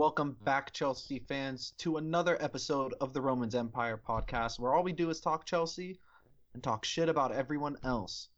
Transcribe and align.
Welcome 0.00 0.38
back, 0.46 0.72
Chelsea 0.72 1.18
fans, 1.18 1.74
to 1.76 1.98
another 1.98 2.42
episode 2.42 2.94
of 3.02 3.12
the 3.12 3.20
Romans 3.20 3.54
Empire 3.54 4.00
podcast, 4.02 4.58
where 4.58 4.72
all 4.72 4.82
we 4.82 4.94
do 4.94 5.10
is 5.10 5.20
talk 5.20 5.44
Chelsea 5.44 6.00
and 6.54 6.62
talk 6.62 6.86
shit 6.86 7.10
about 7.10 7.32
everyone 7.32 7.76
else. 7.84 8.30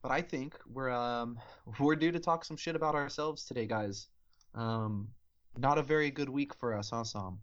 But 0.00 0.12
I 0.12 0.22
think 0.22 0.56
we're 0.66 0.88
um 0.88 1.38
we're 1.78 1.96
due 1.96 2.10
to 2.10 2.18
talk 2.18 2.46
some 2.46 2.56
shit 2.56 2.74
about 2.74 2.94
ourselves 2.94 3.44
today, 3.44 3.66
guys. 3.66 4.08
Um, 4.54 5.08
not 5.58 5.76
a 5.76 5.82
very 5.82 6.10
good 6.10 6.30
week 6.30 6.54
for 6.54 6.72
us, 6.72 6.88
huh, 6.88 7.04
Sam? 7.04 7.40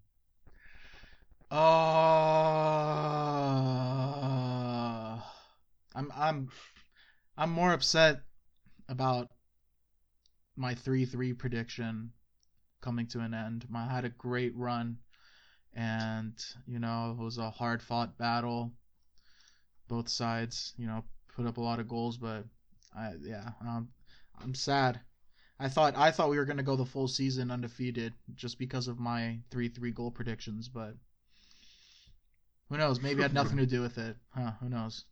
Uh, 1.52 1.58
I'm 5.94 6.12
I'm 6.16 6.50
I'm 7.38 7.52
more 7.52 7.74
upset 7.74 8.22
about 8.90 9.28
my 10.56 10.74
three 10.74 11.06
three 11.06 11.34
prediction 11.34 12.14
coming 12.82 13.08
to 13.08 13.20
an 13.20 13.34
end. 13.34 13.66
I 13.76 13.86
had 13.86 14.06
a 14.06 14.10
great 14.10 14.56
run, 14.56 14.98
and 15.74 16.34
you 16.66 16.80
know 16.80 17.16
it 17.18 17.24
was 17.24 17.38
a 17.38 17.50
hard 17.50 17.82
fought 17.82 18.18
battle. 18.18 18.72
Both 19.88 20.10
sides, 20.10 20.74
you 20.78 20.88
know, 20.88 21.04
put 21.36 21.46
up 21.46 21.58
a 21.58 21.62
lot 21.62 21.80
of 21.80 21.88
goals, 21.88 22.18
but 22.18 22.44
I 22.96 23.14
yeah, 23.22 23.50
um, 23.62 23.90
I'm 24.42 24.54
sad. 24.54 25.00
I 25.60 25.70
thought 25.70 25.96
I 25.98 26.12
thought 26.12 26.30
we 26.30 26.38
were 26.38 26.46
gonna 26.46 26.64
go 26.64 26.76
the 26.76 26.86
full 26.86 27.08
season 27.08 27.52
undefeated 27.52 28.14
just 28.36 28.60
because 28.60 28.88
of 28.88 29.00
my 29.00 29.40
three 29.50 29.70
three 29.70 29.92
goal 29.92 30.12
predictions, 30.12 30.68
but 30.68 30.94
who 32.70 32.78
knows? 32.78 33.02
Maybe 33.02 33.22
it 33.22 33.24
had 33.24 33.34
nothing 33.34 33.58
to 33.58 33.66
do 33.66 33.82
with 33.82 33.98
it. 33.98 34.18
Huh? 34.36 34.52
Who 34.60 34.70
knows? 34.70 35.06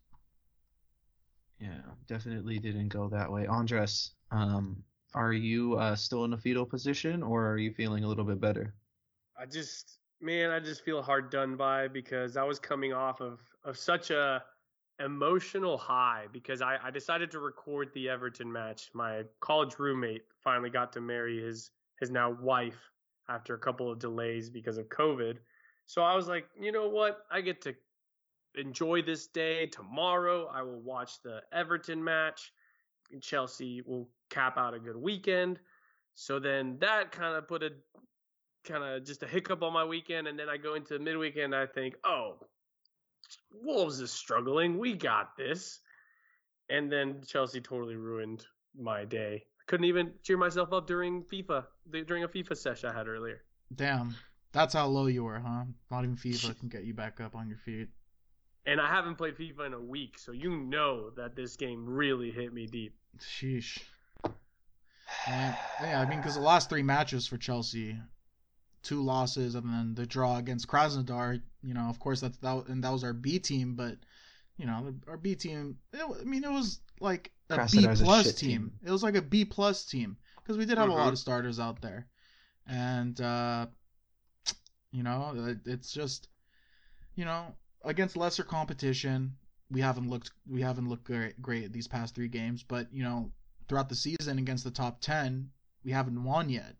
Yeah, 1.58 1.80
definitely 2.06 2.58
didn't 2.58 2.88
go 2.88 3.08
that 3.08 3.32
way. 3.32 3.46
Andres, 3.46 4.12
um, 4.30 4.82
are 5.16 5.32
you 5.32 5.74
uh, 5.74 5.96
still 5.96 6.24
in 6.24 6.34
a 6.34 6.38
fetal 6.38 6.66
position, 6.66 7.22
or 7.22 7.50
are 7.50 7.58
you 7.58 7.72
feeling 7.72 8.04
a 8.04 8.08
little 8.08 8.24
bit 8.24 8.38
better? 8.38 8.74
I 9.38 9.46
just, 9.46 9.98
man, 10.20 10.50
I 10.50 10.60
just 10.60 10.84
feel 10.84 11.02
hard 11.02 11.30
done 11.30 11.56
by 11.56 11.88
because 11.88 12.36
I 12.36 12.44
was 12.44 12.58
coming 12.58 12.92
off 12.92 13.20
of 13.20 13.40
of 13.64 13.76
such 13.76 14.10
a 14.10 14.44
emotional 15.04 15.76
high 15.76 16.26
because 16.32 16.62
I, 16.62 16.78
I 16.82 16.90
decided 16.90 17.30
to 17.32 17.40
record 17.40 17.90
the 17.94 18.08
Everton 18.08 18.50
match. 18.50 18.90
My 18.94 19.22
college 19.40 19.78
roommate 19.78 20.22
finally 20.44 20.70
got 20.70 20.92
to 20.92 21.00
marry 21.00 21.42
his 21.42 21.70
his 21.98 22.10
now 22.10 22.36
wife 22.40 22.78
after 23.28 23.54
a 23.54 23.58
couple 23.58 23.90
of 23.90 23.98
delays 23.98 24.50
because 24.50 24.76
of 24.78 24.88
COVID. 24.88 25.38
So 25.86 26.02
I 26.02 26.14
was 26.14 26.28
like, 26.28 26.46
you 26.60 26.72
know 26.72 26.88
what? 26.88 27.20
I 27.30 27.40
get 27.40 27.62
to 27.62 27.74
enjoy 28.54 29.02
this 29.02 29.28
day. 29.28 29.66
Tomorrow 29.66 30.50
I 30.52 30.62
will 30.62 30.80
watch 30.80 31.22
the 31.22 31.40
Everton 31.52 32.02
match. 32.02 32.52
Chelsea 33.20 33.82
will 33.82 34.08
cap 34.30 34.58
out 34.58 34.74
a 34.74 34.78
good 34.78 34.96
weekend. 34.96 35.58
So 36.14 36.38
then 36.38 36.78
that 36.80 37.12
kind 37.12 37.36
of 37.36 37.46
put 37.46 37.62
a 37.62 37.70
kind 38.64 38.82
of 38.82 39.04
just 39.04 39.22
a 39.22 39.26
hiccup 39.26 39.62
on 39.62 39.72
my 39.72 39.84
weekend. 39.84 40.26
And 40.28 40.38
then 40.38 40.48
I 40.48 40.56
go 40.56 40.74
into 40.74 40.98
midweekend. 40.98 41.54
I 41.54 41.66
think, 41.66 41.94
oh, 42.04 42.38
Wolves 43.52 44.00
is 44.00 44.10
struggling. 44.10 44.78
We 44.78 44.94
got 44.94 45.36
this. 45.36 45.80
And 46.68 46.90
then 46.90 47.22
Chelsea 47.26 47.60
totally 47.60 47.96
ruined 47.96 48.44
my 48.76 49.04
day. 49.04 49.44
I 49.44 49.62
couldn't 49.66 49.86
even 49.86 50.12
cheer 50.22 50.36
myself 50.36 50.72
up 50.72 50.86
during 50.86 51.22
FIFA, 51.24 51.64
during 52.06 52.24
a 52.24 52.28
FIFA 52.28 52.56
session 52.56 52.90
I 52.90 52.96
had 52.96 53.06
earlier. 53.06 53.42
Damn. 53.74 54.16
That's 54.52 54.74
how 54.74 54.86
low 54.86 55.06
you 55.06 55.24
were, 55.24 55.38
huh? 55.38 55.64
Not 55.90 56.04
even 56.04 56.16
FIFA 56.24 56.58
can 56.58 56.68
get 56.68 56.84
you 56.84 56.94
back 56.94 57.20
up 57.20 57.34
on 57.34 57.48
your 57.48 57.58
feet. 57.58 57.88
And 58.66 58.80
I 58.80 58.88
haven't 58.88 59.14
played 59.14 59.36
FIFA 59.36 59.66
in 59.66 59.74
a 59.74 59.80
week, 59.80 60.18
so 60.18 60.32
you 60.32 60.56
know 60.56 61.10
that 61.10 61.36
this 61.36 61.56
game 61.56 61.86
really 61.86 62.32
hit 62.32 62.52
me 62.52 62.66
deep. 62.66 62.96
Sheesh. 63.20 63.78
And, 65.28 65.56
yeah, 65.80 66.00
I 66.00 66.08
mean, 66.08 66.18
because 66.18 66.34
the 66.34 66.40
last 66.40 66.68
three 66.68 66.82
matches 66.82 67.28
for 67.28 67.36
Chelsea, 67.36 67.96
two 68.82 69.02
losses, 69.02 69.54
and 69.54 69.72
then 69.72 69.94
the 69.94 70.04
draw 70.04 70.38
against 70.38 70.66
Krasnodar. 70.66 71.40
You 71.62 71.74
know, 71.74 71.82
of 71.82 72.00
course, 72.00 72.20
that's 72.20 72.38
that, 72.38 72.66
and 72.66 72.82
that 72.82 72.92
was 72.92 73.04
our 73.04 73.12
B 73.12 73.38
team, 73.38 73.74
but 73.74 73.96
you 74.56 74.66
know, 74.66 74.94
our 75.08 75.16
B 75.16 75.34
team. 75.34 75.78
It, 75.92 76.02
I 76.02 76.24
mean, 76.24 76.42
it 76.42 76.50
was 76.50 76.80
like 77.00 77.32
a 77.50 77.68
B 77.70 77.86
plus 77.94 78.34
team. 78.34 78.50
team. 78.50 78.72
It 78.84 78.90
was 78.90 79.02
like 79.02 79.14
a 79.14 79.22
B 79.22 79.44
plus 79.44 79.84
team 79.84 80.16
because 80.42 80.56
we 80.56 80.64
did 80.64 80.78
have 80.78 80.88
mm-hmm. 80.88 80.92
a 80.92 80.94
lot 80.94 81.04
mm-hmm. 81.04 81.12
of 81.12 81.18
starters 81.18 81.60
out 81.60 81.80
there, 81.82 82.06
and 82.66 83.20
uh, 83.20 83.66
you 84.90 85.02
know, 85.02 85.32
it, 85.36 85.58
it's 85.66 85.92
just, 85.92 86.28
you 87.14 87.24
know, 87.24 87.54
against 87.86 88.16
lesser 88.16 88.42
competition, 88.42 89.36
we 89.70 89.80
haven't 89.80 90.10
looked 90.10 90.32
we 90.48 90.60
haven't 90.60 90.88
looked 90.88 91.04
great, 91.04 91.40
great 91.40 91.72
these 91.72 91.88
past 91.88 92.14
three 92.14 92.28
games, 92.28 92.62
but 92.62 92.92
you 92.92 93.02
know, 93.02 93.30
throughout 93.68 93.88
the 93.88 93.94
season 93.94 94.38
against 94.38 94.64
the 94.64 94.70
top 94.70 95.00
10, 95.00 95.50
we 95.84 95.92
haven't 95.92 96.22
won 96.22 96.48
yet. 96.50 96.76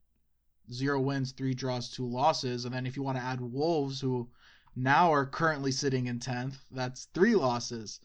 Zero 0.73 1.01
wins, 1.01 1.33
three 1.33 1.55
draws, 1.55 1.89
two 1.89 2.07
losses. 2.07 2.65
And 2.65 2.75
then 2.75 2.87
if 2.87 2.97
you 2.97 3.03
want 3.03 3.17
to 3.17 3.25
add 3.25 3.41
Wolves, 3.41 4.01
who 4.01 4.29
now 4.75 5.13
are 5.13 5.25
currently 5.25 5.71
sitting 5.71 6.07
in 6.07 6.19
10th, 6.19 6.57
that's 6.73 7.07
three 7.15 7.37
losses. 7.37 8.01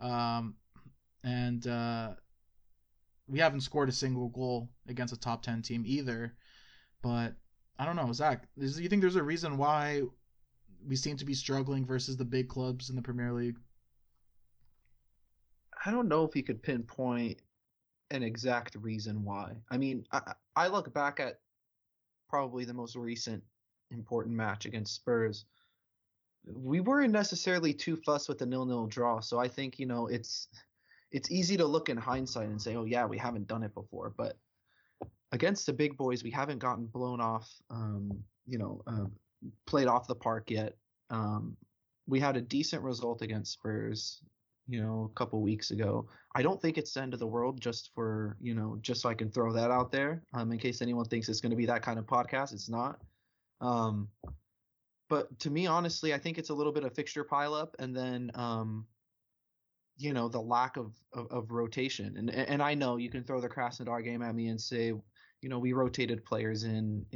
Um, 0.00 0.56
and 1.22 1.66
uh, 1.66 2.14
we 3.28 3.38
haven't 3.38 3.60
scored 3.60 3.90
a 3.90 3.92
single 3.92 4.28
goal 4.28 4.70
against 4.88 5.12
a 5.12 5.20
top 5.20 5.42
10 5.42 5.60
team 5.60 5.84
either. 5.86 6.34
But 7.02 7.34
I 7.78 7.84
don't 7.84 7.96
know, 7.96 8.10
Zach, 8.12 8.48
do 8.58 8.64
you 8.64 8.88
think 8.88 9.02
there's 9.02 9.16
a 9.16 9.22
reason 9.22 9.58
why 9.58 10.02
we 10.86 10.96
seem 10.96 11.16
to 11.16 11.24
be 11.24 11.34
struggling 11.34 11.84
versus 11.84 12.16
the 12.16 12.24
big 12.24 12.48
clubs 12.48 12.90
in 12.90 12.96
the 12.96 13.02
Premier 13.02 13.32
League? 13.32 13.56
I 15.84 15.90
don't 15.90 16.08
know 16.08 16.24
if 16.24 16.34
you 16.34 16.42
could 16.42 16.62
pinpoint 16.62 17.40
an 18.10 18.22
exact 18.22 18.76
reason 18.76 19.24
why. 19.24 19.52
I 19.70 19.76
mean, 19.76 20.04
I, 20.12 20.34
I 20.54 20.68
look 20.68 20.92
back 20.92 21.20
at 21.20 21.40
probably 22.28 22.64
the 22.64 22.74
most 22.74 22.96
recent 22.96 23.42
important 23.90 24.34
match 24.34 24.66
against 24.66 24.94
Spurs. 24.94 25.44
We 26.44 26.80
weren't 26.80 27.12
necessarily 27.12 27.72
too 27.72 27.96
fussed 27.96 28.28
with 28.28 28.38
the 28.38 28.46
nil-nil 28.46 28.86
draw, 28.86 29.20
so 29.20 29.38
I 29.38 29.48
think 29.48 29.78
you 29.78 29.86
know 29.86 30.06
it's 30.06 30.48
it's 31.12 31.30
easy 31.30 31.56
to 31.56 31.64
look 31.64 31.88
in 31.88 31.96
hindsight 31.96 32.48
and 32.48 32.60
say, 32.60 32.76
oh 32.76 32.84
yeah, 32.84 33.06
we 33.06 33.18
haven't 33.18 33.46
done 33.46 33.62
it 33.62 33.74
before, 33.74 34.12
but 34.16 34.36
against 35.32 35.66
the 35.66 35.72
big 35.72 35.96
boys, 35.96 36.22
we 36.22 36.30
haven't 36.30 36.58
gotten 36.58 36.86
blown 36.86 37.20
off, 37.20 37.50
um, 37.70 38.10
you 38.46 38.58
know, 38.58 38.82
uh, 38.86 39.06
played 39.66 39.86
off 39.86 40.06
the 40.06 40.14
park 40.14 40.50
yet. 40.50 40.76
Um, 41.10 41.56
we 42.06 42.20
had 42.20 42.36
a 42.36 42.40
decent 42.40 42.82
result 42.82 43.22
against 43.22 43.52
Spurs 43.52 44.22
you 44.68 44.82
know, 44.82 45.10
a 45.10 45.18
couple 45.18 45.40
weeks 45.42 45.70
ago. 45.70 46.08
I 46.34 46.42
don't 46.42 46.60
think 46.60 46.76
it's 46.76 46.92
the 46.94 47.02
end 47.02 47.14
of 47.14 47.20
the 47.20 47.26
world 47.26 47.60
just 47.60 47.90
for, 47.94 48.36
you 48.40 48.54
know, 48.54 48.78
just 48.80 49.00
so 49.00 49.08
I 49.08 49.14
can 49.14 49.30
throw 49.30 49.52
that 49.52 49.70
out 49.70 49.92
there. 49.92 50.22
Um, 50.34 50.52
in 50.52 50.58
case 50.58 50.82
anyone 50.82 51.04
thinks 51.06 51.28
it's 51.28 51.40
going 51.40 51.50
to 51.50 51.56
be 51.56 51.66
that 51.66 51.82
kind 51.82 51.98
of 51.98 52.06
podcast, 52.06 52.52
it's 52.52 52.68
not. 52.68 53.00
Um, 53.60 54.08
but 55.08 55.38
to 55.40 55.50
me, 55.50 55.66
honestly, 55.66 56.12
I 56.12 56.18
think 56.18 56.36
it's 56.36 56.50
a 56.50 56.54
little 56.54 56.72
bit 56.72 56.84
of 56.84 56.94
fixture 56.94 57.24
pileup 57.24 57.70
and 57.78 57.96
then, 57.96 58.30
um, 58.34 58.86
you 59.98 60.12
know, 60.12 60.28
the 60.28 60.40
lack 60.40 60.76
of, 60.76 60.92
of, 61.12 61.30
of 61.30 61.50
rotation. 61.52 62.16
And 62.18 62.28
and 62.28 62.62
I 62.62 62.74
know 62.74 62.96
you 62.96 63.08
can 63.08 63.24
throw 63.24 63.40
the 63.40 63.48
Krasnodar 63.48 64.04
game 64.04 64.20
at 64.20 64.34
me 64.34 64.48
and 64.48 64.60
say, 64.60 64.92
you 65.40 65.48
know, 65.48 65.58
we 65.58 65.72
rotated 65.72 66.24
players 66.24 66.64
in 66.64 67.06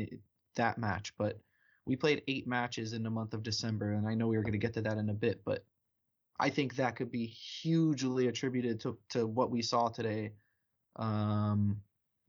that 0.57 0.79
match, 0.79 1.13
but 1.19 1.39
we 1.87 1.97
played 1.97 2.23
eight 2.29 2.47
matches 2.47 2.93
in 2.93 3.03
the 3.03 3.11
month 3.11 3.35
of 3.35 3.43
December, 3.43 3.93
and 3.93 4.07
I 4.07 4.15
know 4.15 4.29
we 4.29 4.37
were 4.37 4.43
going 4.43 4.53
to 4.53 4.59
get 4.59 4.75
to 4.75 4.83
that 4.83 4.99
in 4.99 5.09
a 5.09 5.15
bit, 5.15 5.43
but 5.45 5.65
I 6.39 6.51
think 6.51 6.77
that 6.77 6.97
could 6.97 7.11
be 7.11 7.27
hugely 7.27 8.29
attributed 8.29 8.81
to, 8.81 8.99
to 9.11 9.27
what 9.27 9.51
we 9.51 9.63
saw 9.63 9.89
today, 9.89 10.33
um, 10.97 11.81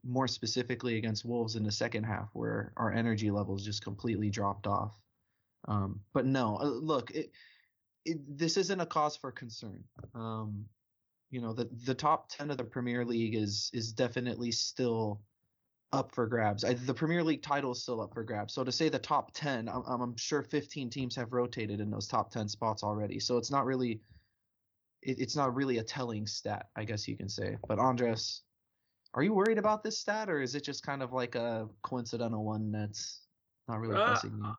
more 0.04 0.28
specifically 0.28 0.96
against 0.96 1.24
Wolves 1.24 1.56
in 1.56 1.64
the 1.64 1.72
second 1.72 2.04
half, 2.04 2.28
where 2.32 2.72
our 2.76 2.92
energy 2.92 3.30
levels 3.30 3.64
just 3.64 3.82
completely 3.82 4.30
dropped 4.30 4.66
off. 4.66 4.92
Um, 5.68 6.00
but 6.12 6.26
no, 6.26 6.58
uh, 6.60 6.64
look, 6.64 7.10
it, 7.12 7.30
it, 8.04 8.18
this 8.36 8.56
isn't 8.56 8.80
a 8.80 8.86
cause 8.86 9.16
for 9.16 9.30
concern. 9.30 9.84
Um, 10.14 10.66
you 11.30 11.40
know, 11.40 11.52
the 11.54 11.68
the 11.84 11.94
top 11.94 12.28
ten 12.28 12.50
of 12.50 12.58
the 12.58 12.64
Premier 12.64 13.04
League 13.04 13.34
is 13.34 13.70
is 13.72 13.92
definitely 13.92 14.52
still 14.52 15.22
up 15.92 16.14
for 16.14 16.26
grabs. 16.26 16.64
I, 16.64 16.74
the 16.74 16.94
Premier 16.94 17.22
League 17.22 17.42
title 17.42 17.72
is 17.72 17.82
still 17.82 18.00
up 18.00 18.14
for 18.14 18.24
grabs. 18.24 18.54
So 18.54 18.64
to 18.64 18.72
say 18.72 18.88
the 18.88 18.98
top 18.98 19.32
10, 19.34 19.68
I'm, 19.68 19.82
I'm, 19.86 20.16
sure 20.16 20.42
15 20.42 20.88
teams 20.90 21.14
have 21.16 21.32
rotated 21.32 21.80
in 21.80 21.90
those 21.90 22.06
top 22.06 22.30
10 22.30 22.48
spots 22.48 22.82
already. 22.82 23.20
So 23.20 23.36
it's 23.36 23.50
not 23.50 23.66
really 23.66 24.00
it, 25.02 25.20
it's 25.20 25.36
not 25.36 25.54
really 25.54 25.78
a 25.78 25.82
telling 25.82 26.26
stat, 26.26 26.66
I 26.76 26.84
guess 26.84 27.06
you 27.06 27.16
can 27.16 27.28
say. 27.28 27.56
But 27.68 27.78
Andres, 27.78 28.42
are 29.14 29.22
you 29.22 29.34
worried 29.34 29.58
about 29.58 29.82
this 29.82 29.98
stat 29.98 30.30
or 30.30 30.40
is 30.40 30.54
it 30.54 30.64
just 30.64 30.82
kind 30.82 31.02
of 31.02 31.12
like 31.12 31.34
a 31.34 31.68
coincidental 31.82 32.44
one 32.44 32.72
that's 32.72 33.22
not 33.68 33.80
really 33.80 33.96
uh, 33.96 34.06
pressing 34.06 34.38
you? 34.42 34.54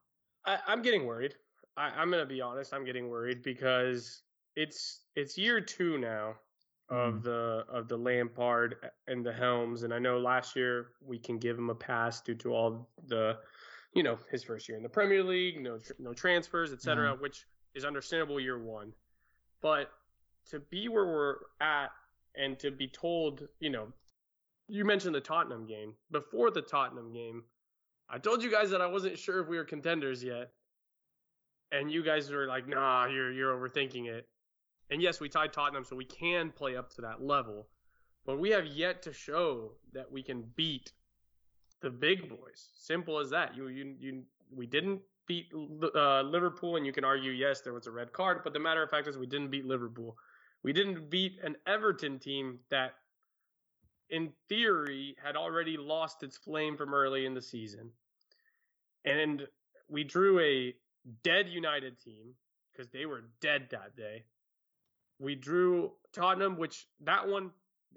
I, 0.45 0.59
am 0.67 0.81
getting 0.81 1.05
worried. 1.05 1.35
I, 1.77 1.89
I'm 1.89 2.11
gonna 2.11 2.25
be 2.25 2.41
honest, 2.41 2.73
I'm 2.73 2.85
getting 2.85 3.09
worried 3.09 3.41
because 3.41 4.21
it's 4.55 5.01
it's 5.15 5.37
year 5.37 5.59
two 5.59 5.97
now 5.97 6.35
of 6.93 7.15
mm. 7.15 7.23
the 7.23 7.65
of 7.69 7.87
the 7.87 7.97
Lampard 7.97 8.75
and 9.07 9.25
the 9.25 9.33
Helms. 9.33 9.83
And 9.83 9.93
I 9.93 9.99
know 9.99 10.19
last 10.19 10.55
year 10.55 10.91
we 11.03 11.17
can 11.17 11.39
give 11.39 11.57
him 11.57 11.69
a 11.69 11.75
pass 11.75 12.21
due 12.21 12.35
to 12.35 12.53
all 12.53 12.87
the, 13.07 13.37
you 13.95 14.03
know, 14.03 14.17
his 14.31 14.43
first 14.43 14.69
year 14.69 14.77
in 14.77 14.83
the 14.83 14.89
Premier 14.89 15.23
League, 15.23 15.59
no 15.61 15.79
no 15.97 16.13
transfers, 16.13 16.71
etc., 16.71 17.09
mm. 17.09 17.13
Mm-hmm. 17.13 17.23
which 17.23 17.45
is 17.73 17.83
understandable 17.83 18.39
year 18.39 18.59
one. 18.59 18.93
But 19.61 19.89
to 20.51 20.59
be 20.59 20.87
where 20.87 21.05
we're 21.05 21.35
at 21.61 21.87
and 22.35 22.59
to 22.59 22.69
be 22.69 22.87
told, 22.87 23.47
you 23.59 23.71
know, 23.71 23.87
you 24.67 24.85
mentioned 24.85 25.15
the 25.15 25.21
Tottenham 25.21 25.65
game. 25.65 25.93
Before 26.11 26.51
the 26.51 26.61
Tottenham 26.61 27.11
game, 27.11 27.43
I 28.09 28.19
told 28.19 28.43
you 28.43 28.51
guys 28.51 28.69
that 28.69 28.81
I 28.81 28.87
wasn't 28.87 29.17
sure 29.17 29.41
if 29.41 29.47
we 29.47 29.57
were 29.57 29.63
contenders 29.63 30.23
yet. 30.23 30.51
And 31.71 31.91
you 31.91 32.03
guys 32.03 32.29
were 32.29 32.45
like, 32.45 32.67
nah, 32.67 33.07
you're 33.07 33.31
you're 33.31 33.57
overthinking 33.57 34.05
it. 34.07 34.27
And 34.93 35.01
yes, 35.01 35.19
we 35.19 35.27
tied 35.27 35.51
Tottenham, 35.51 35.83
so 35.83 35.95
we 35.95 36.05
can 36.05 36.51
play 36.51 36.77
up 36.77 36.93
to 36.93 37.01
that 37.01 37.19
level. 37.19 37.67
But 38.27 38.37
we 38.37 38.51
have 38.51 38.67
yet 38.67 39.01
to 39.01 39.11
show 39.11 39.71
that 39.91 40.11
we 40.11 40.21
can 40.21 40.43
beat 40.55 40.91
the 41.81 41.89
big 41.89 42.29
boys. 42.29 42.69
Simple 42.75 43.17
as 43.17 43.31
that. 43.31 43.57
You 43.57 43.69
you 43.69 43.95
you 43.99 44.23
we 44.55 44.67
didn't 44.67 45.01
beat 45.25 45.47
uh, 45.95 46.21
Liverpool, 46.21 46.75
and 46.75 46.85
you 46.85 46.93
can 46.93 47.03
argue 47.03 47.31
yes, 47.31 47.61
there 47.61 47.73
was 47.73 47.87
a 47.87 47.91
red 47.91 48.13
card, 48.13 48.41
but 48.43 48.53
the 48.53 48.59
matter 48.59 48.83
of 48.83 48.91
fact 48.91 49.07
is 49.07 49.17
we 49.17 49.25
didn't 49.25 49.49
beat 49.49 49.65
Liverpool. 49.65 50.15
We 50.61 50.73
didn't 50.73 51.09
beat 51.09 51.39
an 51.43 51.55
Everton 51.65 52.19
team 52.19 52.59
that, 52.69 52.93
in 54.11 54.31
theory, 54.47 55.15
had 55.23 55.35
already 55.35 55.75
lost 55.75 56.21
its 56.21 56.37
flame 56.37 56.77
from 56.77 56.93
early 56.93 57.25
in 57.25 57.33
the 57.33 57.41
season, 57.41 57.89
and 59.05 59.47
we 59.89 60.03
drew 60.03 60.39
a 60.39 60.75
dead 61.23 61.49
United 61.49 61.99
team 61.99 62.35
because 62.71 62.91
they 62.91 63.07
were 63.07 63.23
dead 63.41 63.69
that 63.71 63.95
day. 63.97 64.25
We 65.23 65.35
drew 65.35 65.91
Tottenham, 66.11 66.57
which 66.57 66.87
that 67.01 67.27
one, 67.27 67.51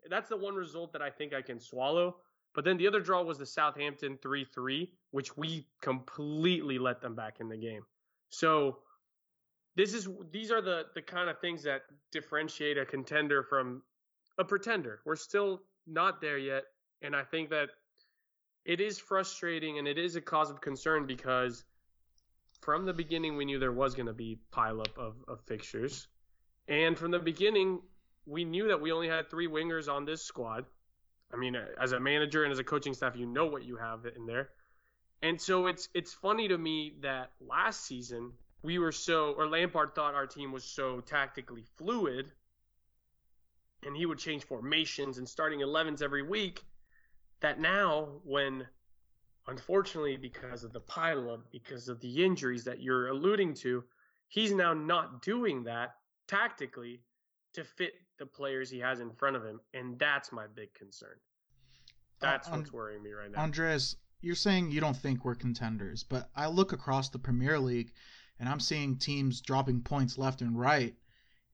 that's 0.09 0.29
the 0.29 0.37
one 0.37 0.55
result 0.55 0.93
that 0.93 1.03
I 1.03 1.11
think 1.11 1.35
I 1.35 1.43
can 1.43 1.61
swallow 1.61 2.17
but 2.57 2.65
then 2.65 2.79
the 2.79 2.89
other 2.89 3.01
draw 3.01 3.23
was 3.23 3.37
the 3.37 3.45
Southampton 3.45 4.19
3 4.23 4.47
3, 4.47 4.91
which 5.11 5.37
we 5.37 5.69
completely 5.83 6.79
let 6.79 7.03
them 7.03 7.15
back 7.15 7.39
in 7.39 7.51
the 7.51 7.57
game. 7.57 7.83
So 8.31 8.79
this 9.77 9.93
is 9.93 10.09
these 10.33 10.51
are 10.51 10.63
the 10.63 10.87
the 10.95 11.03
kind 11.03 11.29
of 11.29 11.39
things 11.39 11.63
that 11.65 11.83
differentiate 12.11 12.79
a 12.79 12.87
contender 12.87 13.43
from 13.43 13.83
a 14.39 14.45
pretender. 14.45 15.01
We're 15.05 15.17
still 15.17 15.61
not 15.87 16.23
there 16.23 16.39
yet, 16.39 16.65
and 17.03 17.15
I 17.15 17.25
think 17.25 17.51
that 17.51 17.69
it 18.65 18.81
is 18.81 18.99
frustrating 18.99 19.79
and 19.79 19.87
it 19.87 19.99
is 19.99 20.17
a 20.17 20.23
cause 20.23 20.51
of 20.51 20.63
concern 20.63 21.07
because 21.07 21.63
from 22.63 22.87
the 22.87 22.95
beginning 22.95 23.37
we 23.37 23.45
knew 23.45 23.59
there 23.59 23.71
was 23.71 23.95
going 23.95 24.07
to 24.07 24.15
be 24.15 24.41
pileup 24.51 24.97
of, 24.97 25.17
of 25.29 25.43
fixtures, 25.43 26.09
and 26.69 26.99
from 26.99 27.11
the 27.11 27.19
beginning 27.19 27.81
we 28.27 28.45
knew 28.45 28.69
that 28.69 28.81
we 28.81 28.93
only 28.93 29.09
had 29.09 29.31
three 29.31 29.49
wingers 29.49 29.89
on 29.89 30.05
this 30.05 30.23
squad. 30.23 30.67
I 31.33 31.37
mean, 31.37 31.57
as 31.81 31.93
a 31.93 32.01
manager 32.01 32.43
and 32.43 32.53
as 32.53 32.59
a 32.59 32.65
coaching 32.65 32.93
staff, 32.93 33.17
you 33.17 33.27
know 33.27 33.47
what 33.47 33.65
you 33.65 33.77
have 33.77 34.05
in 34.05 34.27
there. 34.27 34.51
And 35.23 35.41
so 35.41 35.67
it's 35.67 35.89
it's 35.95 36.13
funny 36.13 36.49
to 36.49 36.59
me 36.59 36.95
that 37.01 37.31
last 37.41 37.85
season 37.85 38.33
we 38.63 38.79
were 38.79 38.93
so 38.93 39.33
or 39.37 39.49
Lampard 39.49 39.95
thought 39.95 40.15
our 40.15 40.27
team 40.27 40.53
was 40.53 40.65
so 40.65 41.01
tactically 41.01 41.65
fluid 41.77 42.31
and 43.85 43.97
he 43.97 44.07
would 44.07 44.19
change 44.19 44.45
formations 44.45 45.19
and 45.19 45.29
starting 45.29 45.61
11s 45.61 46.03
every 46.03 46.23
week 46.23 46.63
that 47.41 47.61
now 47.61 48.09
when 48.25 48.67
unfortunately 49.47 50.17
because 50.17 50.65
of 50.65 50.73
the 50.73 50.81
pileup 50.81 51.41
because 51.53 51.89
of 51.89 52.01
the 52.01 52.25
injuries 52.25 52.65
that 52.65 52.83
you're 52.83 53.09
alluding 53.09 53.55
to 53.55 53.85
he's 54.29 54.53
now 54.53 54.75
not 54.75 55.23
doing 55.23 55.65
that 55.65 55.95
tactically 56.29 57.01
to 57.55 57.65
fit 57.65 57.95
the 58.19 58.27
players 58.27 58.71
he 58.71 58.79
has 58.79 59.01
in 59.01 59.11
front 59.13 59.37
of 59.37 59.45
him, 59.45 59.61
and 59.75 59.99
that's 59.99 60.33
my 60.33 60.47
big 60.55 60.73
concern. 60.75 61.17
That's 62.21 62.49
uh, 62.49 62.53
what's 62.53 62.73
worrying 62.73 63.03
me 63.03 63.13
right 63.13 63.31
now. 63.31 63.43
Andres, 63.43 63.97
you're 64.21 64.35
saying 64.35 64.71
you 64.71 64.81
don't 64.81 64.97
think 64.97 65.25
we're 65.25 65.35
contenders, 65.35 66.03
but 66.03 66.31
I 66.35 66.49
look 66.49 66.73
across 66.73 67.09
the 67.09 67.19
Premier 67.19 67.59
League 67.59 67.93
and 68.39 68.49
I'm 68.49 68.61
seeing 68.61 68.97
teams 68.97 69.41
dropping 69.41 69.83
points 69.83 70.19
left 70.19 70.41
and 70.41 70.59
right. 70.59 70.95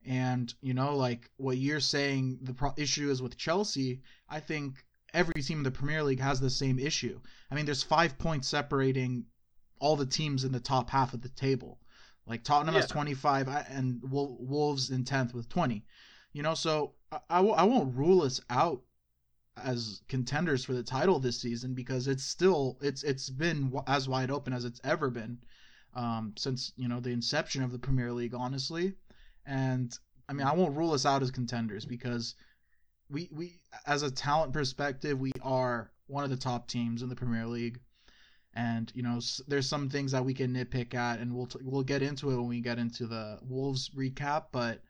And, 0.05 0.53
you 0.61 0.75
know, 0.75 0.97
like 0.97 1.31
what 1.37 1.59
you're 1.59 1.81
saying 1.81 2.39
the 2.43 2.55
pro- 2.55 2.75
issue 2.77 3.11
is 3.11 3.23
with 3.23 3.37
Chelsea, 3.37 4.03
I 4.29 4.41
think 4.41 4.85
every 5.15 5.43
team 5.43 5.59
in 5.59 5.65
the 5.65 5.71
Premier 5.71 6.03
League 6.03 6.21
has 6.21 6.41
the 6.41 6.51
same 6.51 6.79
issue. 6.79 7.21
I 7.51 7.55
mean, 7.55 7.67
there's 7.67 7.83
five 7.83 8.19
points 8.19 8.49
separating 8.49 9.27
all 9.79 9.97
the 9.97 10.07
teams 10.07 10.45
in 10.45 10.53
the 10.53 10.61
top 10.61 10.91
half 10.91 11.15
of 11.15 11.23
the 11.23 11.29
table. 11.29 11.79
Like 12.27 12.45
Tottenham 12.45 12.75
yeah. 12.75 12.83
has 12.83 12.91
25 12.91 13.49
and 13.71 14.01
Wolves 14.11 14.91
in 14.91 15.05
10th 15.05 15.35
with 15.35 15.49
20. 15.49 15.85
You 16.33 16.43
know, 16.43 16.55
so 16.55 16.95
I, 17.11 17.19
I, 17.29 17.41
I 17.41 17.63
won't 17.65 17.95
rule 17.95 18.23
us 18.23 18.41
out 18.49 18.83
as 19.57 20.01
contenders 20.09 20.65
for 20.65 20.73
the 20.73 20.83
title 20.83 21.19
this 21.19 21.41
season 21.41 21.75
because 21.75 22.09
it's 22.09 22.25
still 22.25 22.79
it's 22.81 23.03
it's 23.03 23.29
been 23.29 23.71
as 23.87 24.09
wide 24.09 24.31
open 24.31 24.55
as 24.55 24.65
it's 24.65 24.81
ever 24.83 25.11
been 25.11 25.39
um, 25.95 26.33
since 26.37 26.73
you 26.77 26.89
know 26.89 27.01
the 27.01 27.11
inception 27.11 27.63
of 27.63 27.73
the 27.73 27.79
Premier 27.79 28.13
League, 28.13 28.35
honestly. 28.35 28.95
And 29.47 29.97
I 30.29 30.33
mean, 30.33 30.47
I 30.47 30.55
won't 30.55 30.77
rule 30.77 30.93
us 30.93 31.05
out 31.05 31.23
as 31.23 31.31
contenders 31.31 31.85
because 31.85 32.35
we 33.11 33.29
we 33.33 33.61
as 33.87 34.03
a 34.03 34.11
talent 34.11 34.53
perspective, 34.53 35.19
we 35.19 35.33
are 35.43 35.91
one 36.07 36.25
of 36.25 36.31
the 36.31 36.37
top 36.37 36.69
teams 36.69 37.03
in 37.03 37.09
the 37.09 37.17
Premier 37.17 37.47
League. 37.47 37.81
And 38.55 38.93
you 38.95 39.03
know, 39.03 39.19
there's 39.49 39.69
some 39.69 39.89
things 39.89 40.13
that 40.13 40.25
we 40.25 40.35
can 40.35 40.55
nitpick 40.55 40.95
at, 40.95 41.21
and 41.21 41.35
we'll 41.35 41.47
t- 41.47 41.61
we'll 41.63 41.83
get 41.83 42.03
into 42.03 42.31
it 42.31 42.37
when 42.37 42.49
we 42.49 42.61
get 42.61 42.79
into 42.79 43.07
the 43.07 43.39
Wolves 43.43 43.91
recap. 43.97 44.47
But 44.53 44.83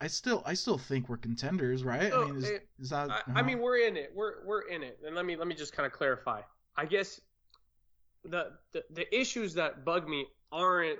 I, 0.00 0.06
still 0.08 0.42
I 0.44 0.54
still 0.54 0.78
think 0.78 1.08
we're 1.08 1.16
contenders, 1.16 1.84
right? 1.84 2.12
I 2.12 2.24
mean, 2.24 2.36
is, 2.36 2.48
it, 2.48 2.68
is 2.78 2.90
that? 2.90 3.10
I, 3.10 3.14
uh-huh. 3.14 3.32
I, 3.36 3.42
mean, 3.42 3.60
we're 3.60 3.78
in 3.78 3.96
it. 3.96 4.10
We're 4.14 4.44
we're 4.44 4.62
in 4.62 4.82
it. 4.82 4.98
And 5.06 5.14
let 5.14 5.24
me 5.24 5.36
let 5.36 5.46
me 5.46 5.54
just 5.54 5.72
kind 5.72 5.86
of 5.86 5.92
clarify. 5.92 6.40
I 6.76 6.84
guess 6.84 7.20
the, 8.24 8.52
the 8.72 8.84
the 8.90 9.16
issues 9.16 9.54
that 9.54 9.84
bug 9.84 10.08
me 10.08 10.26
aren't 10.50 10.98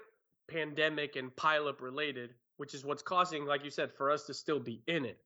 pandemic 0.48 1.16
and 1.16 1.34
pileup 1.36 1.80
related, 1.80 2.30
which 2.56 2.74
is 2.74 2.84
what's 2.84 3.02
causing, 3.02 3.44
like 3.44 3.64
you 3.64 3.70
said, 3.70 3.92
for 3.92 4.10
us 4.10 4.26
to 4.26 4.34
still 4.34 4.60
be 4.60 4.82
in 4.86 5.04
it. 5.04 5.18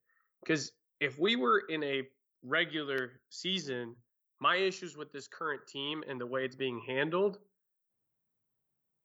Because 0.43 0.73
if 1.01 1.19
we 1.19 1.37
were 1.37 1.65
in 1.69 1.83
a 1.85 2.03
regular 2.43 3.21
season, 3.29 3.95
my 4.41 4.57
issues 4.57 4.97
with 4.97 5.13
this 5.13 5.29
current 5.29 5.67
team 5.67 6.03
and 6.09 6.21
the 6.21 6.27
way 6.27 6.45
it's 6.45 6.57
being 6.57 6.81
handled 6.87 7.39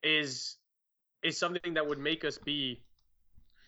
is 0.03 0.57
is 1.23 1.37
something 1.37 1.75
that 1.75 1.87
would 1.87 1.99
make 1.99 2.25
us 2.25 2.37
be 2.37 2.81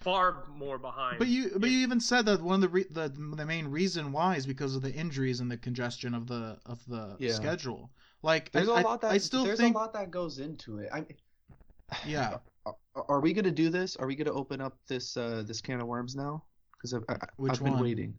far 0.01 0.45
more 0.55 0.77
behind. 0.77 1.19
But 1.19 1.27
you 1.27 1.51
but 1.57 1.69
you 1.69 1.79
even 1.79 1.99
said 1.99 2.25
that 2.25 2.41
one 2.41 2.55
of 2.55 2.61
the 2.61 2.69
re- 2.69 2.87
the 2.89 3.09
the 3.09 3.45
main 3.45 3.67
reason 3.67 4.11
why 4.11 4.35
is 4.35 4.45
because 4.45 4.75
of 4.75 4.81
the 4.81 4.91
injuries 4.91 5.39
and 5.39 5.49
the 5.49 5.57
congestion 5.57 6.13
of 6.13 6.27
the 6.27 6.57
of 6.65 6.83
the 6.87 7.15
yeah. 7.19 7.31
schedule. 7.33 7.89
Like 8.21 8.51
there's 8.51 8.69
I, 8.69 8.81
a 8.81 8.83
lot 8.83 9.01
that 9.01 9.11
I 9.11 9.17
still 9.17 9.43
there's 9.43 9.59
think... 9.59 9.75
a 9.75 9.79
lot 9.79 9.93
that 9.93 10.11
goes 10.11 10.39
into 10.39 10.79
it. 10.79 10.89
I 10.93 11.05
yeah. 12.05 12.37
Are, 12.65 12.75
are 12.95 13.19
we 13.19 13.33
gonna 13.33 13.51
do 13.51 13.69
this? 13.69 13.95
Are 13.95 14.07
we 14.07 14.15
gonna 14.15 14.33
open 14.33 14.61
up 14.61 14.77
this 14.87 15.17
uh 15.17 15.43
this 15.45 15.61
can 15.61 15.79
of 15.79 15.87
worms 15.87 16.15
now? 16.15 16.43
Because 16.73 16.93
I've, 16.93 17.03
I, 17.07 17.17
Which 17.37 17.53
I've 17.53 17.63
been 17.63 17.73
one? 17.73 17.83
waiting. 17.83 18.17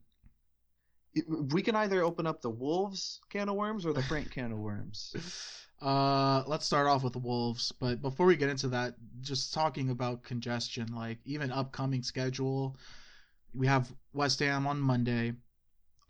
We 1.29 1.63
can 1.63 1.77
either 1.77 2.03
open 2.03 2.27
up 2.27 2.43
the 2.43 2.51
wolves 2.51 3.21
can 3.31 3.49
of 3.49 3.55
worms 3.55 3.87
or 3.87 3.93
the 3.93 4.03
Frank 4.03 4.31
can 4.31 4.53
of 4.53 4.59
worms. 4.59 5.15
Uh, 5.85 6.43
let's 6.47 6.65
start 6.65 6.87
off 6.87 7.05
with 7.05 7.13
the 7.13 7.19
Wolves. 7.19 7.71
But 7.73 8.01
before 8.01 8.25
we 8.25 8.37
get 8.37 8.49
into 8.49 8.69
that, 8.69 8.94
just 9.21 9.53
talking 9.53 9.91
about 9.91 10.23
congestion, 10.23 10.94
like 10.94 11.19
even 11.27 11.53
upcoming 11.53 12.03
schedule, 12.03 12.77
we 13.53 13.67
have 13.67 13.93
West 14.15 14.41
Ham 14.41 14.67
on 14.67 14.81
Monday, 14.81 15.35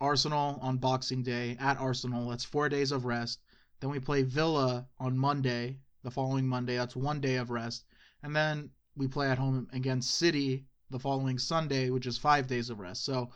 Arsenal 0.01 0.61
on 0.63 0.77
Boxing 0.77 1.25
Day 1.25 1.57
at 1.59 1.79
Arsenal. 1.79 2.29
That's 2.29 2.45
four 2.45 2.69
days 2.69 2.93
of 2.93 3.05
rest. 3.05 3.41
Then 3.81 3.91
we 3.91 3.99
play 3.99 4.23
Villa 4.23 4.87
on 5.01 5.19
Monday, 5.19 5.79
the 6.05 6.11
following 6.11 6.47
Monday. 6.47 6.77
That's 6.77 6.95
one 6.95 7.21
day 7.21 7.37
of 7.37 7.51
rest. 7.51 7.85
And 8.23 8.35
then 8.35 8.71
we 8.97 9.09
play 9.09 9.29
at 9.29 9.39
home 9.39 9.67
against 9.73 10.19
City 10.19 10.67
the 10.91 11.01
following 11.01 11.39
Sunday, 11.39 11.91
which 11.91 12.07
is 12.07 12.17
five 12.17 12.47
days 12.47 12.71
of 12.71 12.79
rest. 12.79 13.05
So 13.05 13.31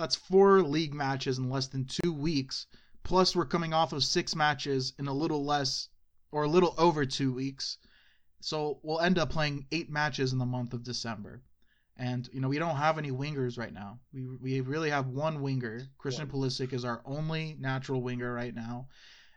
that's 0.00 0.16
four 0.16 0.62
league 0.62 0.94
matches 0.94 1.38
in 1.38 1.50
less 1.50 1.68
than 1.68 1.84
two 1.84 2.12
weeks 2.12 2.66
Plus, 3.02 3.34
we're 3.34 3.46
coming 3.46 3.72
off 3.72 3.92
of 3.92 4.04
six 4.04 4.36
matches 4.36 4.92
in 4.98 5.08
a 5.08 5.12
little 5.12 5.44
less 5.44 5.88
or 6.32 6.44
a 6.44 6.48
little 6.48 6.74
over 6.78 7.06
two 7.06 7.32
weeks. 7.32 7.78
So 8.40 8.78
we'll 8.82 9.00
end 9.00 9.18
up 9.18 9.30
playing 9.30 9.66
eight 9.72 9.90
matches 9.90 10.32
in 10.32 10.38
the 10.38 10.46
month 10.46 10.74
of 10.74 10.82
December. 10.82 11.42
And, 11.96 12.28
you 12.32 12.40
know, 12.40 12.48
we 12.48 12.58
don't 12.58 12.76
have 12.76 12.98
any 12.98 13.10
wingers 13.10 13.58
right 13.58 13.72
now. 13.72 14.00
We, 14.12 14.26
we 14.40 14.60
really 14.60 14.90
have 14.90 15.08
one 15.08 15.42
winger. 15.42 15.82
Christian 15.98 16.26
yeah. 16.26 16.32
Pulisic 16.32 16.72
is 16.72 16.84
our 16.84 17.02
only 17.04 17.56
natural 17.58 18.00
winger 18.02 18.32
right 18.32 18.54
now. 18.54 18.88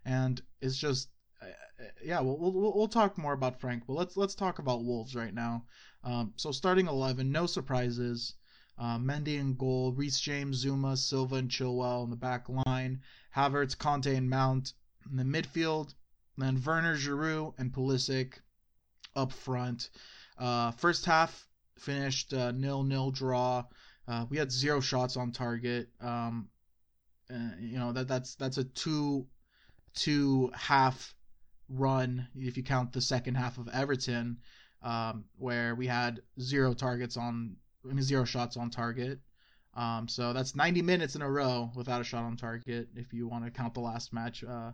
And 0.05 0.41
it's 0.62 0.77
just, 0.77 1.10
uh, 1.41 1.46
uh, 1.48 1.88
yeah, 2.03 2.22
we'll, 2.22 2.38
we'll, 2.38 2.74
we'll 2.75 2.88
talk 2.88 3.17
more 3.17 3.34
about 3.34 3.60
Frank, 3.60 3.84
but 3.88 3.93
let's, 3.93 4.15
let's 4.15 4.36
talk 4.36 4.60
about 4.60 4.86
Wolves 4.86 5.15
right 5.15 5.34
now. 5.34 5.65
Um, 6.03 6.34
so 6.36 6.51
starting 6.51 6.88
11, 6.88 7.32
no 7.32 7.48
surprises. 7.48 8.36
Uh, 8.77 8.98
Mendy 8.98 9.39
in 9.39 9.56
goal, 9.56 9.94
Reece 9.94 10.20
James, 10.20 10.65
Zouma, 10.65 10.98
Silva, 10.98 11.36
and 11.36 11.50
Chilwell 11.50 12.03
in 12.03 12.10
the 12.10 12.15
back 12.15 12.48
line. 12.50 13.01
Havertz, 13.36 13.75
Kanté, 13.75 14.18
and 14.18 14.30
Mount 14.30 14.74
in 15.10 15.18
the 15.18 15.24
midfield. 15.24 15.94
Then 16.38 16.62
Werner, 16.63 16.96
Giroud, 16.96 17.53
and 17.58 17.72
Pulisic 17.72 18.39
up 19.15 19.32
front. 19.32 19.89
Uh, 20.38 20.72
first 20.72 21.06
half 21.06 21.48
finished 21.77 22.34
uh, 22.34 22.51
nil 22.51 22.84
nil 22.84 23.12
draw. 23.12 23.63
Uh, 24.08 24.25
we 24.30 24.38
had 24.38 24.51
zero 24.51 24.80
shots 24.80 25.18
on 25.18 25.32
target. 25.32 25.89
Um, 26.01 26.50
uh, 27.30 27.56
you 27.60 27.77
know 27.77 27.92
that 27.92 28.08
that's 28.08 28.36
that's 28.36 28.58
a 28.58 28.63
two 28.63 29.27
two 29.94 30.51
half 30.56 31.13
run 31.70 32.27
if 32.36 32.58
you 32.58 32.63
count 32.63 32.92
the 32.94 33.01
second 33.01 33.36
half 33.36 33.58
of 33.58 33.68
Everton, 33.70 34.38
um, 34.82 35.25
where 35.38 35.75
we 35.75 35.88
had 35.88 36.22
zero 36.39 36.74
targets 36.74 37.18
on 37.18 37.56
I 37.90 37.94
mean 37.94 38.04
zero 38.04 38.25
shots 38.25 38.58
on 38.58 38.70
target. 38.70 39.20
Um, 39.75 40.08
so 40.08 40.34
that's 40.34 40.56
90 40.56 40.82
minutes 40.84 41.16
in 41.16 41.22
a 41.22 41.30
row 41.30 41.72
without 41.75 42.02
a 42.02 42.04
shot 42.04 42.24
on 42.24 42.38
target 42.38 42.90
if 42.96 43.12
you 43.12 43.28
want 43.28 43.46
to 43.46 43.52
count 43.52 43.74
the 43.74 43.80
last 43.80 44.13
match. 44.13 44.44
Uh, 44.44 44.72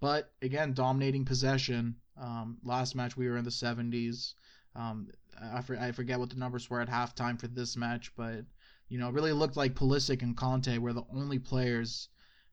but 0.00 0.32
again, 0.42 0.72
dominating 0.72 1.24
possession. 1.24 1.96
Um, 2.20 2.58
last 2.62 2.94
match 2.94 3.16
we 3.16 3.28
were 3.28 3.38
in 3.38 3.44
the 3.44 3.50
70s. 3.50 4.34
Um, 4.74 5.08
I, 5.40 5.62
I 5.80 5.92
forget 5.92 6.18
what 6.18 6.30
the 6.30 6.36
numbers 6.36 6.70
were 6.70 6.80
at 6.80 6.88
halftime 6.88 7.40
for 7.40 7.48
this 7.48 7.76
match, 7.76 8.12
but 8.16 8.44
you 8.88 8.98
know, 8.98 9.10
really 9.10 9.32
looked 9.32 9.56
like 9.56 9.74
Pulisic 9.74 10.22
and 10.22 10.36
Kanté 10.36 10.78
were 10.78 10.92
the 10.92 11.06
only 11.12 11.38
players 11.38 12.08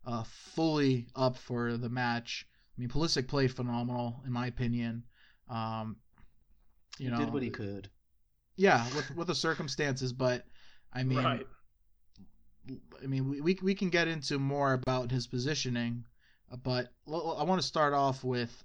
uh, 0.05 0.23
fully 0.23 1.07
up 1.15 1.37
for 1.37 1.77
the 1.77 1.89
match. 1.89 2.47
I 2.75 2.81
mean, 2.81 2.89
Pulisic 2.89 3.27
played 3.27 3.53
phenomenal 3.53 4.21
in 4.25 4.31
my 4.31 4.47
opinion. 4.47 5.03
Um, 5.49 5.97
you 6.97 7.09
he 7.09 7.11
know, 7.11 7.19
did 7.19 7.33
what 7.33 7.43
he 7.43 7.49
could. 7.49 7.89
Yeah, 8.55 8.85
with 8.95 9.15
with 9.15 9.27
the 9.27 9.35
circumstances, 9.35 10.13
but 10.13 10.45
I 10.91 11.03
mean, 11.03 11.23
right. 11.23 11.47
I 13.03 13.07
mean, 13.07 13.29
we, 13.29 13.41
we 13.41 13.59
we 13.61 13.75
can 13.75 13.89
get 13.89 14.07
into 14.07 14.39
more 14.39 14.73
about 14.73 15.11
his 15.11 15.27
positioning, 15.27 16.05
but 16.63 16.91
I 17.07 17.43
want 17.43 17.61
to 17.61 17.67
start 17.67 17.93
off 17.93 18.23
with 18.23 18.63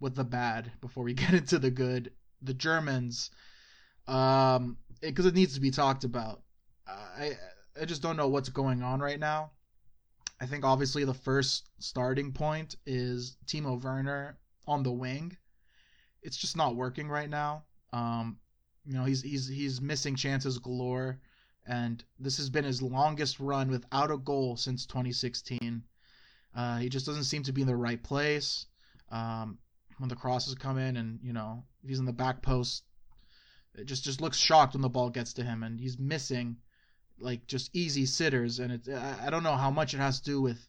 with 0.00 0.14
the 0.14 0.24
bad 0.24 0.72
before 0.80 1.04
we 1.04 1.14
get 1.14 1.34
into 1.34 1.58
the 1.58 1.70
good. 1.70 2.12
The 2.40 2.54
Germans, 2.54 3.30
um, 4.06 4.76
because 5.00 5.26
it, 5.26 5.30
it, 5.30 5.34
needs 5.34 5.54
to 5.54 5.60
be 5.60 5.72
talked 5.72 6.04
about. 6.04 6.42
I 6.86 7.32
I 7.80 7.84
just 7.84 8.00
don't 8.00 8.16
know 8.16 8.28
what's 8.28 8.48
going 8.48 8.82
on 8.82 9.00
right 9.00 9.18
now. 9.18 9.50
I 10.40 10.46
think 10.46 10.64
obviously 10.64 11.04
the 11.04 11.14
first 11.14 11.68
starting 11.80 12.32
point 12.32 12.76
is 12.86 13.36
Timo 13.46 13.82
Werner 13.82 14.38
on 14.66 14.84
the 14.84 14.92
wing. 14.92 15.36
It's 16.22 16.36
just 16.36 16.56
not 16.56 16.76
working 16.76 17.08
right 17.08 17.28
now. 17.28 17.64
Um, 17.92 18.38
you 18.84 18.94
know, 18.94 19.04
he's 19.04 19.22
he's 19.22 19.48
he's 19.48 19.80
missing 19.80 20.16
chances 20.16 20.58
galore, 20.58 21.18
and 21.66 22.02
this 22.18 22.36
has 22.38 22.50
been 22.50 22.64
his 22.64 22.82
longest 22.82 23.40
run 23.40 23.70
without 23.70 24.10
a 24.10 24.18
goal 24.18 24.56
since 24.56 24.86
2016. 24.86 25.82
Uh, 26.54 26.78
he 26.78 26.88
just 26.88 27.06
doesn't 27.06 27.24
seem 27.24 27.42
to 27.42 27.52
be 27.52 27.60
in 27.60 27.66
the 27.66 27.76
right 27.76 28.02
place. 28.02 28.66
Um, 29.10 29.58
when 29.98 30.08
the 30.08 30.16
crosses 30.16 30.54
come 30.54 30.78
in, 30.78 30.96
and 30.96 31.18
you 31.22 31.32
know, 31.32 31.64
he's 31.86 31.98
in 31.98 32.04
the 32.04 32.12
back 32.12 32.42
post, 32.42 32.84
it 33.74 33.84
just 33.84 34.04
just 34.04 34.20
looks 34.20 34.36
shocked 34.36 34.74
when 34.74 34.82
the 34.82 34.88
ball 34.88 35.10
gets 35.10 35.32
to 35.34 35.44
him, 35.44 35.62
and 35.62 35.78
he's 35.78 35.98
missing 35.98 36.56
like 37.20 37.46
just 37.46 37.70
easy 37.74 38.06
sitters, 38.06 38.58
and 38.58 38.72
it 38.72 38.88
I 38.88 39.30
don't 39.30 39.42
know 39.42 39.56
how 39.56 39.70
much 39.70 39.94
it 39.94 39.98
has 39.98 40.20
to 40.20 40.30
do 40.30 40.40
with 40.40 40.68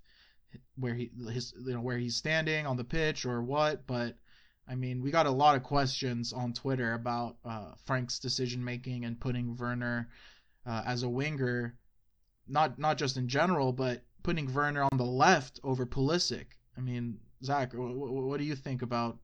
where 0.78 0.96
he 0.96 1.12
his 1.32 1.54
you 1.66 1.74
know 1.74 1.82
where 1.82 1.98
he's 1.98 2.16
standing 2.16 2.66
on 2.66 2.78
the 2.78 2.84
pitch 2.84 3.26
or 3.26 3.42
what, 3.42 3.86
but 3.86 4.16
I 4.70 4.76
mean 4.76 5.02
we 5.02 5.10
got 5.12 5.26
a 5.26 5.32
lot 5.32 5.56
of 5.56 5.64
questions 5.64 6.32
on 6.32 6.54
Twitter 6.54 6.94
about 6.94 7.38
uh, 7.44 7.74
Frank's 7.86 8.20
decision 8.20 8.64
making 8.64 9.04
and 9.06 9.20
putting 9.20 9.56
Werner 9.56 10.10
uh, 10.66 10.84
as 10.86 11.04
a 11.04 11.10
winger, 11.10 11.76
not 12.48 12.78
not 12.78 12.98
just 12.98 13.18
in 13.18 13.28
general, 13.28 13.74
but 13.74 14.04
putting 14.22 14.54
Werner 14.54 14.84
on 14.84 14.98
the 14.98 15.06
left 15.06 15.60
over 15.64 15.86
Pulisic. 15.86 16.46
I 16.78 16.82
mean, 16.82 17.20
Zach, 17.44 17.72
w- 17.72 17.94
w- 17.94 18.28
what 18.28 18.38
do 18.38 18.46
you 18.46 18.56
think 18.56 18.84
about 18.84 19.18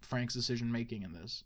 Frank's 0.00 0.34
decision 0.34 0.70
making 0.70 1.02
in 1.02 1.12
this? 1.12 1.42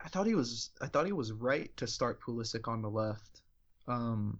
I 0.00 0.08
thought 0.08 0.26
he 0.26 0.34
was 0.34 0.70
I 0.80 0.86
thought 0.86 1.06
he 1.06 1.12
was 1.12 1.32
right 1.32 1.74
to 1.78 1.86
start 1.86 2.20
Pulisic 2.20 2.68
on 2.68 2.82
the 2.82 2.90
left. 2.90 3.42
Um, 3.86 4.38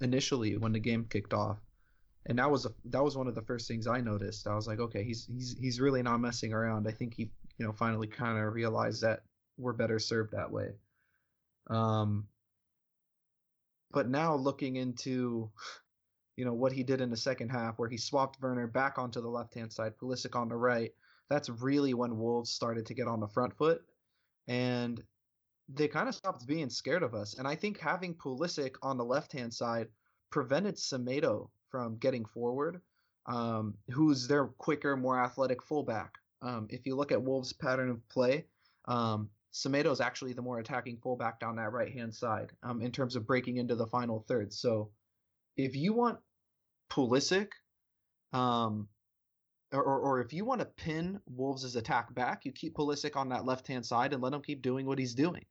initially 0.00 0.56
when 0.56 0.72
the 0.72 0.80
game 0.80 1.04
kicked 1.04 1.32
off. 1.32 1.58
And 2.28 2.38
that 2.38 2.50
was 2.50 2.66
a, 2.66 2.70
that 2.86 3.02
was 3.02 3.16
one 3.16 3.26
of 3.26 3.34
the 3.34 3.42
first 3.42 3.66
things 3.66 3.86
I 3.86 4.00
noticed. 4.00 4.46
I 4.46 4.54
was 4.54 4.66
like, 4.66 4.80
okay, 4.80 5.02
he's 5.02 5.26
he's 5.26 5.56
he's 5.58 5.80
really 5.80 6.02
not 6.02 6.20
messing 6.20 6.52
around. 6.52 6.86
I 6.86 6.92
think 6.92 7.14
he 7.14 7.30
you 7.56 7.66
know 7.66 7.72
finally 7.72 8.06
kind 8.06 8.38
of 8.38 8.52
realized 8.52 9.02
that 9.02 9.22
we're 9.56 9.72
better 9.72 9.98
served 9.98 10.32
that 10.32 10.52
way. 10.52 10.68
Um, 11.70 12.28
but 13.90 14.08
now 14.08 14.36
looking 14.36 14.76
into 14.76 15.50
you 16.36 16.44
know 16.44 16.52
what 16.52 16.72
he 16.72 16.82
did 16.82 17.00
in 17.00 17.10
the 17.10 17.16
second 17.16 17.48
half, 17.48 17.78
where 17.78 17.88
he 17.88 17.96
swapped 17.96 18.40
Werner 18.40 18.66
back 18.66 18.98
onto 18.98 19.20
the 19.20 19.28
left 19.28 19.54
hand 19.54 19.72
side, 19.72 19.94
Pulisic 20.00 20.36
on 20.36 20.48
the 20.48 20.56
right. 20.56 20.92
That's 21.30 21.48
really 21.48 21.94
when 21.94 22.18
Wolves 22.18 22.50
started 22.50 22.86
to 22.86 22.94
get 22.94 23.08
on 23.08 23.20
the 23.20 23.28
front 23.28 23.56
foot 23.56 23.82
and 24.48 25.02
they 25.68 25.86
kind 25.86 26.08
of 26.08 26.14
stopped 26.14 26.46
being 26.46 26.70
scared 26.70 27.02
of 27.02 27.14
us. 27.14 27.34
And 27.34 27.46
I 27.46 27.54
think 27.54 27.78
having 27.78 28.14
Pulisic 28.14 28.76
on 28.82 28.96
the 28.96 29.04
left 29.04 29.32
hand 29.32 29.52
side 29.52 29.88
prevented 30.30 30.76
Semedo 30.76 31.50
from 31.70 31.96
getting 31.98 32.24
forward, 32.24 32.80
um, 33.26 33.74
who's 33.90 34.26
their 34.26 34.46
quicker, 34.46 34.96
more 34.96 35.22
athletic 35.22 35.62
fullback. 35.62 36.14
Um, 36.42 36.68
if 36.70 36.86
you 36.86 36.96
look 36.96 37.12
at 37.12 37.22
Wolves' 37.22 37.52
pattern 37.52 37.90
of 37.90 38.08
play, 38.08 38.46
um, 38.86 39.28
Semedo 39.52 39.90
is 39.90 40.00
actually 40.00 40.34
the 40.34 40.42
more 40.42 40.58
attacking 40.58 40.98
fullback 40.98 41.40
down 41.40 41.56
that 41.56 41.72
right 41.72 41.92
hand 41.92 42.14
side 42.14 42.52
um, 42.62 42.80
in 42.80 42.92
terms 42.92 43.16
of 43.16 43.26
breaking 43.26 43.56
into 43.56 43.74
the 43.74 43.86
final 43.86 44.24
third. 44.28 44.52
So 44.52 44.90
if 45.56 45.74
you 45.74 45.92
want 45.92 46.18
Pulisic 46.90 47.48
um, 48.32 48.88
or, 49.72 49.82
or 49.82 50.20
if 50.20 50.32
you 50.32 50.44
want 50.44 50.60
to 50.60 50.66
pin 50.66 51.20
Wolves' 51.26 51.76
attack 51.76 52.14
back, 52.14 52.44
you 52.44 52.52
keep 52.52 52.74
Pulisic 52.74 53.16
on 53.16 53.28
that 53.30 53.44
left 53.44 53.66
hand 53.66 53.84
side 53.84 54.12
and 54.12 54.22
let 54.22 54.32
him 54.32 54.42
keep 54.42 54.62
doing 54.62 54.86
what 54.86 54.98
he's 54.98 55.14
doing. 55.14 55.44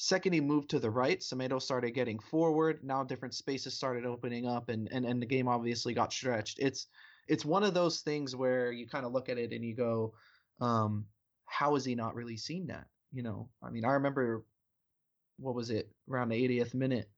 Second, 0.00 0.32
he 0.32 0.40
moved 0.40 0.70
to 0.70 0.78
the 0.78 0.90
right. 0.90 1.18
Semedo 1.18 1.60
started 1.60 1.90
getting 1.90 2.20
forward. 2.20 2.84
Now 2.84 3.02
different 3.02 3.34
spaces 3.34 3.74
started 3.74 4.06
opening 4.06 4.46
up, 4.46 4.68
and, 4.68 4.88
and, 4.92 5.04
and 5.04 5.20
the 5.20 5.26
game 5.26 5.48
obviously 5.48 5.92
got 5.92 6.12
stretched. 6.12 6.60
It's 6.60 6.86
it's 7.26 7.44
one 7.44 7.64
of 7.64 7.74
those 7.74 8.00
things 8.00 8.34
where 8.34 8.70
you 8.70 8.88
kind 8.88 9.04
of 9.04 9.12
look 9.12 9.28
at 9.28 9.38
it 9.38 9.52
and 9.52 9.64
you 9.64 9.74
go, 9.74 10.14
um, 10.60 11.04
how 11.46 11.74
has 11.74 11.84
he 11.84 11.96
not 11.96 12.14
really 12.14 12.36
seen 12.36 12.68
that? 12.68 12.86
You 13.12 13.24
know, 13.24 13.48
I 13.62 13.70
mean, 13.70 13.84
I 13.84 13.92
remember 13.92 14.44
what 15.38 15.56
was 15.56 15.70
it 15.70 15.90
around 16.08 16.28
the 16.28 16.48
80th 16.48 16.74
minute, 16.74 17.10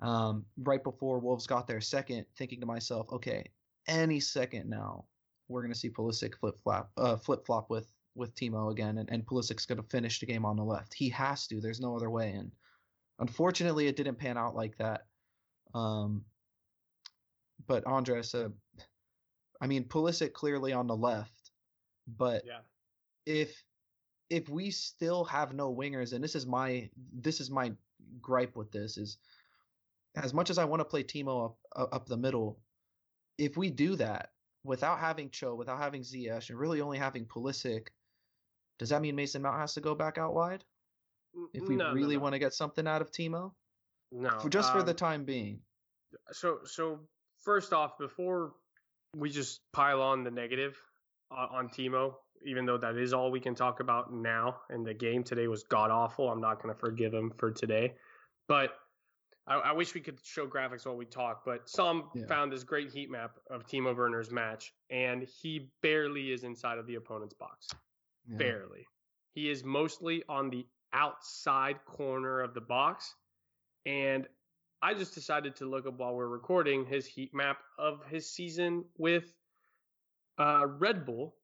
um, 0.00 0.46
right 0.58 0.82
before 0.82 1.18
Wolves 1.18 1.46
got 1.46 1.66
their 1.66 1.80
second, 1.80 2.24
thinking 2.36 2.58
to 2.60 2.66
myself, 2.66 3.06
okay, 3.12 3.50
any 3.86 4.18
second 4.18 4.68
now, 4.68 5.04
we're 5.48 5.62
going 5.62 5.72
to 5.72 5.78
see 5.78 5.90
Pulisic 5.90 6.34
flip 6.36 6.58
flop 6.62 6.90
uh, 6.96 7.16
flip 7.16 7.44
flop 7.44 7.68
with 7.68 7.86
with 8.14 8.34
Timo 8.34 8.70
again, 8.70 8.98
and, 8.98 9.10
and 9.10 9.26
Pulisic's 9.26 9.66
going 9.66 9.82
to 9.82 9.88
finish 9.88 10.20
the 10.20 10.26
game 10.26 10.44
on 10.44 10.56
the 10.56 10.64
left. 10.64 10.94
He 10.94 11.08
has 11.10 11.46
to. 11.48 11.60
There's 11.60 11.80
no 11.80 11.96
other 11.96 12.10
way. 12.10 12.30
And 12.32 12.52
unfortunately, 13.18 13.86
it 13.86 13.96
didn't 13.96 14.18
pan 14.18 14.38
out 14.38 14.54
like 14.54 14.76
that. 14.78 15.06
Um, 15.74 16.24
but 17.66 17.86
Andres, 17.86 18.34
uh, 18.34 18.48
I 19.60 19.66
mean, 19.66 19.84
Pulisic 19.84 20.32
clearly 20.32 20.72
on 20.72 20.86
the 20.86 20.96
left, 20.96 21.50
but 22.06 22.42
yeah. 22.46 22.58
if 23.26 23.62
if 24.30 24.48
we 24.48 24.70
still 24.70 25.24
have 25.24 25.54
no 25.54 25.74
wingers, 25.74 26.12
and 26.12 26.22
this 26.22 26.34
is 26.34 26.46
my 26.46 26.88
this 27.12 27.40
is 27.40 27.50
my 27.50 27.72
gripe 28.20 28.56
with 28.56 28.70
this 28.70 28.96
is, 28.96 29.18
as 30.16 30.34
much 30.34 30.50
as 30.50 30.58
I 30.58 30.64
want 30.64 30.80
to 30.80 30.84
play 30.84 31.02
Timo 31.02 31.54
up 31.76 31.92
up 31.92 32.06
the 32.06 32.16
middle, 32.16 32.60
if 33.38 33.56
we 33.56 33.70
do 33.70 33.96
that, 33.96 34.30
without 34.64 34.98
having 34.98 35.30
Cho, 35.30 35.54
without 35.54 35.78
having 35.78 36.02
Ziyech, 36.02 36.50
and 36.50 36.58
really 36.58 36.80
only 36.80 36.98
having 36.98 37.24
Pulisic, 37.24 37.88
does 38.78 38.88
that 38.90 39.02
mean 39.02 39.14
Mason 39.14 39.42
Mount 39.42 39.58
has 39.58 39.74
to 39.74 39.80
go 39.80 39.94
back 39.94 40.18
out 40.18 40.34
wide? 40.34 40.64
If 41.52 41.68
we 41.68 41.76
no, 41.76 41.92
really 41.92 42.14
no, 42.14 42.18
no. 42.18 42.22
want 42.22 42.32
to 42.34 42.38
get 42.38 42.54
something 42.54 42.86
out 42.86 43.02
of 43.02 43.10
Timo? 43.10 43.52
No. 44.12 44.38
For, 44.38 44.48
just 44.48 44.72
um, 44.72 44.78
for 44.78 44.82
the 44.84 44.92
um, 44.92 44.96
time 44.96 45.24
being. 45.24 45.60
So 46.32 46.58
so 46.64 47.00
first 47.42 47.72
off, 47.72 47.98
before 47.98 48.52
we 49.16 49.30
just 49.30 49.60
pile 49.72 50.00
on 50.00 50.22
the 50.22 50.30
negative 50.30 50.76
uh, 51.30 51.46
on 51.50 51.68
Timo, 51.68 52.14
even 52.46 52.66
though 52.66 52.78
that 52.78 52.96
is 52.96 53.12
all 53.12 53.30
we 53.30 53.40
can 53.40 53.54
talk 53.54 53.80
about 53.80 54.12
now, 54.12 54.56
and 54.70 54.86
the 54.86 54.94
game 54.94 55.24
today 55.24 55.48
was 55.48 55.64
god 55.64 55.90
awful. 55.90 56.30
I'm 56.30 56.40
not 56.40 56.62
going 56.62 56.72
to 56.72 56.78
forgive 56.78 57.12
him 57.12 57.32
for 57.36 57.50
today, 57.50 57.94
but 58.46 58.70
I, 59.46 59.56
I, 59.56 59.72
wish 59.72 59.94
we 59.94 60.00
could 60.00 60.18
show 60.22 60.46
graphics 60.46 60.86
while 60.86 60.96
we 60.96 61.04
talk, 61.04 61.42
but 61.44 61.68
some 61.68 62.04
yeah. 62.14 62.26
found 62.26 62.52
this 62.52 62.64
great 62.64 62.90
heat 62.90 63.10
map 63.10 63.32
of 63.50 63.66
Timo 63.66 63.94
Werner's 63.94 64.30
match, 64.30 64.72
and 64.90 65.26
he 65.42 65.70
barely 65.82 66.32
is 66.32 66.44
inside 66.44 66.78
of 66.78 66.86
the 66.86 66.94
opponent's 66.94 67.34
box. 67.34 67.68
Yeah. 68.28 68.36
Barely. 68.38 68.86
He 69.34 69.50
is 69.50 69.64
mostly 69.64 70.22
on 70.28 70.50
the 70.50 70.66
outside 70.92 71.84
corner 71.84 72.40
of 72.40 72.54
the 72.54 72.60
box. 72.60 73.14
And 73.84 74.26
I 74.80 74.94
just 74.94 75.14
decided 75.14 75.56
to 75.56 75.66
look 75.66 75.86
up 75.86 75.98
while 75.98 76.14
we're 76.14 76.28
recording 76.28 76.84
his 76.86 77.06
heat 77.06 77.34
map 77.34 77.58
of 77.78 78.00
his 78.08 78.30
season 78.30 78.84
with 78.96 79.32
uh, 80.38 80.66
Red 80.66 81.04
Bull 81.04 81.34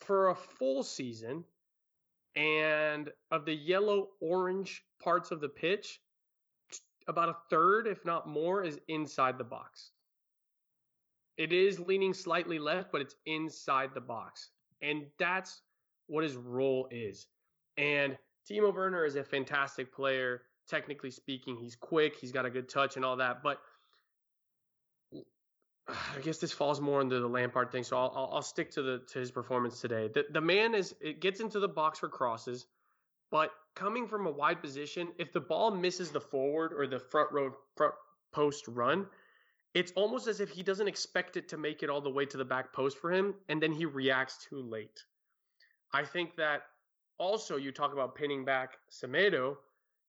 for 0.00 0.30
a 0.30 0.34
full 0.34 0.82
season. 0.82 1.44
And 2.34 3.10
of 3.30 3.46
the 3.46 3.54
yellow 3.54 4.08
orange 4.20 4.84
parts 5.02 5.30
of 5.30 5.40
the 5.40 5.48
pitch, 5.48 6.00
about 7.08 7.30
a 7.30 7.36
third, 7.48 7.86
if 7.86 8.04
not 8.04 8.28
more, 8.28 8.62
is 8.62 8.78
inside 8.88 9.38
the 9.38 9.44
box. 9.44 9.92
It 11.38 11.52
is 11.52 11.78
leaning 11.78 12.12
slightly 12.12 12.58
left, 12.58 12.90
but 12.92 13.00
it's 13.00 13.14
inside 13.26 13.90
the 13.94 14.00
box. 14.00 14.50
And 14.82 15.06
that's 15.18 15.62
what 16.06 16.24
his 16.24 16.36
role 16.36 16.88
is. 16.90 17.26
And 17.76 18.16
Timo 18.48 18.74
Werner 18.74 19.04
is 19.04 19.16
a 19.16 19.24
fantastic 19.24 19.92
player, 19.92 20.42
technically 20.68 21.10
speaking. 21.10 21.56
He's 21.56 21.76
quick, 21.76 22.16
he's 22.20 22.32
got 22.32 22.46
a 22.46 22.50
good 22.50 22.68
touch 22.68 22.96
and 22.96 23.04
all 23.04 23.16
that. 23.16 23.42
But 23.42 23.60
I 25.88 26.20
guess 26.22 26.38
this 26.38 26.52
falls 26.52 26.80
more 26.80 27.00
into 27.00 27.20
the 27.20 27.28
Lampard 27.28 27.70
thing, 27.70 27.84
so 27.84 27.96
I'll, 27.96 28.30
I'll, 28.32 28.42
stick 28.42 28.70
to 28.72 28.82
the 28.82 29.02
to 29.12 29.18
his 29.18 29.30
performance 29.30 29.80
today. 29.80 30.08
The, 30.12 30.26
the 30.30 30.40
man 30.40 30.74
is 30.74 30.94
it 31.00 31.20
gets 31.20 31.40
into 31.40 31.60
the 31.60 31.68
box 31.68 31.98
for 31.98 32.08
crosses, 32.08 32.66
but 33.30 33.50
coming 33.74 34.06
from 34.06 34.26
a 34.26 34.30
wide 34.30 34.60
position, 34.62 35.08
if 35.18 35.32
the 35.32 35.40
ball 35.40 35.70
misses 35.70 36.10
the 36.10 36.20
forward 36.20 36.72
or 36.72 36.86
the 36.86 36.98
front 36.98 37.32
row 37.32 37.52
front 37.76 37.94
post 38.32 38.66
run, 38.68 39.06
it's 39.74 39.92
almost 39.92 40.26
as 40.26 40.40
if 40.40 40.50
he 40.50 40.62
doesn't 40.62 40.88
expect 40.88 41.36
it 41.36 41.48
to 41.50 41.56
make 41.56 41.82
it 41.82 41.90
all 41.90 42.00
the 42.00 42.10
way 42.10 42.26
to 42.26 42.36
the 42.36 42.44
back 42.44 42.72
post 42.72 42.98
for 42.98 43.12
him, 43.12 43.34
and 43.48 43.62
then 43.62 43.72
he 43.72 43.84
reacts 43.84 44.46
too 44.48 44.60
late. 44.62 45.02
I 45.92 46.04
think 46.04 46.36
that 46.36 46.62
also 47.18 47.56
you 47.56 47.72
talk 47.72 47.92
about 47.92 48.14
pinning 48.14 48.44
back 48.44 48.78
Semedo. 48.90 49.56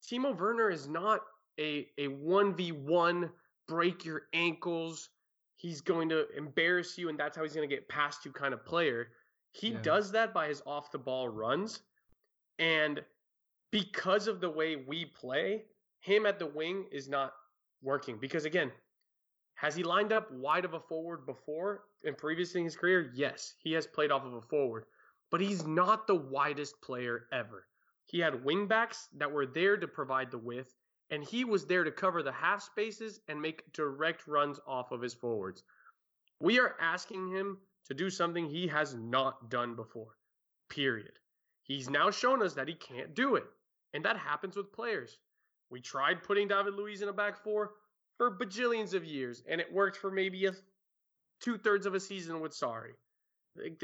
Timo 0.04 0.38
Werner 0.38 0.70
is 0.70 0.88
not 0.88 1.22
a 1.60 1.90
a 1.98 2.08
one 2.08 2.54
v 2.56 2.72
one 2.72 3.30
break 3.68 4.06
your 4.06 4.24
ankles. 4.34 5.10
He's 5.56 5.82
going 5.82 6.10
to 6.10 6.28
embarrass 6.36 6.98
you, 6.98 7.10
and 7.10 7.18
that's 7.20 7.36
how 7.36 7.44
he's 7.44 7.54
going 7.54 7.68
to 7.68 7.76
get 7.76 7.88
past 7.90 8.26
you 8.26 8.32
kind 8.32 8.54
of 8.54 8.64
player. 8.66 9.10
He 9.52 9.70
Yeah. 9.72 9.82
does 9.82 10.12
that 10.12 10.34
by 10.34 10.48
his 10.48 10.62
off 10.66 10.92
the 10.92 11.00
ball 11.00 11.30
runs, 11.30 11.82
and 12.60 13.04
because 13.72 14.28
of 14.28 14.40
the 14.40 14.50
way 14.50 14.76
we 14.76 15.06
play, 15.06 15.66
him 16.00 16.26
at 16.26 16.40
the 16.40 16.46
wing 16.46 16.88
is 16.92 17.10
not 17.10 17.34
working. 17.82 18.18
Because 18.18 18.46
again, 18.46 18.72
has 19.56 19.76
he 19.76 19.84
lined 19.84 20.14
up 20.14 20.32
wide 20.32 20.66
of 20.66 20.74
a 20.74 20.80
forward 20.80 21.26
before 21.26 21.86
in 22.04 22.16
previous 22.16 22.56
in 22.56 22.64
his 22.64 22.76
career? 22.78 23.12
Yes, 23.16 23.56
he 23.60 23.74
has 23.74 23.88
played 23.88 24.12
off 24.12 24.24
of 24.24 24.34
a 24.36 24.42
forward, 24.42 24.86
but 25.32 25.42
he's 25.42 25.66
not 25.66 26.08
the 26.08 26.16
widest 26.16 26.82
player 26.82 27.28
ever. 27.32 27.66
He 28.06 28.20
had 28.20 28.46
wingbacks 28.46 29.08
that 29.18 29.32
were 29.32 29.46
there 29.46 29.78
to 29.78 29.88
provide 29.88 30.32
the 30.32 30.38
width, 30.38 30.74
and 31.10 31.24
he 31.24 31.44
was 31.44 31.66
there 31.66 31.84
to 31.84 31.92
cover 31.92 32.24
the 32.24 32.32
half 32.32 32.62
spaces 32.62 33.20
and 33.28 33.42
make 33.42 33.72
direct 33.74 34.28
runs 34.28 34.60
off 34.66 34.92
of 34.92 35.02
his 35.02 35.14
forwards. 35.14 35.64
We 36.40 36.60
are 36.60 36.76
asking 36.80 37.30
him 37.30 37.58
to 37.88 37.94
do 37.94 38.10
something 38.10 38.48
he 38.48 38.68
has 38.68 38.94
not 38.96 39.50
done 39.50 39.76
before. 39.76 40.18
Period. 40.70 41.20
He's 41.64 41.90
now 41.90 42.12
shown 42.12 42.42
us 42.42 42.54
that 42.54 42.68
he 42.68 42.76
can't 42.76 43.14
do 43.14 43.36
it, 43.36 43.46
and 43.94 44.06
that 44.06 44.18
happens 44.18 44.56
with 44.56 44.72
players. 44.72 45.18
We 45.70 45.82
tried 45.82 46.24
putting 46.24 46.48
David 46.48 46.76
Luiz 46.76 47.02
in 47.02 47.10
a 47.10 47.14
back 47.14 47.44
four 47.44 47.72
for 48.18 48.38
bajillions 48.38 48.94
of 48.94 49.04
years, 49.04 49.44
and 49.50 49.60
it 49.60 49.72
worked 49.72 49.98
for 49.98 50.10
maybe 50.10 50.46
a 50.46 50.54
two 51.42 51.58
thirds 51.58 51.86
of 51.86 51.94
a 51.94 52.00
season 52.00 52.40
with 52.40 52.54
Sorry. 52.54 52.94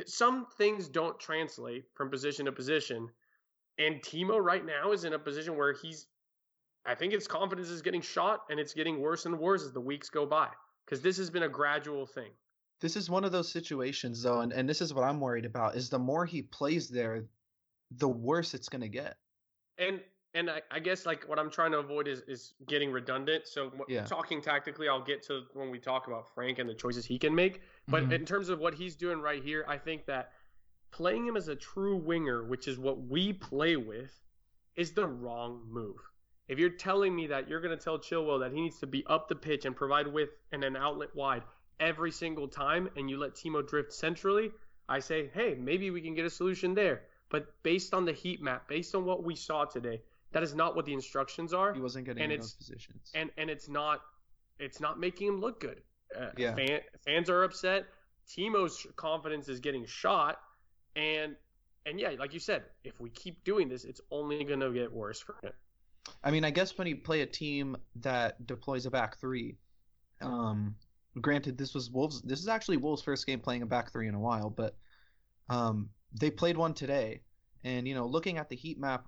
Some 0.06 0.48
things 0.58 0.88
don't 0.88 1.20
translate 1.20 1.86
from 1.94 2.10
position 2.10 2.46
to 2.46 2.52
position, 2.52 3.10
and 3.78 4.02
Timo 4.02 4.44
right 4.44 4.66
now 4.66 4.92
is 4.92 5.04
in 5.04 5.14
a 5.14 5.20
position 5.20 5.58
where 5.58 5.74
he's, 5.74 6.08
I 6.86 6.96
think 6.96 7.14
his 7.14 7.28
confidence 7.28 7.70
is 7.70 7.82
getting 7.82 8.02
shot, 8.02 8.42
and 8.50 8.60
it's 8.60 8.74
getting 8.74 9.00
worse 9.00 9.26
and 9.26 9.40
worse 9.40 9.64
as 9.64 9.72
the 9.72 9.82
weeks 9.82 10.10
go 10.10 10.26
by 10.26 10.50
because 10.86 11.02
this 11.02 11.18
has 11.18 11.30
been 11.30 11.44
a 11.44 11.50
gradual 11.50 12.06
thing. 12.06 12.32
This 12.82 12.96
is 12.96 13.10
one 13.10 13.24
of 13.24 13.32
those 13.32 13.52
situations 13.52 14.22
though, 14.22 14.42
and, 14.42 14.52
and 14.52 14.68
this 14.68 14.82
is 14.82 14.94
what 14.94 15.04
I'm 15.04 15.20
worried 15.20 15.46
about, 15.46 15.76
is 15.76 15.90
the 15.90 16.00
more 16.00 16.26
he 16.26 16.42
plays 16.42 16.90
there, 16.90 17.24
the 17.98 18.10
worse 18.10 18.54
it's 18.54 18.70
gonna 18.70 18.90
get. 18.90 19.16
and 19.78 20.02
and 20.34 20.50
I, 20.50 20.62
I 20.72 20.80
guess 20.80 21.06
like 21.06 21.28
what 21.28 21.38
I'm 21.40 21.50
trying 21.50 21.72
to 21.72 21.80
avoid 21.80 22.08
is 22.08 22.22
is 22.22 22.54
getting 22.68 22.92
redundant. 22.92 23.48
So 23.48 23.72
Yeah. 23.88 24.06
talking 24.06 24.42
tactically, 24.42 24.88
I'll 24.90 25.04
get 25.04 25.24
to 25.24 25.44
when 25.54 25.70
we 25.70 25.80
talk 25.80 26.08
about 26.08 26.34
Frank 26.34 26.60
and 26.60 26.70
the 26.70 26.74
choices 26.74 27.06
he 27.06 27.20
can 27.20 27.34
make. 27.36 27.62
But 27.88 28.04
Mhm. 28.04 28.14
in 28.14 28.26
terms 28.26 28.50
of 28.50 28.60
what 28.60 28.74
he's 28.74 28.96
doing 28.96 29.22
right 29.22 29.44
here, 29.44 29.66
I 29.68 29.78
think 29.78 30.06
that 30.06 30.34
playing 30.92 31.26
him 31.26 31.38
as 31.38 31.48
a 31.48 31.56
true 31.56 31.96
winger, 31.96 32.44
which 32.44 32.68
is 32.68 32.78
what 32.78 33.00
we 33.00 33.34
play 33.34 33.76
with, 33.76 34.22
is 34.76 34.94
the 34.94 35.08
wrong 35.08 35.66
move. 35.70 35.98
If 36.48 36.60
you're 36.60 36.70
telling 36.70 37.16
me 37.16 37.28
that 37.28 37.48
you're 37.48 37.62
going 37.62 37.78
to 37.78 37.84
tell 37.84 37.98
Chilwell 37.98 38.40
that 38.40 38.52
he 38.52 38.62
needs 38.62 38.80
to 38.80 38.88
be 38.88 39.06
up 39.08 39.28
the 39.28 39.36
pitch 39.36 39.66
and 39.66 39.76
provide 39.76 40.08
width 40.08 40.34
and 40.52 40.64
an 40.64 40.76
outlet 40.76 41.16
wide 41.16 41.44
every 41.80 42.12
single 42.12 42.48
time, 42.48 42.90
and 42.96 43.10
you 43.10 43.18
let 43.18 43.34
Timo 43.34 43.66
drift 43.66 43.94
centrally, 43.94 44.52
I 44.90 45.00
say, 45.00 45.30
hey, 45.34 45.56
maybe 45.56 45.90
we 45.90 46.02
can 46.02 46.14
get 46.14 46.26
a 46.26 46.30
solution 46.30 46.74
there. 46.74 47.04
But 47.30 47.64
based 47.64 47.94
on 47.94 48.06
the 48.06 48.12
heat 48.12 48.42
map, 48.42 48.68
based 48.68 48.94
on 48.94 49.06
what 49.06 49.24
we 49.24 49.36
saw 49.36 49.66
today, 49.66 50.02
that 50.34 50.44
is 50.44 50.54
not 50.56 50.76
what 50.76 50.86
the 50.86 50.94
instructions 50.94 51.54
are 51.54 51.74
He 51.74 51.80
wasn't 51.80 52.06
getting 52.06 52.24
And 52.24 52.42
those 52.42 52.54
positions. 52.54 53.12
and 53.16 53.30
and 53.38 53.50
it's 53.50 53.70
not 53.70 54.02
it's 54.60 54.80
not 54.80 55.00
making 55.00 55.28
him 55.28 55.40
look 55.42 55.60
good. 55.60 55.82
Uh, 56.18 56.30
Yeah. 56.38 56.56
fan, 56.56 56.82
fans 57.06 57.30
are 57.30 57.44
upset. 57.44 57.86
Timo's 58.28 58.86
confidence 58.96 59.50
is 59.50 59.60
getting 59.60 59.86
shot, 59.86 60.40
and 60.96 61.36
and 61.86 62.00
yeah, 62.00 62.12
like 62.20 62.34
you 62.34 62.40
said, 62.40 62.64
if 62.84 63.00
we 63.00 63.10
keep 63.10 63.44
doing 63.44 63.68
this, 63.68 63.84
it's 63.84 64.00
only 64.12 64.44
going 64.44 64.62
to 64.62 64.72
get 64.72 64.92
worse 64.92 65.20
for 65.20 65.36
him. 65.44 65.52
I 66.24 66.32
mean, 66.32 66.46
I 66.46 66.52
guess 66.52 66.78
when 66.78 66.88
you 66.88 66.96
play 66.98 67.22
a 67.22 67.26
team 67.26 67.76
that 67.98 68.46
deploys 68.48 68.86
a 68.86 68.92
back 68.92 69.20
three, 69.20 69.58
um, 70.22 70.76
granted 71.20 71.58
this 71.58 71.74
was 71.74 71.90
Wolves. 71.92 72.22
This 72.22 72.40
is 72.40 72.48
actually 72.48 72.78
Wolves' 72.78 73.02
first 73.02 73.26
game 73.26 73.40
playing 73.40 73.62
a 73.64 73.66
back 73.66 73.92
three 73.92 74.08
in 74.08 74.16
a 74.16 74.20
while, 74.20 74.50
but 74.50 74.78
um, 75.50 75.90
they 76.20 76.32
played 76.32 76.58
one 76.58 76.74
today. 76.74 77.22
And 77.66 77.88
you 77.88 77.96
know, 77.96 78.06
looking 78.06 78.38
at 78.38 78.50
the 78.50 78.56
heat 78.56 78.80
map, 78.80 79.08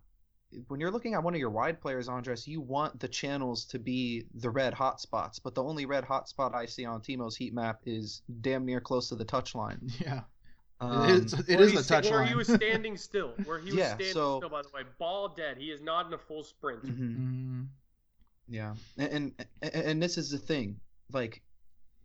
when 0.68 0.80
you're 0.80 0.92
looking 0.92 1.14
at 1.16 1.24
one 1.24 1.34
of 1.34 1.40
your 1.40 1.50
wide 1.50 1.82
players, 1.82 2.08
Andres, 2.08 2.48
you 2.48 2.62
want 2.62 3.00
the 3.00 3.08
channels 3.08 3.66
to 3.66 3.80
be 3.80 4.26
the 4.36 4.50
red 4.50 4.74
hot 4.74 5.02
spots. 5.02 5.40
But 5.40 5.56
the 5.56 5.64
only 5.64 5.86
red 5.86 6.04
hot 6.06 6.30
spot 6.30 6.54
I 6.56 6.66
see 6.66 6.86
on 6.86 7.02
Timo's 7.02 7.36
heat 7.36 7.54
map 7.54 7.82
is 7.86 8.22
damn 8.42 8.66
near 8.66 8.80
close 8.80 9.10
to 9.10 9.16
the 9.16 9.26
touch 9.26 9.56
line. 9.56 9.80
Yeah, 10.00 10.22
Um, 10.80 11.10
it 11.10 11.26
is. 11.26 11.34
It 11.34 11.48
Where 11.56 11.62
is 11.66 11.72
he 11.72 11.78
the 11.78 11.84
sta- 11.84 11.96
touch 12.02 12.10
Where 12.10 12.20
line. 12.20 12.28
he 12.30 12.36
was 12.36 12.48
standing 12.48 12.96
still. 12.98 13.34
Where 13.46 13.60
he 13.60 13.66
was 13.72 13.76
Yeah, 13.76 13.88
standing 13.96 14.14
so- 14.14 14.40
still. 14.40 14.50
By 14.50 14.62
the 14.62 14.70
way, 14.74 14.82
ball 15.00 15.30
dead. 15.30 15.58
He 15.58 15.72
is 15.72 15.82
not 15.82 16.08
in 16.08 16.14
a 16.14 16.18
full 16.18 16.44
sprint. 16.44 16.84
mhm. 16.84 17.18
Mhm. 17.18 17.68
Yeah, 18.48 18.76
and, 18.98 19.34
and 19.62 19.74
and 19.74 20.04
this 20.04 20.20
is 20.20 20.30
the 20.30 20.38
thing, 20.38 20.80
like, 21.12 21.42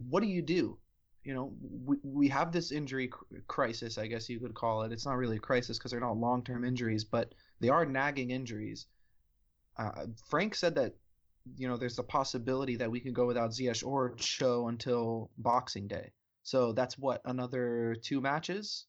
what 0.08 0.22
do 0.22 0.26
you 0.26 0.40
do? 0.40 0.78
You 1.22 1.34
know, 1.34 1.52
we 1.84 1.96
we 2.02 2.28
have 2.28 2.50
this 2.50 2.72
injury 2.72 3.10
crisis, 3.46 3.98
I 3.98 4.06
guess 4.06 4.26
you 4.30 4.40
could 4.40 4.54
call 4.54 4.82
it. 4.84 4.90
It's 4.92 5.04
not 5.04 5.18
really 5.18 5.36
a 5.36 5.40
crisis 5.40 5.76
because 5.76 5.90
they're 5.90 6.00
not 6.00 6.16
long 6.16 6.42
term 6.42 6.64
injuries, 6.64 7.04
but 7.04 7.34
they 7.60 7.68
are 7.68 7.84
nagging 7.84 8.30
injuries. 8.30 8.86
Uh, 9.76 10.06
Frank 10.28 10.54
said 10.54 10.74
that, 10.74 10.94
you 11.56 11.68
know, 11.68 11.76
there's 11.76 11.98
a 11.98 12.02
possibility 12.02 12.76
that 12.76 12.90
we 12.90 13.00
could 13.00 13.14
go 13.14 13.26
without 13.26 13.50
Ziyech 13.50 13.86
or 13.86 14.14
Cho 14.16 14.68
until 14.68 15.30
Boxing 15.38 15.88
Day. 15.88 16.12
So 16.42 16.72
that's 16.72 16.98
what 16.98 17.20
another 17.24 17.96
two 18.02 18.20
matches, 18.20 18.86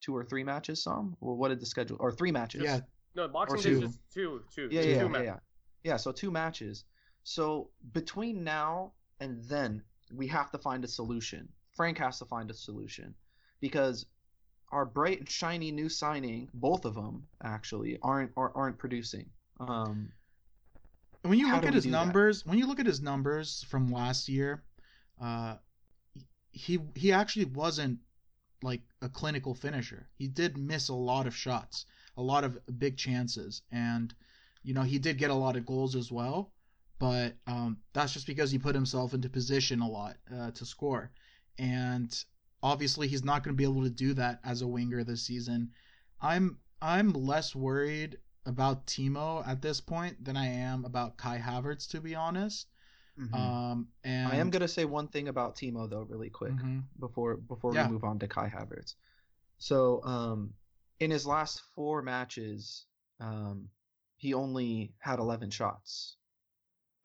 two 0.00 0.16
or 0.16 0.24
three 0.24 0.44
matches. 0.44 0.82
Some. 0.82 1.16
Well, 1.20 1.36
what 1.36 1.48
did 1.48 1.60
the 1.60 1.66
schedule? 1.66 1.96
Or 2.00 2.12
three 2.12 2.32
matches? 2.32 2.62
Yeah, 2.62 2.80
No, 3.14 3.28
boxing 3.28 3.60
two. 3.60 3.68
day 3.68 3.74
is 3.74 3.80
just 3.80 4.00
two, 4.12 4.42
two, 4.54 4.68
Yeah, 4.70 4.82
two 4.82 4.88
yeah, 4.88 5.08
yeah, 5.12 5.22
yeah. 5.22 5.36
Yeah, 5.84 5.96
so 5.96 6.12
two 6.12 6.30
matches. 6.30 6.84
So 7.24 7.70
between 7.92 8.44
now 8.44 8.92
and 9.20 9.42
then, 9.44 9.82
we 10.12 10.26
have 10.28 10.50
to 10.52 10.58
find 10.58 10.84
a 10.84 10.88
solution. 10.88 11.48
Frank 11.74 11.98
has 11.98 12.18
to 12.18 12.24
find 12.24 12.50
a 12.50 12.54
solution 12.54 13.14
because 13.60 14.06
our 14.70 14.84
bright 14.84 15.18
and 15.20 15.28
shiny 15.28 15.70
new 15.70 15.88
signing, 15.88 16.48
both 16.54 16.84
of 16.84 16.94
them 16.94 17.26
actually, 17.42 17.98
aren't 18.02 18.32
aren't, 18.36 18.56
aren't 18.56 18.78
producing. 18.78 19.30
Um, 19.60 20.12
when 21.22 21.38
you 21.38 21.50
look 21.52 21.66
at 21.66 21.74
his 21.74 21.84
do 21.84 21.90
that? 21.90 21.96
numbers, 21.96 22.46
when 22.46 22.58
you 22.58 22.66
look 22.66 22.80
at 22.80 22.86
his 22.86 23.00
numbers 23.00 23.64
from 23.64 23.90
last 23.90 24.28
year, 24.28 24.62
uh, 25.20 25.56
he 26.52 26.78
he 26.94 27.12
actually 27.12 27.46
wasn't 27.46 27.98
like 28.62 28.82
a 29.02 29.08
clinical 29.08 29.54
finisher. 29.54 30.08
He 30.16 30.28
did 30.28 30.56
miss 30.56 30.88
a 30.88 30.94
lot 30.94 31.26
of 31.26 31.34
shots, 31.34 31.86
a 32.16 32.22
lot 32.22 32.44
of 32.44 32.58
big 32.78 32.96
chances, 32.96 33.62
and 33.70 34.14
you 34.62 34.74
know 34.74 34.82
he 34.82 34.98
did 34.98 35.18
get 35.18 35.30
a 35.30 35.34
lot 35.34 35.56
of 35.56 35.66
goals 35.66 35.96
as 35.96 36.10
well. 36.10 36.52
But 36.98 37.36
um, 37.46 37.78
that's 37.92 38.12
just 38.12 38.26
because 38.26 38.50
he 38.50 38.58
put 38.58 38.74
himself 38.74 39.14
into 39.14 39.28
position 39.28 39.80
a 39.80 39.88
lot 39.88 40.16
uh, 40.34 40.50
to 40.52 40.66
score, 40.66 41.10
and 41.58 42.12
obviously 42.62 43.08
he's 43.08 43.24
not 43.24 43.42
going 43.44 43.54
to 43.54 43.58
be 43.58 43.64
able 43.64 43.82
to 43.84 43.90
do 43.90 44.14
that 44.14 44.40
as 44.44 44.62
a 44.62 44.66
winger 44.66 45.04
this 45.04 45.22
season. 45.22 45.70
I'm 46.20 46.58
I'm 46.80 47.12
less 47.12 47.54
worried 47.54 48.18
about 48.46 48.86
Timo 48.86 49.46
at 49.46 49.60
this 49.60 49.80
point 49.80 50.24
than 50.24 50.36
I 50.36 50.46
am 50.46 50.84
about 50.84 51.16
Kai 51.16 51.38
Havertz, 51.38 51.88
to 51.90 52.00
be 52.00 52.14
honest. 52.14 52.66
Um, 53.32 53.88
and 54.04 54.28
I 54.28 54.36
am 54.36 54.50
gonna 54.50 54.68
say 54.68 54.84
one 54.84 55.08
thing 55.08 55.26
about 55.26 55.56
Timo 55.56 55.90
though, 55.90 56.02
really 56.02 56.30
quick. 56.30 56.52
Mhm. 56.52 56.84
before 57.00 57.36
before 57.36 57.74
Yeah. 57.74 57.86
we 57.88 57.94
move 57.94 58.04
on 58.04 58.20
to 58.20 58.28
Kai 58.28 58.48
Havertz. 58.48 58.94
So, 59.58 60.04
um, 60.04 60.54
in 61.00 61.10
his 61.10 61.26
last 61.26 61.60
four 61.74 62.00
matches, 62.00 62.86
um, 63.18 63.70
he 64.18 64.34
only 64.34 64.94
had 64.98 65.18
11 65.18 65.50
shots. 65.50 66.16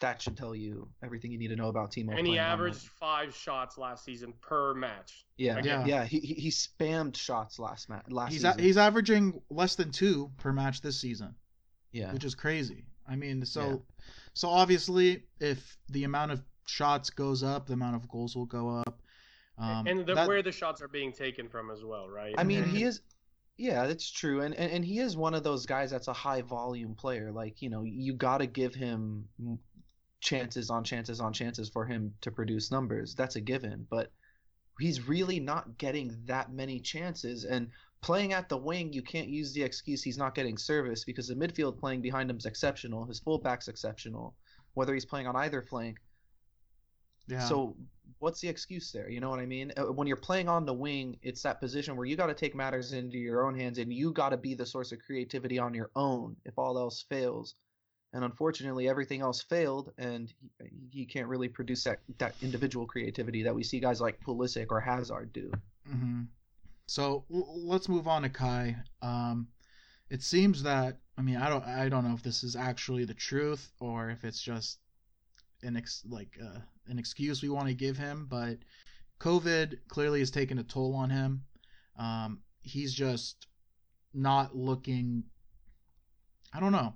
That 0.03 0.21
should 0.21 0.35
tell 0.35 0.53
you 0.53 0.89
everything 1.01 1.31
you 1.31 1.37
need 1.39 1.47
to 1.47 1.55
know 1.55 1.69
about 1.69 1.91
Timo. 1.91 2.17
And 2.17 2.27
he 2.27 2.37
averaged 2.37 2.85
the- 2.85 2.89
five 2.99 3.33
shots 3.33 3.77
last 3.77 4.03
season 4.03 4.33
per 4.41 4.73
match. 4.73 5.25
Yeah, 5.37 5.57
again. 5.57 5.87
yeah, 5.87 6.03
He, 6.03 6.19
he 6.19 6.33
he 6.33 6.49
spammed 6.49 7.15
shots 7.15 7.57
last 7.57 7.89
match. 7.89 8.03
Last 8.09 8.33
He's 8.33 8.43
a, 8.43 8.49
season. 8.51 8.63
he's 8.63 8.77
averaging 8.77 9.41
less 9.49 9.75
than 9.75 9.91
two 9.91 10.29
per 10.39 10.51
match 10.51 10.81
this 10.81 10.99
season, 10.99 11.35
yeah, 11.93 12.11
which 12.11 12.25
is 12.25 12.35
crazy. 12.35 12.83
I 13.07 13.15
mean, 13.15 13.45
so 13.45 13.61
Yeah. 13.65 13.75
so 14.33 14.49
obviously, 14.49 15.23
if 15.39 15.77
the 15.89 16.03
amount 16.03 16.31
of 16.33 16.43
shots 16.65 17.09
goes 17.09 17.41
up, 17.41 17.67
the 17.67 17.73
amount 17.73 17.95
of 17.95 18.07
goals 18.09 18.35
will 18.35 18.45
go 18.45 18.69
up. 18.85 19.01
Um, 19.57 19.87
and 19.87 20.05
the, 20.05 20.15
that- 20.15 20.27
where 20.27 20.43
the 20.43 20.51
shots 20.51 20.81
are 20.81 20.87
being 20.89 21.13
taken 21.13 21.47
from 21.47 21.71
as 21.71 21.83
well, 21.85 22.09
right? 22.09 22.35
I 22.37 22.43
mean, 22.43 22.65
he 22.65 22.83
is. 22.83 22.99
Yeah, 23.55 23.85
that's 23.87 24.09
true, 24.11 24.41
and, 24.41 24.53
and 24.55 24.69
and 24.71 24.83
he 24.83 24.99
is 24.99 25.15
one 25.15 25.33
of 25.35 25.43
those 25.43 25.65
guys 25.65 25.91
that's 25.91 26.07
a 26.09 26.13
high 26.13 26.41
volume 26.41 26.95
player. 26.95 27.31
Like 27.31 27.61
you 27.61 27.69
know, 27.69 27.83
you 27.83 28.13
got 28.15 28.39
to 28.39 28.47
give 28.47 28.73
him 28.75 29.29
m- 29.39 29.59
chances 30.23 30.69
on 30.69 30.83
chances 30.83 31.19
on 31.19 31.33
chances 31.33 31.69
for 31.69 31.85
him 31.85 32.13
to 32.21 32.31
produce 32.31 32.71
numbers. 32.71 33.13
That's 33.13 33.35
a 33.35 33.41
given, 33.41 33.85
but 33.89 34.11
he's 34.79 35.07
really 35.07 35.39
not 35.39 35.77
getting 35.77 36.17
that 36.25 36.51
many 36.51 36.79
chances. 36.79 37.43
And 37.43 37.69
playing 38.01 38.33
at 38.33 38.47
the 38.49 38.57
wing, 38.57 38.93
you 38.93 39.01
can't 39.01 39.27
use 39.27 39.53
the 39.53 39.63
excuse 39.63 40.01
he's 40.01 40.17
not 40.17 40.33
getting 40.33 40.57
service 40.57 41.03
because 41.03 41.27
the 41.27 41.35
midfield 41.35 41.77
playing 41.77 42.01
behind 42.01 42.29
him 42.29 42.37
is 42.37 42.45
exceptional. 42.45 43.05
His 43.05 43.19
fullback's 43.19 43.67
exceptional. 43.67 44.35
Whether 44.75 44.93
he's 44.93 45.05
playing 45.05 45.27
on 45.27 45.35
either 45.35 45.61
flank, 45.61 45.97
Yeah. 47.27 47.41
So 47.41 47.75
what's 48.19 48.39
the 48.41 48.47
excuse 48.47 48.91
there? 48.91 49.09
You 49.09 49.19
know 49.19 49.29
what 49.29 49.39
I 49.39 49.45
mean? 49.45 49.71
Uh, 49.77 49.91
When 49.91 50.07
you're 50.07 50.17
playing 50.17 50.49
on 50.49 50.65
the 50.65 50.73
wing, 50.73 51.17
it's 51.21 51.41
that 51.43 51.59
position 51.59 51.95
where 51.95 52.05
you 52.05 52.15
got 52.15 52.27
to 52.27 52.33
take 52.33 52.55
matters 52.55 52.93
into 52.93 53.17
your 53.17 53.45
own 53.45 53.57
hands 53.59 53.77
and 53.77 53.93
you 53.93 54.13
got 54.13 54.29
to 54.29 54.37
be 54.37 54.55
the 54.55 54.65
source 54.65 54.91
of 54.93 54.99
creativity 55.05 55.59
on 55.59 55.73
your 55.73 55.91
own 55.95 56.37
if 56.45 56.57
all 56.57 56.77
else 56.77 57.05
fails. 57.09 57.55
And 58.13 58.23
unfortunately, 58.23 58.87
everything 58.87 59.21
else 59.21 59.41
failed, 59.41 59.91
and 59.97 60.31
he, 60.61 60.99
he 60.99 61.05
can't 61.05 61.27
really 61.27 61.49
produce 61.49 61.83
that, 61.85 61.99
that 62.19 62.35
individual 62.43 62.85
creativity 62.85 63.41
that 63.43 63.55
we 63.55 63.63
see 63.63 63.79
guys 63.79 63.99
like 63.99 64.19
Pulisic 64.21 64.67
or 64.69 64.79
Hazard 64.79 65.33
do. 65.33 65.51
hmm 65.89 66.21
So 66.85 67.25
l- 67.33 67.65
let's 67.65 67.89
move 67.89 68.07
on 68.07 68.21
to 68.21 68.29
Kai. 68.29 68.75
Um, 69.01 69.47
it 70.09 70.21
seems 70.21 70.61
that 70.63 70.97
I 71.17 71.21
mean 71.23 71.37
I 71.37 71.49
don't 71.49 71.65
I 71.65 71.89
don't 71.89 72.07
know 72.07 72.13
if 72.13 72.21
this 72.21 72.43
is 72.43 72.55
actually 72.55 73.05
the 73.05 73.15
truth 73.15 73.71
or 73.79 74.11
if 74.11 74.23
it's 74.23 74.41
just 74.41 74.77
an 75.63 75.75
ex- 75.75 76.03
like 76.07 76.37
uh, 76.43 76.59
an 76.87 76.99
excuse 76.99 77.41
we 77.41 77.49
want 77.49 77.67
to 77.67 77.73
give 77.73 77.97
him, 77.97 78.27
but 78.29 78.57
COVID 79.19 79.79
clearly 79.87 80.19
has 80.19 80.29
taken 80.29 80.59
a 80.59 80.63
toll 80.63 80.93
on 80.93 81.09
him. 81.09 81.43
Um, 81.97 82.41
he's 82.61 82.93
just 82.93 83.47
not 84.13 84.55
looking. 84.55 85.23
I 86.53 86.59
don't 86.59 86.71
know. 86.73 86.93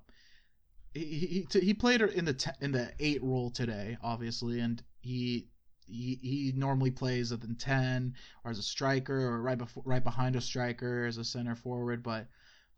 He 0.94 1.04
he, 1.06 1.48
he- 1.52 1.60
he 1.68 1.74
played 1.74 2.02
in 2.02 2.26
the 2.26 2.34
te- 2.34 2.52
in 2.62 2.72
the 2.72 2.92
eight 3.00 3.22
role 3.24 3.52
today, 3.52 3.98
obviously, 4.02 4.60
and 4.60 4.82
he 5.00 5.48
he 5.86 6.20
he 6.22 6.54
normally 6.56 6.92
plays 6.92 7.32
at 7.32 7.42
the 7.42 7.54
ten 7.56 8.14
or 8.44 8.52
as 8.52 8.60
a 8.60 8.64
striker 8.64 9.18
or 9.28 9.42
right 9.42 9.58
before 9.58 9.84
right 9.86 10.04
behind 10.04 10.36
a 10.36 10.42
striker 10.42 11.06
as 11.06 11.18
a 11.18 11.24
center 11.24 11.56
forward, 11.56 12.04
but 12.04 12.28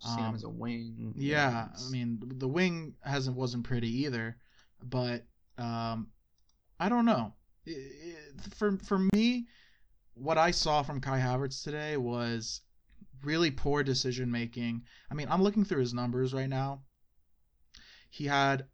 Um, 0.05 0.35
as 0.35 0.43
a 0.43 0.49
wing. 0.49 1.13
yeah, 1.17 1.69
I 1.75 1.89
mean 1.89 2.19
the 2.37 2.47
wing 2.47 2.95
hasn't 3.01 3.35
wasn't 3.35 3.63
pretty 3.65 3.89
either, 4.05 4.37
but 4.83 5.25
um, 5.57 6.11
I 6.79 6.87
don't 6.89 7.05
know. 7.05 7.33
I- 7.67 7.71
I- 7.71 8.41
for 8.55 8.77
for 8.77 8.99
me, 9.13 9.47
what 10.13 10.37
I 10.37 10.51
saw 10.51 10.83
from 10.83 11.01
Kai 11.01 11.19
Havertz 11.19 11.63
today 11.63 11.97
was 11.97 12.61
really 13.23 13.51
poor 13.51 13.83
decision 13.83 14.29
making. 14.31 14.83
I 15.11 15.13
mean, 15.15 15.27
I'm 15.29 15.41
looking 15.43 15.65
through 15.65 15.81
his 15.81 15.93
numbers 15.93 16.33
right 16.33 16.47
now. 16.49 16.83
He 18.09 18.25
had 18.25 18.67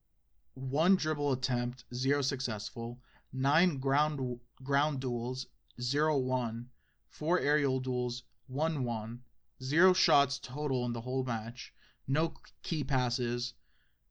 one 0.54 0.96
dribble 0.96 1.34
attempt, 1.34 1.84
zero 1.94 2.22
successful, 2.22 3.02
nine 3.34 3.78
ground 3.80 4.40
ground 4.64 5.02
duels, 5.02 5.48
zero 5.82 6.18
one, 6.18 6.70
four 7.10 7.40
aerial 7.40 7.80
duels, 7.80 8.24
one 8.48 8.84
one, 8.86 9.22
zero 9.62 9.94
shots 9.94 10.40
total 10.40 10.86
in 10.86 10.94
the 10.94 11.02
whole 11.02 11.24
match, 11.24 11.74
no 12.08 12.34
key 12.64 12.84
passes, 12.84 13.54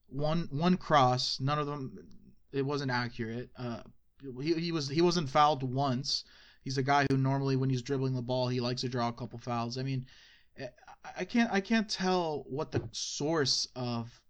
one 0.09 0.47
one 0.51 0.77
cross, 0.77 1.41
none 1.41 1.59
of 1.59 1.67
them 1.67 1.97
it 2.53 2.63
wasn't 2.63 2.91
accurate. 2.91 3.51
Uh, 3.57 3.83
he, 4.41 4.55
he 4.55 4.73
was 4.73 4.89
he 4.89 5.01
wasn't 5.01 5.29
fouled 5.31 5.63
once. 5.63 6.25
He's 6.63 6.79
a 6.79 6.83
guy 6.83 7.07
who 7.11 7.17
normally 7.17 7.57
when 7.57 7.71
he's 7.71 7.83
dribbling 7.83 8.15
the 8.15 8.23
ball 8.23 8.49
he 8.49 8.61
likes 8.61 8.83
to 8.83 8.89
draw 8.89 9.09
a 9.09 9.13
couple 9.13 9.39
fouls. 9.39 9.79
I 9.79 9.83
mean, 9.83 10.07
I- 10.59 10.71
I 11.19 11.25
can't 11.25 11.53
I 11.53 11.61
can't 11.61 11.89
tell 11.89 12.45
what 12.49 12.73
the 12.73 12.89
source 12.93 13.69
of 13.77 14.21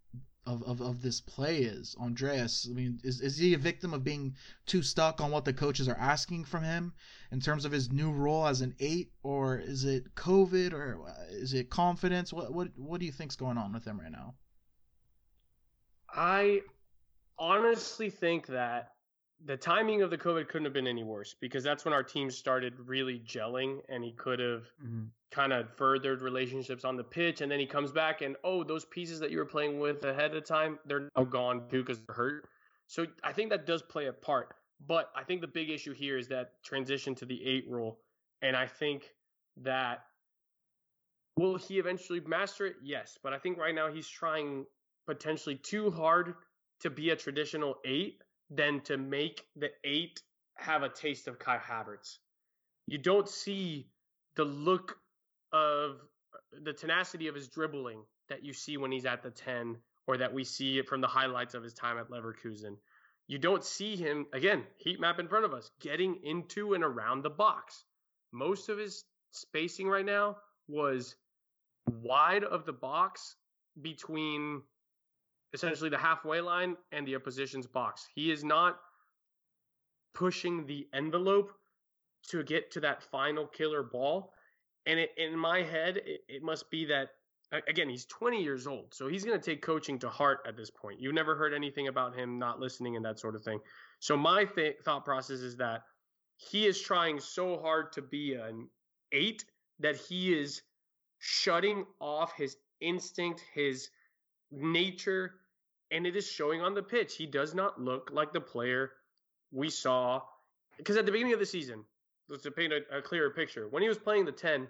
of, 0.47 0.63
of, 0.65 0.81
of 0.81 1.03
this 1.03 1.21
play 1.21 1.59
is. 1.59 1.97
Andreas, 2.01 2.67
I 2.71 2.75
mean, 2.75 3.01
is, 3.03 3.21
is 3.21 3.37
he 3.37 3.55
a 3.55 3.59
victim 3.59 3.95
of 3.95 4.05
being 4.05 4.35
too 4.67 4.83
stuck 4.83 5.21
on 5.21 5.31
what 5.31 5.45
the 5.45 5.53
coaches 5.53 5.89
are 5.89 5.97
asking 5.97 6.45
from 6.45 6.63
him 6.63 6.93
in 7.31 7.41
terms 7.41 7.65
of 7.65 7.73
his 7.73 7.91
new 7.91 8.11
role 8.11 8.47
as 8.47 8.61
an 8.61 8.75
eight, 8.81 9.13
or 9.23 9.59
is 9.59 9.85
it 9.85 10.15
COVID, 10.15 10.73
or 10.73 11.01
uh, 11.07 11.13
is 11.31 11.55
it 11.55 11.71
confidence? 11.71 12.33
What 12.33 12.53
what 12.53 12.69
what 12.77 13.01
do 13.01 13.07
you 13.07 13.13
think's 13.13 13.37
going 13.37 13.59
on 13.59 13.73
with 13.73 13.85
him 13.85 14.01
right 14.01 14.13
now? 14.13 14.35
I 16.09 16.63
honestly 17.39 18.11
think 18.11 18.47
that 18.47 18.94
the 19.43 19.57
timing 19.57 20.03
of 20.03 20.11
the 20.11 20.19
COVID 20.19 20.49
couldn't 20.49 20.65
have 20.65 20.73
been 20.73 20.87
any 20.87 21.03
worse 21.05 21.35
because 21.41 21.65
that's 21.65 21.85
when 21.85 21.93
our 21.93 22.03
team 22.03 22.31
started 22.31 22.79
really 22.79 23.19
gelling 23.21 23.81
and 23.89 24.05
he 24.05 24.13
could 24.13 24.39
have 24.39 24.67
Mhm. 24.83 25.11
kind 25.31 25.53
of 25.53 25.69
furthered 25.77 26.23
relationships 26.23 26.85
on 26.85 26.97
the 26.97 27.05
pitch 27.05 27.41
and 27.41 27.51
then 27.51 27.59
he 27.59 27.67
comes 27.67 27.91
back 27.91 28.23
and 28.23 28.37
oh 28.45 28.63
those 28.63 28.85
pieces 28.85 29.19
that 29.21 29.31
you 29.31 29.39
were 29.39 29.45
playing 29.45 29.81
with 29.81 30.05
ahead 30.05 30.35
of 30.35 30.45
time 30.45 30.79
they're 30.87 31.11
now 31.17 31.25
gone 31.25 31.69
too 31.69 31.83
because 31.83 32.01
they're 32.07 32.15
hurt. 32.15 32.49
So 32.87 33.07
i 33.23 33.33
think 33.33 33.51
that 33.51 33.67
does 33.67 33.83
play 33.83 34.07
a 34.07 34.13
part 34.13 34.55
but 34.87 35.11
i 35.17 35.25
think 35.25 35.41
the 35.41 35.49
big 35.49 35.71
issue 35.71 35.93
here 35.93 36.17
is 36.17 36.29
that 36.29 36.63
transition 36.63 37.15
to 37.17 37.27
the 37.27 37.45
eight 37.45 37.69
rule 37.69 38.01
and 38.43 38.57
i 38.57 38.67
think 38.67 39.15
that 39.57 40.07
will 41.37 41.57
he 41.57 41.79
eventually 41.79 42.21
master 42.21 42.67
it? 42.67 42.77
Yes 42.83 43.19
but 43.23 43.33
i 43.33 43.39
think 43.39 43.59
right 43.59 43.75
now 43.75 43.91
he's 43.93 44.09
trying 44.09 44.67
potentially 45.07 45.57
too 45.57 45.91
hard 45.91 46.37
to 46.81 46.91
be 46.91 47.11
a 47.11 47.17
traditional 47.17 47.81
eight 47.85 48.23
than 48.51 48.81
to 48.81 48.97
make 48.97 49.47
the 49.57 49.71
eight 49.85 50.23
have 50.57 50.83
a 50.83 50.89
taste 50.89 51.29
of 51.29 51.39
kai 51.39 51.59
havertz 51.59 52.19
you 52.87 52.99
don't 52.99 53.29
see 53.29 53.87
the 54.37 54.45
look 54.45 54.99
of 55.53 56.01
the 56.63 56.73
tenacity 56.73 57.29
of 57.29 57.35
his 57.35 57.49
dribbling 57.49 58.03
that 58.29 58.45
you 58.45 58.53
see 58.53 58.77
when 58.77 58.93
he's 58.93 59.07
at 59.07 59.23
the 59.23 59.31
10 59.31 59.77
or 60.07 60.17
that 60.19 60.33
we 60.33 60.45
see 60.45 60.79
it 60.79 60.89
from 60.89 61.01
the 61.01 61.07
highlights 61.07 61.55
of 61.55 61.63
his 61.63 61.73
time 61.73 61.99
at 61.99 62.11
Leverkusen. 62.11 62.77
You 63.27 63.39
don't 63.39 63.65
see 63.65 63.97
him, 63.97 64.27
again, 64.33 64.65
heat 64.77 65.01
map 65.01 65.19
in 65.19 65.29
front 65.29 65.47
of 65.47 65.55
us, 65.55 65.71
getting 65.81 66.17
into 66.23 66.75
and 66.75 66.85
around 66.85 67.23
the 67.23 67.31
box. 67.31 67.85
Most 68.33 68.69
of 68.69 68.77
his 68.77 69.05
spacing 69.31 69.89
right 69.89 70.05
now 70.05 70.37
was 70.69 71.17
wide 71.87 72.45
of 72.45 72.67
the 72.67 72.73
box 72.73 73.37
between 73.81 74.63
essentially 75.55 75.89
the 75.89 75.99
halfway 75.99 76.41
line 76.41 76.77
and 76.93 77.07
the 77.07 77.17
opposition's 77.17 77.67
box. 77.67 78.07
He 78.15 78.31
is 78.31 78.45
not 78.45 78.79
pushing 80.13 80.67
the 80.67 80.87
envelope 80.93 81.53
to 82.31 82.43
get 82.43 82.71
to 82.73 82.81
that 82.81 83.03
final 83.03 83.47
killer 83.47 83.83
ball. 83.83 84.33
And 84.87 84.99
it, 84.99 85.11
in 85.17 85.39
my 85.39 85.63
head, 85.63 85.99
it, 85.99 86.21
it 86.29 86.43
must 86.43 86.71
be 86.71 86.85
that 86.87 87.11
again, 87.69 87.89
he's 87.89 88.05
20 88.07 88.43
years 88.43 88.67
old, 88.67 88.93
so 88.93 89.07
he's 89.07 89.25
going 89.25 89.39
to 89.39 89.45
take 89.45 89.63
coaching 89.63 89.99
to 90.01 90.09
heart 90.09 90.41
at 90.47 90.57
this 90.57 90.71
point. 90.71 91.01
You've 91.01 91.15
never 91.15 91.37
heard 91.37 91.55
anything 91.55 91.89
about 91.89 92.15
him 92.17 92.39
not 92.39 92.59
listening 92.59 92.97
and 92.97 93.05
that 93.05 93.21
sort 93.21 93.37
of 93.37 93.43
thing. 93.43 93.61
So 94.01 94.17
my 94.17 94.45
th- 94.45 94.79
thought 94.85 95.05
process 95.05 95.39
is 95.41 95.57
that 95.59 95.83
he 96.37 96.67
is 96.67 96.81
trying 96.81 97.21
so 97.21 97.61
hard 97.61 97.93
to 97.93 98.03
be 98.03 98.35
an 98.35 98.69
eight 99.13 99.45
that 99.79 99.97
he 99.97 100.37
is 100.37 100.63
shutting 101.19 101.87
off 102.01 102.33
his 102.37 102.57
instinct, 102.81 103.43
his 103.55 103.89
nature, 104.51 105.35
and 105.91 106.07
it 106.07 106.17
is 106.17 106.31
showing 106.31 106.61
on 106.63 106.75
the 106.75 106.83
pitch. 106.83 107.17
He 107.17 107.27
does 107.27 107.55
not 107.55 107.81
look 107.81 108.11
like 108.13 108.33
the 108.33 108.41
player 108.41 108.93
we 109.53 109.71
saw 109.71 110.23
because 110.77 110.97
at 110.97 111.07
the 111.07 111.13
beginning 111.13 111.33
of 111.35 111.39
the 111.39 111.47
season, 111.47 111.85
let's 112.29 112.47
paint 112.57 112.73
a, 112.73 112.81
a 112.99 113.03
clearer 113.03 113.31
picture. 113.31 113.69
When 113.69 113.83
he 113.83 113.89
was 113.89 113.99
playing 113.99 114.25
the 114.25 114.33
10, 114.33 114.69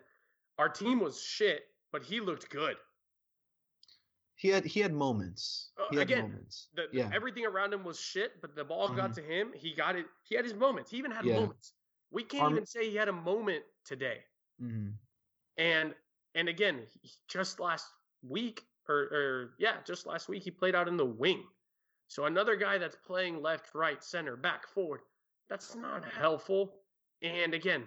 our 0.58 0.68
team 0.68 1.00
was 1.00 1.20
shit, 1.22 1.62
but 1.92 2.02
he 2.02 2.20
looked 2.20 2.50
good. 2.50 2.76
He 4.36 4.48
had 4.48 4.64
he 4.64 4.80
had 4.80 4.92
moments. 4.92 5.70
Uh, 5.78 5.84
He 5.90 5.96
had 5.96 6.02
again, 6.10 6.22
moments. 6.22 6.68
The, 6.74 6.86
yeah. 6.92 7.08
Everything 7.14 7.46
around 7.46 7.72
him 7.72 7.84
was 7.84 8.00
shit, 8.00 8.40
but 8.40 8.54
the 8.56 8.64
ball 8.64 8.88
got 8.88 9.12
Mhm. 9.12 9.14
to 9.14 9.22
him. 9.22 9.52
He 9.54 9.72
got 9.74 9.94
it. 9.96 10.06
He 10.24 10.34
had 10.34 10.44
his 10.44 10.54
moments. 10.54 10.90
He 10.90 10.96
even 10.98 11.12
had 11.12 11.24
Yeah. 11.24 11.36
moments. 11.40 11.72
We 12.10 12.24
can't 12.24 12.42
Arm- 12.44 12.52
even 12.54 12.66
say 12.66 12.90
he 12.90 12.96
had 12.96 13.08
a 13.08 13.12
moment 13.12 13.64
today. 13.84 14.24
hmm 14.58 14.90
And 15.56 15.94
and 16.34 16.48
again, 16.48 16.84
just 17.28 17.60
last 17.60 17.86
week, 18.22 18.66
or, 18.88 18.96
or 18.96 19.54
yeah, 19.58 19.76
just 19.86 20.06
last 20.06 20.28
week, 20.28 20.42
he 20.42 20.50
played 20.50 20.74
out 20.74 20.88
in 20.88 20.96
the 20.96 21.04
wing. 21.04 21.44
So 22.08 22.26
another 22.26 22.56
guy 22.56 22.78
that's 22.78 22.96
playing 22.96 23.42
left, 23.42 23.74
right, 23.74 24.02
center, 24.02 24.36
back, 24.36 24.68
forward, 24.68 25.00
that's 25.48 25.74
not 25.74 26.04
helpful. 26.04 26.74
And 27.22 27.54
again, 27.54 27.84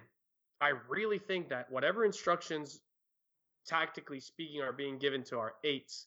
I 0.60 0.72
really 0.88 1.18
think 1.18 1.48
that 1.50 1.70
whatever 1.70 2.04
instructions, 2.04 2.80
tactically 3.66 4.20
speaking, 4.20 4.60
are 4.60 4.72
being 4.72 4.98
given 4.98 5.22
to 5.24 5.38
our 5.38 5.54
eights, 5.64 6.06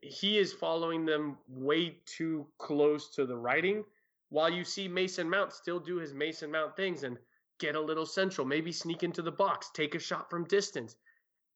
he 0.00 0.38
is 0.38 0.52
following 0.52 1.04
them 1.04 1.38
way 1.48 1.96
too 2.06 2.46
close 2.58 3.14
to 3.14 3.26
the 3.26 3.36
writing. 3.36 3.84
While 4.28 4.50
you 4.50 4.64
see 4.64 4.88
Mason 4.88 5.28
Mount 5.28 5.52
still 5.52 5.80
do 5.80 5.96
his 5.96 6.12
Mason 6.12 6.50
Mount 6.50 6.76
things 6.76 7.02
and 7.02 7.18
get 7.58 7.74
a 7.74 7.80
little 7.80 8.06
central, 8.06 8.46
maybe 8.46 8.72
sneak 8.72 9.02
into 9.02 9.22
the 9.22 9.32
box, 9.32 9.70
take 9.74 9.94
a 9.94 9.98
shot 9.98 10.30
from 10.30 10.44
distance. 10.44 10.96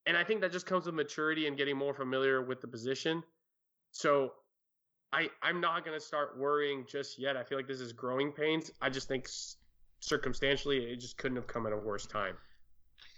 And 0.08 0.16
I 0.16 0.24
think 0.24 0.40
that 0.40 0.50
just 0.50 0.64
comes 0.66 0.86
with 0.86 0.94
maturity 0.94 1.46
and 1.46 1.56
getting 1.56 1.76
more 1.76 1.92
familiar 1.92 2.42
with 2.42 2.60
the 2.62 2.66
position. 2.66 3.22
So 3.92 4.32
I 5.12 5.28
I'm 5.42 5.60
not 5.60 5.84
going 5.84 5.96
to 5.98 6.04
start 6.04 6.38
worrying 6.38 6.86
just 6.88 7.18
yet. 7.18 7.36
I 7.36 7.44
feel 7.44 7.58
like 7.58 7.68
this 7.68 7.80
is 7.80 7.92
growing 7.92 8.32
pains. 8.32 8.70
I 8.80 8.88
just 8.88 9.06
think 9.06 9.28
circumstantially 10.00 10.78
it 10.92 10.96
just 10.96 11.18
couldn't 11.18 11.36
have 11.36 11.46
come 11.46 11.66
at 11.66 11.72
a 11.72 11.76
worse 11.76 12.06
time. 12.06 12.36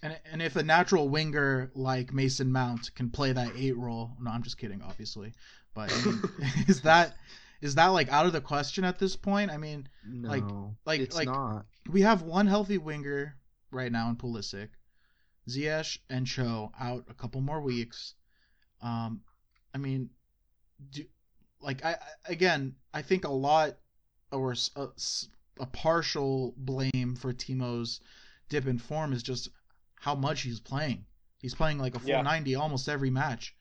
And 0.03 0.18
and 0.31 0.42
if 0.42 0.57
a 0.57 0.62
natural 0.62 1.09
winger 1.09 1.70
like 1.74 2.12
Mason 2.12 2.50
Mount 2.50 2.92
can 2.94 3.09
play 3.09 3.33
that 3.33 3.53
eight 3.57 3.76
role, 3.76 4.11
no, 4.20 4.31
I'm 4.31 4.42
just 4.42 4.59
kidding, 4.59 4.83
obviously. 4.83 5.33
But 5.74 5.92
I 5.92 6.05
mean, 6.05 6.22
is 6.68 6.81
that 6.83 7.14
is 7.61 7.76
that 7.76 7.87
like 7.88 8.11
out 8.11 8.26
of 8.26 8.33
the 8.33 8.40
question 8.40 8.85
at 8.85 8.98
this 8.98 9.14
point? 9.14 9.50
I 9.50 9.59
mean, 9.59 9.88
No, 10.05 10.29
Like- 10.29 10.44
like- 10.87 11.00
it's 11.00 11.16
like- 11.16 11.29
not. 11.29 11.66
we 11.88 12.00
have 12.03 12.22
one 12.22 12.46
healthy 12.46 12.79
winger 12.79 13.37
right 13.70 13.92
now 13.92 14.09
in 14.09 14.16
Pulisic, 14.16 14.70
Ziyech 15.48 15.98
and 16.09 16.26
Cho 16.26 16.72
out 16.79 17.05
a 17.09 17.14
couple 17.14 17.40
more 17.40 17.61
weeks. 17.61 18.14
Um, 18.83 19.22
I 19.74 19.79
mean, 19.79 20.11
do, 20.90 21.05
like 21.61 21.85
I 21.85 21.92
I- 21.92 22.33
again, 22.33 22.76
I 22.92 23.03
think 23.03 23.24
a 23.24 23.31
lot 23.31 23.76
or 24.33 24.55
a, 24.76 24.88
a 25.59 25.66
partial 25.66 26.55
blame 26.57 27.16
for 27.16 27.33
Timo's 27.33 28.00
dip 28.48 28.66
in 28.66 28.79
form 28.79 29.12
is 29.12 29.22
just 29.22 29.48
how 29.96 30.14
much 30.14 30.42
he's 30.42 30.61
playing. 30.61 31.05
He's 31.38 31.55
playing 31.55 31.79
like 31.79 31.94
a 31.94 31.98
490 31.98 32.50
yeah. 32.50 32.59
almost 32.59 32.88
every 32.88 33.11
match. 33.11 33.55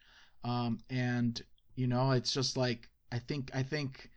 Um, 0.44 0.80
and 0.90 1.42
you 1.76 1.88
know, 1.88 2.12
it's 2.12 2.32
just 2.32 2.58
like 2.58 2.90
I 3.12 3.20
think 3.20 3.52
I 3.54 3.64
think 3.64 4.10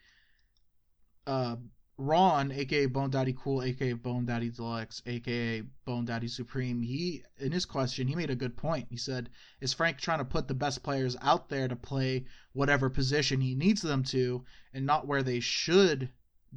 uh, 1.27 1.57
Ron, 2.03 2.51
aka 2.51 2.87
Bone 2.87 3.11
Daddy 3.11 3.33
Cool, 3.33 3.63
aka 3.63 3.93
Bone 3.93 4.27
Daddy 4.27 4.51
Deluxe, 4.51 5.03
aka 5.07 5.61
Bone 5.85 6.05
Daddy 6.05 6.27
Supreme, 6.27 6.83
he 6.83 7.23
in 7.39 7.53
his 7.53 7.65
question 7.65 8.09
he 8.09 8.17
made 8.17 8.31
a 8.31 8.35
good 8.35 8.57
point. 8.57 8.89
He 8.91 8.97
said, 8.97 9.31
"Is 9.61 9.73
Frank 9.73 9.99
trying 9.99 10.19
to 10.19 10.25
put 10.25 10.49
the 10.49 10.55
best 10.55 10.83
players 10.83 11.17
out 11.23 11.49
there 11.49 11.69
to 11.69 11.77
play 11.77 12.27
whatever 12.55 12.91
position 12.91 13.41
he 13.41 13.55
needs 13.55 13.83
them 13.83 14.03
to, 14.05 14.45
and 14.75 14.85
not 14.85 15.07
where 15.07 15.23
they 15.23 15.39
should 15.39 16.09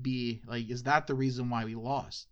be? 0.01 0.41
Like, 0.47 0.67
is 0.67 0.81
that 0.83 1.05
the 1.05 1.13
reason 1.13 1.51
why 1.51 1.63
we 1.63 1.75
lost?" 1.75 2.27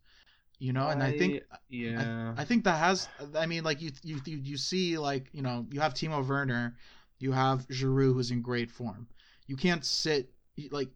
You 0.57 0.73
know, 0.73 0.87
and 0.87 1.03
I, 1.03 1.09
I 1.09 1.17
think 1.17 1.43
yeah, 1.69 2.33
I, 2.35 2.41
I, 2.41 2.45
think 2.45 2.63
that 2.63 2.79
has. 2.79 3.07
I 3.35 3.45
mean, 3.45 3.63
like 3.63 3.79
you 3.79 3.91
you 4.01 4.21
you 4.25 4.57
see 4.57 4.97
like 4.97 5.29
you 5.33 5.43
know 5.43 5.67
you 5.69 5.81
have 5.81 5.93
Timo 5.93 6.27
Werner, 6.27 6.75
you 7.19 7.31
have 7.31 7.67
Giroud 7.67 8.13
who's 8.13 8.31
in 8.31 8.41
great 8.41 8.71
form. 8.71 9.07
You 9.45 9.55
can't 9.55 9.85
sit 9.85 10.31
like 10.71 10.89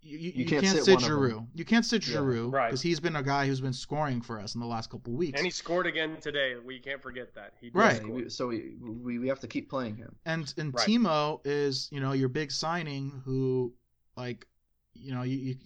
you, 0.00 0.18
you, 0.18 0.32
you, 0.36 0.44
can't, 0.46 0.62
can't, 0.62 0.76
sit, 0.76 0.84
sit 0.84 0.98
Giroud. 1.00 1.46
You 1.54 1.64
can't 1.64 1.84
sit 1.84 2.06
yeah, 2.06 2.16
Giroud 2.16 2.52
right. 2.52 2.68
because 2.68 2.80
he's 2.80 3.00
been 3.00 3.16
a 3.16 3.22
guy 3.22 3.46
who's 3.46 3.60
been 3.60 3.72
scoring 3.72 4.20
for 4.20 4.40
us 4.40 4.54
in 4.54 4.60
the 4.60 4.66
last 4.66 4.90
couple 4.90 5.12
weeks. 5.12 5.36
And 5.36 5.44
he 5.44 5.50
scored 5.50 5.86
again 5.86 6.16
today. 6.20 6.54
We 6.64 6.78
can't 6.78 7.02
forget 7.02 7.34
that. 7.34 7.54
He 7.60 7.70
right. 7.72 8.06
We, 8.08 8.28
so 8.28 8.48
we, 8.48 8.76
we 8.80 9.18
we 9.18 9.28
have 9.28 9.40
to 9.40 9.48
keep 9.48 9.68
playing 9.68 9.96
him. 9.96 10.14
And 10.24 10.52
and 10.56 10.72
right. 10.72 10.86
Timo 10.86 11.40
is 11.44 11.88
you 11.90 12.00
know 12.00 12.12
your 12.12 12.28
big 12.28 12.52
signing 12.52 13.22
who 13.24 13.74
like 14.16 14.46
you 14.94 15.12
know 15.12 15.22
you, 15.22 15.36
you 15.36 15.56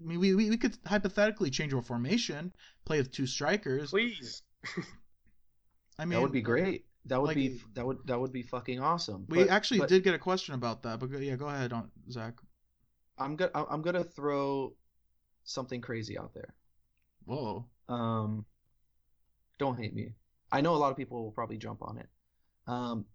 I 0.00 0.04
mean 0.04 0.20
we, 0.20 0.34
we 0.34 0.50
we 0.50 0.56
could 0.56 0.78
hypothetically 0.86 1.50
change 1.50 1.74
our 1.74 1.82
formation, 1.82 2.52
play 2.84 2.98
with 2.98 3.10
two 3.10 3.26
strikers. 3.26 3.90
Please. 3.90 4.42
I 5.98 6.04
mean 6.04 6.10
that 6.10 6.22
would 6.22 6.32
be 6.32 6.40
great. 6.40 6.86
That 7.06 7.20
would 7.20 7.28
like, 7.28 7.36
be 7.36 7.60
that 7.74 7.84
would 7.84 7.98
that 8.06 8.20
would 8.20 8.32
be 8.32 8.42
fucking 8.42 8.80
awesome. 8.80 9.26
We 9.28 9.38
but, 9.38 9.50
actually 9.50 9.80
but, 9.80 9.88
did 9.88 10.04
get 10.04 10.14
a 10.14 10.18
question 10.18 10.54
about 10.54 10.84
that, 10.84 11.00
but 11.00 11.10
yeah, 11.20 11.34
go 11.34 11.48
ahead, 11.48 11.72
on 11.72 11.90
Zach. 12.08 12.34
I'm 13.22 13.36
gonna 13.36 13.50
I'm 13.54 13.82
gonna 13.82 14.04
throw 14.04 14.74
something 15.44 15.80
crazy 15.80 16.18
out 16.18 16.34
there. 16.34 16.54
Whoa. 17.24 17.64
Um, 17.88 18.44
don't 19.58 19.78
hate 19.78 19.94
me. 19.94 20.12
I 20.50 20.60
know 20.60 20.74
a 20.74 20.76
lot 20.76 20.90
of 20.90 20.96
people 20.96 21.22
will 21.22 21.32
probably 21.32 21.56
jump 21.56 21.82
on 21.82 21.98
it. 21.98 22.08
Um, 22.66 23.06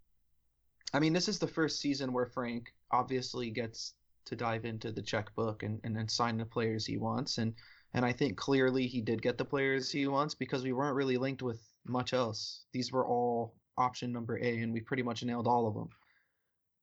I 0.92 0.98
mean, 0.98 1.12
this 1.12 1.28
is 1.28 1.38
the 1.38 1.46
first 1.46 1.80
season 1.80 2.12
where 2.12 2.26
Frank 2.26 2.72
obviously 2.90 3.50
gets 3.50 3.94
to 4.24 4.36
dive 4.36 4.64
into 4.64 4.92
the 4.92 5.02
checkbook 5.02 5.62
and, 5.62 5.80
and, 5.84 5.96
and 5.96 6.10
sign 6.10 6.36
the 6.36 6.44
players 6.44 6.84
he 6.84 6.96
wants. 6.96 7.38
And, 7.38 7.54
and 7.94 8.04
I 8.04 8.12
think 8.12 8.36
clearly 8.36 8.86
he 8.86 9.00
did 9.00 9.22
get 9.22 9.38
the 9.38 9.44
players 9.44 9.90
he 9.90 10.06
wants 10.06 10.34
because 10.34 10.64
we 10.64 10.72
weren't 10.72 10.96
really 10.96 11.16
linked 11.16 11.42
with 11.42 11.60
much 11.86 12.12
else. 12.12 12.64
These 12.72 12.92
were 12.92 13.06
all 13.06 13.54
option 13.76 14.12
number 14.12 14.38
A, 14.38 14.58
and 14.58 14.72
we 14.72 14.80
pretty 14.80 15.02
much 15.02 15.22
nailed 15.22 15.46
all 15.46 15.66
of 15.66 15.74
them. 15.74 15.88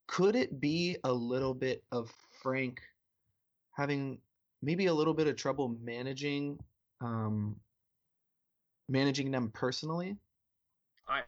Could 0.08 0.36
it 0.36 0.60
be 0.60 0.98
a 1.04 1.12
little 1.12 1.54
bit 1.54 1.84
of 1.92 2.12
Frank 2.42 2.82
having 3.76 4.20
maybe 4.62 4.88
a 4.88 4.94
little 4.94 5.14
bit 5.14 5.28
of 5.28 5.36
trouble 5.36 5.78
managing 5.82 6.58
um, 7.02 7.56
managing 8.90 9.32
them 9.32 9.52
personally. 9.54 10.18
I 11.08 11.22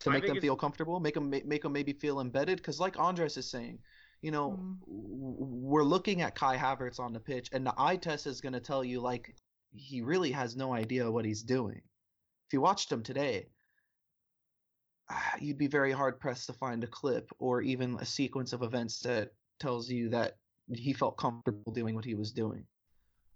to 0.00 0.10
make 0.10 0.26
them 0.26 0.40
feel 0.40 0.56
comfortable, 0.56 0.98
make 0.98 1.14
them 1.14 1.30
make 1.30 1.62
them 1.62 1.72
maybe 1.72 1.92
feel 1.92 2.20
embedded. 2.20 2.58
Because 2.58 2.80
like 2.80 2.98
Andres 2.98 3.36
is 3.36 3.50
saying, 3.50 3.78
you 4.22 4.30
know, 4.30 4.58
mm. 4.60 4.76
we're 4.86 5.84
looking 5.84 6.22
at 6.22 6.34
Kai 6.34 6.56
Havertz 6.56 6.98
on 6.98 7.12
the 7.12 7.20
pitch, 7.20 7.50
and 7.52 7.66
the 7.66 7.74
eye 7.76 7.96
test 7.96 8.26
is 8.26 8.40
going 8.40 8.54
to 8.54 8.60
tell 8.60 8.82
you 8.82 9.00
like 9.00 9.36
he 9.72 10.00
really 10.00 10.32
has 10.32 10.56
no 10.56 10.72
idea 10.72 11.10
what 11.10 11.24
he's 11.24 11.42
doing. 11.42 11.82
If 12.48 12.52
you 12.52 12.60
watched 12.60 12.90
him 12.90 13.02
today, 13.02 13.46
you'd 15.38 15.58
be 15.58 15.68
very 15.68 15.92
hard 15.92 16.18
pressed 16.18 16.46
to 16.46 16.52
find 16.54 16.82
a 16.82 16.88
clip 16.88 17.30
or 17.38 17.60
even 17.62 17.96
a 18.00 18.06
sequence 18.06 18.52
of 18.52 18.62
events 18.62 19.00
that 19.00 19.30
tells 19.60 19.88
you 19.90 20.08
that 20.08 20.36
he 20.78 20.92
felt 20.92 21.16
comfortable 21.16 21.72
doing 21.72 21.94
what 21.94 22.04
he 22.04 22.14
was 22.14 22.32
doing. 22.32 22.64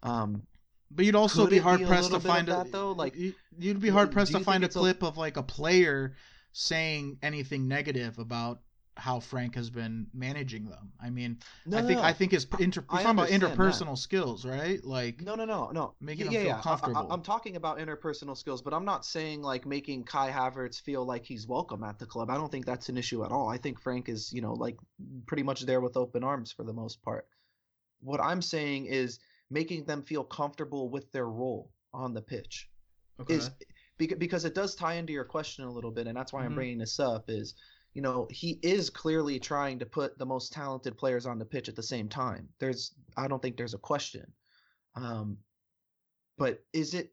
Um, 0.02 0.42
but 0.90 1.04
you'd 1.04 1.16
also 1.16 1.46
be 1.46 1.58
hard 1.58 1.82
pressed 1.82 2.12
to 2.12 2.20
find 2.20 2.48
a, 2.48 2.52
that 2.52 2.72
though. 2.72 2.92
Like 2.92 3.16
you'd 3.58 3.80
be 3.80 3.88
hard 3.88 4.12
pressed 4.12 4.32
to 4.32 4.40
find 4.40 4.64
a 4.64 4.68
clip 4.68 5.02
a... 5.02 5.06
of 5.06 5.16
like 5.16 5.36
a 5.36 5.42
player 5.42 6.14
saying 6.52 7.18
anything 7.22 7.66
negative 7.66 8.18
about 8.18 8.60
how 8.96 9.20
Frank 9.20 9.54
has 9.56 9.70
been 9.70 10.06
managing 10.14 10.68
them. 10.68 10.92
I 11.00 11.10
mean, 11.10 11.38
no, 11.66 11.78
I 11.78 11.82
think 11.82 11.98
no. 11.98 12.02
I 12.02 12.12
think 12.12 12.32
his 12.32 12.46
inter, 12.58 12.84
you're 12.92 13.00
talking 13.02 13.10
about 13.10 13.28
interpersonal 13.28 13.92
that. 13.92 13.96
skills, 13.98 14.44
right? 14.44 14.82
Like 14.84 15.20
no, 15.20 15.34
no, 15.34 15.44
no, 15.44 15.70
no, 15.70 15.94
making 16.00 16.26
yeah, 16.26 16.32
them 16.32 16.42
feel 16.42 16.56
yeah. 16.56 16.60
comfortable. 16.62 17.08
I, 17.10 17.14
am 17.14 17.22
talking 17.22 17.56
about 17.56 17.78
interpersonal 17.78 18.36
skills, 18.36 18.62
but 18.62 18.72
I'm 18.72 18.84
not 18.84 19.04
saying 19.04 19.42
like 19.42 19.66
making 19.66 20.04
Kai 20.04 20.30
Havertz 20.30 20.80
feel 20.80 21.04
like 21.04 21.24
he's 21.24 21.46
welcome 21.46 21.82
at 21.82 21.98
the 21.98 22.06
club. 22.06 22.30
I 22.30 22.34
don't 22.34 22.50
think 22.50 22.66
that's 22.66 22.88
an 22.88 22.96
issue 22.96 23.24
at 23.24 23.32
all. 23.32 23.48
I 23.48 23.58
think 23.58 23.80
Frank 23.80 24.08
is, 24.08 24.32
you 24.32 24.40
know, 24.40 24.52
like 24.52 24.76
pretty 25.26 25.42
much 25.42 25.62
there 25.62 25.80
with 25.80 25.96
open 25.96 26.22
arms 26.22 26.52
for 26.52 26.64
the 26.64 26.72
most 26.72 27.02
part. 27.02 27.26
What 28.00 28.20
I'm 28.20 28.42
saying 28.42 28.86
is 28.86 29.18
making 29.50 29.84
them 29.84 30.02
feel 30.02 30.24
comfortable 30.24 30.88
with 30.88 31.10
their 31.12 31.26
role 31.26 31.70
on 31.92 32.14
the 32.14 32.22
pitch. 32.22 32.68
Okay. 33.20 33.34
Is 33.34 33.50
because 33.96 34.44
it 34.44 34.54
does 34.54 34.74
tie 34.74 34.94
into 34.94 35.12
your 35.12 35.24
question 35.24 35.64
a 35.64 35.70
little 35.70 35.90
bit, 35.90 36.06
and 36.06 36.16
that's 36.16 36.32
why 36.32 36.40
mm-hmm. 36.40 36.48
I'm 36.48 36.54
bringing 36.54 36.78
this 36.78 36.98
up. 36.98 37.24
Is 37.28 37.54
you 37.94 38.02
know 38.02 38.26
he 38.30 38.58
is 38.62 38.90
clearly 38.90 39.38
trying 39.38 39.78
to 39.78 39.86
put 39.86 40.18
the 40.18 40.26
most 40.26 40.52
talented 40.52 40.98
players 40.98 41.26
on 41.26 41.38
the 41.38 41.44
pitch 41.44 41.68
at 41.68 41.76
the 41.76 41.82
same 41.82 42.08
time. 42.08 42.48
There's 42.58 42.92
I 43.16 43.28
don't 43.28 43.40
think 43.40 43.56
there's 43.56 43.74
a 43.74 43.78
question. 43.78 44.32
Um, 44.96 45.38
but 46.36 46.62
is 46.72 46.94
it 46.94 47.12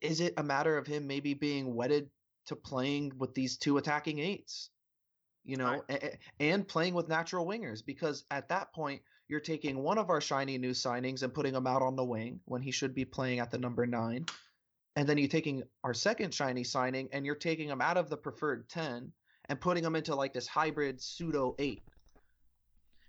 is 0.00 0.20
it 0.20 0.34
a 0.36 0.42
matter 0.42 0.78
of 0.78 0.86
him 0.86 1.06
maybe 1.06 1.34
being 1.34 1.74
wedded 1.74 2.08
to 2.46 2.56
playing 2.56 3.12
with 3.18 3.34
these 3.34 3.56
two 3.56 3.76
attacking 3.78 4.20
eights? 4.20 4.70
You 5.44 5.56
know, 5.56 5.82
right. 5.88 6.02
and, 6.02 6.18
and 6.38 6.68
playing 6.68 6.94
with 6.94 7.08
natural 7.08 7.44
wingers 7.44 7.84
because 7.84 8.24
at 8.30 8.48
that 8.50 8.72
point 8.72 9.02
you're 9.26 9.40
taking 9.40 9.82
one 9.82 9.98
of 9.98 10.08
our 10.08 10.20
shiny 10.20 10.56
new 10.56 10.70
signings 10.70 11.24
and 11.24 11.34
putting 11.34 11.54
him 11.54 11.66
out 11.66 11.82
on 11.82 11.96
the 11.96 12.04
wing 12.04 12.38
when 12.44 12.62
he 12.62 12.70
should 12.70 12.94
be 12.94 13.04
playing 13.04 13.40
at 13.40 13.50
the 13.50 13.58
number 13.58 13.86
nine. 13.86 14.26
And 14.94 15.08
then 15.08 15.18
you're 15.18 15.26
taking 15.26 15.64
our 15.82 15.94
second 15.94 16.32
shiny 16.32 16.62
signing 16.62 17.08
and 17.12 17.26
you're 17.26 17.34
taking 17.34 17.68
him 17.68 17.80
out 17.80 17.96
of 17.96 18.08
the 18.08 18.16
preferred 18.16 18.68
10 18.68 19.10
and 19.48 19.60
putting 19.60 19.84
him 19.84 19.96
into 19.96 20.14
like 20.14 20.32
this 20.32 20.46
hybrid 20.46 21.00
pseudo 21.00 21.54
8. 21.58 21.82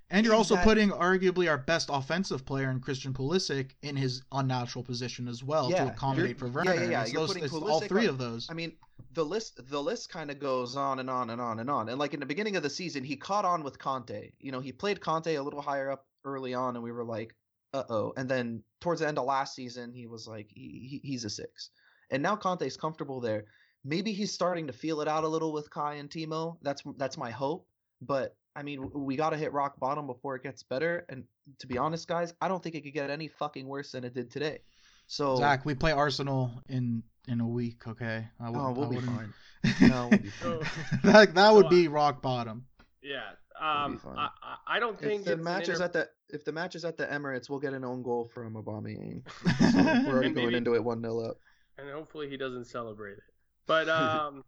And 0.09 0.25
you're 0.25 0.35
also 0.35 0.55
that... 0.55 0.63
putting 0.63 0.91
arguably 0.91 1.49
our 1.49 1.57
best 1.57 1.89
offensive 1.91 2.45
player 2.45 2.69
in 2.69 2.79
Christian 2.79 3.13
Pulisic 3.13 3.71
in 3.81 3.95
his 3.95 4.21
unnatural 4.31 4.83
position 4.83 5.27
as 5.27 5.43
well 5.43 5.71
yeah, 5.71 5.85
to 5.85 5.91
accommodate 5.91 6.37
for 6.37 6.47
Werner. 6.47 6.75
Yeah, 6.75 6.81
yeah, 6.81 6.89
yeah. 6.89 7.05
You're 7.05 7.21
those, 7.21 7.33
putting 7.33 7.49
all 7.49 7.81
three 7.81 8.03
on, 8.03 8.09
of 8.09 8.17
those. 8.19 8.47
I 8.49 8.53
mean, 8.53 8.73
the 9.13 9.25
list 9.25 9.59
the 9.69 9.81
list 9.81 10.11
kind 10.11 10.29
of 10.29 10.39
goes 10.39 10.75
on 10.75 10.99
and 10.99 11.09
on 11.09 11.31
and 11.31 11.41
on 11.41 11.59
and 11.59 11.69
on. 11.69 11.89
And 11.89 11.97
like 11.97 12.13
in 12.13 12.19
the 12.19 12.25
beginning 12.25 12.55
of 12.55 12.63
the 12.63 12.69
season, 12.69 13.03
he 13.03 13.15
caught 13.15 13.45
on 13.45 13.63
with 13.63 13.79
Kanté. 13.79 14.33
You 14.39 14.51
know, 14.51 14.59
he 14.59 14.71
played 14.71 14.99
Kanté 14.99 15.39
a 15.39 15.41
little 15.41 15.61
higher 15.61 15.89
up 15.89 16.05
early 16.25 16.53
on, 16.53 16.75
and 16.75 16.83
we 16.83 16.91
were 16.91 17.03
like, 17.03 17.35
uh 17.73 17.83
oh. 17.89 18.13
And 18.15 18.29
then 18.29 18.63
towards 18.81 19.01
the 19.01 19.07
end 19.07 19.17
of 19.17 19.25
last 19.25 19.55
season, 19.55 19.93
he 19.93 20.05
was 20.05 20.27
like, 20.27 20.47
he, 20.49 21.01
he, 21.01 21.07
he's 21.07 21.25
a 21.25 21.29
six. 21.29 21.71
And 22.11 22.21
now 22.21 22.35
Kanté's 22.35 22.77
comfortable 22.77 23.19
there. 23.19 23.45
Maybe 23.85 24.13
he's 24.13 24.31
starting 24.31 24.67
to 24.67 24.73
feel 24.73 25.01
it 25.01 25.07
out 25.07 25.23
a 25.23 25.27
little 25.27 25.51
with 25.51 25.69
Kai 25.69 25.95
and 25.95 26.09
Timo. 26.09 26.57
That's 26.61 26.83
that's 26.97 27.17
my 27.17 27.31
hope. 27.31 27.67
But 28.01 28.35
I 28.55 28.63
mean, 28.63 28.89
we 28.93 29.15
got 29.15 29.31
to 29.31 29.37
hit 29.37 29.51
rock 29.53 29.79
bottom 29.79 30.07
before 30.07 30.35
it 30.35 30.43
gets 30.43 30.63
better. 30.63 31.05
And 31.09 31.25
to 31.59 31.67
be 31.67 31.77
honest, 31.77 32.07
guys, 32.07 32.33
I 32.41 32.47
don't 32.47 32.61
think 32.61 32.75
it 32.75 32.83
could 32.83 32.93
get 32.93 33.09
any 33.09 33.27
fucking 33.27 33.67
worse 33.67 33.91
than 33.91 34.03
it 34.03 34.13
did 34.13 34.31
today. 34.31 34.59
So 35.07 35.35
Zach, 35.35 35.65
we 35.65 35.75
play 35.75 35.91
Arsenal 35.91 36.51
in 36.69 37.03
in 37.27 37.41
a 37.41 37.47
week. 37.47 37.87
Okay. 37.87 38.27
I 38.39 38.47
oh, 38.47 38.71
we'll 38.71 38.87
I 38.87 38.89
be 38.89 39.01
fine. 39.01 39.33
no, 39.89 40.09
we'll 40.09 40.19
be 40.19 40.29
fine. 40.29 40.59
that 41.03 41.35
that 41.35 41.53
would 41.53 41.69
be 41.69 41.87
rock 41.87 42.21
bottom. 42.21 42.65
Yeah, 43.01 43.31
um, 43.59 43.99
I, 44.05 44.29
I 44.67 44.79
don't 44.79 44.99
think 44.99 45.21
if 45.21 45.25
the 45.27 45.37
match 45.37 45.69
is 45.69 45.79
inter- 45.79 45.85
at 45.85 45.93
the 45.93 46.09
if 46.29 46.43
the 46.45 46.51
match 46.51 46.75
is 46.75 46.85
at 46.85 46.97
the 46.97 47.05
Emirates, 47.05 47.49
we'll 47.49 47.59
get 47.59 47.73
an 47.73 47.83
own 47.83 48.01
goal 48.01 48.29
from 48.33 48.55
Aubameyang. 48.55 49.23
So 49.71 49.83
we're 50.07 50.15
already 50.15 50.31
going 50.31 50.53
into 50.55 50.75
it 50.75 50.83
one 50.83 51.01
0 51.01 51.19
up. 51.19 51.37
And 51.77 51.89
hopefully 51.89 52.29
he 52.29 52.37
doesn't 52.37 52.65
celebrate 52.65 53.13
it. 53.13 53.32
But 53.65 53.89
um, 53.89 54.43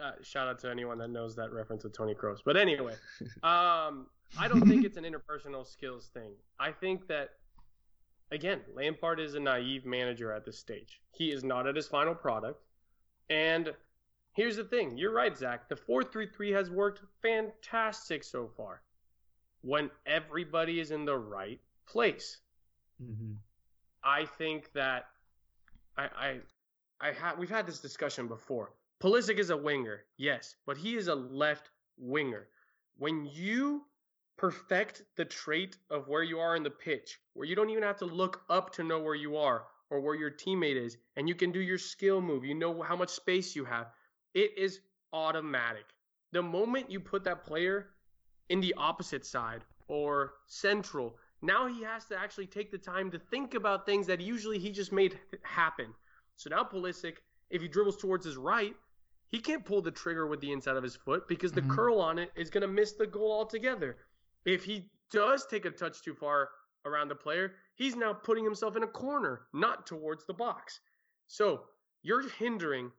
uh, 0.00 0.12
shout 0.22 0.48
out 0.48 0.58
to 0.60 0.70
anyone 0.70 0.98
that 0.98 1.08
knows 1.08 1.36
that 1.36 1.52
reference 1.52 1.84
with 1.84 1.92
Toni 1.92 2.14
Kroos. 2.14 2.38
But 2.44 2.56
anyway, 2.56 2.94
um, 3.42 4.06
I 4.38 4.48
don't 4.48 4.66
think 4.66 4.84
it's 4.84 4.96
an 4.96 5.04
interpersonal 5.04 5.66
skills 5.66 6.10
thing. 6.12 6.32
I 6.58 6.72
think 6.72 7.06
that 7.08 7.30
again, 8.30 8.60
Lampard 8.74 9.20
is 9.20 9.34
a 9.34 9.40
naive 9.40 9.84
manager 9.86 10.32
at 10.32 10.44
this 10.44 10.58
stage. 10.58 11.00
He 11.12 11.30
is 11.30 11.44
not 11.44 11.66
at 11.66 11.76
his 11.76 11.86
final 11.86 12.14
product, 12.14 12.62
and 13.30 13.74
Here's 14.38 14.54
the 14.56 14.62
thing. 14.62 14.96
You're 14.96 15.12
right, 15.12 15.36
Zach. 15.36 15.68
The 15.68 15.74
4-3-3 15.74 16.54
has 16.54 16.70
worked 16.70 17.00
fantastic 17.22 18.22
so 18.22 18.48
far. 18.56 18.82
When 19.62 19.90
everybody 20.06 20.78
is 20.78 20.92
in 20.92 21.04
the 21.04 21.18
right 21.18 21.58
place. 21.88 22.38
Mm-hmm. 23.02 23.32
I 24.04 24.26
think 24.26 24.72
that 24.74 25.06
I 25.96 26.36
I 27.00 27.12
ha- 27.12 27.36
we've 27.38 27.50
had 27.50 27.66
this 27.66 27.78
discussion 27.80 28.26
before. 28.26 28.72
Pulisic 29.00 29.38
is 29.38 29.50
a 29.50 29.56
winger, 29.56 30.04
yes, 30.16 30.56
but 30.66 30.76
he 30.76 30.96
is 30.96 31.08
a 31.08 31.14
left 31.14 31.70
winger. 31.96 32.48
When 32.96 33.26
you 33.26 33.84
perfect 34.36 35.02
the 35.16 35.24
trait 35.24 35.76
of 35.90 36.08
where 36.08 36.22
you 36.22 36.38
are 36.38 36.56
in 36.56 36.62
the 36.62 36.70
pitch, 36.70 37.20
where 37.34 37.46
you 37.46 37.54
don't 37.54 37.70
even 37.70 37.82
have 37.82 37.98
to 37.98 38.04
look 38.04 38.42
up 38.48 38.72
to 38.74 38.84
know 38.84 39.00
where 39.00 39.14
you 39.14 39.36
are 39.36 39.64
or 39.90 40.00
where 40.00 40.14
your 40.14 40.30
teammate 40.30 40.76
is, 40.76 40.96
and 41.16 41.28
you 41.28 41.34
can 41.34 41.52
do 41.52 41.60
your 41.60 41.78
skill 41.78 42.20
move. 42.20 42.44
You 42.44 42.54
know 42.54 42.82
how 42.82 42.96
much 42.96 43.10
space 43.10 43.54
you 43.56 43.64
have. 43.64 43.86
It 44.34 44.56
is 44.56 44.80
automatic. 45.12 45.84
The 46.32 46.42
moment 46.42 46.90
you 46.90 47.00
put 47.00 47.24
that 47.24 47.44
player 47.44 47.90
in 48.48 48.60
the 48.60 48.74
opposite 48.76 49.24
side 49.24 49.64
or 49.86 50.34
central, 50.46 51.16
now 51.42 51.66
he 51.66 51.82
has 51.82 52.04
to 52.06 52.18
actually 52.18 52.46
take 52.46 52.70
the 52.70 52.78
time 52.78 53.10
to 53.10 53.18
think 53.18 53.54
about 53.54 53.86
things 53.86 54.06
that 54.08 54.20
usually 54.20 54.58
he 54.58 54.70
just 54.70 54.92
made 54.92 55.18
happen. 55.42 55.94
So 56.38 56.48
now 56.50 56.62
Pulisic, 56.62 57.16
if 57.50 57.60
he 57.60 57.68
dribbles 57.68 57.96
towards 57.96 58.24
his 58.24 58.36
right, 58.36 58.74
he 59.28 59.40
can't 59.40 59.64
pull 59.64 59.82
the 59.82 59.90
trigger 59.90 60.26
with 60.26 60.40
the 60.40 60.52
inside 60.52 60.76
of 60.76 60.84
his 60.84 60.94
foot 60.94 61.26
because 61.28 61.52
the 61.52 61.60
mm-hmm. 61.60 61.74
curl 61.74 62.00
on 62.00 62.18
it 62.18 62.30
is 62.36 62.48
going 62.48 62.62
to 62.62 62.68
miss 62.68 62.92
the 62.92 63.06
goal 63.06 63.32
altogether. 63.32 63.96
If 64.44 64.64
he 64.64 64.88
does 65.10 65.46
take 65.46 65.64
a 65.64 65.70
touch 65.70 66.00
too 66.00 66.14
far 66.14 66.50
around 66.86 67.08
the 67.08 67.16
player, 67.16 67.56
he's 67.74 67.96
now 67.96 68.12
putting 68.12 68.44
himself 68.44 68.76
in 68.76 68.84
a 68.84 68.86
corner, 68.86 69.42
not 69.52 69.84
towards 69.84 70.26
the 70.26 70.32
box. 70.32 70.78
So 71.26 71.64
you're 72.02 72.28
hindering. 72.30 72.92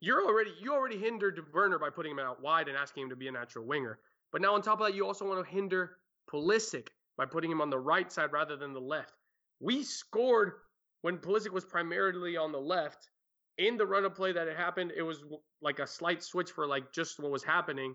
You're 0.00 0.24
already 0.24 0.50
you 0.60 0.72
already 0.72 0.98
hindered 0.98 1.40
Werner 1.54 1.78
by 1.78 1.90
putting 1.90 2.12
him 2.12 2.18
out 2.18 2.42
wide 2.42 2.66
and 2.66 2.76
asking 2.76 3.04
him 3.04 3.10
to 3.10 3.16
be 3.16 3.28
a 3.28 3.32
natural 3.32 3.64
winger. 3.64 4.00
But 4.32 4.42
now 4.42 4.54
on 4.54 4.62
top 4.62 4.80
of 4.80 4.86
that, 4.88 4.94
you 4.94 5.06
also 5.06 5.28
want 5.28 5.44
to 5.44 5.50
hinder 5.50 5.98
Pulisic 6.28 6.88
by 7.16 7.26
putting 7.26 7.50
him 7.50 7.60
on 7.60 7.70
the 7.70 7.78
right 7.78 8.10
side 8.10 8.32
rather 8.32 8.56
than 8.56 8.72
the 8.72 8.80
left. 8.80 9.12
We 9.60 9.84
scored 9.84 10.54
when 11.02 11.18
Pulisic 11.18 11.50
was 11.50 11.64
primarily 11.64 12.36
on 12.36 12.52
the 12.52 12.60
left. 12.60 13.10
In 13.58 13.76
the 13.76 13.86
run 13.86 14.04
of 14.04 14.14
play 14.14 14.32
that 14.32 14.48
it 14.48 14.56
happened, 14.56 14.92
it 14.96 15.02
was 15.02 15.22
like 15.60 15.80
a 15.80 15.86
slight 15.86 16.22
switch 16.22 16.50
for 16.50 16.66
like 16.66 16.92
just 16.92 17.20
what 17.20 17.30
was 17.30 17.42
happening. 17.42 17.94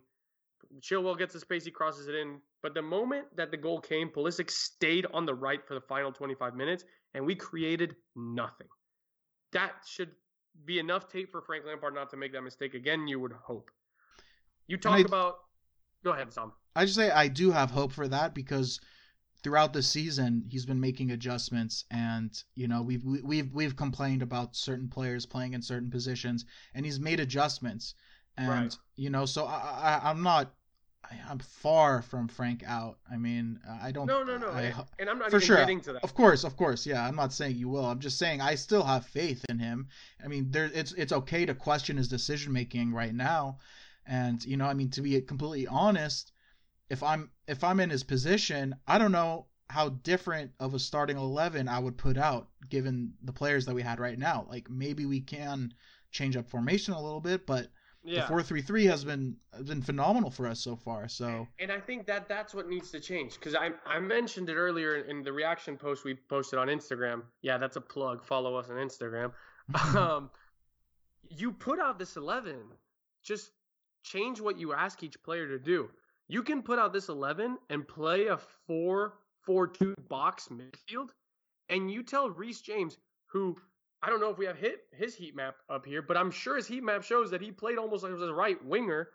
Chilwell 0.79 1.17
gets 1.17 1.33
the 1.33 1.39
space, 1.39 1.65
he 1.65 1.71
crosses 1.71 2.07
it 2.07 2.15
in. 2.15 2.39
But 2.61 2.73
the 2.73 2.81
moment 2.81 3.27
that 3.35 3.51
the 3.51 3.57
goal 3.57 3.79
came, 3.79 4.09
Pulisic 4.09 4.49
stayed 4.49 5.05
on 5.13 5.25
the 5.25 5.33
right 5.33 5.65
for 5.67 5.73
the 5.73 5.81
final 5.81 6.11
25 6.11 6.55
minutes, 6.55 6.83
and 7.13 7.25
we 7.25 7.35
created 7.35 7.95
nothing. 8.15 8.67
That 9.53 9.73
should 9.87 10.11
be 10.65 10.79
enough 10.79 11.07
tape 11.07 11.31
for 11.31 11.41
Frank 11.41 11.65
Lampard 11.65 11.93
not 11.93 12.09
to 12.11 12.17
make 12.17 12.33
that 12.33 12.41
mistake 12.41 12.73
again. 12.73 13.07
You 13.07 13.19
would 13.19 13.33
hope. 13.33 13.71
You 14.67 14.77
talk 14.77 14.97
I, 14.97 14.99
about. 15.01 15.37
Go 16.03 16.11
ahead, 16.11 16.31
Sam. 16.33 16.51
I 16.75 16.85
just 16.85 16.95
say 16.95 17.11
I 17.11 17.27
do 17.27 17.51
have 17.51 17.71
hope 17.71 17.91
for 17.91 18.07
that 18.07 18.33
because 18.33 18.79
throughout 19.45 19.73
the 19.73 19.83
season 19.83 20.43
he's 20.49 20.65
been 20.65 20.79
making 20.79 21.11
adjustments 21.11 21.85
and 21.91 22.41
you 22.55 22.67
know 22.67 22.81
we've 22.81 23.03
we've 23.05 23.53
we've 23.53 23.75
complained 23.75 24.23
about 24.23 24.55
certain 24.55 24.89
players 24.89 25.23
playing 25.23 25.53
in 25.53 25.61
certain 25.61 25.91
positions 25.91 26.45
and 26.73 26.83
he's 26.83 26.99
made 26.99 27.19
adjustments 27.19 27.93
and 28.37 28.49
right. 28.49 28.77
you 28.95 29.11
know 29.11 29.23
so 29.23 29.45
I, 29.45 29.99
I 30.03 30.09
i'm 30.09 30.23
not 30.23 30.51
I'm 31.29 31.37
far 31.37 32.01
from 32.01 32.27
Frank 32.27 32.63
out. 32.65 32.97
I 33.11 33.17
mean, 33.17 33.59
I 33.79 33.91
don't. 33.91 34.07
No, 34.07 34.23
no, 34.23 34.39
no. 34.39 34.49
I, 34.49 34.73
and 34.97 35.07
I'm 35.07 35.19
not 35.19 35.29
for 35.29 35.39
sure. 35.39 35.57
getting 35.57 35.79
to 35.81 35.93
that. 35.93 36.03
Of 36.03 36.15
course, 36.15 36.43
of 36.43 36.57
course. 36.57 36.83
Yeah, 36.83 37.05
I'm 37.05 37.15
not 37.15 37.31
saying 37.31 37.57
you 37.57 37.69
will. 37.69 37.85
I'm 37.85 37.99
just 37.99 38.17
saying 38.17 38.41
I 38.41 38.55
still 38.55 38.81
have 38.81 39.05
faith 39.05 39.45
in 39.47 39.59
him. 39.59 39.89
I 40.23 40.27
mean, 40.27 40.49
there. 40.49 40.71
It's 40.73 40.93
it's 40.93 41.13
okay 41.13 41.45
to 41.45 41.53
question 41.53 41.97
his 41.97 42.07
decision 42.07 42.53
making 42.53 42.91
right 42.91 43.13
now, 43.13 43.59
and 44.07 44.43
you 44.43 44.57
know, 44.57 44.65
I 44.65 44.73
mean, 44.73 44.89
to 44.89 45.03
be 45.03 45.21
completely 45.21 45.67
honest, 45.67 46.31
if 46.89 47.03
I'm 47.03 47.31
if 47.47 47.63
I'm 47.63 47.79
in 47.79 47.89
his 47.89 48.03
position, 48.03 48.75
I 48.87 48.97
don't 48.97 49.11
know 49.11 49.47
how 49.69 49.89
different 49.89 50.51
of 50.59 50.73
a 50.73 50.79
starting 50.79 51.17
11 51.17 51.67
I 51.67 51.79
would 51.79 51.97
put 51.97 52.17
out 52.17 52.49
given 52.69 53.13
the 53.23 53.33
players 53.33 53.65
that 53.65 53.73
we 53.73 53.81
had 53.81 53.99
right 53.99 54.17
now. 54.17 54.45
Like 54.49 54.69
maybe 54.69 55.05
we 55.05 55.21
can 55.21 55.73
change 56.11 56.37
up 56.37 56.47
formation 56.47 56.93
a 56.93 57.01
little 57.01 57.19
bit, 57.19 57.47
but 57.47 57.67
yeah. 58.03 58.21
the 58.21 58.27
433 58.27 58.85
has 58.85 59.03
been 59.03 59.35
has 59.53 59.63
been 59.63 59.81
phenomenal 59.81 60.29
for 60.29 60.47
us 60.47 60.59
so 60.59 60.75
far. 60.75 61.07
So 61.07 61.47
And 61.59 61.71
I 61.71 61.79
think 61.79 62.05
that 62.05 62.29
that's 62.29 62.53
what 62.53 62.69
needs 62.69 62.91
to 62.91 62.99
change 62.99 63.39
cuz 63.39 63.55
I 63.55 63.71
I 63.85 63.99
mentioned 63.99 64.49
it 64.49 64.55
earlier 64.55 64.97
in 64.97 65.23
the 65.23 65.33
reaction 65.33 65.77
post 65.77 66.03
we 66.03 66.13
posted 66.13 66.59
on 66.59 66.67
Instagram. 66.67 67.23
Yeah, 67.41 67.57
that's 67.57 67.75
a 67.75 67.81
plug. 67.81 68.23
Follow 68.23 68.55
us 68.55 68.69
on 68.69 68.75
Instagram. 68.75 69.33
um 69.97 70.29
you 71.29 71.51
put 71.51 71.79
out 71.79 71.97
this 71.97 72.17
11. 72.17 72.55
Just 73.23 73.51
change 74.03 74.39
what 74.39 74.59
you 74.59 74.73
ask 74.73 75.01
each 75.01 75.21
player 75.23 75.47
to 75.47 75.57
do. 75.57 75.89
You 76.27 76.41
can 76.41 76.63
put 76.63 76.79
out 76.79 76.91
this 76.91 77.09
11 77.09 77.57
and 77.69 77.87
play 77.87 78.27
a 78.27 78.37
4 78.67 79.13
4 79.41 79.67
2 79.67 79.95
box 80.09 80.49
midfield, 80.49 81.09
and 81.69 81.91
you 81.91 82.01
tell 82.01 82.29
Reece 82.29 82.61
James, 82.61 82.97
who 83.27 83.55
I 84.01 84.09
don't 84.09 84.19
know 84.19 84.29
if 84.29 84.37
we 84.37 84.45
have 84.45 84.57
hit 84.57 84.81
his 84.91 85.15
heat 85.15 85.35
map 85.35 85.55
up 85.69 85.85
here, 85.85 86.01
but 86.01 86.17
I'm 86.17 86.31
sure 86.31 86.55
his 86.55 86.67
heat 86.67 86.83
map 86.83 87.03
shows 87.03 87.31
that 87.31 87.41
he 87.41 87.51
played 87.51 87.77
almost 87.77 88.03
like 88.03 88.11
a 88.11 88.33
right 88.33 88.63
winger. 88.63 89.09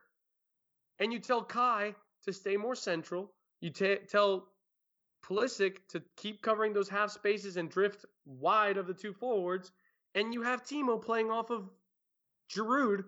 And 0.99 1.13
you 1.13 1.19
tell 1.19 1.43
Kai 1.43 1.95
to 2.25 2.33
stay 2.33 2.57
more 2.57 2.75
central. 2.75 3.33
You 3.61 3.71
t- 3.71 3.99
tell 4.09 4.49
Pulisic 5.25 5.79
to 5.91 6.03
keep 6.17 6.43
covering 6.43 6.73
those 6.73 6.89
half 6.89 7.11
spaces 7.11 7.57
and 7.57 7.71
drift 7.71 8.05
wide 8.25 8.77
of 8.77 8.87
the 8.87 8.95
two 8.95 9.13
forwards. 9.13 9.71
And 10.15 10.35
you 10.35 10.43
have 10.43 10.65
Timo 10.65 11.01
playing 11.01 11.31
off 11.31 11.51
of 11.51 11.71
Giroud. 12.53 13.05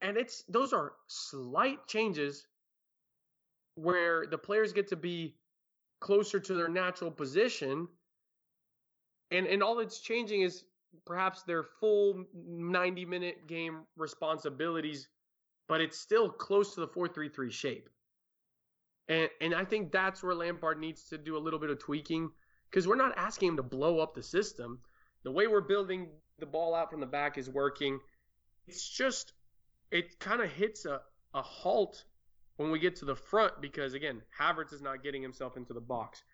And 0.00 0.16
it's 0.16 0.44
those 0.48 0.72
are 0.72 0.92
slight 1.08 1.86
changes 1.86 2.46
where 3.74 4.26
the 4.26 4.38
players 4.38 4.72
get 4.72 4.88
to 4.88 4.96
be 4.96 5.34
closer 6.00 6.40
to 6.40 6.54
their 6.54 6.68
natural 6.68 7.10
position. 7.10 7.88
And 9.30 9.46
and 9.46 9.62
all 9.62 9.76
that's 9.76 10.00
changing 10.00 10.42
is 10.42 10.64
perhaps 11.06 11.42
their 11.42 11.62
full 11.62 12.24
90 12.34 13.04
minute 13.04 13.46
game 13.46 13.82
responsibilities, 13.96 15.08
but 15.68 15.80
it's 15.80 15.98
still 15.98 16.28
close 16.28 16.74
to 16.74 16.80
the 16.80 16.88
4-3-3 16.88 17.50
shape. 17.52 17.88
And 19.08 19.28
and 19.40 19.54
I 19.54 19.64
think 19.64 19.92
that's 19.92 20.22
where 20.22 20.34
Lampard 20.34 20.80
needs 20.80 21.04
to 21.10 21.18
do 21.18 21.36
a 21.36 21.38
little 21.38 21.58
bit 21.58 21.70
of 21.70 21.78
tweaking 21.78 22.30
because 22.70 22.88
we're 22.88 22.96
not 22.96 23.16
asking 23.16 23.50
him 23.50 23.56
to 23.56 23.62
blow 23.62 24.00
up 24.00 24.14
the 24.14 24.22
system. 24.22 24.80
The 25.22 25.30
way 25.30 25.46
we're 25.46 25.60
building 25.60 26.08
the 26.38 26.46
ball 26.46 26.74
out 26.74 26.90
from 26.90 27.00
the 27.00 27.06
back 27.06 27.36
is 27.36 27.48
working. 27.48 28.00
It's 28.66 28.88
just 28.88 29.32
it 29.90 30.18
kind 30.18 30.40
of 30.40 30.50
hits 30.50 30.86
a, 30.86 31.00
a 31.34 31.42
halt 31.42 32.04
when 32.60 32.70
we 32.70 32.78
get 32.78 32.94
to 32.94 33.06
the 33.06 33.16
front 33.16 33.54
because 33.62 33.94
again, 33.94 34.20
Havertz 34.38 34.74
is 34.74 34.82
not 34.82 35.02
getting 35.02 35.22
himself 35.22 35.56
into 35.56 35.72
the 35.72 35.80
box. 35.80 36.24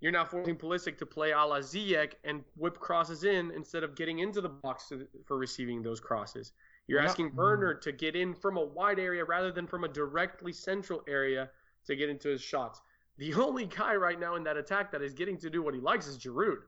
You're 0.00 0.12
now 0.12 0.26
forcing 0.26 0.54
Pulisic 0.54 0.98
to 0.98 1.06
play 1.06 1.32
a 1.32 1.38
la 1.38 1.60
Ziyech 1.60 2.12
and 2.24 2.44
whip 2.56 2.78
crosses 2.78 3.24
in 3.24 3.50
instead 3.52 3.82
of 3.82 3.96
getting 3.96 4.18
into 4.18 4.42
the 4.42 4.50
box 4.50 4.90
to, 4.90 5.08
for 5.24 5.38
receiving 5.38 5.82
those 5.82 5.98
crosses. 5.98 6.52
You're 6.88 7.00
asking 7.00 7.34
Werner 7.34 7.72
to 7.72 7.90
get 7.90 8.14
in 8.14 8.34
from 8.34 8.58
a 8.58 8.64
wide 8.64 8.98
area 8.98 9.24
rather 9.24 9.50
than 9.50 9.66
from 9.66 9.84
a 9.84 9.88
directly 9.88 10.52
central 10.52 11.02
area 11.08 11.48
to 11.86 11.96
get 11.96 12.10
into 12.10 12.28
his 12.28 12.42
shots. 12.42 12.82
The 13.16 13.32
only 13.42 13.64
guy 13.64 13.94
right 13.94 14.20
now 14.20 14.34
in 14.34 14.44
that 14.44 14.58
attack 14.58 14.92
that 14.92 15.00
is 15.00 15.14
getting 15.14 15.38
to 15.38 15.48
do 15.48 15.62
what 15.62 15.72
he 15.72 15.80
likes 15.80 16.06
is 16.06 16.18
Giroud 16.18 16.58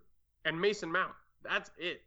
and 0.46 0.58
Mason 0.58 0.90
Mount. 0.90 1.12
That's 1.42 1.70
it. 1.76 2.00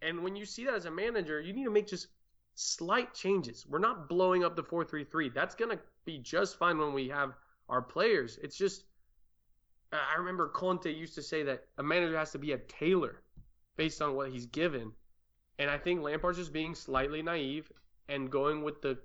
And 0.00 0.24
when 0.24 0.34
you 0.34 0.46
see 0.46 0.64
that 0.64 0.74
as 0.74 0.86
a 0.86 0.90
manager, 0.90 1.42
you 1.42 1.52
need 1.52 1.64
to 1.64 1.70
make 1.70 1.88
just 1.88 2.06
slight 2.54 3.14
changes. 3.14 3.66
We're 3.68 3.78
not 3.78 4.08
blowing 4.08 4.44
up 4.44 4.56
the 4.56 4.62
433. 4.62 5.30
That's 5.30 5.54
going 5.54 5.70
to 5.70 5.82
be 6.04 6.18
just 6.18 6.58
fine 6.58 6.78
when 6.78 6.92
we 6.92 7.08
have 7.08 7.34
our 7.68 7.82
players. 7.82 8.38
It's 8.42 8.56
just, 8.56 8.84
I 9.92 10.18
remember 10.18 10.48
Conte 10.48 10.92
used 10.92 11.14
to 11.14 11.22
say 11.22 11.42
that 11.44 11.64
a 11.78 11.82
manager 11.82 12.18
has 12.18 12.32
to 12.32 12.38
be 12.38 12.52
a 12.52 12.58
tailor 12.58 13.22
based 13.76 14.02
on 14.02 14.14
what 14.14 14.30
he's 14.30 14.46
given. 14.46 14.92
And 15.58 15.70
I 15.70 15.78
think 15.78 16.02
Lampard's 16.02 16.38
just 16.38 16.52
being 16.52 16.74
slightly 16.74 17.22
naive 17.22 17.70
and 18.08 18.30
going 18.30 18.62
with 18.62 18.82
the 18.82 18.98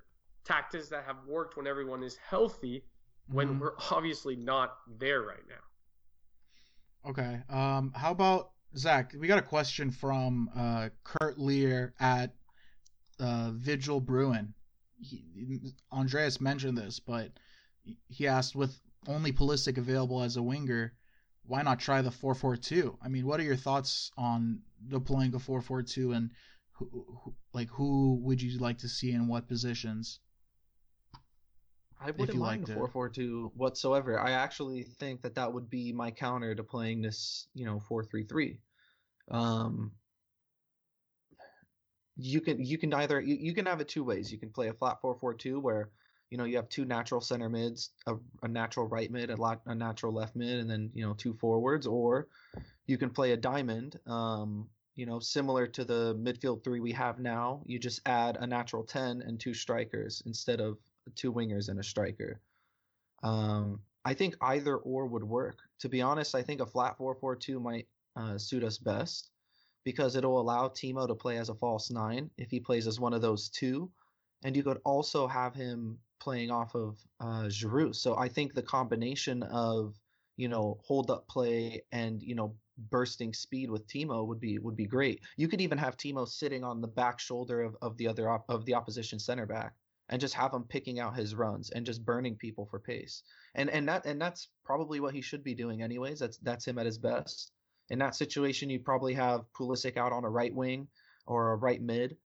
tactics 0.44 0.90
that 0.90 1.04
have 1.06 1.18
worked 1.28 1.58
when 1.58 1.68
everyone 1.68 2.04
is 2.04 2.18
healthy 2.18 2.84
when 3.30 3.50
mm-hmm. 3.50 3.60
we're 3.60 3.74
obviously 3.92 4.36
not 4.36 4.78
there 5.00 5.22
right 5.22 5.44
now. 5.50 7.10
Okay. 7.10 7.42
Um, 7.50 7.92
how 7.96 8.12
about 8.12 8.52
Zach? 8.76 9.14
We 9.18 9.28
got 9.28 9.40
a 9.40 9.44
question 9.44 9.92
from 9.92 10.50
uh, 10.56 10.90
Kurt 11.04 11.38
Lear 11.38 11.94
at 12.00 12.34
uh, 13.20 13.52
Vigil 13.54 14.00
Bruin. 14.00 14.54
He, 15.00 15.74
Andreas 15.92 16.42
mentioned 16.42 16.78
this, 16.78 17.00
but 17.00 17.32
he 18.08 18.28
asked 18.28 18.56
with 18.56 18.80
only 19.08 19.32
Pulisic 19.32 19.78
available 19.78 20.24
as 20.24 20.38
a 20.38 20.42
winger, 20.42 20.94
why 21.46 21.62
not 21.62 21.80
try 21.80 22.02
the 22.02 22.10
4-4-2? 22.10 22.98
I 23.02 23.08
mean, 23.08 23.26
what 23.26 23.40
are 23.40 23.44
your 23.44 23.56
thoughts 23.56 24.12
on 24.18 24.60
deploying 24.88 25.34
a 25.34 25.40
4-4-2 25.40 26.16
and 26.16 26.32
who, 26.72 26.90
who, 27.24 27.36
like 27.54 27.70
who 27.70 28.20
would 28.24 28.42
you 28.42 28.60
like 28.60 28.80
to 28.80 28.90
see 28.90 29.12
in 29.12 29.28
what 29.28 29.48
positions? 29.48 30.20
I 32.00 32.12
wouldn't 32.12 32.38
mind 32.38 32.68
the 32.68 32.74
4-4-2 32.74 33.52
whatsoever. 33.56 34.20
I 34.20 34.32
actually 34.32 34.84
think 34.84 35.22
that 35.24 35.36
that 35.36 35.52
would 35.52 35.70
be 35.70 35.92
my 35.94 36.12
counter 36.12 36.54
to 36.54 36.64
playing 36.64 37.02
this, 37.02 37.48
you 37.56 37.66
know, 37.66 37.82
4-3-3. 37.90 38.58
Um, 39.32 39.92
you 42.18 42.42
can 42.42 42.64
you 42.64 42.78
can 42.78 42.94
either 42.94 43.20
you, 43.22 43.38
you 43.40 43.54
can 43.54 43.66
have 43.66 43.80
it 43.80 43.88
two 43.88 44.04
ways. 44.04 44.32
You 44.32 44.38
can 44.38 44.50
play 44.50 44.70
a 44.70 44.74
flat 44.74 45.00
four 45.02 45.16
four 45.20 45.34
two 45.34 45.60
where 45.60 45.90
you 46.30 46.38
know 46.38 46.46
you 46.46 46.56
have 46.58 46.70
two 46.70 46.86
natural 46.86 47.22
center 47.22 47.50
mids, 47.50 47.92
a, 48.08 48.16
a 48.44 48.48
natural 48.48 48.88
right 48.88 49.10
mid, 49.10 49.30
a, 49.30 49.36
lot, 49.36 49.62
a 49.66 49.76
natural 49.76 50.14
left 50.14 50.36
mid, 50.36 50.60
and 50.60 50.70
then 50.70 50.90
you 50.94 51.06
know 51.06 51.14
two 51.14 51.34
forwards, 51.34 51.86
or 51.86 52.28
you 52.88 52.98
can 52.98 53.10
play 53.10 53.32
a 53.32 53.38
diamond. 53.38 54.00
Um, 54.08 54.68
you 54.96 55.06
know, 55.06 55.20
similar 55.20 55.68
to 55.68 55.86
the 55.86 56.16
midfield 56.16 56.64
three 56.64 56.80
we 56.80 56.92
have 56.94 57.20
now. 57.20 57.62
You 57.66 57.78
just 57.78 58.02
add 58.06 58.38
a 58.38 58.48
natural 58.48 58.84
ten 58.84 59.22
and 59.22 59.40
two 59.40 59.54
strikers 59.54 60.24
instead 60.26 60.60
of 60.60 60.78
two 61.16 61.32
wingers 61.32 61.70
and 61.70 61.80
a 61.80 61.84
striker. 61.84 62.42
Um, 63.24 63.80
I 64.04 64.14
think 64.14 64.36
either 64.42 64.78
or 64.78 65.06
would 65.06 65.24
work. 65.24 65.60
To 65.80 65.90
be 65.90 66.02
honest, 66.02 66.34
I 66.34 66.42
think 66.42 66.62
a 66.62 66.66
flat 66.66 66.98
4-4-2 66.98 67.62
might 67.62 67.88
uh, 68.16 68.38
suit 68.38 68.64
us 68.64 68.78
best 68.78 69.32
because 69.88 70.18
it'll 70.18 70.42
allow 70.42 70.68
Timo 70.68 71.08
to 71.08 71.16
play 71.16 71.38
as 71.38 71.48
a 71.48 71.56
false 71.56 71.90
nine 71.90 72.30
if 72.38 72.52
he 72.52 72.60
plays 72.60 72.88
as 72.88 73.00
one 73.00 73.14
of 73.14 73.22
those 73.22 73.48
two, 73.48 73.90
and 74.44 74.54
you 74.54 74.62
could 74.62 74.82
also 74.84 75.28
have 75.28 75.56
him 75.56 75.98
playing 76.20 76.52
off 76.52 76.76
of 76.76 76.98
uh, 77.22 77.44
Giroud. 77.48 77.96
So 77.96 78.18
I 78.18 78.28
think 78.28 78.54
the 78.54 78.62
combination 78.62 79.44
of 79.44 79.96
you 80.36 80.50
know 80.50 80.78
hold 80.84 81.10
up 81.10 81.26
play 81.30 81.84
and 81.94 82.22
you 82.22 82.36
know 82.36 82.54
bursting 82.90 83.34
speed 83.34 83.72
with 83.72 83.88
Timo 83.88 84.28
would 84.28 84.42
be 84.42 84.60
would 84.60 84.76
be 84.76 84.86
great. 84.86 85.22
You 85.38 85.48
could 85.48 85.62
even 85.62 85.78
have 85.78 85.96
Timo 85.96 86.28
sitting 86.28 86.66
on 86.66 86.82
the 86.82 86.90
back 86.90 87.18
shoulder 87.18 87.62
of, 87.62 87.78
of 87.82 87.96
the 87.96 88.10
other 88.10 88.30
op- 88.30 88.50
of 88.50 88.66
the 88.66 88.74
opposition 88.74 89.20
center 89.20 89.46
back 89.46 89.74
and 90.10 90.20
just 90.20 90.34
have 90.34 90.54
him 90.54 90.66
picking 90.66 91.00
out 91.00 91.16
his 91.16 91.34
runs 91.34 91.70
and 91.70 91.86
just 91.86 92.04
burning 92.04 92.36
people 92.36 92.66
for 92.66 92.78
pace. 92.78 93.24
And 93.56 93.70
and 93.70 93.88
that 93.88 94.06
and 94.06 94.20
that's 94.20 94.50
probably 94.66 95.00
what 95.00 95.14
he 95.14 95.22
should 95.22 95.46
be 95.46 95.56
doing 95.56 95.82
anyways. 95.82 96.20
That's 96.20 96.40
that's 96.40 96.68
him 96.68 96.78
at 96.78 96.86
his 96.86 96.98
best. 96.98 97.54
In 97.90 98.00
that 98.00 98.16
situation, 98.16 98.70
you 98.70 98.80
probably 98.80 99.14
have 99.14 99.46
Pulisic 99.58 99.98
out 99.98 100.12
on 100.12 100.26
a 100.26 100.30
right 100.30 100.54
wing 100.54 100.88
or 101.26 101.52
a 101.52 101.56
right 101.56 101.82
mid, 101.82 102.18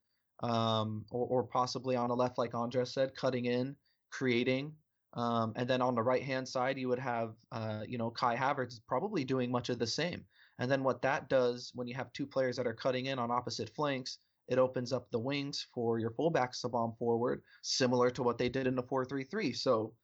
um, 0.42 1.04
or, 1.10 1.26
or 1.26 1.42
possibly 1.44 1.96
on 1.96 2.10
a 2.10 2.14
left, 2.14 2.38
like 2.38 2.54
Andres 2.54 2.92
said, 2.92 3.14
cutting 3.14 3.46
in, 3.46 3.76
creating. 4.10 4.72
Um, 5.14 5.52
and 5.56 5.68
then 5.68 5.82
on 5.82 5.94
the 5.94 6.02
right 6.02 6.22
hand 6.22 6.48
side, 6.48 6.78
you 6.78 6.88
would 6.88 6.98
have, 6.98 7.34
uh, 7.52 7.82
you 7.86 7.98
know, 7.98 8.10
Kai 8.10 8.36
Havertz 8.36 8.80
probably 8.88 9.24
doing 9.24 9.50
much 9.50 9.68
of 9.68 9.78
the 9.78 9.86
same. 9.86 10.24
And 10.58 10.70
then 10.70 10.82
what 10.82 11.02
that 11.02 11.28
does 11.28 11.70
when 11.74 11.86
you 11.86 11.94
have 11.94 12.12
two 12.12 12.26
players 12.26 12.56
that 12.56 12.66
are 12.66 12.74
cutting 12.74 13.06
in 13.06 13.18
on 13.18 13.30
opposite 13.30 13.70
flanks, 13.74 14.18
it 14.48 14.58
opens 14.58 14.92
up 14.92 15.10
the 15.10 15.18
wings 15.18 15.66
for 15.74 15.98
your 15.98 16.10
fullbacks 16.10 16.60
to 16.60 16.68
bomb 16.68 16.94
forward, 16.98 17.42
similar 17.62 18.10
to 18.10 18.22
what 18.22 18.38
they 18.38 18.48
did 18.48 18.66
in 18.66 18.74
the 18.74 18.82
4-3-3. 18.82 19.56
So 19.56 19.94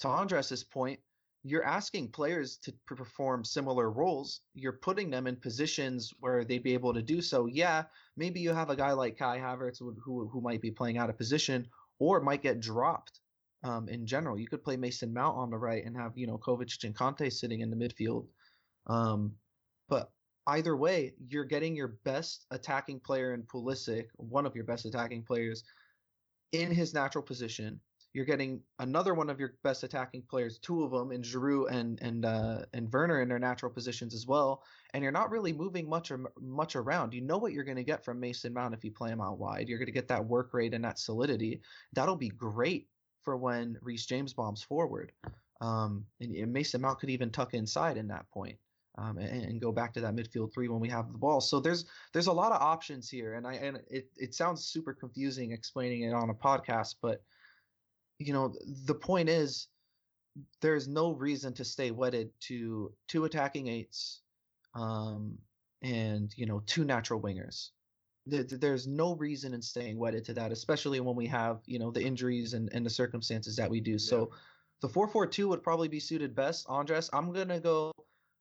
to 0.00 0.08
Andres's 0.08 0.64
point, 0.64 1.00
you're 1.50 1.64
asking 1.64 2.08
players 2.08 2.56
to 2.58 2.72
perform 2.86 3.44
similar 3.44 3.90
roles. 3.90 4.40
You're 4.54 4.72
putting 4.72 5.10
them 5.10 5.26
in 5.26 5.36
positions 5.36 6.12
where 6.20 6.44
they'd 6.44 6.62
be 6.62 6.74
able 6.74 6.94
to 6.94 7.02
do 7.02 7.20
so. 7.20 7.46
Yeah, 7.46 7.84
maybe 8.16 8.40
you 8.40 8.52
have 8.52 8.70
a 8.70 8.76
guy 8.76 8.92
like 8.92 9.18
Kai 9.18 9.38
Havertz 9.38 9.78
who 9.78 9.94
who, 10.04 10.28
who 10.28 10.40
might 10.40 10.60
be 10.60 10.70
playing 10.70 10.98
out 10.98 11.10
of 11.10 11.16
position 11.16 11.66
or 11.98 12.20
might 12.20 12.42
get 12.42 12.60
dropped. 12.60 13.20
Um, 13.64 13.88
in 13.88 14.06
general, 14.06 14.38
you 14.38 14.46
could 14.46 14.62
play 14.62 14.76
Mason 14.76 15.12
Mount 15.12 15.36
on 15.36 15.50
the 15.50 15.58
right 15.58 15.84
and 15.84 15.96
have 15.96 16.16
you 16.16 16.26
know 16.26 16.38
Kovacic 16.38 16.84
and 16.84 16.94
Kanté 16.94 17.32
sitting 17.32 17.60
in 17.60 17.70
the 17.70 17.76
midfield. 17.76 18.26
Um, 18.86 19.34
but 19.88 20.10
either 20.46 20.76
way, 20.76 21.14
you're 21.28 21.44
getting 21.44 21.76
your 21.76 21.98
best 22.04 22.46
attacking 22.50 23.00
player 23.00 23.34
in 23.34 23.42
Pulisic, 23.42 24.06
one 24.16 24.46
of 24.46 24.54
your 24.54 24.64
best 24.64 24.86
attacking 24.86 25.24
players, 25.24 25.64
in 26.52 26.70
his 26.70 26.94
natural 26.94 27.22
position. 27.22 27.80
You're 28.18 28.26
getting 28.26 28.60
another 28.80 29.14
one 29.14 29.30
of 29.30 29.38
your 29.38 29.54
best 29.62 29.84
attacking 29.84 30.22
players, 30.28 30.58
two 30.58 30.82
of 30.82 30.90
them 30.90 31.12
in 31.12 31.22
Giroud 31.22 31.70
and 31.70 32.00
and 32.02 32.24
uh, 32.24 32.62
and 32.74 32.92
Werner 32.92 33.22
in 33.22 33.28
their 33.28 33.38
natural 33.38 33.70
positions 33.70 34.12
as 34.12 34.26
well, 34.26 34.64
and 34.92 35.04
you're 35.04 35.12
not 35.12 35.30
really 35.30 35.52
moving 35.52 35.88
much 35.88 36.10
or 36.10 36.32
much 36.40 36.74
around. 36.74 37.14
You 37.14 37.20
know 37.20 37.38
what 37.38 37.52
you're 37.52 37.62
going 37.62 37.76
to 37.76 37.84
get 37.84 38.04
from 38.04 38.18
Mason 38.18 38.52
Mount 38.52 38.74
if 38.74 38.82
you 38.82 38.90
play 38.90 39.10
him 39.10 39.20
out 39.20 39.38
wide. 39.38 39.68
You're 39.68 39.78
going 39.78 39.86
to 39.86 39.92
get 39.92 40.08
that 40.08 40.26
work 40.26 40.52
rate 40.52 40.74
and 40.74 40.84
that 40.84 40.98
solidity. 40.98 41.60
That'll 41.92 42.16
be 42.16 42.30
great 42.30 42.88
for 43.22 43.36
when 43.36 43.78
Reece 43.82 44.06
James 44.06 44.32
bombs 44.32 44.64
forward. 44.64 45.12
Um, 45.60 46.04
and, 46.18 46.34
and 46.34 46.52
Mason 46.52 46.80
Mount 46.80 46.98
could 46.98 47.10
even 47.10 47.30
tuck 47.30 47.54
inside 47.54 47.98
in 47.98 48.08
that 48.08 48.28
point 48.30 48.58
um, 48.98 49.16
and, 49.18 49.44
and, 49.44 49.60
go 49.60 49.70
back 49.70 49.94
to 49.94 50.00
that 50.00 50.14
midfield 50.14 50.52
three 50.52 50.68
when 50.68 50.80
we 50.80 50.88
have 50.88 51.12
the 51.12 51.18
ball. 51.18 51.40
So 51.40 51.60
there's 51.60 51.84
there's 52.12 52.26
a 52.26 52.32
lot 52.32 52.52
of 52.52 52.60
options 52.60 53.08
here, 53.08 53.34
and 53.34 53.46
I 53.46 53.54
and 53.54 53.78
it 53.88 54.08
it 54.16 54.34
sounds 54.34 54.66
super 54.66 54.92
confusing 54.92 55.52
explaining 55.52 56.02
it 56.02 56.12
on 56.12 56.30
a 56.30 56.34
podcast, 56.34 56.96
but 57.00 57.22
you 58.18 58.32
know 58.32 58.54
the 58.84 58.94
point 58.94 59.28
is 59.28 59.68
there's 60.60 60.88
no 60.88 61.12
reason 61.12 61.52
to 61.54 61.64
stay 61.64 61.90
wedded 61.90 62.30
to 62.40 62.92
two 63.08 63.24
attacking 63.24 63.68
eights, 63.68 64.20
um, 64.74 65.38
and 65.82 66.32
you 66.36 66.46
know 66.46 66.62
two 66.66 66.84
natural 66.84 67.20
wingers. 67.20 67.70
There's 68.26 68.86
no 68.86 69.14
reason 69.14 69.54
in 69.54 69.62
staying 69.62 69.98
wedded 69.98 70.26
to 70.26 70.34
that, 70.34 70.52
especially 70.52 71.00
when 71.00 71.16
we 71.16 71.26
have 71.28 71.60
you 71.64 71.78
know 71.78 71.90
the 71.90 72.02
injuries 72.02 72.54
and, 72.54 72.68
and 72.72 72.84
the 72.84 72.90
circumstances 72.90 73.56
that 73.56 73.70
we 73.70 73.80
do. 73.80 73.92
Yeah. 73.92 73.98
So 73.98 74.30
the 74.80 74.88
4-4-2 74.88 75.48
would 75.48 75.62
probably 75.62 75.88
be 75.88 75.98
suited 75.98 76.34
best. 76.34 76.66
Andres, 76.68 77.10
I'm 77.12 77.32
gonna 77.32 77.58
go 77.58 77.90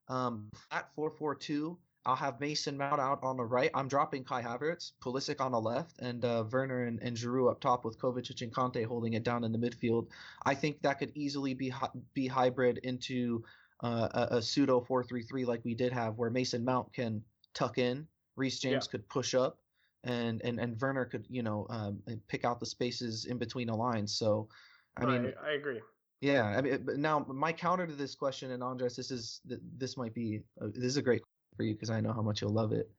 um, 0.09 0.49
flat 0.69 0.89
4-4-2. 0.97 1.77
I'll 2.07 2.15
have 2.15 2.39
Mason 2.39 2.77
Mount 2.77 3.01
out 3.01 3.19
on 3.21 3.35
the 3.35 3.43
right. 3.43 3.69
I'm 3.73 3.89
dropping 3.89 4.23
Kai 4.23 4.41
Havertz, 4.41 4.93
Pulisic 5.03 5.41
on 5.41 5.51
the 5.51 5.59
left, 5.59 5.99
and 5.99 6.23
uh, 6.23 6.45
Werner 6.49 6.83
and, 6.83 6.99
and 7.01 7.17
Giroud 7.17 7.51
up 7.51 7.59
top 7.59 7.83
with 7.83 7.99
Kovacic 7.99 8.41
and 8.41 8.53
Kanté 8.53 8.85
holding 8.85 9.13
it 9.13 9.23
down 9.23 9.43
in 9.43 9.51
the 9.51 9.57
midfield. 9.57 10.07
I 10.45 10.55
think 10.55 10.81
that 10.81 10.99
could 10.99 11.11
easily 11.15 11.53
be 11.53 11.73
be 12.13 12.25
hybrid 12.25 12.79
into 12.83 13.43
uh, 13.83 14.07
a, 14.31 14.37
a, 14.37 14.41
pseudo 14.41 14.81
4-3-3 14.89 15.45
like 15.45 15.63
we 15.65 15.75
did 15.75 15.91
have, 15.91 16.17
where 16.17 16.29
Mason 16.29 16.63
Mount 16.63 16.91
can 16.93 17.21
tuck 17.53 17.77
in, 17.77 18.07
Reece 18.37 18.59
James 18.59 18.87
yeah. 18.87 18.91
could 18.91 19.09
push 19.09 19.35
up, 19.35 19.59
and 20.05 20.41
and 20.45 20.59
and 20.59 20.79
Werner 20.79 21.05
could 21.05 21.25
you 21.29 21.43
know 21.43 21.67
um, 21.69 22.01
pick 22.29 22.45
out 22.45 22.61
the 22.61 22.65
spaces 22.65 23.25
in 23.25 23.37
between 23.37 23.67
the 23.67 23.75
lines. 23.75 24.17
So, 24.17 24.47
I 24.95 25.05
mean, 25.05 25.33
I 25.45 25.51
agree. 25.51 25.81
Yeah, 26.21 26.45
I 26.45 26.61
mean, 26.61 26.83
but 26.83 26.97
now 26.97 27.25
my 27.27 27.51
counter 27.51 27.85
to 27.85 27.93
this 27.93 28.15
question, 28.15 28.51
and 28.51 28.63
Andres, 28.63 28.95
this 28.95 29.11
is 29.11 29.41
this 29.77 29.97
might 29.97 30.13
be 30.13 30.41
uh, 30.61 30.67
this 30.73 30.85
is 30.85 30.97
a 30.97 31.01
great 31.01 31.21
for 31.57 31.63
you 31.63 31.73
because 31.73 31.89
I 31.89 31.99
know 31.99 32.13
how 32.13 32.21
much 32.21 32.41
you'll 32.41 32.53
love 32.53 32.71
it. 32.71 32.89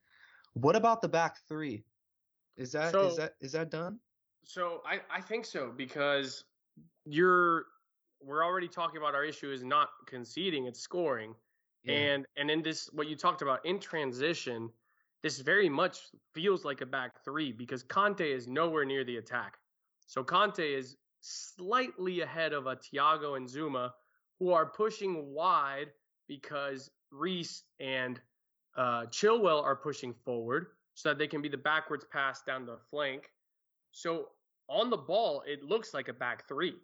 What 0.54 0.76
about 0.76 1.00
the 1.00 1.08
back 1.08 1.36
three? 1.48 1.84
Is 2.56 2.72
that 2.72 2.92
so, 2.92 3.06
is 3.06 3.16
that 3.16 3.34
is 3.40 3.52
that 3.52 3.70
done? 3.70 3.98
So 4.42 4.82
I 4.84 5.00
I 5.14 5.20
think 5.20 5.46
so 5.46 5.72
because 5.74 6.44
you're 7.06 7.66
we're 8.20 8.44
already 8.44 8.68
talking 8.68 8.98
about 8.98 9.14
our 9.14 9.24
issue 9.24 9.52
is 9.52 9.62
not 9.62 9.88
conceding, 10.06 10.66
it's 10.66 10.80
scoring. 10.80 11.34
Yeah. 11.84 11.94
And 11.94 12.26
and 12.36 12.50
in 12.50 12.62
this 12.62 12.90
what 12.92 13.06
you 13.06 13.16
talked 13.16 13.42
about 13.42 13.64
in 13.64 13.78
transition, 13.78 14.70
this 15.22 15.38
very 15.38 15.68
much 15.68 15.98
feels 16.34 16.64
like 16.64 16.80
a 16.80 16.86
back 16.86 17.24
three 17.24 17.52
because 17.52 17.84
Kanté 17.84 18.34
is 18.34 18.48
nowhere 18.48 18.84
near 18.84 19.04
the 19.04 19.18
attack. 19.18 19.58
So 20.06 20.24
Kanté 20.24 20.76
is 20.76 20.96
slightly 21.20 22.20
ahead 22.20 22.52
of 22.52 22.66
a 22.66 22.76
Thiago 22.76 23.36
and 23.36 23.48
Zouma 23.48 23.90
who 24.38 24.52
are 24.52 24.66
pushing 24.66 25.32
wide 25.32 25.88
because 26.26 26.90
Reece 27.10 27.64
and 27.80 28.20
uh, 28.78 29.06
Chilwell 29.06 29.62
are 29.62 29.76
pushing 29.76 30.14
forward 30.24 30.68
so 30.94 31.10
that 31.10 31.18
they 31.18 31.26
can 31.26 31.42
be 31.42 31.48
the 31.48 31.58
backwards 31.58 32.06
pass 32.10 32.42
down 32.42 32.64
the 32.64 32.78
flank. 32.90 33.30
So 33.92 34.28
on 34.68 34.88
the 34.88 34.96
ball, 34.96 35.42
it 35.46 35.62
looks 35.62 35.92
like 35.92 36.08
a 36.08 36.12
back 36.12 36.46
three. 36.48 36.76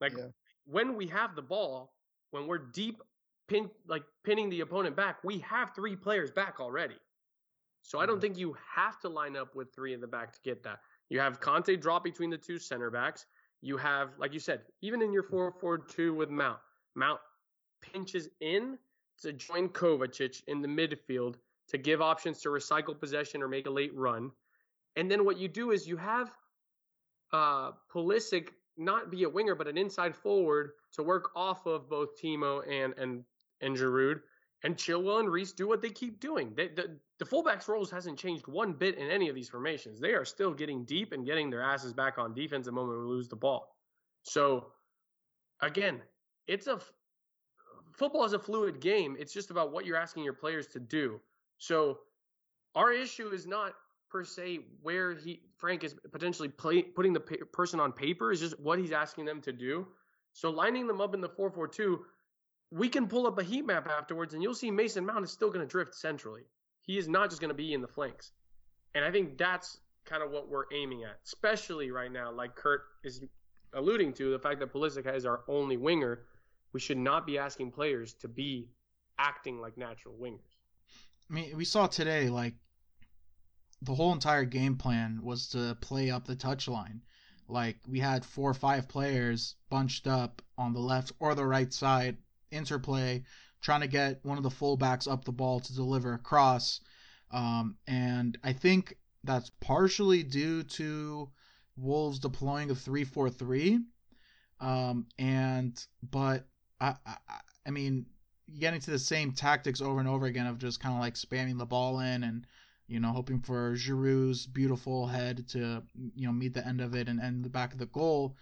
Like 0.00 0.16
yeah. 0.16 0.28
when 0.64 0.96
we 0.96 1.06
have 1.08 1.36
the 1.36 1.42
ball, 1.42 1.92
when 2.30 2.46
we're 2.46 2.58
deep 2.58 3.02
pin 3.48 3.68
like 3.86 4.02
pinning 4.24 4.48
the 4.48 4.60
opponent 4.60 4.96
back, 4.96 5.22
we 5.22 5.38
have 5.40 5.74
three 5.74 5.94
players 5.94 6.30
back 6.30 6.58
already. 6.58 6.96
So 7.82 7.98
I 7.98 8.06
don't 8.06 8.16
mm-hmm. 8.16 8.22
think 8.22 8.38
you 8.38 8.56
have 8.74 8.98
to 9.00 9.08
line 9.08 9.36
up 9.36 9.54
with 9.54 9.74
three 9.74 9.92
in 9.92 10.00
the 10.00 10.06
back 10.06 10.32
to 10.32 10.38
get 10.42 10.62
that. 10.62 10.80
You 11.10 11.20
have 11.20 11.40
Kanté 11.40 11.80
drop 11.80 12.04
between 12.04 12.30
the 12.30 12.38
two 12.38 12.58
center 12.58 12.90
backs. 12.90 13.26
You 13.62 13.76
have, 13.76 14.10
like 14.18 14.32
you 14.32 14.40
said, 14.40 14.62
even 14.80 15.02
in 15.02 15.12
your 15.12 15.24
4 15.24 15.54
4 15.60 15.78
2 15.78 16.14
with 16.14 16.30
Mount, 16.30 16.58
Mount 16.94 17.20
pinches 17.82 18.28
in 18.40 18.78
to 19.20 19.32
join 19.32 19.68
Kovacic 19.68 20.42
in 20.46 20.62
the 20.62 20.68
midfield 20.68 21.36
to 21.68 21.78
give 21.78 22.00
options 22.02 22.40
to 22.42 22.48
recycle 22.48 22.98
possession 22.98 23.42
or 23.42 23.48
make 23.48 23.66
a 23.66 23.70
late 23.70 23.94
run. 23.94 24.30
And 24.96 25.10
then 25.10 25.24
what 25.24 25.38
you 25.38 25.48
do 25.48 25.70
is 25.70 25.86
you 25.86 25.96
have 25.96 26.30
uh, 27.32 27.72
Pulisic 27.92 28.48
not 28.76 29.10
be 29.10 29.24
a 29.24 29.28
winger, 29.28 29.54
but 29.54 29.68
an 29.68 29.78
inside 29.78 30.16
forward 30.16 30.72
to 30.94 31.02
work 31.02 31.30
off 31.36 31.66
of 31.66 31.88
both 31.88 32.20
Timo 32.20 32.62
and 32.68 32.94
and 32.98 33.24
and 33.60 33.76
Giroud. 33.76 34.20
And 34.62 34.76
Chilwell 34.76 35.20
and 35.20 35.30
Reece 35.30 35.52
do 35.52 35.66
what 35.66 35.80
they 35.80 35.88
keep 35.88 36.20
doing. 36.20 36.52
They, 36.54 36.68
the, 36.68 36.98
the 37.18 37.24
fullbacks 37.24 37.66
roles 37.66 37.90
hasn't 37.90 38.18
changed 38.18 38.46
one 38.46 38.74
bit 38.74 38.98
in 38.98 39.10
any 39.10 39.30
of 39.30 39.34
these 39.34 39.48
formations. 39.48 40.00
They 40.00 40.12
are 40.12 40.26
still 40.26 40.52
getting 40.52 40.84
deep 40.84 41.12
and 41.12 41.24
getting 41.24 41.48
their 41.48 41.62
asses 41.62 41.94
back 41.94 42.18
on 42.18 42.34
defense 42.34 42.66
the 42.66 42.72
moment 42.72 42.98
we 42.98 43.06
lose 43.06 43.28
the 43.28 43.36
ball. 43.36 43.74
So 44.22 44.66
again, 45.62 46.02
it's 46.46 46.66
a 46.66 46.78
football 47.92 48.24
is 48.24 48.32
a 48.32 48.38
fluid 48.38 48.80
game. 48.80 49.16
It's 49.18 49.32
just 49.32 49.50
about 49.50 49.72
what 49.72 49.86
you're 49.86 49.96
asking 49.96 50.24
your 50.24 50.34
players 50.34 50.66
to 50.68 50.80
do. 50.80 51.20
So 51.58 51.98
our 52.74 52.92
issue 52.92 53.28
is 53.28 53.46
not 53.46 53.72
per 54.10 54.24
se 54.24 54.60
where 54.82 55.14
he 55.14 55.40
Frank 55.56 55.84
is 55.84 55.94
potentially 56.10 56.48
play, 56.48 56.82
putting 56.82 57.12
the 57.12 57.20
person 57.20 57.80
on 57.80 57.92
paper 57.92 58.32
is 58.32 58.40
just 58.40 58.58
what 58.58 58.78
he's 58.78 58.92
asking 58.92 59.24
them 59.24 59.40
to 59.42 59.52
do. 59.52 59.86
So 60.32 60.50
lining 60.50 60.86
them 60.86 61.00
up 61.00 61.14
in 61.14 61.20
the 61.20 61.28
4-4-2, 61.28 61.98
we 62.70 62.88
can 62.88 63.08
pull 63.08 63.26
up 63.26 63.38
a 63.38 63.42
heat 63.42 63.66
map 63.66 63.88
afterwards 63.88 64.34
and 64.34 64.42
you'll 64.42 64.54
see 64.54 64.70
Mason 64.70 65.04
Mount 65.04 65.24
is 65.24 65.30
still 65.30 65.48
going 65.48 65.60
to 65.60 65.70
drift 65.70 65.94
centrally. 65.94 66.42
He 66.82 66.98
is 66.98 67.08
not 67.08 67.30
just 67.30 67.40
going 67.40 67.50
to 67.50 67.54
be 67.54 67.72
in 67.72 67.80
the 67.80 67.88
flanks. 67.88 68.32
And 68.94 69.04
I 69.04 69.10
think 69.10 69.38
that's 69.38 69.78
kind 70.04 70.22
of 70.22 70.30
what 70.30 70.48
we're 70.48 70.64
aiming 70.72 71.04
at, 71.04 71.18
especially 71.24 71.90
right 71.90 72.10
now, 72.10 72.32
like 72.32 72.54
Kurt 72.56 72.82
is 73.04 73.22
alluding 73.74 74.12
to, 74.14 74.30
the 74.30 74.38
fact 74.38 74.60
that 74.60 74.72
Pulisic 74.72 75.12
is 75.14 75.26
our 75.26 75.42
only 75.48 75.76
winger. 75.76 76.22
We 76.72 76.80
should 76.80 76.98
not 76.98 77.26
be 77.26 77.38
asking 77.38 77.72
players 77.72 78.14
to 78.14 78.28
be 78.28 78.68
acting 79.18 79.60
like 79.60 79.76
natural 79.76 80.14
wingers. 80.14 80.56
I 81.30 81.34
mean, 81.34 81.56
we 81.56 81.64
saw 81.64 81.86
today, 81.86 82.28
like, 82.28 82.54
the 83.82 83.94
whole 83.94 84.12
entire 84.12 84.44
game 84.44 84.76
plan 84.76 85.20
was 85.22 85.48
to 85.48 85.76
play 85.80 86.10
up 86.10 86.26
the 86.26 86.36
touchline. 86.36 87.00
Like, 87.48 87.78
we 87.88 87.98
had 87.98 88.24
four 88.24 88.50
or 88.50 88.54
five 88.54 88.88
players 88.88 89.56
bunched 89.70 90.06
up 90.06 90.42
on 90.58 90.72
the 90.72 90.80
left 90.80 91.12
or 91.18 91.34
the 91.34 91.46
right 91.46 91.72
side 91.72 92.16
interplay, 92.50 93.24
trying 93.60 93.80
to 93.80 93.88
get 93.88 94.24
one 94.24 94.38
of 94.38 94.42
the 94.42 94.50
fullbacks 94.50 95.10
up 95.10 95.24
the 95.24 95.32
ball 95.32 95.60
to 95.60 95.74
deliver 95.74 96.14
a 96.14 96.18
cross. 96.18 96.80
Um, 97.30 97.76
and 97.86 98.38
I 98.42 98.52
think 98.52 98.96
that's 99.24 99.50
partially 99.60 100.22
due 100.22 100.62
to 100.62 101.30
Wolves 101.76 102.18
deploying 102.18 102.70
a 102.70 102.74
3 102.74 103.04
4 103.04 103.30
3. 103.30 103.80
Um, 104.60 105.06
and, 105.18 105.86
but 106.02 106.46
I, 106.80 106.94
I, 107.06 107.16
I 107.66 107.70
mean, 107.70 108.06
getting 108.58 108.80
to 108.80 108.90
the 108.90 108.98
same 108.98 109.32
tactics 109.32 109.80
over 109.80 110.00
and 110.00 110.08
over 110.08 110.26
again 110.26 110.46
of 110.46 110.58
just 110.58 110.80
kind 110.80 110.94
of 110.94 111.00
like 111.00 111.14
spamming 111.14 111.58
the 111.58 111.66
ball 111.66 112.00
in 112.00 112.24
and, 112.24 112.46
you 112.88 113.00
know, 113.00 113.12
hoping 113.12 113.40
for 113.40 113.76
Giroud's 113.76 114.46
beautiful 114.46 115.06
head 115.06 115.48
to, 115.50 115.82
you 116.14 116.26
know, 116.26 116.32
meet 116.32 116.54
the 116.54 116.66
end 116.66 116.80
of 116.80 116.94
it 116.94 117.08
and 117.08 117.20
end 117.20 117.44
the 117.44 117.50
back 117.50 117.72
of 117.72 117.78
the 117.78 117.86
goal. 117.86 118.36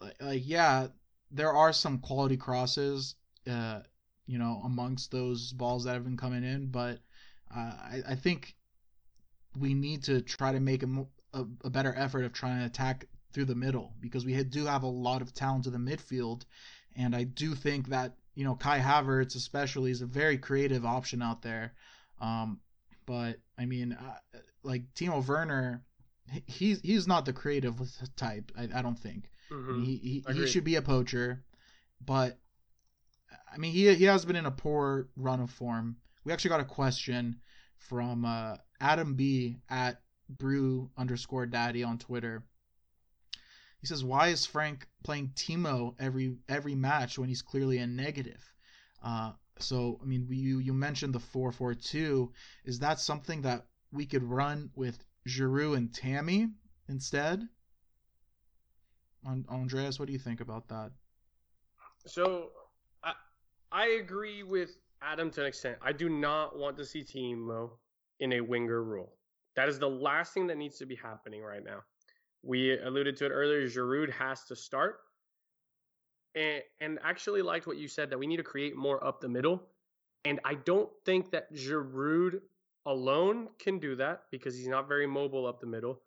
Like, 0.00 0.22
like 0.22 0.42
yeah, 0.44 0.88
there 1.30 1.52
are 1.52 1.72
some 1.72 1.98
quality 1.98 2.36
crosses, 2.36 3.14
uh, 3.48 3.80
you 4.26 4.38
know, 4.38 4.62
amongst 4.64 5.10
those 5.10 5.52
balls 5.52 5.84
that 5.84 5.94
have 5.94 6.04
been 6.04 6.16
coming 6.16 6.44
in, 6.44 6.66
but 6.66 7.00
uh, 7.54 7.58
I, 7.60 8.02
I 8.08 8.14
think 8.14 8.54
we 9.58 9.74
need 9.74 10.04
to 10.04 10.20
try 10.20 10.52
to 10.52 10.60
make 10.60 10.82
a, 10.82 11.06
a, 11.32 11.44
a, 11.64 11.70
better 11.70 11.94
effort 11.96 12.24
of 12.24 12.32
trying 12.32 12.60
to 12.60 12.66
attack 12.66 13.06
through 13.32 13.46
the 13.46 13.54
middle 13.54 13.94
because 14.00 14.24
we 14.24 14.42
do 14.44 14.66
have 14.66 14.82
a 14.82 14.88
lot 14.88 15.22
of 15.22 15.32
talent 15.32 15.66
in 15.66 15.72
the 15.72 15.78
midfield, 15.78 16.44
and 16.96 17.14
I 17.14 17.24
do 17.24 17.54
think 17.54 17.88
that 17.88 18.14
you 18.34 18.44
know 18.44 18.54
Kai 18.54 18.80
Havertz 18.80 19.36
especially 19.36 19.90
is 19.90 20.02
a 20.02 20.06
very 20.06 20.38
creative 20.38 20.84
option 20.84 21.22
out 21.22 21.42
there. 21.42 21.74
Um, 22.20 22.60
but 23.04 23.38
I 23.58 23.66
mean, 23.66 23.92
uh, 23.92 24.38
like 24.62 24.82
Timo 24.94 25.26
Werner, 25.26 25.82
he's 26.46 26.80
he's 26.80 27.06
not 27.06 27.24
the 27.24 27.32
creative 27.32 27.80
type. 28.16 28.50
I, 28.56 28.68
I 28.74 28.82
don't 28.82 28.98
think 28.98 29.30
mm-hmm. 29.50 29.82
he 29.82 30.22
he, 30.26 30.34
he 30.34 30.46
should 30.46 30.64
be 30.64 30.76
a 30.76 30.82
poacher, 30.82 31.44
but 32.04 32.38
I 33.52 33.58
mean 33.58 33.72
he 33.72 33.94
he 33.94 34.04
has 34.04 34.24
been 34.24 34.36
in 34.36 34.46
a 34.46 34.50
poor 34.50 35.08
run 35.16 35.40
of 35.40 35.50
form. 35.50 35.96
We 36.24 36.32
actually 36.32 36.50
got 36.50 36.60
a 36.60 36.64
question 36.64 37.36
from 37.78 38.24
uh, 38.24 38.56
Adam 38.80 39.14
B 39.14 39.58
at 39.68 40.00
brew 40.28 40.90
underscore 40.96 41.46
daddy 41.46 41.84
on 41.84 41.98
Twitter. 41.98 42.42
He 43.86 43.88
says, 43.88 44.02
"Why 44.02 44.30
is 44.30 44.44
Frank 44.44 44.88
playing 45.04 45.28
Timo 45.36 45.94
every 46.00 46.38
every 46.48 46.74
match 46.74 47.20
when 47.20 47.28
he's 47.28 47.40
clearly 47.40 47.78
a 47.78 47.86
negative?" 47.86 48.52
Uh, 49.00 49.34
so, 49.60 50.00
I 50.02 50.04
mean, 50.04 50.26
you 50.28 50.58
you 50.58 50.72
mentioned 50.72 51.14
the 51.14 51.20
four 51.20 51.52
four 51.52 51.72
two. 51.72 52.32
Is 52.64 52.80
that 52.80 52.98
something 52.98 53.42
that 53.42 53.68
we 53.92 54.04
could 54.04 54.24
run 54.24 54.70
with 54.74 55.04
Giroud 55.28 55.76
and 55.76 55.94
Tammy 55.94 56.48
instead? 56.88 57.48
Andreas, 59.24 60.00
what 60.00 60.06
do 60.06 60.12
you 60.12 60.18
think 60.18 60.40
about 60.40 60.66
that? 60.66 60.90
So, 62.06 62.50
I 63.04 63.14
I 63.70 63.86
agree 64.02 64.42
with 64.42 64.78
Adam 65.00 65.30
to 65.30 65.42
an 65.42 65.46
extent. 65.46 65.78
I 65.80 65.92
do 65.92 66.08
not 66.08 66.58
want 66.58 66.76
to 66.78 66.84
see 66.84 67.04
Timo 67.04 67.78
in 68.18 68.32
a 68.32 68.40
winger 68.40 68.82
role. 68.82 69.16
That 69.54 69.68
is 69.68 69.78
the 69.78 69.88
last 69.88 70.34
thing 70.34 70.48
that 70.48 70.56
needs 70.56 70.76
to 70.78 70.86
be 70.86 70.96
happening 70.96 71.40
right 71.40 71.62
now. 71.62 71.84
We 72.46 72.78
alluded 72.78 73.16
to 73.18 73.26
it 73.26 73.30
earlier. 73.30 73.66
Giroud 73.66 74.10
has 74.12 74.44
to 74.44 74.56
start. 74.56 75.00
And, 76.36 76.62
and 76.80 76.98
actually 77.02 77.42
liked 77.42 77.66
what 77.66 77.76
you 77.76 77.88
said 77.88 78.10
that 78.10 78.18
we 78.18 78.26
need 78.26 78.36
to 78.36 78.44
create 78.44 78.76
more 78.76 79.04
up 79.04 79.20
the 79.20 79.28
middle. 79.28 79.62
And 80.24 80.38
I 80.44 80.54
don't 80.54 80.88
think 81.04 81.30
that 81.32 81.52
Giroud 81.52 82.40
alone 82.84 83.48
can 83.58 83.78
do 83.78 83.96
that 83.96 84.22
because 84.30 84.56
he's 84.56 84.68
not 84.68 84.86
very 84.86 85.06
mobile 85.06 85.46
up 85.46 85.60
the 85.60 85.66
middle. 85.66 86.00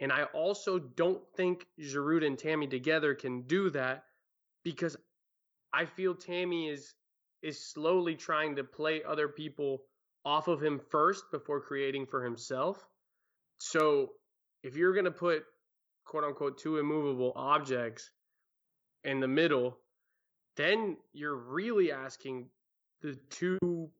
And 0.00 0.12
I 0.12 0.24
also 0.24 0.78
don't 0.78 1.22
think 1.36 1.66
Giroud 1.80 2.26
and 2.26 2.38
Tammy 2.38 2.66
together 2.66 3.14
can 3.14 3.42
do 3.42 3.70
that 3.70 4.04
because 4.64 4.96
I 5.72 5.84
feel 5.84 6.14
Tammy 6.14 6.68
is 6.68 6.94
is 7.42 7.64
slowly 7.64 8.16
trying 8.16 8.56
to 8.56 8.64
play 8.64 9.02
other 9.04 9.28
people 9.28 9.82
off 10.24 10.48
of 10.48 10.60
him 10.60 10.80
first 10.90 11.30
before 11.30 11.60
creating 11.60 12.06
for 12.06 12.24
himself. 12.24 12.84
So 13.58 14.12
if 14.64 14.74
you're 14.74 14.92
going 14.92 15.04
to 15.04 15.10
put 15.10 15.44
quote 16.06 16.24
unquote 16.24 16.58
two 16.58 16.78
immovable 16.78 17.32
objects 17.36 18.10
in 19.04 19.20
the 19.20 19.28
middle, 19.28 19.76
then 20.56 20.96
you're 21.12 21.36
really 21.36 21.92
asking 21.92 22.48
the 23.02 23.16
two 23.28 23.90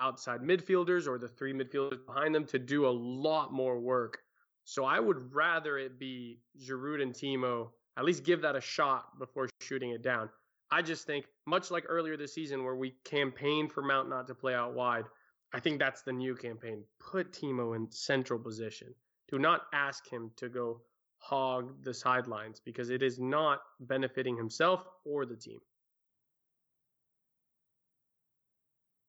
outside 0.00 0.40
midfielders 0.40 1.06
or 1.06 1.18
the 1.18 1.28
three 1.28 1.52
midfielders 1.52 2.04
behind 2.04 2.34
them 2.34 2.44
to 2.46 2.58
do 2.58 2.86
a 2.86 2.90
lot 2.90 3.52
more 3.52 3.78
work. 3.78 4.18
So 4.64 4.84
I 4.84 4.98
would 4.98 5.34
rather 5.34 5.78
it 5.78 5.98
be 5.98 6.40
Giroud 6.58 7.02
and 7.02 7.14
Timo, 7.14 7.68
at 7.96 8.04
least 8.04 8.24
give 8.24 8.42
that 8.42 8.56
a 8.56 8.60
shot 8.60 9.18
before 9.18 9.48
shooting 9.60 9.90
it 9.90 10.02
down. 10.02 10.28
I 10.70 10.82
just 10.82 11.06
think, 11.06 11.26
much 11.46 11.70
like 11.70 11.84
earlier 11.88 12.16
this 12.16 12.34
season 12.34 12.64
where 12.64 12.76
we 12.76 12.94
campaigned 13.04 13.72
for 13.72 13.82
Mount 13.82 14.08
not 14.08 14.26
to 14.28 14.34
play 14.34 14.54
out 14.54 14.74
wide, 14.74 15.04
I 15.52 15.58
think 15.58 15.78
that's 15.78 16.02
the 16.02 16.12
new 16.12 16.36
campaign. 16.36 16.84
Put 17.00 17.32
Timo 17.32 17.74
in 17.74 17.90
central 17.90 18.38
position. 18.38 18.94
Do 19.28 19.38
not 19.38 19.62
ask 19.72 20.08
him 20.08 20.30
to 20.36 20.48
go 20.48 20.80
hog 21.20 21.84
the 21.84 21.94
sidelines 21.94 22.60
because 22.60 22.90
it 22.90 23.02
is 23.02 23.18
not 23.18 23.60
benefiting 23.80 24.36
himself 24.36 24.84
or 25.04 25.26
the 25.26 25.36
team. 25.36 25.60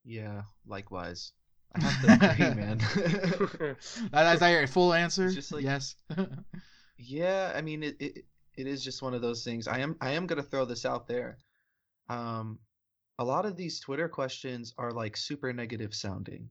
Yeah, 0.03 0.43
likewise. 0.65 1.31
I 1.73 1.79
have 1.79 2.01
to 2.01 2.13
agree, 2.31 2.53
man. 2.61 2.79
That's 4.11 4.39
that 4.39 4.49
your 4.49 4.67
full 4.67 4.93
answer? 4.93 5.31
Just 5.31 5.51
like, 5.51 5.63
yes. 5.63 5.95
yeah, 6.97 7.53
I 7.55 7.61
mean 7.61 7.83
it, 7.83 7.95
it 7.99 8.25
it 8.55 8.67
is 8.67 8.83
just 8.83 9.01
one 9.01 9.13
of 9.13 9.21
those 9.21 9.43
things. 9.43 9.67
I 9.67 9.79
am 9.79 9.95
I 10.01 10.11
am 10.11 10.27
gonna 10.27 10.43
throw 10.43 10.65
this 10.65 10.85
out 10.85 11.07
there. 11.07 11.37
Um 12.09 12.59
a 13.19 13.23
lot 13.23 13.45
of 13.45 13.55
these 13.55 13.79
Twitter 13.79 14.09
questions 14.09 14.73
are 14.77 14.91
like 14.91 15.15
super 15.15 15.53
negative 15.53 15.93
sounding. 15.93 16.49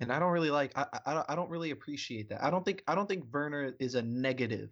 And 0.00 0.12
I 0.12 0.18
don't 0.18 0.32
really 0.32 0.50
like 0.50 0.72
I, 0.76 0.86
I 1.06 1.24
I 1.28 1.36
don't 1.36 1.50
really 1.50 1.70
appreciate 1.70 2.30
that. 2.30 2.42
I 2.42 2.50
don't 2.50 2.64
think 2.64 2.82
I 2.88 2.94
don't 2.94 3.06
think 3.06 3.32
Werner 3.32 3.74
is 3.78 3.94
a 3.94 4.02
negative 4.02 4.70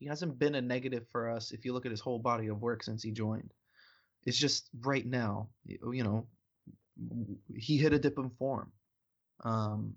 he 0.00 0.06
hasn't 0.06 0.38
been 0.38 0.54
a 0.54 0.62
negative 0.62 1.06
for 1.12 1.28
us 1.28 1.52
if 1.52 1.64
you 1.64 1.72
look 1.72 1.84
at 1.84 1.92
his 1.92 2.00
whole 2.00 2.18
body 2.18 2.48
of 2.48 2.60
work 2.60 2.82
since 2.82 3.02
he 3.02 3.12
joined. 3.12 3.52
It's 4.24 4.38
just 4.38 4.68
right 4.80 5.06
now, 5.06 5.48
you 5.66 6.02
know, 6.02 6.26
he 7.54 7.76
hit 7.76 7.92
a 7.92 7.98
dip 7.98 8.18
in 8.18 8.30
form. 8.30 8.72
Um, 9.44 9.94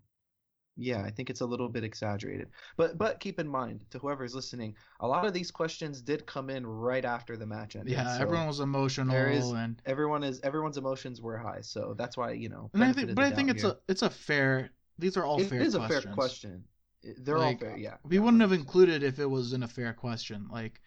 yeah, 0.75 1.03
I 1.03 1.11
think 1.11 1.29
it's 1.29 1.41
a 1.41 1.45
little 1.45 1.69
bit 1.69 1.83
exaggerated. 1.83 2.49
But 2.77 2.97
but 2.97 3.19
keep 3.19 3.39
in 3.39 3.47
mind, 3.47 3.85
to 3.91 3.99
whoever's 3.99 4.33
listening, 4.33 4.75
a 4.99 5.07
lot 5.07 5.25
of 5.25 5.33
these 5.33 5.51
questions 5.51 6.01
did 6.01 6.25
come 6.25 6.49
in 6.49 6.65
right 6.65 7.05
after 7.05 7.37
the 7.37 7.45
match 7.45 7.75
ended. 7.75 7.93
Yeah, 7.93 8.17
so 8.17 8.23
everyone 8.23 8.47
was 8.47 8.59
emotional, 8.59 9.15
is, 9.15 9.51
and 9.51 9.81
everyone 9.85 10.23
is 10.23 10.41
everyone's 10.41 10.77
emotions 10.77 11.21
were 11.21 11.37
high. 11.37 11.61
So 11.61 11.93
that's 11.97 12.17
why 12.17 12.31
you 12.31 12.49
know. 12.49 12.71
And 12.73 12.83
I 12.83 12.91
think, 12.91 13.13
but 13.13 13.23
I 13.23 13.31
think 13.31 13.51
it's 13.51 13.61
here. 13.61 13.71
a 13.71 13.77
it's 13.87 14.01
a 14.01 14.09
fair. 14.09 14.71
These 14.97 15.15
are 15.15 15.23
all 15.23 15.39
it 15.39 15.45
fair. 15.45 15.59
It 15.59 15.67
is 15.67 15.75
questions. 15.75 15.97
a 15.97 16.01
fair 16.01 16.13
question. 16.13 16.63
They're 17.03 17.37
like, 17.37 17.61
all 17.61 17.69
fair, 17.69 17.77
yeah. 17.77 17.97
We 18.03 18.15
yeah, 18.15 18.21
wouldn't 18.21 18.41
have 18.41 18.51
included 18.51 19.03
if 19.03 19.19
it 19.19 19.25
was 19.25 19.53
an 19.53 19.63
a 19.63 19.67
fair 19.67 19.93
question. 19.93 20.47
Like, 20.51 20.81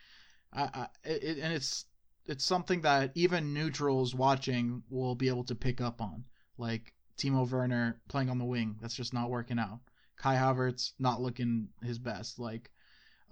I, 0.53 0.63
I 0.63 0.87
it, 1.05 1.39
and 1.39 1.53
it's 1.53 1.85
it's 2.27 2.45
something 2.45 2.81
that 2.83 3.13
even 3.15 3.55
neutrals 3.55 4.15
watching 4.15 4.83
will 4.89 5.15
be 5.15 5.29
able 5.29 5.45
to 5.45 5.55
pick 5.55 5.81
up 5.81 6.01
on. 6.01 6.25
Like 6.59 6.95
Timo 7.19 7.49
Werner 7.49 8.01
playing 8.09 8.31
on 8.31 8.39
the 8.39 8.45
wing, 8.45 8.77
that's 8.81 8.95
just 8.95 9.15
not 9.15 9.31
working 9.31 9.59
out. 9.59 9.81
Kai 10.17 10.37
Havertz 10.37 10.93
not 10.99 11.21
looking 11.21 11.69
his 11.83 11.99
best. 11.99 12.39
Like, 12.39 12.71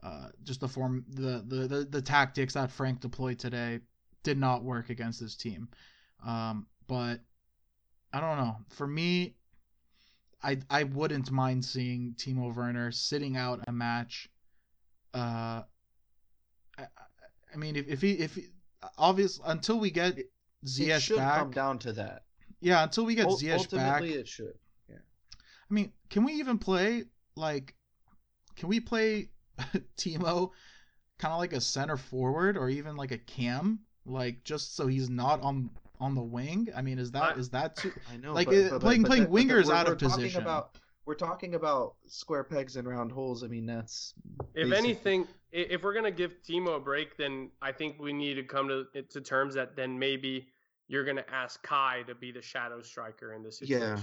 uh, 0.03 0.29
just 0.43 0.61
the 0.61 0.69
form, 0.69 1.05
the, 1.09 1.43
the 1.47 1.67
the 1.67 1.85
the 1.85 2.03
tactics 2.03 2.55
that 2.55 2.71
Frank 2.71 3.01
deployed 3.01 3.39
today 3.39 3.81
did 4.23 4.39
not 4.39 4.63
work 4.63 4.91
against 4.91 5.21
this 5.21 5.37
team. 5.37 5.69
Um, 6.25 6.67
but 6.87 7.21
I 8.13 8.21
don't 8.21 8.39
know. 8.39 8.57
For 8.69 8.87
me, 8.87 9.37
I 10.45 10.59
I 10.69 10.85
wouldn't 10.85 11.31
mind 11.31 11.65
seeing 11.65 12.15
Timo 12.17 12.55
Werner 12.55 12.93
sitting 12.93 13.37
out 13.37 13.65
a 13.67 13.73
match. 13.73 14.29
Uh, 15.15 15.63
I, 16.79 16.87
I 17.53 17.57
mean, 17.57 17.77
if 17.77 17.89
if 17.89 18.03
he 18.03 18.13
if 18.13 18.35
he, 18.35 18.49
obvious 18.99 19.41
until 19.45 19.81
we 19.81 19.91
get 19.91 20.19
Ziyech 20.67 20.97
it 20.97 21.01
should 21.01 21.17
back, 21.17 21.39
come 21.39 21.51
down 21.51 21.79
to 21.81 21.93
that. 21.95 22.25
Yeah, 22.61 22.83
until 22.83 23.07
we 23.07 23.15
get 23.15 23.29
U- 23.29 23.37
Ziyech 23.37 23.59
ultimately 23.59 24.11
back, 24.11 24.19
it 24.21 24.29
should. 24.29 24.55
Yeah. 24.89 24.97
I 25.71 25.75
mean, 25.75 25.93
can 26.11 26.25
we 26.25 26.35
even 26.35 26.59
play 26.59 27.05
like? 27.37 27.75
Can 28.57 28.69
we 28.69 28.81
play 28.81 29.31
Timo 29.97 30.51
kind 31.19 31.33
of 31.33 31.39
like 31.39 31.55
a 31.55 31.61
center 31.61 31.97
forward 31.97 32.57
or 32.57 32.69
even 32.69 32.97
like 32.97 33.13
a 33.13 33.19
cam, 33.19 33.81
like 34.05 34.45
just 34.45 34.77
so 34.77 34.87
he's 34.87 35.09
not 35.09 35.41
on 35.41 35.71
on 36.01 36.15
the 36.15 36.23
wing? 36.23 36.69
I 36.75 36.83
mean, 36.83 36.99
is 36.99 37.11
that 37.13 37.37
I, 37.37 37.39
is 37.39 37.51
that 37.51 37.77
too? 37.77 37.93
I 38.13 38.17
know, 38.17 38.33
like 38.33 38.47
but, 38.47 38.55
it, 38.55 38.71
but, 38.71 38.81
playing 38.81 39.03
but, 39.03 39.09
playing 39.09 39.25
but, 39.25 39.33
wingers 39.33 39.67
we're, 39.67 39.75
out 39.75 39.87
we're 39.87 39.93
of 39.93 39.99
position. 39.99 40.43
About, 40.43 40.79
we're 41.07 41.15
talking 41.15 41.55
about 41.55 41.95
square 42.07 42.45
pegs 42.45 42.77
and 42.77 42.89
round 42.89 43.13
holes. 43.13 43.45
I 43.45 43.49
mean, 43.49 43.67
that's 43.67 44.15
if 44.55 44.73
anything. 44.73 45.27
If 45.53 45.83
we're 45.83 45.95
gonna 45.95 46.11
give 46.11 46.35
Timo 46.43 46.77
a 46.77 46.81
break, 46.81 47.17
then 47.17 47.51
I 47.63 47.71
think 47.71 48.01
we 48.01 48.13
need 48.13 48.35
to 48.35 48.43
come 48.43 48.69
to 48.69 49.03
to 49.03 49.21
terms 49.21 49.55
that 49.55 49.77
then 49.77 49.99
maybe 49.99 50.49
you're 50.89 51.05
gonna 51.05 51.25
ask 51.31 51.63
Kai 51.63 52.03
to 52.07 52.15
be 52.15 52.33
the 52.33 52.43
shadow 52.43 52.83
striker 52.83 53.35
in 53.35 53.43
this 53.43 53.59
situation. 53.59 53.81
Yeah. 53.87 54.03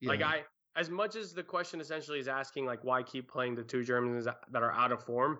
yeah. 0.00 0.08
Like 0.08 0.22
I, 0.22 0.44
as 0.76 0.90
much 0.90 1.16
as 1.16 1.32
the 1.32 1.42
question 1.42 1.80
essentially 1.80 2.18
is 2.18 2.28
asking 2.28 2.64
like 2.64 2.84
why 2.84 3.02
keep 3.02 3.30
playing 3.30 3.54
the 3.54 3.64
two 3.64 3.84
Germans 3.84 4.24
that 4.24 4.62
are 4.62 4.72
out 4.72 4.92
of 4.92 5.04
form, 5.04 5.38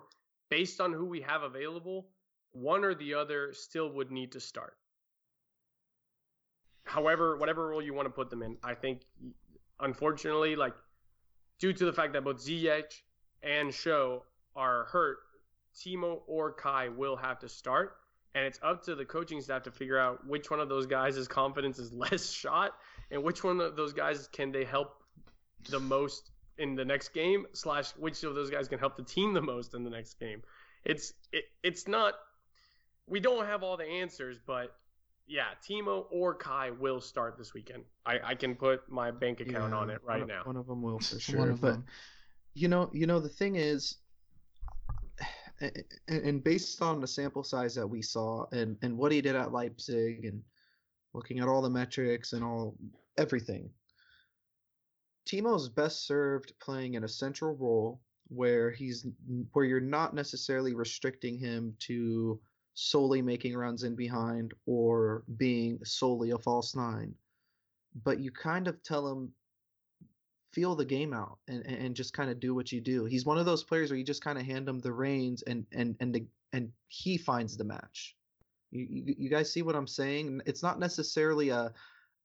based 0.49 0.81
on 0.81 0.93
who 0.93 1.05
we 1.05 1.21
have 1.21 1.43
available, 1.43 2.09
one 2.51 2.83
or 2.83 2.93
the 2.93 3.13
other 3.13 3.53
still 3.53 3.89
would 3.93 4.11
need 4.11 4.31
to 4.33 4.39
start. 4.39 4.75
However, 6.83 7.37
whatever 7.37 7.67
role 7.67 7.81
you 7.81 7.93
want 7.93 8.05
to 8.07 8.11
put 8.11 8.29
them 8.29 8.41
in. 8.41 8.57
I 8.63 8.73
think, 8.73 9.01
unfortunately, 9.79 10.55
like 10.55 10.73
due 11.59 11.73
to 11.73 11.85
the 11.85 11.93
fact 11.93 12.13
that 12.13 12.23
both 12.23 12.37
Ziyech 12.37 13.01
and 13.43 13.73
Show 13.73 14.23
are 14.55 14.85
hurt, 14.85 15.17
Timo 15.75 16.21
or 16.27 16.51
Kai 16.51 16.89
will 16.89 17.15
have 17.15 17.39
to 17.39 17.49
start. 17.49 17.95
And 18.35 18.45
it's 18.45 18.59
up 18.61 18.83
to 18.83 18.95
the 18.95 19.05
coaching 19.05 19.41
staff 19.41 19.63
to 19.63 19.71
figure 19.71 19.97
out 19.97 20.25
which 20.27 20.51
one 20.51 20.59
of 20.59 20.69
those 20.69 20.85
guys' 20.85 21.27
confidence 21.27 21.79
is 21.79 21.91
less 21.93 22.29
shot 22.31 22.73
and 23.11 23.23
which 23.23 23.43
one 23.43 23.59
of 23.59 23.75
those 23.75 23.93
guys 23.93 24.27
can 24.31 24.51
they 24.51 24.63
help 24.63 25.03
the 25.69 25.79
most 25.79 26.31
in 26.57 26.75
the 26.75 26.85
next 26.85 27.09
game 27.09 27.45
slash 27.53 27.91
which 27.91 28.23
of 28.23 28.35
those 28.35 28.49
guys 28.49 28.67
can 28.67 28.79
help 28.79 28.95
the 28.95 29.03
team 29.03 29.33
the 29.33 29.41
most 29.41 29.73
in 29.73 29.83
the 29.83 29.89
next 29.89 30.19
game. 30.19 30.41
It's 30.85 31.13
it, 31.31 31.45
it's 31.63 31.87
not 31.87 32.13
we 33.07 33.19
don't 33.19 33.45
have 33.45 33.63
all 33.63 33.77
the 33.77 33.85
answers, 33.85 34.37
but 34.45 34.75
yeah, 35.29 35.45
Timo 35.63 36.05
or 36.09 36.33
Kai 36.33 36.71
will 36.71 36.99
start 36.99 37.37
this 37.37 37.53
weekend. 37.53 37.83
I, 38.05 38.19
I 38.23 38.35
can 38.35 38.55
put 38.55 38.89
my 38.89 39.11
bank 39.11 39.39
account 39.39 39.71
Yeah, 39.71 39.77
on 39.77 39.89
it 39.91 40.01
right 40.03 40.21
one, 40.21 40.27
now. 40.27 40.41
One 40.43 40.57
of 40.57 40.65
them 40.65 40.81
will 40.81 40.99
for 40.99 41.15
One 41.15 41.19
sure. 41.19 41.49
of 41.51 41.61
but 41.61 41.71
them. 41.73 41.85
you 42.55 42.67
know, 42.67 42.89
you 42.91 43.05
know, 43.05 43.19
the 43.19 43.29
thing 43.29 43.55
is, 43.55 43.97
and, 45.61 45.83
and 46.07 46.43
based 46.43 46.81
on 46.81 46.99
the 46.99 47.07
sample 47.07 47.43
size 47.43 47.75
that 47.75 47.87
we 47.87 48.01
saw 48.01 48.45
and 48.51 48.75
and 48.81 48.97
what 48.97 49.11
he 49.11 49.21
did 49.21 49.35
at 49.35 49.51
Leipzig 49.51 50.25
and 50.25 50.41
looking 51.13 51.39
at 51.39 51.47
all 51.47 51.61
the 51.61 51.69
metrics 51.69 52.33
and 52.33 52.43
all 52.43 52.75
everything, 53.17 53.69
Timo's 55.27 55.69
best 55.69 56.07
served 56.07 56.53
playing 56.59 56.95
in 56.95 57.03
a 57.03 57.07
central 57.07 57.55
role 57.55 58.01
where 58.29 58.71
he's 58.71 59.05
where 59.53 59.65
you're 59.65 59.79
not 59.79 60.15
necessarily 60.15 60.73
restricting 60.73 61.37
him 61.37 61.75
to 61.79 62.39
solely 62.79 63.21
making 63.21 63.57
runs 63.57 63.83
in 63.83 63.93
behind 63.93 64.53
or 64.65 65.23
being 65.35 65.79
solely 65.83 66.31
a 66.31 66.37
false 66.37 66.75
nine, 66.75 67.13
but 68.03 68.19
you 68.19 68.31
kind 68.31 68.67
of 68.67 68.81
tell 68.83 69.07
him 69.07 69.33
feel 70.53 70.75
the 70.75 70.85
game 70.85 71.13
out 71.13 71.37
and, 71.47 71.65
and 71.65 71.95
just 71.95 72.13
kind 72.13 72.29
of 72.29 72.39
do 72.39 72.55
what 72.55 72.71
you 72.71 72.81
do. 72.81 73.05
He's 73.05 73.25
one 73.25 73.37
of 73.37 73.45
those 73.45 73.63
players 73.63 73.91
where 73.91 73.97
you 73.97 74.03
just 74.03 74.23
kind 74.23 74.39
of 74.39 74.45
hand 74.45 74.67
him 74.67 74.79
the 74.79 74.93
reins 74.93 75.41
and 75.43 75.65
and 75.73 75.95
and 75.99 76.13
the, 76.13 76.25
and 76.53 76.71
he 76.87 77.17
finds 77.17 77.57
the 77.57 77.65
match. 77.65 78.15
You, 78.71 78.87
you 78.89 79.15
you 79.17 79.29
guys 79.29 79.51
see 79.51 79.61
what 79.61 79.75
I'm 79.75 79.87
saying? 79.87 80.41
It's 80.45 80.63
not 80.63 80.79
necessarily 80.79 81.49
a 81.49 81.73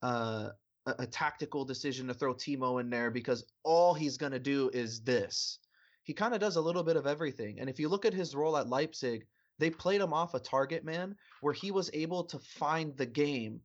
a 0.02 0.06
a 0.06 0.94
a 1.00 1.06
tactical 1.06 1.64
decision 1.64 2.06
to 2.06 2.14
throw 2.14 2.32
Timo 2.32 2.80
in 2.80 2.90
there 2.90 3.10
because 3.10 3.44
all 3.64 3.92
he's 3.92 4.16
going 4.16 4.32
to 4.32 4.38
do 4.38 4.70
is 4.72 5.00
this. 5.00 5.58
He 6.04 6.12
kind 6.12 6.34
of 6.34 6.40
does 6.40 6.56
a 6.56 6.60
little 6.60 6.82
bit 6.84 6.96
of 6.96 7.06
everything. 7.06 7.58
And 7.58 7.68
if 7.68 7.80
you 7.80 7.88
look 7.88 8.04
at 8.04 8.12
his 8.12 8.34
role 8.34 8.58
at 8.58 8.68
Leipzig, 8.68 9.26
they 9.58 9.70
played 9.70 10.00
him 10.00 10.12
off 10.12 10.34
a 10.34 10.40
target 10.40 10.84
man 10.84 11.16
where 11.40 11.54
he 11.54 11.70
was 11.70 11.90
able 11.92 12.24
to 12.24 12.38
find 12.38 12.96
the 12.96 13.06
game 13.06 13.60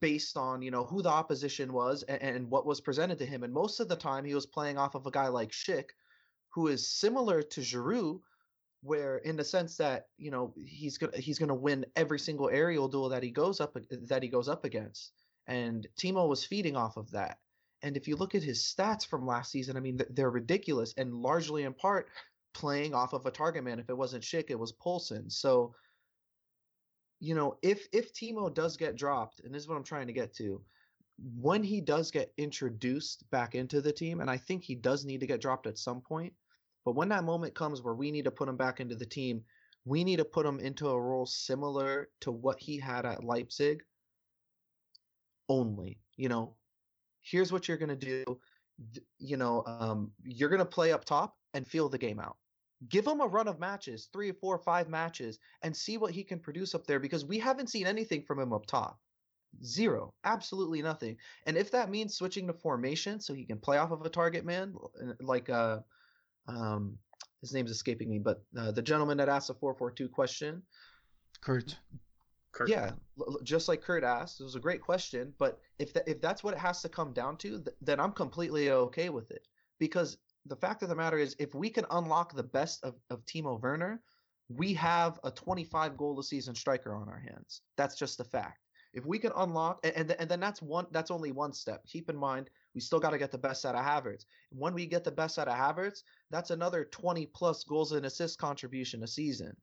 based 0.00 0.36
on 0.36 0.62
you 0.62 0.70
know 0.70 0.84
who 0.84 1.02
the 1.02 1.08
opposition 1.08 1.72
was 1.72 2.02
and, 2.04 2.22
and 2.22 2.50
what 2.50 2.66
was 2.66 2.80
presented 2.80 3.18
to 3.18 3.26
him. 3.26 3.42
And 3.42 3.52
most 3.52 3.80
of 3.80 3.88
the 3.88 3.96
time, 3.96 4.24
he 4.24 4.34
was 4.34 4.46
playing 4.46 4.78
off 4.78 4.94
of 4.94 5.06
a 5.06 5.10
guy 5.10 5.28
like 5.28 5.50
Schick, 5.50 5.90
who 6.50 6.68
is 6.68 6.88
similar 6.88 7.42
to 7.42 7.60
Giroud, 7.60 8.20
where 8.82 9.18
in 9.18 9.36
the 9.36 9.44
sense 9.44 9.76
that 9.76 10.06
you 10.16 10.30
know 10.30 10.54
he's 10.56 10.98
gonna 10.98 11.16
he's 11.16 11.38
gonna 11.38 11.54
win 11.54 11.84
every 11.96 12.18
single 12.18 12.48
aerial 12.48 12.88
duel 12.88 13.08
that 13.08 13.22
he 13.22 13.30
goes 13.30 13.60
up 13.60 13.76
that 13.90 14.22
he 14.22 14.28
goes 14.28 14.48
up 14.48 14.64
against. 14.64 15.12
And 15.46 15.86
Timo 15.98 16.28
was 16.28 16.44
feeding 16.44 16.76
off 16.76 16.96
of 16.96 17.10
that. 17.12 17.38
And 17.82 17.96
if 17.96 18.06
you 18.06 18.16
look 18.16 18.34
at 18.34 18.42
his 18.42 18.60
stats 18.60 19.06
from 19.06 19.26
last 19.26 19.50
season, 19.50 19.76
I 19.76 19.80
mean 19.80 20.00
they're 20.10 20.30
ridiculous 20.30 20.94
and 20.96 21.14
largely 21.14 21.64
in 21.64 21.74
part 21.74 22.08
playing 22.54 22.94
off 22.94 23.12
of 23.12 23.26
a 23.26 23.30
target 23.30 23.64
man. 23.64 23.78
If 23.78 23.90
it 23.90 23.96
wasn't 23.96 24.24
Schick, 24.24 24.50
it 24.50 24.58
was 24.58 24.72
Poulsen. 24.72 25.30
So 25.30 25.74
you 27.20 27.34
know, 27.34 27.56
if 27.62 27.86
if 27.92 28.12
Timo 28.12 28.52
does 28.52 28.76
get 28.76 28.96
dropped, 28.96 29.40
and 29.40 29.54
this 29.54 29.62
is 29.62 29.68
what 29.68 29.76
I'm 29.76 29.84
trying 29.84 30.06
to 30.06 30.12
get 30.12 30.32
to, 30.36 30.62
when 31.40 31.62
he 31.62 31.80
does 31.80 32.10
get 32.10 32.32
introduced 32.36 33.28
back 33.30 33.54
into 33.54 33.80
the 33.80 33.92
team, 33.92 34.20
and 34.20 34.30
I 34.30 34.36
think 34.36 34.62
he 34.62 34.74
does 34.74 35.04
need 35.04 35.20
to 35.20 35.26
get 35.26 35.40
dropped 35.40 35.66
at 35.66 35.78
some 35.78 36.00
point, 36.00 36.32
but 36.84 36.94
when 36.94 37.08
that 37.08 37.24
moment 37.24 37.54
comes 37.54 37.82
where 37.82 37.94
we 37.94 38.10
need 38.10 38.24
to 38.24 38.30
put 38.30 38.48
him 38.48 38.56
back 38.56 38.78
into 38.80 38.94
the 38.94 39.06
team, 39.06 39.42
we 39.84 40.04
need 40.04 40.16
to 40.16 40.24
put 40.24 40.46
him 40.46 40.60
into 40.60 40.88
a 40.88 41.00
role 41.00 41.26
similar 41.26 42.08
to 42.20 42.30
what 42.30 42.60
he 42.60 42.78
had 42.78 43.04
at 43.04 43.24
Leipzig. 43.24 43.82
Only, 45.48 45.98
you 46.16 46.28
know, 46.28 46.54
here's 47.22 47.50
what 47.50 47.66
you're 47.66 47.78
gonna 47.78 47.96
do. 47.96 48.24
You 49.18 49.36
know, 49.36 49.64
um, 49.66 50.12
you're 50.22 50.50
gonna 50.50 50.64
play 50.64 50.92
up 50.92 51.04
top 51.04 51.37
and 51.54 51.66
feel 51.66 51.88
the 51.88 51.98
game 51.98 52.20
out 52.20 52.36
give 52.88 53.06
him 53.06 53.20
a 53.20 53.26
run 53.26 53.48
of 53.48 53.58
matches, 53.58 54.08
three, 54.12 54.32
four, 54.32 54.58
five 54.58 54.88
matches, 54.88 55.38
and 55.62 55.76
see 55.76 55.98
what 55.98 56.12
he 56.12 56.22
can 56.22 56.38
produce 56.38 56.74
up 56.74 56.86
there 56.86 57.00
because 57.00 57.24
we 57.24 57.38
haven't 57.38 57.70
seen 57.70 57.86
anything 57.86 58.22
from 58.22 58.38
him 58.38 58.52
up 58.52 58.66
top. 58.66 58.98
Zero, 59.64 60.14
absolutely 60.24 60.82
nothing. 60.82 61.16
And 61.46 61.56
if 61.56 61.70
that 61.72 61.90
means 61.90 62.14
switching 62.14 62.46
to 62.46 62.52
formation 62.52 63.18
so 63.18 63.34
he 63.34 63.44
can 63.44 63.58
play 63.58 63.78
off 63.78 63.90
of 63.90 64.02
a 64.02 64.10
target 64.10 64.44
man, 64.44 64.74
like 65.20 65.48
uh, 65.50 65.78
um, 66.46 66.98
his 67.40 67.52
name's 67.52 67.70
escaping 67.70 68.08
me, 68.08 68.18
but 68.18 68.42
uh, 68.56 68.70
the 68.70 68.82
gentleman 68.82 69.16
that 69.18 69.28
asked 69.28 69.48
the 69.48 69.54
four 69.54 69.74
four 69.74 69.90
two 69.90 70.08
question, 70.08 70.62
Kurt. 71.40 71.76
Kurt. 72.52 72.68
yeah, 72.68 72.92
l- 73.18 73.26
l- 73.28 73.40
just 73.42 73.68
like 73.68 73.82
Kurt 73.82 74.04
asked, 74.04 74.40
it 74.40 74.44
was 74.44 74.54
a 74.54 74.60
great 74.60 74.82
question. 74.82 75.32
But 75.38 75.58
if 75.78 75.92
tha 75.92 76.02
if 76.06 76.20
that's 76.20 76.44
what 76.44 76.54
it 76.54 76.60
has 76.60 76.82
to 76.82 76.88
come 76.88 77.12
down 77.12 77.36
to, 77.38 77.50
th- 77.62 77.76
then 77.80 78.00
I'm 78.00 78.12
completely 78.12 78.70
okay 78.70 79.08
with 79.08 79.30
it. 79.30 79.46
Because 79.78 80.18
the 80.48 80.56
fact 80.56 80.82
of 80.82 80.88
the 80.88 80.94
matter 80.94 81.18
is, 81.18 81.36
if 81.38 81.54
we 81.54 81.70
can 81.70 81.84
unlock 81.90 82.34
the 82.34 82.42
best 82.42 82.82
of, 82.84 82.94
of 83.10 83.24
Timo 83.24 83.60
Werner, 83.60 84.00
we 84.48 84.72
have 84.74 85.20
a 85.24 85.30
25 85.30 85.96
goal 85.96 86.18
a 86.18 86.22
season 86.22 86.54
striker 86.54 86.94
on 86.94 87.08
our 87.08 87.18
hands. 87.18 87.62
That's 87.76 87.96
just 87.96 88.20
a 88.20 88.24
fact. 88.24 88.58
If 88.94 89.04
we 89.04 89.18
can 89.18 89.32
unlock, 89.36 89.80
and 89.84 89.94
and, 89.94 90.10
and 90.12 90.30
then 90.30 90.40
that's 90.40 90.62
one. 90.62 90.86
That's 90.90 91.10
only 91.10 91.30
one 91.30 91.52
step. 91.52 91.84
Keep 91.86 92.08
in 92.08 92.16
mind, 92.16 92.48
we 92.74 92.80
still 92.80 92.98
got 92.98 93.10
to 93.10 93.18
get 93.18 93.30
the 93.30 93.38
best 93.38 93.66
out 93.66 93.74
of 93.74 93.84
Havertz. 93.84 94.24
When 94.50 94.72
we 94.72 94.86
get 94.86 95.04
the 95.04 95.10
best 95.10 95.38
out 95.38 95.48
of 95.48 95.54
Havertz, 95.54 96.02
that's 96.30 96.50
another 96.50 96.86
20 96.86 97.26
plus 97.26 97.64
goals 97.64 97.92
and 97.92 98.06
assist 98.06 98.38
contribution 98.38 99.02
a 99.02 99.06
season 99.06 99.54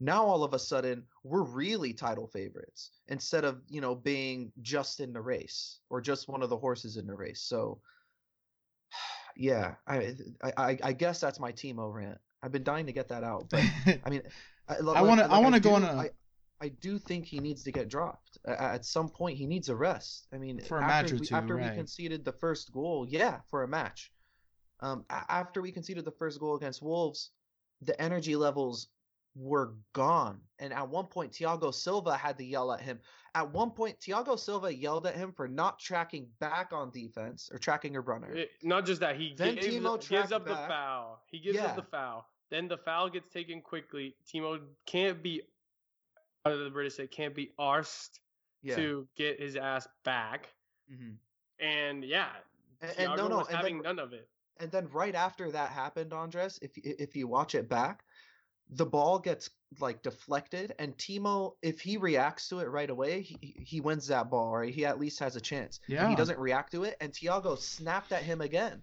now 0.00 0.24
all 0.24 0.42
of 0.42 0.54
a 0.54 0.58
sudden 0.58 1.04
we're 1.24 1.42
really 1.42 1.92
title 1.92 2.26
favorites 2.26 2.90
instead 3.08 3.44
of 3.44 3.60
you 3.68 3.80
know 3.80 3.94
being 3.94 4.50
just 4.62 4.98
in 4.98 5.12
the 5.12 5.20
race 5.20 5.80
or 5.90 6.00
just 6.00 6.28
one 6.28 6.42
of 6.42 6.48
the 6.48 6.56
horses 6.56 6.96
in 6.96 7.06
the 7.06 7.14
race 7.14 7.42
so 7.42 7.78
yeah 9.36 9.74
i 9.86 10.14
i 10.56 10.78
i 10.82 10.92
guess 10.92 11.20
that's 11.20 11.38
my 11.40 11.52
Timo 11.52 11.92
rant 11.92 12.18
i've 12.42 12.52
been 12.52 12.62
dying 12.64 12.86
to 12.86 12.92
get 12.92 13.08
that 13.08 13.22
out 13.24 13.48
but 13.50 13.62
i 14.04 14.10
mean 14.10 14.22
i, 14.68 14.76
I 14.76 15.02
wanna- 15.02 15.28
I 15.30 15.38
wanna 15.38 15.60
go 15.60 15.70
do- 15.70 15.74
on 15.76 15.84
a- 15.84 16.00
I, 16.02 16.10
I 16.62 16.68
do 16.68 16.98
think 16.98 17.24
he 17.24 17.38
needs 17.40 17.62
to 17.62 17.72
get 17.72 17.88
dropped. 17.88 18.36
At 18.44 18.84
some 18.84 19.08
point 19.08 19.38
he 19.38 19.46
needs 19.46 19.70
a 19.70 19.74
rest. 19.74 20.26
I 20.30 20.36
mean 20.36 20.60
For 20.60 20.78
a 20.78 20.82
after 20.84 20.88
match 21.04 21.12
or 21.12 21.16
we, 21.16 21.26
two, 21.26 21.34
after 21.34 21.56
right. 21.56 21.70
we 21.70 21.74
conceded 21.76 22.22
the 22.22 22.32
first 22.32 22.70
goal 22.70 23.06
yeah 23.08 23.40
for 23.50 23.62
a 23.62 23.68
match. 23.68 24.12
Um 24.80 25.04
after 25.10 25.62
we 25.62 25.72
conceded 25.72 26.04
the 26.04 26.10
first 26.12 26.38
goal 26.38 26.56
against 26.56 26.82
wolves 26.82 27.30
the 27.80 27.98
energy 28.00 28.36
levels 28.36 28.88
were 29.34 29.74
gone. 29.92 30.40
And 30.58 30.72
at 30.72 30.88
one 30.88 31.06
point, 31.06 31.32
Thiago 31.32 31.72
Silva 31.72 32.16
had 32.16 32.36
to 32.38 32.44
yell 32.44 32.72
at 32.72 32.80
him. 32.80 33.00
At 33.34 33.50
one 33.52 33.70
point, 33.70 33.98
Thiago 34.00 34.38
Silva 34.38 34.74
yelled 34.74 35.06
at 35.06 35.14
him 35.14 35.32
for 35.32 35.46
not 35.46 35.78
tracking 35.78 36.26
back 36.40 36.72
on 36.72 36.90
defense 36.90 37.48
or 37.52 37.58
tracking 37.58 37.96
a 37.96 38.00
runner. 38.00 38.32
It- 38.34 38.50
not 38.62 38.84
just 38.86 39.00
that 39.00 39.16
he 39.16 39.34
Then 39.34 39.54
gives, 39.54 39.68
Timo 39.68 40.08
gives 40.08 40.32
up 40.32 40.44
the 40.44 40.56
foul. 40.56 41.22
He 41.26 41.38
gives 41.38 41.56
Yeah. 41.56 41.66
up 41.66 41.76
the 41.76 41.82
foul. 41.82 42.28
Then 42.50 42.66
the 42.66 42.78
foul 42.78 43.08
gets 43.08 43.28
taken 43.32 43.62
quickly. 43.62 44.16
Timo 44.26 44.60
can't 44.86 45.22
be 45.22 45.42
out 46.44 46.56
the 46.56 46.70
British 46.70 46.94
say 46.96 47.06
can't 47.06 47.34
be 47.34 47.52
arsed 47.58 48.18
yeah. 48.62 48.74
to 48.76 49.06
get 49.14 49.38
his 49.38 49.56
ass 49.56 49.86
back. 50.04 50.48
Mhm. 50.90 51.16
And 51.60 52.04
yeah, 52.04 52.32
And, 52.80 52.98
and 52.98 53.16
no, 53.16 53.28
no, 53.28 53.36
was 53.38 53.48
and 53.48 53.56
having 53.56 53.76
then, 53.82 53.96
none 53.96 53.98
of 54.04 54.12
it. 54.14 54.28
and 54.56 54.72
then 54.72 54.88
right 54.88 55.14
after 55.14 55.50
that 55.52 55.70
happened, 55.70 56.12
Andres, 56.12 56.58
if 56.62 56.76
if 56.78 57.14
you 57.14 57.28
watch 57.28 57.54
it 57.54 57.68
back, 57.68 58.04
the 58.72 58.86
ball 58.86 59.18
gets 59.18 59.50
like 59.80 60.02
deflected, 60.02 60.74
and 60.78 60.96
Timo, 60.96 61.54
if 61.62 61.80
he 61.80 61.96
reacts 61.96 62.48
to 62.48 62.58
it 62.60 62.68
right 62.68 62.90
away, 62.90 63.22
he 63.22 63.38
he- 63.64 63.80
wins 63.80 64.06
that 64.08 64.30
ball, 64.30 64.50
or 64.54 64.64
he 64.64 64.84
at 64.84 64.98
least 64.98 65.18
has 65.20 65.36
a 65.36 65.40
chance. 65.40 65.80
Yeah. 65.88 66.08
he 66.08 66.14
doesn't 66.16 66.38
react 66.38 66.72
to 66.72 66.84
it, 66.84 66.96
and 67.00 67.12
Thiago 67.12 67.58
snapped 67.58 68.12
at 68.12 68.22
him 68.22 68.40
again. 68.40 68.80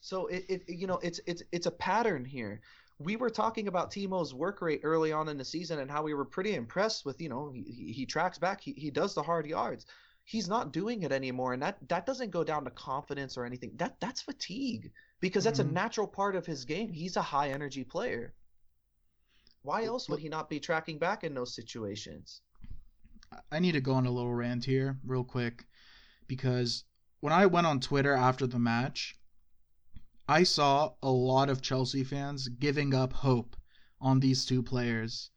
So 0.00 0.26
it, 0.28 0.44
it 0.48 0.62
you 0.68 0.86
know 0.86 0.98
it's 1.02 1.20
it's 1.26 1.42
it's 1.52 1.66
a 1.66 1.70
pattern 1.70 2.24
here. 2.24 2.60
We 2.98 3.16
were 3.16 3.30
talking 3.30 3.66
about 3.68 3.90
Timo's 3.90 4.34
work 4.34 4.60
rate 4.62 4.80
early 4.82 5.10
on 5.12 5.28
in 5.28 5.38
the 5.38 5.44
season 5.44 5.78
and 5.78 5.90
how 5.90 6.02
we 6.02 6.12
were 6.14 6.24
pretty 6.24 6.54
impressed 6.54 7.04
with 7.04 7.20
you 7.20 7.28
know 7.28 7.50
he, 7.54 7.92
he 7.92 8.06
tracks 8.06 8.38
back 8.38 8.60
he, 8.60 8.72
he 8.72 8.90
does 8.90 9.14
the 9.14 9.22
hard 9.22 9.46
yards. 9.46 9.86
He's 10.24 10.48
not 10.48 10.72
doing 10.72 11.02
it 11.02 11.12
anymore, 11.12 11.52
and 11.54 11.62
that 11.62 11.76
that 11.88 12.06
doesn't 12.06 12.30
go 12.30 12.44
down 12.44 12.64
to 12.64 12.70
confidence 12.70 13.36
or 13.36 13.44
anything. 13.44 13.72
That 13.76 13.96
that's 14.00 14.22
fatigue 14.22 14.90
because 15.20 15.44
that's 15.44 15.60
Mhm. 15.60 15.68
a 15.70 15.72
natural 15.72 16.06
part 16.06 16.34
of 16.36 16.46
his 16.46 16.64
game. 16.64 16.92
He's 16.92 17.16
a 17.16 17.22
high 17.22 17.50
energy 17.50 17.84
player. 17.84 18.32
Why 19.62 19.84
else 19.84 20.08
would 20.08 20.20
he 20.20 20.28
not 20.28 20.48
be 20.48 20.60
tracking 20.60 20.98
back 20.98 21.24
in 21.24 21.34
those 21.34 21.54
situations? 21.54 22.40
I 23.52 23.58
need 23.58 23.72
to 23.72 23.80
go 23.80 23.94
on 23.94 24.06
a 24.06 24.10
little 24.10 24.34
rant 24.34 24.64
here, 24.64 24.98
real 25.04 25.24
quick, 25.24 25.66
because 26.26 26.84
when 27.20 27.32
I 27.32 27.46
went 27.46 27.66
on 27.66 27.80
Twitter 27.80 28.14
after 28.14 28.46
the 28.46 28.58
match, 28.58 29.16
I 30.28 30.44
saw 30.44 30.94
a 31.02 31.10
lot 31.10 31.50
of 31.50 31.60
Chelsea 31.60 32.04
fans 32.04 32.48
giving 32.48 32.94
up 32.94 33.12
hope 33.12 33.56
on 34.00 34.20
these 34.20 34.46
two 34.46 34.62
players. 34.62 35.30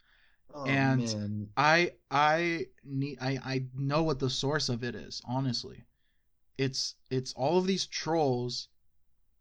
Oh, 0.53 0.65
And 0.65 0.99
man. 0.99 1.49
I 1.57 1.93
I 2.11 2.67
need 2.83 3.17
I 3.19 3.39
I 3.43 3.65
know 3.73 4.03
what 4.03 4.19
the 4.19 4.29
source 4.29 4.69
of 4.69 4.83
it 4.83 4.95
is. 4.95 5.21
Honestly, 5.25 5.83
it's 6.57 6.95
it's 7.09 7.33
all 7.33 7.57
of 7.57 7.67
these 7.67 7.85
trolls 7.87 8.69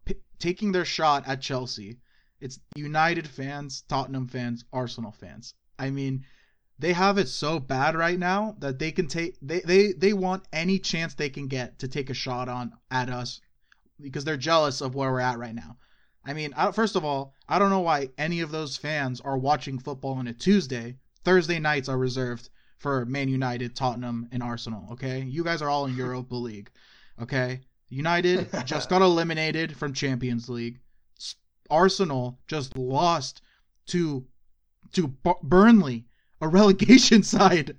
p- 0.05 0.23
taking 0.39 0.73
their 0.73 0.85
shot 0.87 1.27
at 1.27 1.41
Chelsea. 1.43 2.01
It's 2.43 2.59
United 2.75 3.29
fans, 3.29 3.83
Tottenham 3.83 4.27
fans, 4.27 4.65
Arsenal 4.73 5.13
fans. 5.13 5.55
I 5.79 5.91
mean, 5.91 6.25
they 6.77 6.93
have 6.93 7.17
it 7.17 7.29
so 7.29 7.61
bad 7.61 7.95
right 7.95 8.19
now 8.19 8.57
that 8.59 8.81
they 8.81 8.91
can 8.91 9.07
take 9.07 9.37
they 9.41 9.61
they 9.61 9.93
they 9.93 10.13
want 10.13 10.49
any 10.53 10.81
chance 10.81 11.15
they 11.15 11.31
can 11.31 11.47
get 11.47 11.79
to 11.79 11.87
take 11.87 12.11
a 12.11 12.15
shot 12.15 12.49
on 12.49 12.73
at 12.91 13.09
us 13.09 13.41
because 14.01 14.25
they're 14.25 14.37
jealous 14.37 14.81
of 14.81 14.97
where 14.97 15.13
we're 15.13 15.21
at 15.21 15.39
right 15.39 15.55
now. 15.55 15.77
I 16.25 16.33
mean, 16.35 16.53
I, 16.57 16.73
first 16.73 16.97
of 16.97 17.05
all, 17.05 17.35
I 17.49 17.61
don't 17.61 17.71
know 17.71 17.81
why 17.81 18.11
any 18.19 18.41
of 18.41 18.51
those 18.51 18.77
fans 18.77 19.21
are 19.21 19.39
watching 19.39 19.79
football 19.79 20.15
on 20.15 20.27
a 20.27 20.33
Tuesday. 20.33 20.97
Thursday 21.25 21.61
nights 21.61 21.89
are 21.89 21.99
reserved 21.99 22.49
for 22.77 23.05
Man 23.07 23.29
United, 23.29 23.77
Tottenham, 23.77 24.29
and 24.33 24.43
Arsenal. 24.43 24.89
Okay, 24.93 25.21
you 25.21 25.45
guys 25.45 25.63
are 25.63 25.71
all 25.71 25.87
in 25.87 25.97
Europa 26.05 26.35
League. 26.35 26.71
Okay, 27.21 27.61
United 27.89 28.49
just 28.65 28.89
got 28.89 29.03
eliminated 29.03 29.77
from 29.77 29.93
Champions 29.93 30.49
League. 30.49 30.81
Arsenal 31.73 32.39
just 32.47 32.77
lost 32.77 33.41
to 33.87 34.25
to 34.93 35.09
B- 35.09 35.33
Burnley, 35.43 36.05
a 36.41 36.49
relegation 36.61 37.23
side. 37.23 37.77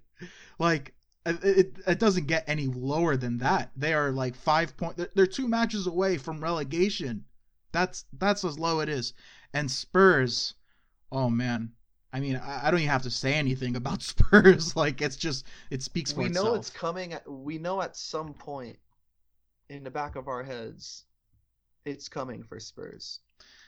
Like 0.59 0.93
uh, 1.25 1.33
it, 1.43 1.57
it, 1.57 1.77
it 1.87 1.99
doesn't 1.99 2.27
get 2.27 2.43
any 2.47 2.67
lower 2.67 3.15
than 3.15 3.37
that. 3.37 3.71
They 3.77 3.93
are 3.93 4.11
like 4.11 4.35
five 4.35 4.75
point. 4.75 4.99
They're, 5.15 5.27
two 5.27 5.47
matches 5.47 5.87
away 5.87 6.17
from 6.17 6.43
relegation. 6.43 7.25
That's 7.71 8.05
that's 8.17 8.43
as 8.43 8.59
low 8.59 8.79
it 8.81 8.89
is. 8.89 9.13
And 9.53 9.69
Spurs, 9.69 10.55
oh 11.11 11.29
man. 11.29 11.71
I 12.15 12.19
mean, 12.19 12.35
I, 12.35 12.69
don't 12.69 12.81
even 12.81 12.91
have 12.91 13.01
to 13.03 13.09
say 13.09 13.33
anything 13.33 13.75
about 13.75 14.03
Spurs. 14.03 14.75
Like 14.75 15.01
it's 15.01 15.15
just 15.15 15.45
it 15.71 15.81
speaks 15.81 16.11
for 16.11 16.21
we 16.21 16.27
itself. 16.27 16.47
know 16.47 16.55
it's 16.55 16.69
coming. 16.69 17.13
At, 17.13 17.29
we 17.31 17.57
know 17.57 17.81
at 17.81 17.95
some 17.95 18.33
point 18.33 18.77
in 19.69 19.83
the 19.83 19.89
back 19.91 20.15
of 20.15 20.27
our 20.27 20.43
heads, 20.43 21.05
it's 21.85 22.07
coming 22.07 22.43
for 22.43 22.59
Spurs. 22.59 23.19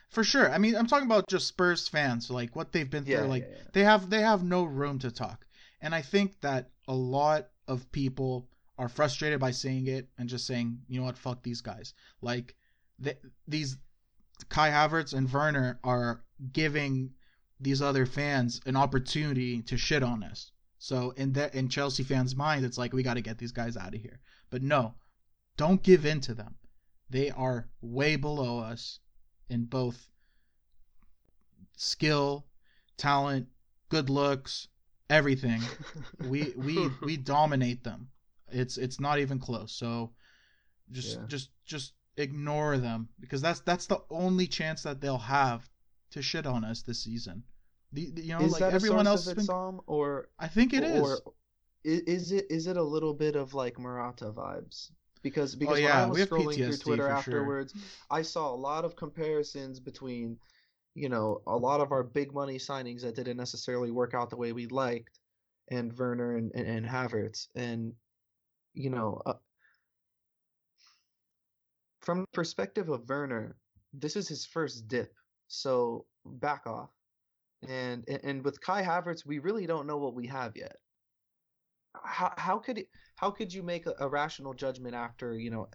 For 0.10 0.24
sure. 0.24 0.52
I 0.52 0.58
mean, 0.58 0.76
I'm 0.76 0.88
talking 0.88 1.08
about 1.08 1.28
just 1.28 1.48
Spurs 1.48 1.88
fans, 1.88 2.30
like 2.30 2.56
what 2.56 2.72
they've 2.72 2.90
been 2.90 3.04
through. 3.04 3.16
Yeah, 3.16 3.22
like 3.22 3.44
yeah, 3.44 3.58
yeah. 3.58 3.64
they 3.74 3.84
have 3.84 4.10
they 4.10 4.22
have 4.22 4.44
no 4.44 4.64
room 4.64 5.00
to 5.00 5.12
talk, 5.12 5.46
and 5.82 5.94
I 5.94 6.02
think 6.02 6.40
that 6.42 6.70
a 6.88 6.96
lot 6.96 7.50
of 7.68 7.92
people 7.92 8.50
are 8.78 8.90
frustrated 8.90 9.40
by 9.40 9.52
seeing 9.52 9.88
it 9.88 10.10
and 10.18 10.28
just 10.28 10.46
saying, 10.46 10.80
you 10.88 11.00
know 11.00 11.06
what, 11.06 11.18
fuck 11.18 11.42
these 11.44 11.62
guys. 11.62 11.94
Like 12.22 12.56
th- 13.02 13.20
these 13.48 13.78
Kai 14.50 14.70
Havertz 14.70 15.14
and 15.14 15.32
Werner 15.32 15.80
are 15.84 16.24
giving 16.52 17.14
these 17.60 17.82
other 17.82 18.06
fans 18.06 18.60
an 18.66 18.76
opportunity 18.76 19.62
to 19.62 19.78
shit 19.78 20.04
on 20.04 20.24
us. 20.24 20.52
So 20.78 21.12
in 21.12 21.34
that 21.34 21.56
in 21.56 21.70
Chelsea 21.70 22.04
fans' 22.04 22.36
mind, 22.36 22.66
it's 22.66 22.78
like 22.78 22.94
we 22.94 23.02
got 23.02 23.14
to 23.16 23.22
get 23.22 23.38
these 23.38 23.54
guys 23.54 23.78
out 23.78 23.96
of 23.96 24.02
here. 24.02 24.20
But 24.50 24.62
no, 24.62 24.96
don't 25.58 25.82
give 25.82 26.06
in 26.06 26.20
to 26.22 26.34
them. 26.34 26.56
They 27.10 27.32
are 27.32 27.70
way 27.82 28.18
below 28.18 28.60
us 28.60 29.00
in 29.50 29.66
both 29.66 30.08
skill, 31.78 32.46
talent, 32.98 33.48
good 33.90 34.10
looks, 34.10 34.68
everything. 35.10 35.62
we 36.30 36.54
we 36.56 36.90
we 37.02 37.18
dominate 37.18 37.84
them. 37.84 38.10
It's 38.50 38.78
it's 38.78 39.00
not 39.00 39.20
even 39.20 39.40
close. 39.40 39.72
So 39.72 40.12
just 40.92 41.18
Yeah. 41.20 41.26
just 41.28 41.50
just 41.66 41.94
ignore 42.18 42.78
them 42.78 43.10
because 43.20 43.42
that's 43.42 43.60
that's 43.62 43.88
the 43.88 44.00
only 44.10 44.48
chance 44.48 44.84
that 44.84 45.02
they'll 45.02 45.18
have 45.18 45.70
to 46.12 46.22
shit 46.22 46.46
on 46.46 46.64
us 46.64 46.82
this 46.82 47.04
season. 47.04 47.44
The, 47.92 48.12
the- 48.12 48.22
you 48.22 48.34
know, 48.38 48.42
is 48.46 48.52
like 48.54 48.60
that 48.62 48.74
everyone 48.74 49.08
else 49.08 49.32
been. 49.32 49.44
Psalm, 49.44 49.82
or 49.88 50.30
I 50.40 50.48
think 50.48 50.74
it 50.74 50.84
is. 50.84 51.02
or 51.02 51.20
is 51.84 52.32
it 52.32 52.46
is 52.50 52.68
it 52.68 52.78
a 52.78 52.84
little 52.84 53.14
bit 53.14 53.36
of 53.36 53.54
like 53.54 53.78
Murata 53.80 54.32
vibes? 54.32 54.92
Because 55.26 55.56
because 55.56 55.80
Oh, 55.80 55.82
yeah, 55.82 56.02
when 56.02 56.04
I 56.04 56.06
was 56.12 56.20
scrolling 56.30 56.56
PTSD 56.56 56.66
through 56.68 56.78
Twitter 56.78 57.02
for 57.16 57.22
sure. 57.24 57.40
afterwards, 57.40 57.74
I 58.12 58.22
saw 58.22 58.54
a 58.54 58.56
lot 58.56 58.86
of 58.86 58.96
comparisons 58.96 59.80
between, 59.80 60.38
you 60.94 61.10
know, 61.10 61.42
a 61.48 61.58
lot 61.58 61.82
of 61.82 61.92
our 61.92 62.04
big 62.04 62.32
money 62.32 62.60
signings 62.60 63.02
that 63.02 63.16
didn't 63.16 63.38
necessarily 63.38 63.90
work 63.90 64.14
out 64.14 64.30
the 64.30 64.38
way 64.38 64.52
we 64.54 64.68
liked, 64.68 65.18
and 65.70 65.98
Werner 65.98 66.38
and 66.38 66.52
and, 66.54 66.68
and 66.68 66.86
Havertz, 66.86 67.48
and 67.56 67.96
you 68.76 68.92
know, 68.92 69.20
uh, 69.26 69.34
from 72.02 72.22
the 72.22 72.28
perspective 72.28 72.90
of 72.90 73.10
Werner, 73.10 73.56
this 73.94 74.16
is 74.16 74.28
his 74.28 74.46
first 74.46 74.88
dip, 74.88 75.12
so 75.48 76.06
back 76.24 76.68
off. 76.68 76.92
And 77.68 78.08
and- 78.08 78.24
and 78.24 78.46
with 78.46 78.62
Kai 78.62 78.84
Havertz, 78.84 79.26
we 79.26 79.40
really 79.40 79.66
don't 79.66 79.88
know 79.88 79.98
what 79.98 80.14
we 80.14 80.28
have 80.28 80.56
yet. 80.56 80.76
How 82.04 82.34
how 82.38 82.58
could 82.60 82.86
how 83.16 83.32
could 83.32 83.54
you 83.54 83.64
make 83.64 83.86
a, 83.86 83.94
a 84.00 84.08
rational 84.08 84.54
judgment 84.54 84.96
after 84.96 85.38
you 85.38 85.50
know 85.50 85.68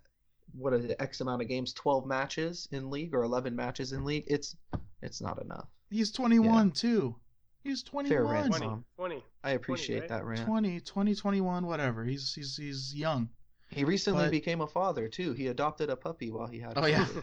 what 0.53 0.73
is 0.75 0.85
it 0.85 0.97
X 0.99 1.21
amount 1.21 1.43
of 1.43 1.49
games, 1.49 1.73
twelve 1.73 2.07
matches 2.07 2.69
in 2.73 2.91
league 2.91 3.15
or 3.15 3.23
eleven 3.23 3.55
matches 3.55 3.93
in 3.93 4.05
league? 4.05 4.25
It's 4.27 4.57
it's 5.03 5.21
not 5.21 5.41
enough. 5.43 5.69
He's 5.91 6.11
21 6.13 6.73
too. 6.73 7.17
He's 7.65 7.83
21. 7.83 8.27
rant, 8.27 8.55
20, 8.55 8.83
20. 8.97 9.25
I 9.45 9.51
appreciate 9.51 10.01
right? 10.01 10.09
that 10.09 10.25
rant. 10.25 10.47
20, 10.47 10.81
20, 10.81 11.15
21, 11.15 11.67
whatever. 11.67 12.05
He's 12.05 12.33
he's 12.35 12.57
he's 12.57 12.95
young. 12.95 13.29
He 13.71 13.85
recently 13.85 14.25
But- 14.25 14.31
became 14.31 14.61
a 14.61 14.67
father 14.67 15.09
too. 15.09 15.33
He 15.33 15.47
adopted 15.49 15.91
a 15.91 15.97
puppy 15.97 16.31
while 16.31 16.47
he 16.47 16.59
had. 16.61 16.75
Oh 16.77 16.87
yeah. 16.87 17.07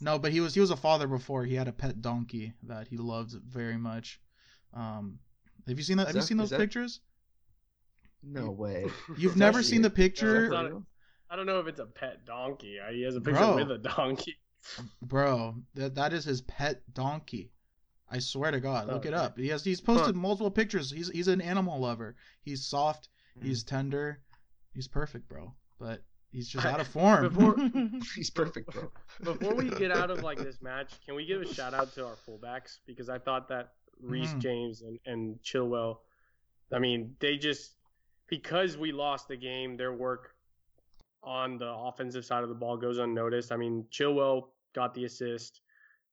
No, 0.00 0.18
but 0.18 0.32
he 0.32 0.40
was 0.40 0.54
he 0.54 0.60
was 0.60 0.70
a 0.70 0.76
father 0.76 1.06
before. 1.06 1.44
He 1.44 1.54
had 1.54 1.68
a 1.68 1.72
pet 1.72 2.02
donkey 2.02 2.52
that 2.64 2.88
he 2.88 2.96
loved 2.96 3.32
very 3.32 3.76
much. 3.76 4.20
Um, 4.74 5.20
have 5.68 5.78
you 5.78 5.84
seen 5.84 5.98
that? 5.98 6.02
Is 6.02 6.06
Have 6.08 6.16
you 6.16 6.22
seen 6.22 6.36
those 6.36 6.46
is 6.46 6.50
that- 6.50 6.58
pictures? 6.58 7.00
No 8.26 8.50
way. 8.50 8.86
You've 9.18 9.36
never 9.36 9.62
seen 9.62 9.82
the 9.82 9.90
picture, 9.90 10.44
it's 10.46 10.52
not- 10.52 10.82
I 11.30 11.36
don't 11.36 11.46
know 11.46 11.58
if 11.58 11.66
it's 11.66 11.80
a 11.80 11.86
pet 11.86 12.24
donkey. 12.24 12.78
He 12.92 13.02
has 13.02 13.16
a 13.16 13.20
picture 13.20 13.40
Bro. 13.40 13.56
with 13.56 13.70
a 13.72 13.78
donkey. 13.78 14.36
bro. 15.02 15.56
That 15.74 15.96
that 15.96 16.12
is 16.12 16.24
his 16.24 16.42
pet 16.42 16.82
donkey. 16.92 17.50
I 18.10 18.18
swear 18.20 18.50
to 18.52 18.60
God, 18.60 18.86
look 18.86 19.04
it 19.06 19.14
up. 19.14 19.36
He 19.38 19.48
has 19.48 19.64
he's 19.64 19.80
posted 19.80 20.14
multiple 20.14 20.50
pictures. 20.50 20.90
He's 20.92 21.08
he's 21.10 21.26
an 21.28 21.40
animal 21.40 21.80
lover. 21.80 22.14
He's 22.42 22.64
soft. 22.66 23.08
Hmm. 23.38 23.46
He's 23.46 23.64
tender. 23.64 24.20
He's 24.74 24.86
perfect, 24.86 25.28
bro. 25.28 25.54
But 25.80 26.02
he's 26.30 26.48
just 26.48 26.64
out 26.66 26.78
of 26.80 26.86
form. 26.98 27.28
before- 27.28 27.56
He's 28.14 28.30
perfect, 28.30 28.70
bro. 28.72 28.92
Before 29.22 29.54
we 29.54 29.70
get 29.70 29.90
out 29.90 30.10
of 30.10 30.22
like 30.22 30.38
this 30.38 30.62
match, 30.62 30.92
can 31.04 31.14
we 31.16 31.24
give 31.26 31.42
a 31.42 31.52
shout 31.52 31.74
out 31.74 31.92
to 31.94 32.06
our 32.06 32.16
fullbacks 32.28 32.78
because 32.86 33.08
I 33.08 33.18
thought 33.18 33.48
that 33.48 33.72
Reece 34.00 34.34
Mhm. 34.34 34.38
James 34.40 34.82
and, 34.82 34.98
and 35.06 35.42
Chilwell, 35.42 35.98
I 36.72 36.78
mean, 36.78 37.16
they 37.20 37.36
just 37.38 37.74
because 38.28 38.76
we 38.76 38.92
lost 38.92 39.28
the 39.28 39.36
game, 39.36 39.76
their 39.76 39.92
work 39.92 40.34
on 41.22 41.58
the 41.58 41.70
offensive 41.70 42.24
side 42.24 42.42
of 42.42 42.48
the 42.48 42.54
ball 42.54 42.76
goes 42.76 42.98
unnoticed. 42.98 43.52
I 43.52 43.56
mean, 43.56 43.86
Chilwell 43.90 44.48
got 44.74 44.94
the 44.94 45.04
assist. 45.04 45.60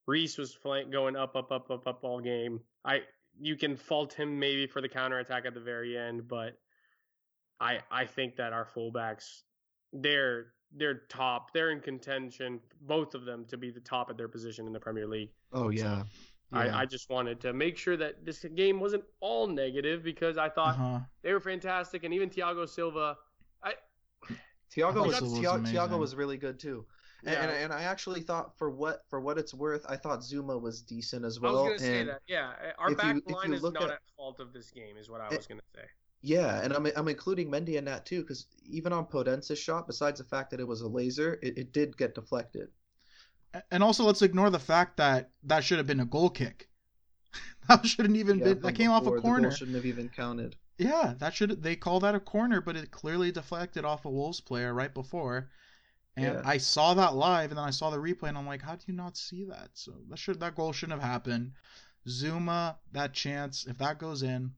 Reece 0.07 0.37
was 0.37 0.53
flank 0.53 0.91
going 0.91 1.15
up, 1.15 1.35
up, 1.35 1.51
up, 1.51 1.69
up, 1.69 1.87
up 1.87 2.03
all 2.03 2.19
game. 2.19 2.59
I 2.83 3.01
you 3.39 3.55
can 3.55 3.77
fault 3.77 4.13
him 4.13 4.39
maybe 4.39 4.67
for 4.67 4.81
the 4.81 4.89
counterattack 4.89 5.45
at 5.45 5.53
the 5.53 5.59
very 5.59 5.97
end, 5.97 6.27
but 6.27 6.57
I 7.59 7.79
I 7.89 8.05
think 8.05 8.35
that 8.37 8.53
our 8.53 8.65
fullbacks 8.65 9.41
they're 9.93 10.47
they're 10.73 11.01
top. 11.09 11.51
They're 11.53 11.71
in 11.71 11.81
contention, 11.81 12.59
both 12.81 13.13
of 13.13 13.25
them, 13.25 13.45
to 13.49 13.57
be 13.57 13.71
the 13.71 13.81
top 13.81 14.09
at 14.09 14.17
their 14.17 14.27
position 14.27 14.67
in 14.67 14.73
the 14.73 14.79
Premier 14.79 15.07
League. 15.07 15.31
Oh 15.51 15.69
yeah. 15.69 16.03
Yeah. 16.53 16.59
I, 16.59 16.81
I 16.81 16.85
just 16.85 17.09
wanted 17.09 17.39
to 17.41 17.53
make 17.53 17.77
sure 17.77 17.95
that 17.97 18.25
this 18.25 18.43
game 18.55 18.79
wasn't 18.79 19.03
all 19.21 19.47
negative 19.47 20.03
because 20.03 20.37
I 20.37 20.49
thought 20.49 20.75
uh-huh. 20.75 20.99
they 21.23 21.31
were 21.33 21.39
fantastic, 21.39 22.03
and 22.03 22.13
even 22.13 22.29
Thiago 22.29 22.67
Silva. 22.67 23.17
I 23.63 23.73
Thiago 24.75 24.93
thought 24.93 25.07
was, 25.07 25.21
was 25.21 25.33
Thiago. 25.33 25.65
Thiago 25.67 25.97
was 25.99 26.15
really 26.15 26.37
good 26.37 26.59
too. 26.59 26.85
And, 27.25 27.35
and, 27.35 27.51
Yeah. 27.51 27.57
and 27.65 27.73
I 27.73 27.83
actually 27.83 28.21
thought 28.21 28.57
for 28.57 28.69
what 28.71 29.03
for 29.09 29.21
what 29.21 29.37
it's 29.37 29.53
worth, 29.53 29.85
I 29.87 29.95
thought 29.95 30.19
Zouma 30.21 30.59
was 30.59 30.81
decent 30.81 31.23
as 31.23 31.39
well. 31.39 31.51
I 31.51 31.61
well. 31.61 31.71
was 31.71 31.81
gonna 31.81 31.93
say 31.93 32.03
that. 32.05 32.21
Yeah, 32.27 32.51
our 32.77 32.95
back 32.95 33.15
you- 33.15 33.33
line 33.35 33.49
you 33.49 33.55
is 33.55 33.61
look 33.61 33.75
not 33.75 33.83
at- 33.83 33.91
at 33.91 33.99
fault 34.17 34.39
of 34.39 34.53
this 34.53 34.71
game, 34.71 34.97
is 34.97 35.09
what 35.09 35.21
I 35.21 35.27
Eh, 35.27 35.37
was 35.37 35.47
gonna 35.47 35.61
say. 35.75 35.85
yeah, 36.21 36.61
and 36.63 36.73
I'm 36.73 36.87
I'm 36.95 37.07
including 37.07 37.49
Mendy 37.51 37.75
in 37.75 37.85
that 37.85 38.05
too 38.05 38.21
because 38.21 38.47
even 38.65 38.91
on 38.91 39.05
Podence's 39.05 39.59
shot, 39.59 39.87
besides 39.87 40.19
the 40.19 40.25
fact 40.25 40.49
that 40.51 40.59
it 40.59 40.67
was 40.67 40.81
a 40.81 40.87
laser, 40.87 41.39
it, 41.43 41.57
it 41.57 41.71
did 41.73 41.95
get 41.95 42.15
deflected. 42.15 42.69
And 43.69 43.83
also, 43.83 44.03
let's 44.05 44.21
ignore 44.21 44.49
the 44.49 44.59
fact 44.59 44.97
that 44.97 45.31
that 45.43 45.63
should 45.63 45.77
have 45.77 45.87
been 45.87 45.99
a 45.99 46.05
goal 46.05 46.29
kick. 46.29 46.69
that 47.67 47.85
shouldn't 47.85 48.15
even 48.17 48.39
Yeah, 48.39 48.45
been. 48.45 48.61
That 48.61 48.75
came 48.75 48.91
off 48.91 49.05
a 49.07 49.11
corner. 49.11 49.51
shouldn't 49.51 49.75
have 49.75 49.85
even 49.85 50.09
counted. 50.09 50.55
Yeah, 50.77 51.13
that 51.19 51.33
should. 51.33 51.61
They 51.61 51.75
call 51.75 51.99
that 51.99 52.15
a 52.15 52.19
corner, 52.19 52.61
but 52.61 52.75
it 52.75 52.91
clearly 52.91 53.31
deflected 53.31 53.85
off 53.85 54.05
a 54.05 54.09
Wolves 54.09 54.41
player 54.41 54.73
right 54.73 54.93
before. 54.93 55.49
And 56.17 56.35
Yeah. 56.35 56.41
I 56.45 56.57
saw 56.57 56.93
that 56.93 57.15
live, 57.15 57.51
and 57.51 57.57
then 57.57 57.65
I 57.65 57.71
saw 57.71 57.89
the 57.89 57.97
replay, 57.97 58.29
and 58.29 58.37
I'm 58.37 58.47
like, 58.47 58.61
how 58.61 58.75
do 58.75 58.83
you 58.87 58.93
not 58.93 59.15
see 59.17 59.45
that? 59.45 59.69
So 59.73 59.93
that 60.09 60.17
should 60.19 60.39
that 60.39 60.55
goal 60.55 60.73
shouldn't 60.73 60.99
have 60.99 61.09
happened. 61.09 61.53
Zouma, 62.07 62.77
that 62.91 63.13
chance, 63.13 63.65
if 63.67 63.77
that 63.77 63.99
goes 63.99 64.23
in, 64.23 64.51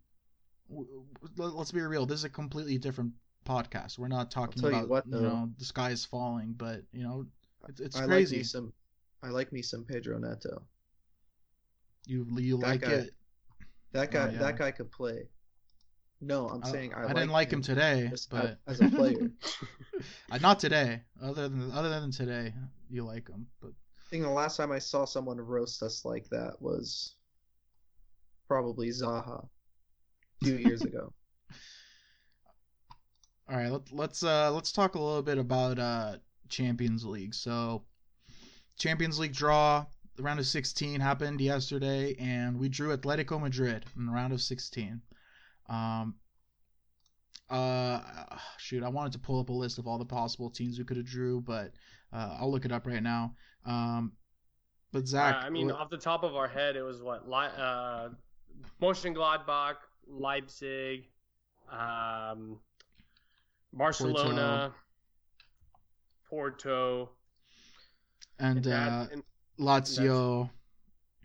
w- 0.70 1.04
w- 1.36 1.56
let's 1.58 1.72
be 1.72 1.82
real. 1.82 2.06
This 2.06 2.20
is 2.20 2.26
a 2.26 2.30
completely 2.30 2.78
different 2.78 3.14
podcast. 3.46 3.98
We're 4.00 4.08
not 4.08 4.32
talking 4.32 4.62
tell 4.62 4.72
you 4.72 4.78
about 4.78 4.90
what, 4.90 5.06
you 5.06 5.14
know 5.22 5.50
the 5.58 5.66
sky 5.66 5.90
is 5.92 6.06
falling, 6.06 6.54
but 6.54 6.84
you 6.92 7.04
know 7.04 7.26
it's, 7.68 7.82
it's 7.82 8.00
I 8.00 8.06
crazy. 8.06 8.38
like 8.38 8.46
some. 8.46 8.74
I 9.24 9.30
like 9.30 9.52
me 9.54 9.62
some 9.62 9.86
Pedro 9.86 10.18
Neto. 10.20 10.64
you 12.06 12.28
you 12.38 12.58
That 12.60 12.68
like 12.68 12.82
guy- 12.82 12.92
it? 12.92 13.12
That 13.94 14.12
guy. 14.12 14.28
Oh, 14.28 14.32
yeah. 14.34 14.40
That 14.40 14.58
guy 14.58 14.72
could 14.72 14.92
play. 14.92 15.28
No, 16.20 16.48
I'm 16.50 16.64
saying 16.64 16.94
I, 16.94 17.04
I 17.04 17.14
didn't 17.14 17.30
like 17.32 17.52
him, 17.52 17.62
today, 17.62 18.10
as, 18.12 18.26
but 18.28 18.58
as 18.68 18.80
a 18.80 18.90
player. 18.90 19.30
Uh, 20.32 20.38
not 20.40 20.60
today. 20.60 21.02
Other 21.22 21.48
than 21.48 21.72
other 21.72 21.90
than 21.90 22.12
today, 22.12 22.54
you 22.90 23.06
like 23.06 23.30
him, 23.30 23.46
but 23.62 23.70
I 23.70 24.04
think 24.10 24.24
the 24.24 24.30
last 24.30 24.58
time 24.58 24.72
I 24.72 24.80
saw 24.80 25.06
someone 25.06 25.40
roast 25.40 25.82
us 25.84 26.04
like 26.04 26.28
that 26.30 26.62
was 26.62 27.16
probably 28.48 28.90
Zaha 28.90 29.46
a 30.42 30.46
few 30.46 30.56
years 30.58 30.82
ago. 30.90 31.14
All 33.50 33.58
right, 33.58 33.72
let, 33.72 33.92
let's 33.94 34.24
uh 34.24 34.52
let's 34.52 34.72
talk 34.72 34.96
a 34.96 35.00
little 35.02 35.22
bit 35.22 35.38
about 35.38 35.78
uh 35.80 36.18
Champions 36.50 37.06
League. 37.06 37.36
So, 37.36 37.84
Champions 38.78 39.20
League 39.20 39.34
draw, 39.34 39.86
the 40.16 40.24
round 40.24 40.40
of 40.40 40.46
16 40.46 41.00
happened 41.00 41.42
yesterday, 41.42 42.16
and 42.20 42.60
we 42.60 42.70
drew 42.70 42.96
Atletico 42.96 43.40
Madrid 43.40 43.86
in 43.96 44.06
the 44.06 44.12
round 44.12 44.34
of 44.34 44.42
16. 44.42 45.02
Um, 45.70 46.16
uh, 47.50 48.00
shoot, 48.58 48.84
I 48.84 48.90
wanted 48.90 49.14
to 49.14 49.20
pull 49.20 49.40
up 49.40 49.50
a 49.50 49.54
list 49.54 49.78
of 49.78 49.88
all 49.88 49.98
the 49.98 50.06
possible 50.06 50.50
teams 50.50 50.78
we 50.80 50.86
could 50.86 50.98
have 50.98 51.06
drew, 51.06 51.42
but 51.42 51.72
uh, 52.12 52.38
I'll 52.40 52.52
look 52.52 52.66
it 52.66 52.72
up 52.72 52.86
right 52.88 53.04
now. 53.04 53.36
Um, 53.66 54.14
but 54.92 55.08
Zach, 55.08 55.36
Uh, 55.36 55.40
I 55.40 55.50
mean, 55.50 55.72
off 55.72 55.90
the 55.90 55.98
top 55.98 56.24
of 56.24 56.36
our 56.36 56.48
head, 56.48 56.76
it 56.76 56.84
was 56.84 57.02
what? 57.02 57.24
Uh, 57.28 58.10
Mönchengladbach, 58.82 59.76
Leipzig, 60.08 61.10
um, 61.72 62.60
Barcelona, 63.72 64.74
Porto, 66.30 67.10
and 68.40 68.64
that- 68.64 68.92
uh, 68.92 69.08
and 69.12 69.24
Lazio, 69.60 70.50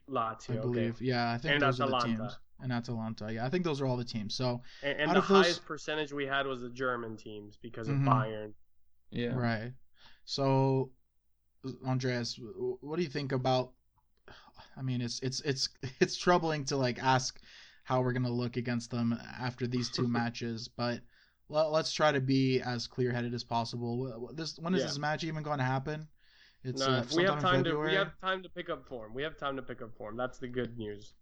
Lazio. 0.09 0.51
I 0.51 0.53
okay. 0.53 0.61
believe. 0.61 1.01
Yeah, 1.01 1.33
I 1.33 1.39
think 1.39 1.55
And 1.55 1.63
those 1.63 1.81
are 1.81 1.89
the 1.89 1.99
teams. 1.99 2.37
And 2.61 2.73
Atalanta. 2.73 3.33
Yeah, 3.33 3.47
I 3.47 3.51
think 3.51 3.63
those 3.65 3.81
are 3.81 3.87
all 3.87 3.97
the 3.97 4.05
teams. 4.05 4.35
So 4.35 4.61
And, 4.83 4.99
and 5.01 5.11
Out 5.11 5.15
the 5.15 5.19
of 5.21 5.29
those- 5.29 5.45
highest 5.45 5.65
percentage 5.65 6.13
we 6.13 6.27
had 6.27 6.47
was 6.47 6.61
the 6.61 6.71
German 6.71 7.17
teams 7.17 7.57
because 7.57 7.89
of 7.89 7.97
Mhm. 7.97 8.05
Bayern. 8.09 8.53
Yeah. 9.11 9.35
Right. 9.35 9.73
So, 10.25 10.91
Andreas, 11.87 12.39
what 12.81 12.97
do 12.97 13.03
you 13.03 13.09
think 13.09 13.33
about? 13.33 13.73
I 14.77 14.83
mean, 14.83 15.01
it's 15.01 15.21
it's 15.21 15.41
it's 15.43 15.69
it's 16.01 16.17
troubling 16.17 16.65
to 16.67 16.77
like 16.77 17.03
ask 17.03 17.41
how 17.85 18.01
we're 18.03 18.13
gonna 18.13 18.31
look 18.31 18.57
against 18.57 18.91
them 18.91 19.13
after 19.39 19.67
these 19.67 19.89
two 19.89 20.07
matches, 20.19 20.69
but 20.69 21.01
let, 21.49 21.71
let's 21.71 21.93
try 21.93 22.13
to 22.13 22.21
be 22.21 22.61
as 22.61 22.87
clear-headed 22.87 23.33
as 23.35 23.45
possible. 23.45 23.97
Wh- 24.05 24.33
wh- 24.33 24.37
This 24.37 24.59
when 24.59 24.75
is 24.75 24.81
Yeah. 24.81 24.87
this 24.89 24.99
match 24.99 25.25
even 25.25 25.43
going 25.43 25.59
to 25.59 25.65
happen? 25.65 26.07
It's 26.65 26.81
No, 26.81 26.87
uh, 26.87 27.05
we 27.17 27.23
have 27.25 27.41
time 27.41 27.65
to 27.65 27.79
we 27.79 27.95
have 27.95 28.19
time 28.21 28.43
to 28.43 28.49
pick 28.49 28.69
up 28.69 28.87
form. 28.87 29.15
We 29.15 29.23
have 29.23 29.37
time 29.39 29.57
to 29.57 29.63
pick 29.63 29.81
up 29.81 29.97
form. 29.97 30.17
That's 30.17 30.39
the 30.39 30.49
good 30.49 30.77
news. 30.77 31.15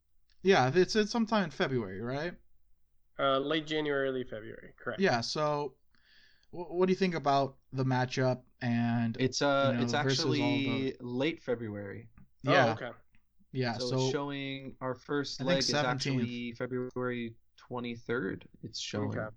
Yeah, 0.42 0.70
it's 0.74 0.96
it's 0.96 1.10
sometime 1.10 1.44
in 1.44 1.50
February, 1.50 2.00
right? 2.00 2.32
Uh, 3.18 3.38
late 3.38 3.66
January, 3.66 4.08
early 4.08 4.24
February. 4.24 4.72
Correct. 4.78 5.00
Yeah. 5.00 5.20
So, 5.22 5.74
wh- 6.50 6.70
what 6.70 6.86
do 6.86 6.92
you 6.92 6.96
think 6.96 7.14
about 7.14 7.56
the 7.72 7.84
matchup? 7.84 8.42
And 8.60 9.16
It's 9.18 9.40
uh, 9.42 9.70
You 9.72 9.78
know, 9.78 9.82
it's 9.84 9.92
versus 9.92 10.24
all 10.24 10.30
actually 10.32 10.94
late 11.00 11.42
February. 11.42 12.08
yeah, 12.42 12.66
Oh, 12.66 12.72
okay. 12.72 12.90
yeah. 13.52 13.78
so, 13.78 13.86
So, 13.88 13.96
it's 13.96 14.12
showing 14.12 14.74
our 14.80 14.94
first 14.94 15.40
I 15.40 15.44
think 15.44 15.48
leg 15.48 15.58
is 15.60 15.74
actually 15.74 16.52
February 16.52 17.34
23rd. 17.70 18.42
It's 18.62 18.78
showing. 18.78 19.10
Okay. 19.18 19.34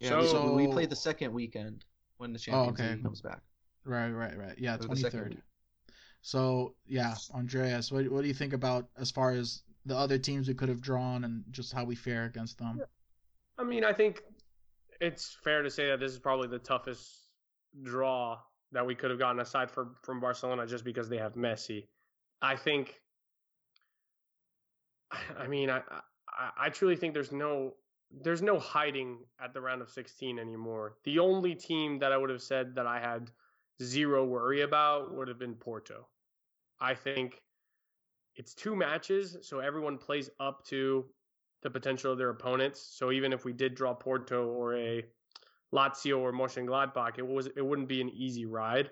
Yeah, 0.00 0.20
we- 0.20 0.26
So- 0.28 0.54
we, 0.54 0.66
play 0.68 0.86
the 0.86 0.96
second 0.96 1.32
weekend 1.32 1.84
when 2.18 2.32
the 2.32 2.38
Champions 2.38 2.80
okay. 2.80 2.94
League 2.94 3.02
comes 3.02 3.20
back. 3.20 3.42
Right, 3.86 4.10
right, 4.10 4.36
right. 4.36 4.58
Yeah, 4.58 4.74
Or 4.74 4.78
the 4.78 4.86
twenty 4.86 5.00
second 5.02 5.20
third. 5.20 5.28
week. 5.30 5.42
So 6.22 6.74
yeah, 6.86 7.14
Andreas, 7.32 7.92
what 7.92 8.08
what 8.10 8.22
do 8.22 8.28
you 8.28 8.34
think 8.34 8.52
about 8.52 8.88
as 8.98 9.10
far 9.10 9.30
as 9.30 9.62
the 9.84 9.96
other 9.96 10.18
teams 10.18 10.48
we 10.48 10.54
could 10.54 10.68
have 10.68 10.80
drawn 10.80 11.24
and 11.24 11.44
just 11.50 11.72
how 11.72 11.84
we 11.84 11.94
fare 11.94 12.24
against 12.24 12.58
them? 12.58 12.80
I 13.58 13.64
mean, 13.64 13.84
I 13.84 13.92
think 13.92 14.22
it's 15.00 15.36
fair 15.44 15.62
to 15.62 15.70
say 15.70 15.86
that 15.88 16.00
this 16.00 16.12
is 16.12 16.18
probably 16.18 16.48
the 16.48 16.58
toughest 16.58 17.28
draw 17.82 18.38
that 18.72 18.84
we 18.84 18.94
could 18.94 19.10
have 19.10 19.18
gotten 19.18 19.40
aside 19.40 19.70
from 19.70 19.94
from 20.02 20.20
Barcelona 20.20 20.66
just 20.66 20.84
because 20.84 21.08
they 21.08 21.18
have 21.18 21.34
Messi. 21.34 21.86
I 22.42 22.56
think. 22.56 23.00
I 25.38 25.46
mean, 25.46 25.70
I, 25.70 25.82
I 26.28 26.50
I 26.58 26.68
truly 26.70 26.96
think 26.96 27.14
there's 27.14 27.32
no 27.32 27.74
there's 28.10 28.42
no 28.42 28.58
hiding 28.58 29.18
at 29.40 29.52
the 29.54 29.60
round 29.60 29.82
of 29.82 29.90
16 29.90 30.38
anymore. 30.38 30.96
The 31.04 31.18
only 31.18 31.54
team 31.54 31.98
that 32.00 32.12
I 32.12 32.16
would 32.16 32.30
have 32.30 32.42
said 32.42 32.74
that 32.74 32.86
I 32.86 33.00
had 33.00 33.30
zero 33.82 34.24
worry 34.24 34.62
about 34.62 35.14
would 35.14 35.28
have 35.28 35.38
been 35.38 35.54
Porto. 35.54 36.06
I 36.80 36.94
think 36.94 37.40
it's 38.34 38.54
two 38.54 38.76
matches, 38.76 39.36
so 39.42 39.60
everyone 39.60 39.98
plays 39.98 40.30
up 40.40 40.64
to 40.66 41.06
the 41.62 41.70
potential 41.70 42.12
of 42.12 42.18
their 42.18 42.30
opponents. 42.30 42.86
So 42.92 43.10
even 43.10 43.32
if 43.32 43.44
we 43.44 43.52
did 43.52 43.74
draw 43.74 43.94
Porto 43.94 44.46
or 44.46 44.76
a 44.76 45.04
Lazio 45.74 46.18
or 46.18 46.32
Mönchengladbach, 46.32 47.18
it 47.18 47.26
was 47.26 47.46
it 47.56 47.64
wouldn't 47.64 47.88
be 47.88 48.00
an 48.00 48.10
easy 48.10 48.46
ride. 48.46 48.90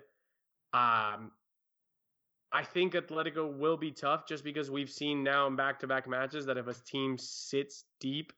Um, 0.73 1.31
I 2.53 2.63
think 2.63 2.95
Atletico 2.95 3.53
will 3.53 3.77
be 3.77 3.91
tough 3.91 4.27
just 4.27 4.45
because 4.45 4.71
we've 4.71 4.91
seen 4.91 5.25
now 5.25 5.47
in 5.47 5.57
back-to-back 5.57 6.09
matches 6.09 6.47
that 6.47 6.57
if 6.57 6.69
a 6.69 6.75
team 6.75 7.19
sits 7.19 7.85
deep, 8.01 8.33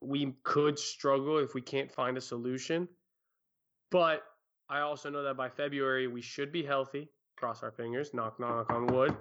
we 0.00 0.34
could 0.42 0.78
struggle 0.78 1.38
if 1.38 1.54
we 1.54 1.62
can't 1.62 1.90
find 1.90 2.18
a 2.18 2.20
solution. 2.20 2.86
But 3.90 4.22
I 4.68 4.80
also 4.80 5.10
know 5.10 5.22
that 5.22 5.36
by 5.36 5.48
February 5.48 6.06
we 6.06 6.22
should 6.22 6.52
be 6.52 6.64
healthy. 6.64 7.08
Cross 7.36 7.62
our 7.62 7.70
fingers. 7.70 8.14
Knock 8.14 8.38
knock 8.40 8.70
on 8.70 8.86
wood. 8.86 9.14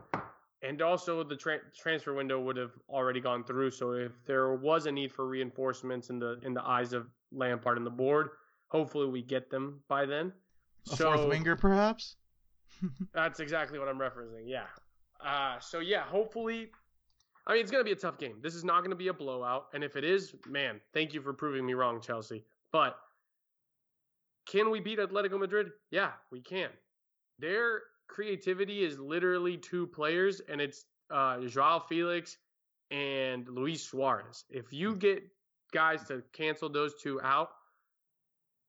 And 0.64 0.82
also, 0.82 1.24
the 1.24 1.36
tra- 1.36 1.60
transfer 1.78 2.14
window 2.14 2.40
would 2.40 2.56
have 2.56 2.72
already 2.88 3.20
gone 3.20 3.44
through. 3.44 3.72
So 3.72 3.92
if 3.92 4.14
there 4.26 4.56
was 4.56 4.86
a 4.86 4.92
need 4.92 5.12
for 5.12 5.28
reinforcements 5.28 6.10
in 6.10 6.20
the 6.20 6.40
in 6.44 6.54
the 6.54 6.64
eyes 6.64 6.94
of 6.94 7.08
Lampard 7.34 7.78
and 7.78 7.86
the 7.86 7.92
board, 7.92 8.30
hopefully 8.70 9.10
we 9.10 9.22
get 9.22 9.50
them 9.50 9.82
by 9.90 10.06
then. 10.06 10.32
A 10.92 10.96
so 10.96 11.14
fourth 11.14 11.28
winger, 11.28 11.58
perhaps. 11.58 12.16
that's 13.14 13.42
exactly 13.42 13.78
what 13.78 13.90
I'm 13.90 14.00
referencing. 14.00 14.46
Yeah. 14.46 14.66
Uh, 15.24 15.60
so 15.60 15.80
yeah, 15.80 16.04
hopefully. 16.04 16.70
I 17.46 17.54
mean, 17.54 17.62
it's 17.62 17.72
gonna 17.72 17.84
be 17.84 17.92
a 17.92 17.96
tough 17.96 18.18
game. 18.18 18.38
This 18.42 18.56
is 18.56 18.64
not 18.64 18.84
gonna 18.84 18.96
be 18.96 19.10
a 19.10 19.14
blowout, 19.14 19.66
and 19.74 19.84
if 19.84 19.98
it 19.98 20.06
is, 20.06 20.34
man, 20.48 20.80
thank 20.94 21.14
you 21.14 21.22
for 21.22 21.34
proving 21.34 21.66
me 21.66 21.74
wrong, 21.74 22.00
Chelsea. 22.00 22.46
But 22.72 22.98
can 24.46 24.70
we 24.70 24.80
beat 24.80 25.00
Atletico 25.00 25.40
Madrid? 25.40 25.72
Yeah, 25.92 26.12
we 26.32 26.42
can. 26.42 26.70
Their 27.40 27.82
creativity 28.08 28.84
is 28.84 29.00
literally 29.00 29.58
two 29.58 29.88
players, 29.88 30.42
and 30.48 30.62
it's 30.62 30.86
uh, 31.10 31.40
Joao 31.42 31.80
Felix 31.80 32.38
and 32.92 33.48
Luis 33.48 33.84
Suarez. 33.84 34.46
If 34.50 34.72
you 34.72 34.96
get 34.96 35.24
guys 35.72 36.04
to 36.08 36.24
cancel 36.34 36.70
those 36.70 36.94
two 37.02 37.22
out, 37.22 37.50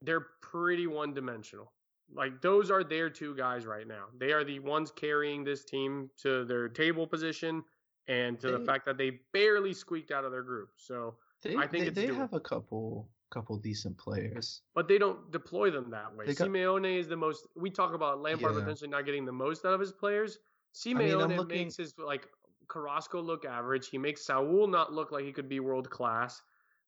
they're 0.02 0.26
pretty 0.40 0.86
one 0.86 1.14
dimensional. 1.14 1.72
Like 2.14 2.40
those 2.40 2.70
are 2.70 2.84
their 2.84 3.10
two 3.10 3.34
guys 3.36 3.66
right 3.66 3.86
now. 3.86 4.04
They 4.18 4.32
are 4.32 4.44
the 4.44 4.58
ones 4.60 4.92
carrying 4.94 5.44
this 5.44 5.64
team 5.64 6.10
to 6.22 6.44
their 6.44 6.68
table 6.68 7.06
position 7.06 7.64
and 8.06 8.38
to 8.40 8.52
the 8.52 8.64
fact 8.64 8.84
that 8.84 8.98
they 8.98 9.20
barely 9.32 9.72
squeaked 9.72 10.10
out 10.10 10.24
of 10.24 10.30
their 10.30 10.42
group. 10.42 10.68
So, 10.76 11.16
They, 11.42 11.56
I 11.56 11.66
think 11.66 11.84
they, 11.84 11.88
it's 11.88 11.96
they 11.96 12.14
have 12.14 12.34
a 12.34 12.40
couple 12.40 13.08
couple 13.34 13.56
decent 13.58 13.98
players. 13.98 14.62
but 14.74 14.86
they 14.88 14.96
don't 14.98 15.30
deploy 15.32 15.70
them 15.70 15.90
that 15.90 16.14
way. 16.14 16.24
They 16.26 16.34
got- 16.34 16.48
Simeone 16.48 16.98
is 16.98 17.08
the 17.08 17.16
most. 17.16 17.46
We 17.56 17.68
talk 17.70 17.92
about 17.92 18.20
Lampard 18.22 18.54
Yeah. 18.54 18.60
potentially 18.60 18.88
not 18.90 19.04
getting 19.04 19.24
the 19.26 19.32
most 19.32 19.64
out 19.64 19.74
of 19.74 19.80
his 19.80 19.92
players. 19.92 20.38
mean, 20.86 20.96
I'm 20.98 21.02
Simeone 21.30 21.36
looking- 21.36 21.58
makes 21.64 21.76
his 21.76 21.98
like 21.98 22.28
Carrasco 22.68 23.20
look 23.20 23.44
average. 23.44 23.88
He 23.88 23.98
makes 23.98 24.24
Saul 24.24 24.66
not 24.68 24.92
look 24.92 25.12
like 25.12 25.24
he 25.24 25.32
could 25.32 25.48
be 25.48 25.60
world 25.60 25.90
class. 25.90 26.40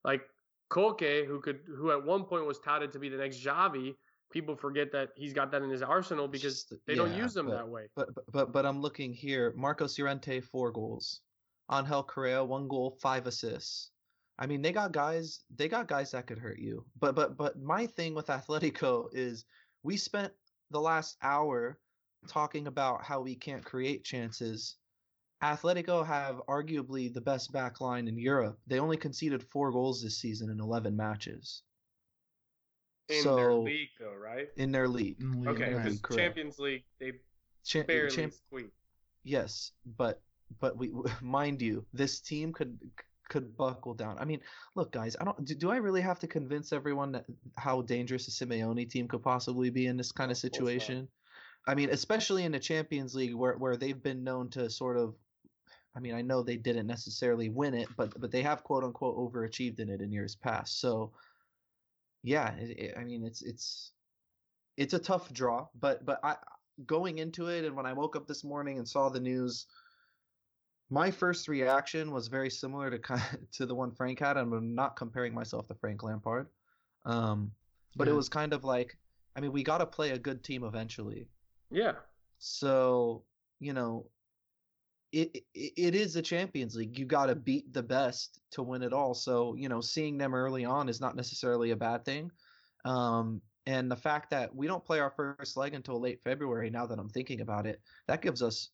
Like 0.03 0.27
Koke, 0.69 1.25
who 1.25 1.39
could, 1.39 1.61
who 1.67 1.91
at 1.91 2.03
one 2.03 2.23
point 2.25 2.45
was 2.45 2.59
touted 2.59 2.91
to 2.93 2.99
be 2.99 3.09
the 3.09 3.17
next 3.17 3.37
Xavi. 3.37 3.95
People 4.31 4.55
forget 4.55 4.91
that 4.91 5.09
he's 5.15 5.31
got 5.33 5.51
that 5.51 5.61
in 5.61 5.69
his 5.69 5.81
arsenal 5.81 6.27
because 6.27 6.65
Just- 6.65 6.85
they 6.85 6.95
don't 6.95 7.13
use 7.15 7.33
them 7.33 7.47
that 7.49 7.67
way. 7.67 7.87
But 7.95 8.13
but- 8.15 8.25
but 8.31 8.51
but 8.51 8.65
I'm 8.65 8.81
looking 8.81 9.13
here. 9.13 9.53
Marcos 9.55 9.97
Llorente 9.97 10.41
four 10.41 10.71
goals. 10.71 11.21
Angel 11.71 12.03
Correa 12.03 12.43
one 12.43 12.67
goal, 12.67 12.91
five 12.91 13.27
assists. 13.27 13.91
I 14.39 14.45
mean, 14.45 14.61
they 14.61 14.71
got 14.71 14.91
guys. 14.91 15.39
They 15.55 15.67
got 15.67 15.87
guys 15.87 16.11
that 16.11 16.27
could 16.27 16.37
hurt 16.39 16.59
you. 16.59 16.85
But 16.99 17.15
but 17.15 17.37
but 17.37 17.59
my 17.61 17.87
thing 17.87 18.13
with 18.13 18.27
Atletico 18.37 19.07
is 19.11 19.45
we 19.83 19.97
spent 19.97 20.31
the 20.71 20.79
last 20.81 21.17
hour 21.21 21.79
talking 22.27 22.67
about 22.67 23.03
how 23.03 23.21
we 23.21 23.35
can't 23.35 23.63
create 23.65 24.03
chances. 24.03 24.75
Atletico 25.43 26.05
have 26.05 26.41
arguably 26.49 27.13
the 27.13 27.21
best 27.21 27.51
back 27.51 27.79
line 27.79 28.07
in 28.07 28.17
Europe. 28.17 28.57
They 28.67 28.79
only 28.79 28.97
conceded 28.97 29.43
four 29.43 29.71
goals 29.71 30.01
this 30.01 30.17
season 30.17 30.49
in 30.49 30.59
11 30.59 30.95
matches 30.97 31.61
In 33.09 33.21
so- 33.21 33.35
their 33.35 33.53
league, 33.53 33.89
though, 33.99 34.15
right? 34.15 34.47
in 34.57 34.71
their 34.71 34.87
league. 34.87 35.19
in 35.19 35.41
league, 35.41 35.49
Okay, 35.49 35.73
because 35.75 35.99
correct. 36.01 36.19
Champions 36.19 36.59
League 36.59 36.83
they 36.99 37.13
Cha- 37.63 37.83
barely 37.83 38.15
champ- 38.15 38.33
squeak. 38.33 38.71
Yes, 39.23 39.71
but 39.85 40.21
but 40.59 40.75
we 40.77 40.91
mind 41.21 41.61
you, 41.61 41.85
this 41.93 42.19
team 42.19 42.51
could 42.51 42.79
could 43.29 43.57
buckle 43.57 43.93
down. 43.93 44.17
I 44.19 44.25
mean, 44.25 44.41
look, 44.75 44.91
guys, 44.91 45.15
I 45.19 45.25
don't 45.25 45.45
do, 45.45 45.55
do 45.55 45.69
I 45.71 45.77
really 45.77 46.01
have 46.01 46.19
to 46.19 46.27
convince 46.27 46.73
everyone 46.73 47.13
that 47.13 47.25
how 47.57 47.81
dangerous 47.81 48.27
a 48.27 48.31
Simeone 48.31 48.89
team 48.89 49.07
could 49.07 49.23
possibly 49.23 49.69
be 49.69 49.87
in 49.87 49.97
this 49.97 50.11
kind 50.11 50.31
of 50.31 50.37
Of 50.43 50.49
course 50.51 50.75
not. 50.75 51.01
situation? 51.01 51.09
I 51.67 51.75
mean, 51.75 51.89
especially 51.89 52.45
in 52.45 52.53
the 52.53 52.59
Champions 52.59 53.15
League 53.15 53.35
where 53.35 53.57
where 53.57 53.77
they've 53.77 54.01
been 54.01 54.23
known 54.23 54.49
to 54.51 54.69
sort 54.69 54.97
of 54.97 55.17
I 55.95 55.99
mean, 55.99 56.13
I 56.13 56.21
know 56.21 56.43
they 56.43 56.57
didn't 56.57 56.87
necessarily 56.87 57.49
win 57.49 57.73
it, 57.73 57.95
but 57.95 58.19
but 58.19 58.31
they 58.31 58.43
have 58.43 58.63
quote 58.63 58.83
unquote 58.83 59.17
overachieved 59.17 59.79
in 59.79 59.89
it 59.89 60.01
in 60.01 60.11
years 60.11 60.35
past. 60.35 60.79
So 60.79 61.13
yeah, 62.23 62.55
it, 62.55 62.79
it, 62.79 62.97
I 62.97 63.03
mean, 63.03 63.25
it's 63.25 63.41
it's 63.41 63.93
it's 64.77 64.93
a 64.93 64.99
tough 64.99 65.33
draw, 65.33 65.69
but 65.75 66.05
but 66.05 66.19
I 66.23 66.37
going 66.85 67.17
into 67.19 67.47
it 67.47 67.65
and 67.65 67.75
when 67.75 67.87
I 67.87 67.93
woke 67.93 68.15
up 68.15 68.27
this 68.27 68.43
morning 68.43 68.77
and 68.77 68.87
saw 68.87 69.09
the 69.09 69.19
news, 69.19 69.67
my 70.89 71.11
first 71.11 71.47
reaction 71.47 72.11
was 72.11 72.27
very 72.27 72.49
similar 72.49 72.89
to 72.89 72.99
kind 72.99 73.21
of, 73.33 73.51
to 73.51 73.65
the 73.65 73.75
one 73.75 73.91
Frank 73.91 74.19
had. 74.19 74.37
and 74.37 74.53
I'm 74.53 74.75
not 74.75 74.95
comparing 74.95 75.33
myself 75.33 75.67
to 75.67 75.75
Frank 75.75 76.03
Lampard, 76.03 76.47
um, 77.05 77.51
but 77.95 78.07
yeah. 78.07 78.13
it 78.13 78.17
was 78.17 78.29
kind 78.29 78.53
of 78.53 78.63
like, 78.63 78.97
I 79.35 79.41
mean, 79.41 79.51
we 79.51 79.63
got 79.63 79.79
to 79.79 79.85
play 79.85 80.11
a 80.11 80.19
good 80.19 80.43
team 80.43 80.63
eventually. 80.63 81.27
Yeah. 81.69 81.93
So 82.39 83.23
you 83.59 83.73
know, 83.73 84.05
it, 85.11 85.43
it 85.53 85.73
it 85.75 85.95
is 85.95 86.13
the 86.13 86.21
Champions 86.21 86.75
League. 86.75 86.97
You 86.97 87.05
got 87.05 87.27
to 87.27 87.35
beat 87.35 87.73
the 87.73 87.83
best 87.83 88.39
to 88.51 88.63
win 88.63 88.83
it 88.83 88.93
all. 88.93 89.13
So 89.13 89.55
you 89.55 89.69
know, 89.69 89.81
seeing 89.81 90.17
them 90.17 90.33
early 90.33 90.65
on 90.65 90.89
is 90.89 91.01
not 91.01 91.15
necessarily 91.15 91.71
a 91.71 91.75
bad 91.75 92.05
thing. 92.05 92.31
Um, 92.85 93.41
and 93.65 93.91
the 93.91 93.97
fact 93.97 94.29
that 94.29 94.55
we 94.55 94.65
don't 94.65 94.85
play 94.85 94.99
our 95.01 95.09
first 95.09 95.57
leg 95.57 95.73
until 95.73 95.99
late 95.99 96.21
February, 96.23 96.69
now 96.69 96.85
that 96.85 96.99
I'm 96.99 97.09
thinking 97.09 97.41
about 97.41 97.65
it, 97.65 97.81
that 98.07 98.21
gives 98.21 98.41
us 98.41 98.69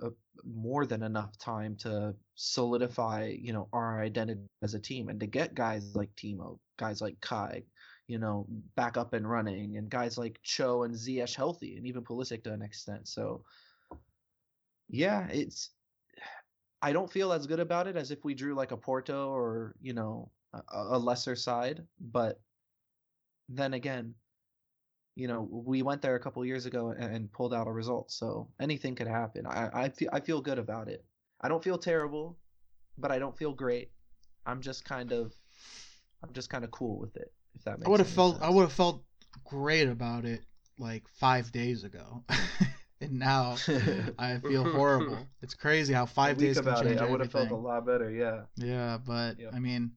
a, 0.00 0.10
more 0.44 0.86
than 0.86 1.02
enough 1.02 1.36
time 1.38 1.76
to 1.76 2.14
solidify, 2.34 3.34
you 3.38 3.52
know, 3.52 3.68
our 3.72 4.02
identity 4.02 4.40
as 4.62 4.74
a 4.74 4.80
team 4.80 5.08
and 5.08 5.20
to 5.20 5.26
get 5.26 5.54
guys 5.54 5.94
like 5.94 6.10
Timo, 6.16 6.58
guys 6.78 7.00
like 7.00 7.20
Kai, 7.20 7.62
you 8.06 8.18
know, 8.18 8.46
back 8.76 8.96
up 8.96 9.12
and 9.12 9.28
running, 9.28 9.76
and 9.76 9.90
guys 9.90 10.16
like 10.16 10.38
Cho 10.42 10.84
and 10.84 10.94
Ziyech 10.94 11.34
healthy, 11.34 11.76
and 11.76 11.86
even 11.86 12.04
Pulisic 12.04 12.44
to 12.44 12.52
an 12.52 12.62
extent. 12.62 13.08
So, 13.08 13.42
yeah, 14.88 15.26
it's. 15.28 15.70
I 16.82 16.92
don't 16.92 17.10
feel 17.10 17.32
as 17.32 17.46
good 17.46 17.58
about 17.58 17.88
it 17.88 17.96
as 17.96 18.10
if 18.10 18.22
we 18.24 18.34
drew 18.34 18.54
like 18.54 18.70
a 18.70 18.76
Porto 18.76 19.30
or 19.30 19.74
you 19.80 19.92
know 19.92 20.30
a, 20.52 20.60
a 20.72 20.98
lesser 20.98 21.34
side, 21.34 21.82
but 21.98 22.40
then 23.48 23.74
again, 23.74 24.14
you 25.16 25.26
know, 25.26 25.48
we 25.50 25.82
went 25.82 26.02
there 26.02 26.14
a 26.14 26.20
couple 26.20 26.44
years 26.44 26.66
ago 26.66 26.90
and, 26.90 27.14
and, 27.14 27.32
pulled 27.32 27.54
out 27.54 27.66
a 27.66 27.72
result. 27.72 28.12
So 28.12 28.48
anything 28.60 28.94
could 28.94 29.08
happen. 29.08 29.46
I, 29.46 29.70
I 29.72 29.88
feel 29.88 30.10
I 30.12 30.20
feel 30.20 30.42
good 30.42 30.58
about 30.58 30.88
it. 30.88 31.04
I 31.40 31.48
don't 31.48 31.64
feel 31.64 31.78
terrible, 31.78 32.36
but 32.98 33.10
I 33.10 33.18
don't 33.18 33.36
feel 33.36 33.52
great. 33.52 33.90
I'm 34.44 34.60
just 34.60 34.84
kind 34.84 35.12
of 35.12 35.32
I'm 36.22 36.32
just 36.34 36.50
kind 36.50 36.64
of 36.64 36.70
cool 36.70 36.98
with 36.98 37.16
it. 37.16 37.32
If 37.54 37.64
that 37.64 37.78
makes. 37.78 37.86
I 37.86 37.90
would 37.90 38.00
have 38.00 38.08
felt 38.08 38.34
sense. 38.34 38.44
I 38.44 38.50
would 38.50 38.62
have 38.62 38.72
felt 38.72 39.02
great 39.44 39.88
about 39.88 40.26
it 40.26 40.42
like 40.78 41.08
five 41.08 41.50
days 41.50 41.82
ago. 41.82 42.22
and 43.00 43.18
now 43.18 43.56
I 44.18 44.38
feel 44.38 44.70
horrible. 44.70 45.26
It's 45.40 45.54
crazy 45.54 45.94
how 45.94 46.04
five 46.04 46.36
days 46.36 46.60
can 46.60 46.74
change 46.76 46.96
it, 46.96 47.00
I 47.00 47.10
would 47.10 47.20
have 47.20 47.32
felt 47.32 47.50
a 47.50 47.56
lot 47.56 47.86
better. 47.86 48.10
Yeah. 48.10 48.42
Yeah, 48.56 48.98
but 48.98 49.36
I 49.50 49.58
mean, 49.60 49.92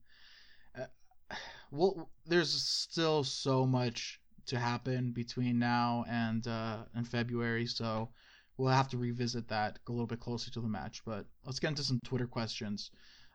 uh, 0.79 0.85
well, 1.71 2.09
there's 2.25 2.53
still 2.53 3.25
so 3.25 3.65
much 3.65 4.18
to 4.49 4.59
happen 4.59 5.11
between 5.11 5.59
now 5.59 6.05
and 6.09 6.45
uh, 6.47 6.79
and 6.95 7.07
February, 7.07 7.65
so 7.65 8.09
we'll 8.57 8.69
have 8.71 8.89
to 8.89 8.97
revisit 8.97 9.47
that 9.47 9.79
a 9.87 9.91
little 9.91 10.07
bit 10.07 10.19
closer 10.19 10.51
to 10.51 10.61
the 10.61 10.67
match. 10.67 11.03
But 11.05 11.25
let's 11.45 11.59
get 11.59 11.69
into 11.69 11.83
some 11.83 11.99
Twitter 12.03 12.27
questions. 12.27 12.91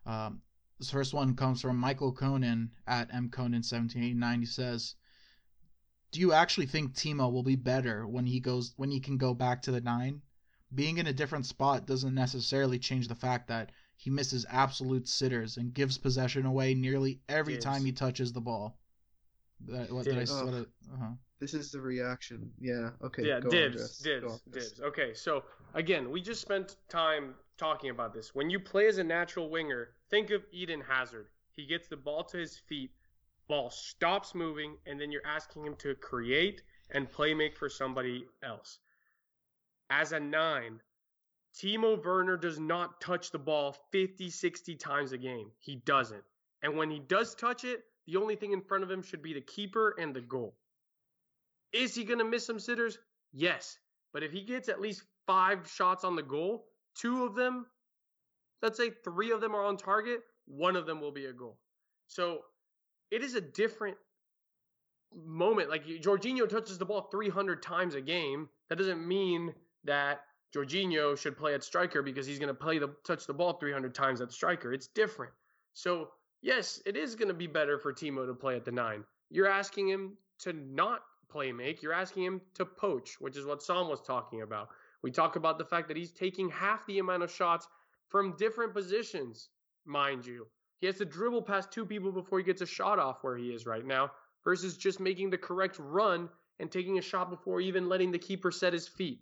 Um, 0.06 0.42
this 0.78 0.90
first 0.90 1.14
one 1.14 1.36
comes 1.36 1.60
from 1.60 1.76
Michael 1.76 2.12
Conan 2.12 2.70
at 2.86 3.10
mconan1789. 3.12 4.40
He 4.40 4.46
says, 4.46 4.96
"Do 6.10 6.20
you 6.20 6.32
actually 6.32 6.66
think 6.66 6.94
Timo 6.94 7.32
will 7.32 7.44
be 7.44 7.56
better 7.56 8.06
when 8.06 8.26
he 8.26 8.40
goes 8.40 8.74
when 8.76 8.90
he 8.90 9.00
can 9.00 9.16
go 9.16 9.34
back 9.34 9.62
to 9.62 9.70
the 9.70 9.80
nine? 9.80 10.22
Being 10.74 10.98
in 10.98 11.06
a 11.06 11.12
different 11.12 11.46
spot 11.46 11.86
doesn't 11.86 12.14
necessarily 12.14 12.80
change 12.80 13.06
the 13.06 13.14
fact 13.14 13.46
that 13.48 13.70
he 13.96 14.10
misses 14.10 14.44
absolute 14.48 15.08
sitters 15.08 15.56
and 15.56 15.72
gives 15.72 15.96
possession 15.96 16.44
away 16.44 16.74
nearly 16.74 17.20
every 17.28 17.56
time 17.56 17.84
he 17.84 17.92
touches 17.92 18.32
the 18.32 18.40
ball. 18.40 18.76
That, 19.66 19.90
what 19.90 20.04
did 20.04 20.18
I 20.18 20.24
oh, 20.30 20.66
uh-huh. 20.94 21.06
This 21.40 21.54
is 21.54 21.70
the 21.70 21.80
reaction. 21.80 22.50
Yeah. 22.60 22.90
Okay. 23.02 23.26
Yeah. 23.26 23.40
dibs. 23.40 23.98
Dibs. 23.98 24.40
Dibs. 24.50 24.80
Okay. 24.80 25.14
So 25.14 25.44
again, 25.74 26.10
we 26.10 26.20
just 26.20 26.40
spent 26.40 26.76
time 26.88 27.34
talking 27.56 27.90
about 27.90 28.12
this. 28.12 28.34
When 28.34 28.50
you 28.50 28.60
play 28.60 28.86
as 28.86 28.98
a 28.98 29.04
natural 29.04 29.48
winger, 29.48 29.90
think 30.10 30.30
of 30.30 30.44
Eden 30.52 30.80
Hazard. 30.80 31.28
He 31.52 31.66
gets 31.66 31.88
the 31.88 31.96
ball 31.96 32.24
to 32.24 32.36
his 32.36 32.58
feet, 32.58 32.90
ball 33.48 33.70
stops 33.70 34.34
moving, 34.34 34.76
and 34.86 35.00
then 35.00 35.12
you're 35.12 35.26
asking 35.26 35.64
him 35.64 35.76
to 35.76 35.94
create 35.94 36.62
and 36.90 37.10
play 37.10 37.34
make 37.34 37.56
for 37.56 37.68
somebody 37.68 38.26
else. 38.42 38.78
As 39.90 40.12
a 40.12 40.20
nine, 40.20 40.80
Timo 41.54 42.02
Werner 42.02 42.36
does 42.36 42.58
not 42.58 43.00
touch 43.00 43.30
the 43.30 43.38
ball 43.38 43.76
50, 43.92 44.30
60 44.30 44.74
times 44.76 45.12
a 45.12 45.18
game. 45.18 45.52
He 45.60 45.76
doesn't. 45.76 46.24
And 46.62 46.76
when 46.76 46.90
he 46.90 46.98
does 46.98 47.34
touch 47.34 47.64
it, 47.64 47.84
the 48.06 48.16
only 48.16 48.36
thing 48.36 48.52
in 48.52 48.60
front 48.60 48.84
of 48.84 48.90
him 48.90 49.02
should 49.02 49.22
be 49.22 49.34
the 49.34 49.40
keeper 49.40 49.94
and 49.98 50.14
the 50.14 50.20
goal. 50.20 50.54
Is 51.72 51.94
he 51.94 52.04
going 52.04 52.18
to 52.18 52.24
miss 52.24 52.46
some 52.46 52.60
sitters? 52.60 52.98
Yes. 53.32 53.78
But 54.12 54.22
if 54.22 54.32
he 54.32 54.42
gets 54.42 54.68
at 54.68 54.80
least 54.80 55.02
five 55.26 55.68
shots 55.68 56.04
on 56.04 56.14
the 56.14 56.22
goal, 56.22 56.66
two 56.94 57.24
of 57.24 57.34
them, 57.34 57.66
let's 58.62 58.78
say 58.78 58.90
three 59.02 59.32
of 59.32 59.40
them 59.40 59.54
are 59.54 59.64
on 59.64 59.76
target, 59.76 60.20
one 60.46 60.76
of 60.76 60.86
them 60.86 61.00
will 61.00 61.10
be 61.10 61.26
a 61.26 61.32
goal. 61.32 61.58
So 62.06 62.40
it 63.10 63.22
is 63.22 63.34
a 63.34 63.40
different 63.40 63.96
moment. 65.14 65.70
Like 65.70 65.86
Jorginho 65.86 66.48
touches 66.48 66.78
the 66.78 66.84
ball 66.84 67.08
300 67.10 67.62
times 67.62 67.94
a 67.94 68.00
game. 68.00 68.48
That 68.68 68.78
doesn't 68.78 69.06
mean 69.06 69.54
that 69.84 70.22
Jorginho 70.54 71.18
should 71.18 71.36
play 71.36 71.54
at 71.54 71.64
striker 71.64 72.02
because 72.02 72.26
he's 72.26 72.38
going 72.38 72.48
to 72.48 72.54
play 72.54 72.78
the 72.78 72.94
touch 73.06 73.26
the 73.26 73.34
ball 73.34 73.54
300 73.54 73.94
times 73.94 74.20
at 74.20 74.32
striker. 74.32 74.72
It's 74.72 74.86
different. 74.88 75.32
So 75.72 76.10
yes, 76.44 76.80
it 76.84 76.96
is 76.96 77.16
going 77.16 77.28
to 77.28 77.34
be 77.34 77.46
better 77.46 77.78
for 77.78 77.92
Timo 77.92 78.26
to 78.26 78.34
play 78.34 78.54
at 78.54 78.64
the 78.64 78.70
nine. 78.70 79.02
You're 79.30 79.48
asking 79.48 79.88
him 79.88 80.16
to 80.40 80.52
not 80.52 81.00
play 81.30 81.50
make. 81.50 81.82
You're 81.82 81.94
asking 81.94 82.24
him 82.24 82.40
to 82.54 82.64
poach, 82.64 83.16
which 83.18 83.36
is 83.36 83.46
what 83.46 83.62
Sam 83.62 83.88
was 83.88 84.02
talking 84.02 84.42
about. 84.42 84.68
We 85.02 85.10
talk 85.10 85.36
about 85.36 85.58
the 85.58 85.64
fact 85.64 85.88
that 85.88 85.96
he's 85.96 86.12
taking 86.12 86.50
half 86.50 86.86
the 86.86 86.98
amount 86.98 87.22
of 87.22 87.32
shots 87.32 87.66
from 88.08 88.36
different 88.36 88.74
positions, 88.74 89.48
mind 89.86 90.24
you. 90.26 90.46
He 90.80 90.86
has 90.86 90.98
to 90.98 91.04
dribble 91.04 91.42
past 91.42 91.72
two 91.72 91.86
people 91.86 92.12
before 92.12 92.38
he 92.38 92.44
gets 92.44 92.60
a 92.60 92.66
shot 92.66 92.98
off 92.98 93.24
where 93.24 93.36
he 93.36 93.48
is 93.48 93.66
right 93.66 93.84
now, 93.84 94.10
versus 94.44 94.76
just 94.76 95.00
making 95.00 95.30
the 95.30 95.38
correct 95.38 95.78
run 95.78 96.28
and 96.60 96.70
taking 96.70 96.98
a 96.98 97.02
shot 97.02 97.30
before 97.30 97.60
even 97.60 97.88
letting 97.88 98.12
the 98.12 98.18
keeper 98.18 98.50
set 98.50 98.74
his 98.74 98.86
feet. 98.86 99.20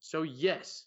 So, 0.00 0.22
yes, 0.22 0.86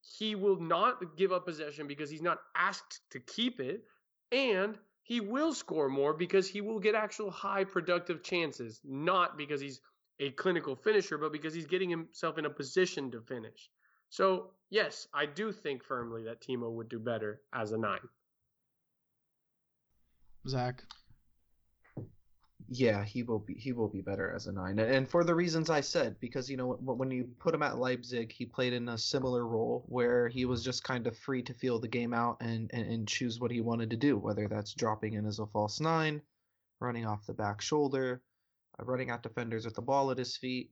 he 0.00 0.34
will 0.34 0.60
not 0.60 1.16
give 1.16 1.32
up 1.32 1.46
possession 1.46 1.86
because 1.86 2.10
he's 2.10 2.22
not 2.22 2.40
asked 2.56 3.00
to 3.10 3.20
keep 3.20 3.60
it. 3.60 3.84
And 4.32 4.76
he 5.02 5.20
will 5.20 5.52
score 5.52 5.88
more 5.88 6.14
because 6.14 6.48
he 6.48 6.60
will 6.60 6.78
get 6.78 6.94
actual 6.94 7.30
high 7.30 7.64
productive 7.64 8.22
chances, 8.22 8.80
not 8.84 9.36
because 9.36 9.60
he's 9.60 9.80
a 10.20 10.30
clinical 10.30 10.76
finisher, 10.76 11.18
but 11.18 11.32
because 11.32 11.52
he's 11.54 11.66
getting 11.66 11.90
himself 11.90 12.38
in 12.38 12.46
a 12.46 12.50
position 12.50 13.10
to 13.10 13.20
finish. 13.20 13.70
So, 14.10 14.50
yes, 14.70 15.08
I 15.12 15.26
do 15.26 15.52
think 15.52 15.82
firmly 15.82 16.24
that 16.24 16.42
Timo 16.42 16.70
would 16.70 16.88
do 16.88 16.98
better 16.98 17.40
as 17.52 17.72
a 17.72 17.78
nine. 17.78 18.08
Zach 20.46 20.84
yeah, 22.74 23.04
he 23.04 23.22
will 23.22 23.40
be 23.40 23.52
he 23.54 23.72
will 23.72 23.88
be 23.88 24.00
better 24.00 24.32
as 24.32 24.46
a 24.46 24.52
nine, 24.52 24.78
and 24.78 25.06
for 25.06 25.24
the 25.24 25.34
reasons 25.34 25.68
I 25.68 25.82
said, 25.82 26.18
because 26.20 26.48
you 26.48 26.56
know 26.56 26.72
when 26.80 27.10
you 27.10 27.28
put 27.38 27.54
him 27.54 27.62
at 27.62 27.76
Leipzig, 27.76 28.32
he 28.32 28.46
played 28.46 28.72
in 28.72 28.88
a 28.88 28.96
similar 28.96 29.46
role 29.46 29.84
where 29.88 30.26
he 30.28 30.46
was 30.46 30.64
just 30.64 30.82
kind 30.82 31.06
of 31.06 31.16
free 31.18 31.42
to 31.42 31.52
feel 31.52 31.78
the 31.78 31.88
game 31.88 32.14
out 32.14 32.38
and, 32.40 32.70
and, 32.72 32.90
and 32.90 33.06
choose 33.06 33.38
what 33.38 33.50
he 33.50 33.60
wanted 33.60 33.90
to 33.90 33.96
do, 33.96 34.16
whether 34.16 34.48
that's 34.48 34.72
dropping 34.72 35.14
in 35.14 35.26
as 35.26 35.38
a 35.38 35.46
false 35.46 35.80
nine, 35.80 36.22
running 36.80 37.04
off 37.04 37.26
the 37.26 37.34
back 37.34 37.60
shoulder, 37.60 38.22
uh, 38.80 38.84
running 38.84 39.10
at 39.10 39.22
defenders 39.22 39.66
with 39.66 39.74
the 39.74 39.82
ball 39.82 40.10
at 40.10 40.16
his 40.18 40.38
feet, 40.38 40.70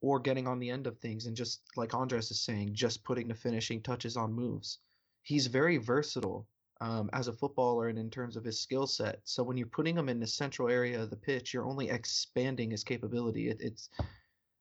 or 0.00 0.20
getting 0.20 0.46
on 0.46 0.60
the 0.60 0.70
end 0.70 0.86
of 0.86 0.98
things 0.98 1.26
and 1.26 1.36
just 1.36 1.62
like 1.76 1.94
Andres 1.94 2.30
is 2.30 2.40
saying, 2.40 2.74
just 2.74 3.02
putting 3.02 3.26
the 3.26 3.34
finishing 3.34 3.82
touches 3.82 4.16
on 4.16 4.32
moves. 4.32 4.78
He's 5.22 5.48
very 5.48 5.78
versatile 5.78 6.46
um, 6.80 7.10
as 7.12 7.28
a 7.28 7.32
footballer 7.32 7.88
and 7.88 7.98
in 7.98 8.10
terms 8.10 8.36
of 8.36 8.44
his 8.44 8.60
skill 8.60 8.86
set. 8.86 9.20
So 9.24 9.42
when 9.42 9.56
you're 9.56 9.66
putting 9.66 9.96
him 9.96 10.08
in 10.08 10.20
the 10.20 10.26
central 10.26 10.68
area 10.68 11.02
of 11.02 11.10
the 11.10 11.16
pitch, 11.16 11.52
you're 11.52 11.66
only 11.66 11.90
expanding 11.90 12.70
his 12.70 12.84
capability. 12.84 13.48
It, 13.48 13.58
it's 13.60 13.90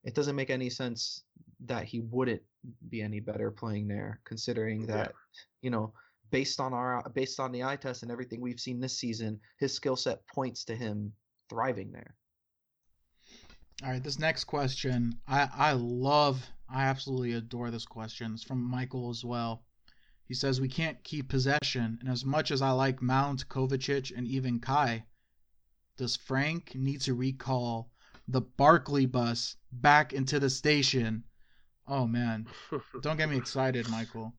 it 0.03 0.15
doesn't 0.15 0.36
make 0.36 0.49
any 0.49 0.70
sense 0.70 1.24
that 1.65 1.84
he 1.84 1.99
wouldn't 1.99 2.41
be 2.89 3.01
any 3.01 3.20
better 3.20 3.51
playing 3.51 3.88
there, 3.88 4.20
considering 4.26 4.86
that 4.88 5.07
yeah. 5.07 5.41
you 5.61 5.70
know 5.70 5.93
based 6.32 6.59
on 6.59 6.74
our 6.74 7.07
based 7.13 7.39
on 7.39 7.51
the 7.51 7.63
eye 7.63 7.76
test 7.76 8.03
and 8.03 8.11
everything 8.11 8.41
we've 8.41 8.59
seen 8.59 8.80
this 8.80 8.97
season, 8.97 9.39
his 9.59 9.74
skill 9.74 9.95
set 9.95 10.26
points 10.28 10.63
to 10.65 10.76
him 10.76 11.13
thriving 11.49 11.91
there. 11.91 12.15
All 13.84 13.91
right, 13.91 14.03
this 14.03 14.20
next 14.20 14.43
question, 14.43 15.17
I 15.28 15.47
I 15.55 15.72
love, 15.74 16.45
I 16.70 16.84
absolutely 16.84 17.34
adore 17.34 17.72
this 17.72 17.86
question. 17.86 18.34
It's 18.34 18.43
from 18.43 18.61
Michael 18.61 19.09
as 19.09 19.24
well. 19.24 19.63
He 20.30 20.36
says 20.36 20.61
we 20.61 20.67
can't 20.69 21.03
keep 21.03 21.27
possession, 21.27 21.97
and 21.99 22.07
as 22.07 22.23
much 22.23 22.51
as 22.51 22.61
I 22.61 22.69
like 22.69 23.01
Mount, 23.01 23.49
Kovacic, 23.49 24.15
and 24.15 24.27
even 24.27 24.59
Kai, 24.59 25.03
does 25.97 26.15
Frank 26.15 26.75
need 26.75 27.01
to 27.01 27.15
recall 27.15 27.89
the 28.27 28.41
Barkley 28.41 29.07
bus 29.07 29.55
back 29.71 30.13
into 30.13 30.39
the 30.39 30.51
station? 30.51 31.23
Oh 31.88 32.05
man, 32.05 32.45
don't 33.01 33.17
get 33.17 33.27
me 33.27 33.38
excited, 33.38 33.89
Michael. 33.89 34.32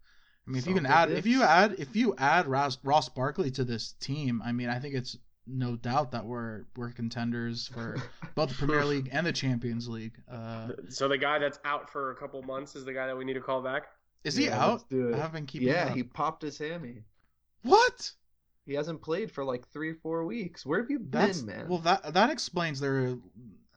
I 0.46 0.50
mean, 0.52 0.58
if 0.58 0.68
you 0.68 0.74
can 0.74 0.86
add, 0.86 1.08
good 1.08 1.18
if 1.18 1.26
you 1.26 1.42
add, 1.42 1.74
if 1.76 1.96
you 1.96 2.14
add 2.18 2.46
Ross, 2.46 2.78
Ross 2.84 3.08
Barkley 3.08 3.50
to 3.50 3.64
this 3.64 3.94
team, 4.00 4.40
I 4.44 4.52
mean, 4.52 4.68
I 4.68 4.78
think 4.78 4.94
it's 4.94 5.18
no 5.44 5.74
doubt 5.74 6.12
that 6.12 6.24
we're 6.24 6.66
we're 6.76 6.92
contenders 6.92 7.66
for 7.66 7.96
both 8.36 8.50
the 8.50 8.54
Premier 8.54 8.84
League 8.84 9.08
and 9.10 9.26
the 9.26 9.32
Champions 9.32 9.88
League. 9.88 10.14
Uh, 10.30 10.68
So 10.88 11.08
the 11.08 11.18
guy 11.18 11.40
that's 11.40 11.58
out 11.64 11.90
for 11.90 12.12
a 12.12 12.14
couple 12.14 12.40
months 12.42 12.76
is 12.76 12.84
the 12.84 12.92
guy 12.92 13.08
that 13.08 13.18
we 13.18 13.24
need 13.24 13.34
to 13.34 13.40
call 13.40 13.60
back. 13.60 13.88
Is 14.24 14.36
he 14.36 14.46
Yeah, 14.46 14.64
out? 14.64 14.70
let's 14.72 14.84
do 14.84 15.14
I 15.14 15.16
haven't 15.18 15.32
been 15.32 15.46
keeping. 15.46 15.68
Yeah, 15.68 15.86
up. 15.86 15.96
he 15.96 16.02
popped 16.02 16.42
his 16.42 16.58
hammy. 16.58 17.04
What? 17.62 18.12
He 18.66 18.74
hasn't 18.74 19.02
played 19.02 19.30
for 19.32 19.44
like 19.44 19.66
three 19.68 19.92
four 19.94 20.24
weeks. 20.24 20.64
Where 20.64 20.80
have 20.80 20.90
you 20.90 20.98
been, 20.98 21.10
That's 21.10 21.42
man? 21.42 21.68
well, 21.68 21.78
that 21.80 22.14
that 22.14 22.30
explains 22.30 22.80
their 22.80 23.16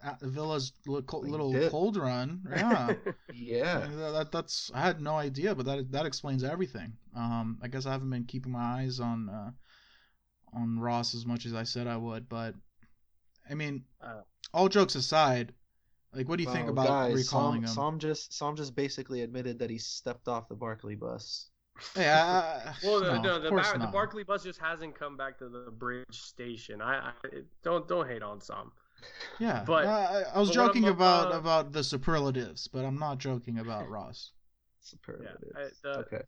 uh, 0.04 0.16
Villa's 0.22 0.74
little, 0.86 1.22
little 1.22 1.70
cold 1.70 1.98
run. 1.98 2.41
Yeah. 2.50 2.94
yeah. 3.34 3.89
Yeah, 3.89 4.12
that, 4.12 4.32
that's 4.32 4.72
I 4.74 4.82
had 4.82 5.02
no 5.02 5.16
idea, 5.16 5.56
but 5.56 5.66
that 5.66 5.91
that 5.91 6.06
explains 6.06 6.44
everything. 6.44 6.94
Um, 7.16 7.58
I 7.62 7.68
guess 7.68 7.86
I 7.86 7.91
haven't 7.91 8.10
been 8.10 8.26
keeping 8.26 8.52
my 8.52 8.82
eyes 8.82 9.00
on 9.00 9.30
uh, 9.30 9.52
on 10.54 10.80
Ross 10.80 11.16
as 11.16 11.26
much 11.26 11.46
as 11.46 11.54
I 11.54 11.64
said 11.64 11.88
I 11.88 11.98
would, 11.98 12.30
but 12.30 12.56
I 13.50 13.56
mean, 13.56 13.84
Uh, 14.02 14.22
all 14.54 14.70
jokes 14.70 14.96
aside, 14.96 15.54
like, 16.16 16.30
what 16.30 16.38
do 16.38 16.43
you 16.43 16.49
think 16.51 16.70
about 16.70 16.88
guys, 16.88 17.14
recalling 17.16 17.61
Sam, 17.66 17.70
him? 17.70 17.76
Sam 17.76 17.99
just 17.99 18.34
Sam 18.34 18.55
just 18.55 18.76
basically 18.76 19.22
admitted 19.22 19.59
that 19.59 19.70
he 19.70 19.78
stepped 19.78 20.28
off 20.28 20.47
the 20.47 20.55
Barkley 20.55 20.95
bus. 20.95 21.49
Yeah, 21.95 22.74
well, 22.84 22.99
the, 22.99 23.14
no, 23.14 23.22
no, 23.22 23.39
the, 23.39 23.49
Bar- 23.49 23.78
the. 23.78 23.88
Barkley 23.88 24.24
bus 24.24 24.43
just 24.43 24.59
hasn't 24.59 24.97
come 24.97 25.18
back 25.18 25.38
to 25.39 25.49
the 25.49 25.72
bridge 25.72 26.05
station. 26.11 26.82
I, 26.82 27.09
I 27.09 27.11
don't 27.64 27.88
don't 27.88 28.07
hate 28.07 28.22
on 28.24 28.41
some. 28.41 28.72
Yeah, 29.39 29.64
but- 29.66 29.86
I, 29.86 30.24
I 30.34 30.39
was 30.39 30.49
but 30.49 30.53
joking 30.55 30.86
about 30.86 31.34
uh, 31.34 31.38
about 31.38 31.72
the 31.72 31.84
superlatives, 31.84 32.68
but 32.68 32.86
I'm 32.86 32.99
not 32.99 33.18
joking 33.18 33.59
about 33.59 33.89
Ross. 33.89 34.32
Superlative. 34.82 35.51
I- 35.55 35.70
the- 35.82 35.99
okay. 35.99 36.22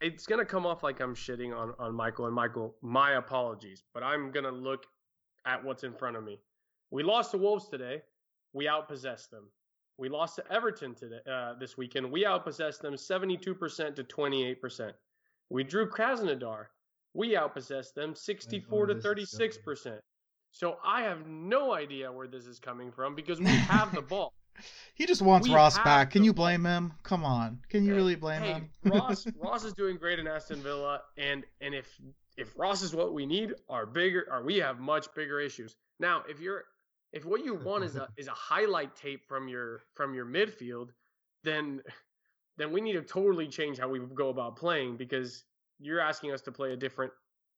It's 0.00 0.26
gonna 0.26 0.44
come 0.44 0.64
off 0.64 0.82
like 0.82 1.00
I'm 1.00 1.14
shitting 1.14 1.56
on 1.56 1.74
on 1.78 1.94
Michael 1.94 2.26
and 2.26 2.34
Michael. 2.34 2.76
My 2.82 3.12
apologies, 3.12 3.82
but 3.94 4.02
I'm 4.02 4.30
gonna 4.30 4.50
look 4.50 4.84
at 5.44 5.64
what's 5.64 5.82
in 5.84 5.92
front 5.92 6.16
of 6.16 6.24
me. 6.24 6.38
We 6.90 7.02
lost 7.02 7.32
the 7.32 7.38
Wolves 7.38 7.68
today. 7.68 8.02
We 8.52 8.66
outpossessed 8.66 9.30
them. 9.30 9.44
We 9.98 10.08
lost 10.08 10.36
to 10.36 10.52
Everton 10.52 10.94
today 10.94 11.18
uh, 11.30 11.54
this 11.58 11.76
weekend. 11.76 12.10
We 12.10 12.24
outpossessed 12.24 12.80
them 12.80 12.94
72% 12.94 13.96
to 13.96 14.04
28%. 14.04 14.92
We 15.50 15.64
drew 15.64 15.88
Krasnodar. 15.88 16.66
We 17.14 17.34
outpossessed 17.34 17.94
them 17.94 18.14
64 18.14 18.86
to 18.86 18.94
this 18.94 19.04
is 19.04 19.32
going. 19.32 19.50
36%. 19.50 19.98
So 20.52 20.78
I 20.84 21.02
have 21.02 21.26
no 21.26 21.74
idea 21.74 22.10
where 22.10 22.26
this 22.28 22.46
is 22.46 22.58
coming 22.58 22.92
from 22.92 23.14
because 23.14 23.40
we 23.40 23.46
have 23.46 23.94
the 23.94 24.02
ball. 24.08 24.32
He 24.94 25.06
just 25.06 25.22
wants 25.22 25.48
We 25.48 25.54
Ross 25.54 25.78
back. 25.78 26.10
Can 26.10 26.24
you 26.24 26.32
ball. 26.32 26.46
blame 26.46 26.64
him? 26.64 26.92
Come 27.02 27.24
on, 27.24 27.60
can 27.68 27.84
you 27.84 27.92
Hey, 27.92 27.96
really 27.96 28.16
blame 28.16 28.42
hey, 28.42 28.52
him? 28.52 28.70
Ross 28.84 29.26
Ross 29.36 29.64
is 29.64 29.72
doing 29.72 29.96
great 29.96 30.18
in 30.18 30.26
Aston 30.26 30.60
Villa, 30.60 31.02
and 31.16 31.44
and 31.60 31.74
if 31.74 32.00
if 32.36 32.58
Ross 32.58 32.82
is 32.82 32.94
what 32.94 33.14
we 33.14 33.24
need, 33.24 33.54
our 33.68 33.86
bigger 33.86 34.26
or 34.30 34.42
we 34.42 34.56
have 34.56 34.80
much 34.80 35.12
bigger 35.14 35.38
issues. 35.40 35.76
Now, 36.00 36.24
if 36.28 36.40
you're 36.40 36.64
if 37.12 37.24
what 37.24 37.44
you 37.44 37.54
want 37.54 37.84
is 37.84 37.96
a 37.96 38.08
is 38.16 38.28
a 38.28 38.32
highlight 38.32 38.94
tape 38.96 39.26
from 39.26 39.48
your 39.48 39.82
from 39.94 40.14
your 40.14 40.26
midfield, 40.26 40.88
then 41.44 41.82
then 42.56 42.72
we 42.72 42.80
need 42.80 42.94
to 42.94 43.02
totally 43.02 43.46
change 43.46 43.78
how 43.78 43.88
we 43.88 44.00
go 44.00 44.28
about 44.28 44.56
playing 44.56 44.96
because 44.96 45.44
you're 45.78 46.00
asking 46.00 46.32
us 46.32 46.40
to 46.42 46.52
play 46.52 46.72
a 46.72 46.76
different 46.76 47.12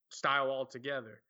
style 0.09 0.49
altogether. 0.49 1.21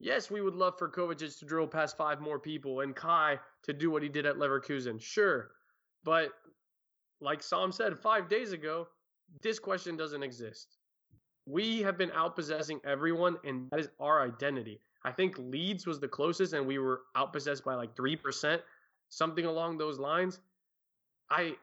Yes, 0.00 0.30
we 0.30 0.40
would 0.40 0.56
love 0.56 0.76
for 0.76 0.88
Kovacic 0.88 1.38
to 1.38 1.44
drill 1.44 1.68
past 1.68 1.96
five 1.96 2.20
more 2.20 2.40
people 2.40 2.80
and 2.80 2.94
Kai 2.94 3.38
to 3.62 3.72
do 3.72 3.90
what 3.90 4.02
he 4.02 4.08
did 4.08 4.26
at 4.26 4.36
Leverkusen. 4.36 5.00
Sure. 5.00 5.52
But 6.02 6.30
like 7.20 7.42
Sam 7.42 7.70
said 7.70 7.96
five 7.96 8.28
days 8.28 8.52
ago, 8.52 8.88
this 9.42 9.60
question 9.60 9.96
doesn't 9.96 10.22
exist. 10.22 10.76
We 11.46 11.82
have 11.82 11.96
been 11.96 12.10
outpossessing 12.10 12.80
everyone, 12.84 13.36
and 13.44 13.70
that 13.70 13.80
is 13.80 13.88
our 14.00 14.22
identity. 14.22 14.80
I 15.04 15.12
think 15.12 15.36
Leeds 15.38 15.86
was 15.86 16.00
the 16.00 16.08
closest, 16.08 16.54
and 16.54 16.66
we 16.66 16.78
were 16.78 17.02
outpossessed 17.16 17.64
by 17.64 17.74
like 17.74 17.94
three 17.94 18.16
percent, 18.16 18.62
something 19.10 19.44
along 19.44 19.78
those 19.78 19.98
lines. 19.98 20.40
I 21.30 21.56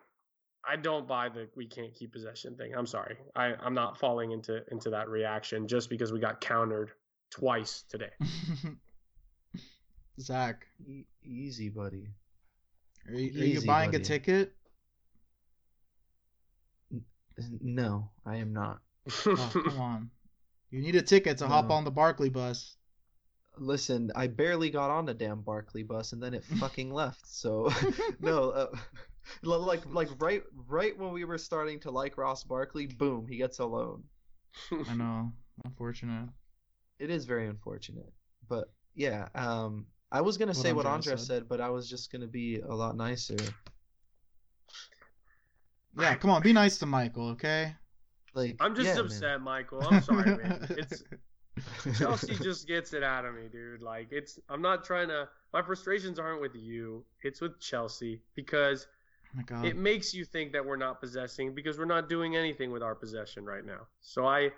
I 0.68 0.76
don't 0.76 1.08
buy 1.08 1.30
the 1.30 1.48
we 1.56 1.66
can't 1.66 1.94
keep 1.96 2.14
possession 2.14 2.56
thing. 2.56 2.76
I'm 2.76 2.86
sorry. 2.86 3.18
I, 3.36 3.54
I'm 3.60 3.74
not 3.74 3.98
falling 3.98 4.32
into 4.32 4.62
into 4.72 4.92
that 4.92 5.10
reaction 5.10 5.68
just 5.68 5.90
because 5.90 6.14
we 6.14 6.20
got 6.20 6.40
countered 6.40 6.92
twice 7.32 7.84
today. 7.90 8.12
Zach, 10.20 10.68
E- 10.88 11.06
easy, 11.24 11.70
buddy. 11.70 12.10
are 13.08 13.14
you, 13.14 13.42
are 13.42 13.46
you 13.46 13.58
Easy, 13.58 13.68
buying 13.68 13.90
a 13.90 13.94
buddy. 13.94 14.04
ticket? 14.04 14.54
No, 17.60 18.10
I 18.26 18.36
am 18.36 18.54
not. 18.54 18.82
Oh, 19.26 19.50
come 19.52 19.80
on. 19.80 20.10
You 20.70 20.82
need 20.82 20.96
a 20.96 21.02
ticket 21.02 21.40
to 21.40 21.48
hop 21.48 21.72
on 21.72 21.86
the 21.86 21.92
Barkley 21.92 22.30
bus. 22.30 22.76
Listen, 23.62 24.12
I 24.16 24.26
barely 24.26 24.72
got 24.72 24.90
on 24.90 25.06
the 25.06 25.14
damn 25.14 25.42
Barkley 25.42 25.84
bus 25.84 26.14
and 26.14 26.22
then 26.22 26.34
it 26.34 26.44
fucking 26.60 26.92
left. 26.92 27.28
So 27.28 27.72
no, 28.20 28.50
uh, 28.50 28.76
like 29.44 29.86
like 29.94 30.10
right 30.20 30.42
right 30.68 30.98
when 30.98 31.12
we 31.12 31.26
were 31.26 31.38
starting 31.38 31.80
to 31.82 31.92
like 31.92 32.18
Ross 32.18 32.44
Barkley, 32.44 32.88
boom, 32.88 33.28
he 33.28 33.38
gets 33.38 33.60
a 33.60 33.66
loan. 33.66 34.04
I 34.90 34.96
know. 34.96 35.32
Unfortunate. 35.64 36.30
It 37.00 37.12
is 37.12 37.26
very 37.26 37.48
unfortunate, 37.48 38.12
but 38.50 38.72
yeah. 38.96 39.28
Um, 39.36 39.86
I 40.12 40.22
was 40.22 40.38
gonna 40.38 40.50
What 40.50 40.58
say 40.58 40.74
what 40.74 40.86
Andres 40.88 41.08
Andres 41.08 41.28
said. 41.28 41.42
said, 41.42 41.50
but 41.50 41.62
I 41.62 41.70
was 41.70 41.88
just 41.88 42.12
gonna 42.12 42.28
be 42.28 42.60
a 42.60 42.74
lot 42.74 42.98
nicer. 42.98 43.38
Yeah, 45.98 46.16
come 46.16 46.32
on, 46.32 46.42
be 46.42 46.54
nice 46.54 46.80
to 46.80 46.86
Michael, 46.88 47.30
okay? 47.30 47.76
Like 48.34 48.56
I'm 48.60 48.76
just 48.76 48.88
yeah, 48.88 48.96
man. 48.96 49.06
upset, 49.06 49.42
Michael. 49.42 49.84
I'm 49.88 50.02
sorry, 50.02 50.36
man. 50.36 50.66
It's 50.72 51.04
Chelsea 51.98 52.36
just 52.36 52.68
gets 52.68 52.94
it 52.94 53.04
out 53.04 53.26
of 53.26 53.36
me, 53.36 53.44
dude. 53.52 53.82
Like 53.82 54.10
it's 54.12 54.40
I'm 54.50 54.62
not 54.62 54.84
trying 54.84 55.08
to 55.10 55.28
my 55.54 55.62
frustrations 55.62 56.20
aren't 56.20 56.42
with 56.42 56.56
you. 56.56 57.04
It's 57.24 57.42
with 57.42 57.60
Chelsea 57.60 58.22
because 58.36 58.88
Oh 59.34 59.38
my 59.38 59.44
God. 59.44 59.66
it 59.66 59.78
makes 59.78 60.14
you 60.14 60.26
think 60.26 60.52
that 60.54 60.66
we're 60.66 60.76
not 60.78 61.00
possessing 61.00 61.54
because 61.56 61.78
we're 61.78 61.86
not 61.86 62.10
doing 62.10 62.36
anything 62.36 62.72
with 62.72 62.84
our 62.84 62.96
possession 62.96 63.46
right 63.46 63.66
now. 63.66 63.88
So 64.02 64.26
I 64.26 64.52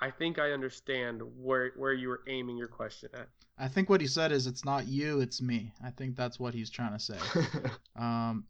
I 0.00 0.10
think 0.10 0.38
I 0.38 0.52
understand 0.52 1.22
where 1.36 1.72
where 1.76 1.92
you 1.92 2.08
were 2.08 2.22
aiming 2.28 2.56
your 2.56 2.68
question 2.68 3.10
at. 3.14 3.28
I 3.56 3.68
think 3.68 3.88
what 3.88 4.00
he 4.00 4.06
said 4.08 4.32
is 4.32 4.46
it's 4.48 4.64
not 4.64 4.88
you, 4.88 5.20
it's 5.20 5.40
me. 5.40 5.72
I 5.84 5.90
think 5.90 6.16
that's 6.16 6.40
what 6.40 6.54
he's 6.54 6.70
trying 6.70 6.92
to 6.92 6.98
say. 6.98 7.18
Um, 7.96 8.44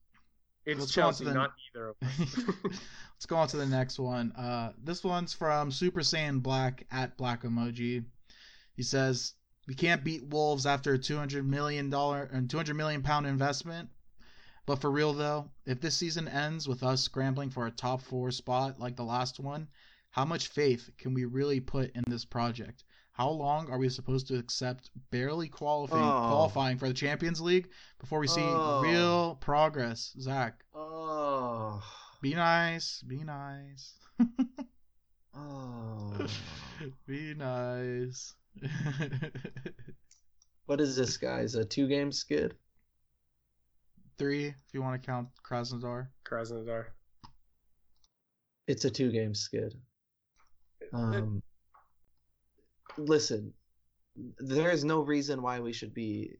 It's 0.66 0.80
Let's 0.80 0.94
go 0.94 1.02
on 1.02 1.12
to 1.14 1.18
Chelsea, 1.18 1.24
the- 1.24 1.34
not 1.34 1.52
either 1.74 1.88
of 1.88 1.96
us. 2.02 2.38
Let's 3.14 3.26
go 3.26 3.36
on 3.36 3.48
to 3.48 3.56
the 3.56 3.66
next 3.66 3.98
one. 3.98 4.32
Uh, 4.32 4.72
this 4.82 5.04
one's 5.04 5.32
from 5.32 5.70
Super 5.70 6.00
Saiyan 6.00 6.42
Black 6.42 6.86
at 6.90 7.16
Black 7.16 7.42
Emoji. 7.42 8.04
He 8.76 8.82
says, 8.82 9.34
"We 9.68 9.74
can't 9.74 10.02
beat 10.04 10.26
Wolves 10.26 10.66
after 10.66 10.94
a 10.94 10.98
two 10.98 11.16
hundred 11.16 11.46
million 11.46 11.90
dollar 11.90 12.24
and 12.32 12.48
two 12.50 12.56
hundred 12.56 12.74
million 12.76 13.02
pound 13.02 13.26
investment. 13.26 13.88
But 14.66 14.80
for 14.80 14.90
real 14.90 15.12
though, 15.12 15.50
if 15.66 15.80
this 15.80 15.94
season 15.96 16.26
ends 16.26 16.66
with 16.66 16.82
us 16.82 17.02
scrambling 17.02 17.50
for 17.50 17.66
a 17.66 17.70
top 17.70 18.00
four 18.00 18.30
spot 18.30 18.80
like 18.80 18.96
the 18.96 19.04
last 19.04 19.38
one, 19.38 19.68
how 20.10 20.24
much 20.24 20.48
faith 20.48 20.88
can 20.96 21.12
we 21.12 21.26
really 21.26 21.60
put 21.60 21.90
in 21.94 22.02
this 22.06 22.24
project? 22.24 22.82
How 23.14 23.30
long 23.30 23.70
are 23.70 23.78
we 23.78 23.88
supposed 23.88 24.26
to 24.28 24.36
accept 24.38 24.90
barely 25.10 25.48
qualifying 25.48 26.02
Oh. 26.04 26.28
qualifying 26.28 26.78
for 26.78 26.88
the 26.88 26.94
Champions 26.94 27.40
League 27.40 27.68
before 27.98 28.18
we 28.18 28.26
see 28.26 28.42
Oh. 28.42 28.82
real 28.82 29.36
progress? 29.36 30.14
Zach, 30.20 30.62
oh, 30.74 31.80
be 32.20 32.34
nice, 32.34 33.02
be 33.02 33.22
nice." 33.24 33.94
oh. 35.34 36.26
Be 37.06 37.34
nice. 37.34 38.34
What 40.66 40.80
is 40.80 40.96
this, 40.96 41.16
guys? 41.18 41.54
A 41.56 41.64
two 41.64 41.86
game 41.88 42.10
skid? 42.10 42.56
Three, 44.18 44.46
if 44.46 44.54
you 44.72 44.80
want 44.82 45.00
to 45.00 45.06
count 45.06 45.28
Krasnodar. 45.48 46.08
Krasnodar. 46.24 46.86
It's 48.66 48.84
a 48.86 48.90
two 48.90 49.12
game 49.12 49.34
skid. 49.34 49.74
Um, 50.92 51.42
listen, 52.96 53.52
there 54.38 54.70
is 54.70 54.84
no 54.84 55.00
reason 55.00 55.42
why 55.42 55.60
we 55.60 55.72
should 55.72 55.94
be 55.94 56.36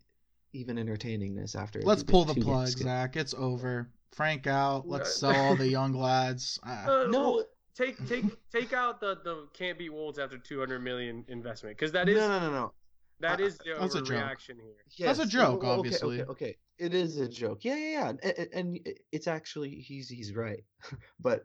even 0.52 0.78
entertaining 0.78 1.34
this 1.34 1.54
after. 1.54 1.80
Let's 1.82 2.02
pull 2.02 2.24
the 2.24 2.34
plug. 2.40 2.68
Zach. 2.68 3.16
It's 3.16 3.34
over. 3.34 3.90
Frank 4.12 4.46
out. 4.46 4.86
Let's 4.88 5.10
Uh, 5.22 5.32
sell 5.32 5.36
all 5.44 5.56
the 5.56 5.68
young 5.78 5.92
lads. 5.92 6.60
Ah, 6.64 6.86
Uh, 6.86 7.06
No, 7.08 7.44
take 7.74 7.96
take 8.06 8.24
take 8.50 8.72
out 8.72 9.00
the 9.00 9.16
the 9.24 9.48
can't 9.52 9.76
beat 9.78 9.90
Wolves 9.92 10.18
after 10.20 10.38
200 10.38 10.78
million 10.80 11.24
investment 11.28 11.76
because 11.76 11.90
that 11.92 12.08
is 12.08 12.16
no, 12.16 12.28
no, 12.28 12.38
no, 12.38 12.50
no. 12.52 12.72
that 13.20 13.40
I- 13.40 13.42
is 13.42 13.58
the 13.58 13.74
That's 13.78 13.96
a 13.96 14.02
joke. 14.02 14.18
overreaction 14.22 14.60
here. 14.60 14.76
Yes, 14.96 15.16
That's 15.16 15.28
a 15.28 15.32
joke, 15.32 15.62
well, 15.64 15.72
okay, 15.72 15.78
obviously. 15.80 16.20
Okay, 16.22 16.30
okay, 16.30 16.56
it 16.78 16.94
is 16.94 17.18
a 17.18 17.26
joke. 17.28 17.64
Yeah, 17.64 17.74
yeah, 17.74 17.90
yeah. 17.90 18.08
And, 18.10 18.20
and- 18.24 18.48
and 18.52 18.88
it's 19.10 19.26
actually 19.26 19.70
he's 19.80 20.08
he's 20.08 20.32
right. 20.32 20.62
but 21.18 21.44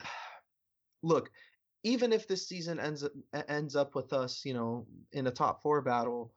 look, 1.02 1.30
even 1.86 2.12
if 2.12 2.26
this 2.26 2.48
season 2.48 2.80
ends 2.80 3.04
up 3.04 3.12
ends 3.48 3.76
up 3.76 3.94
with 3.94 4.12
us, 4.12 4.44
you 4.44 4.52
know, 4.52 4.86
in 5.12 5.28
a 5.28 5.30
top 5.30 5.62
four 5.62 5.80
battle, 5.80 6.32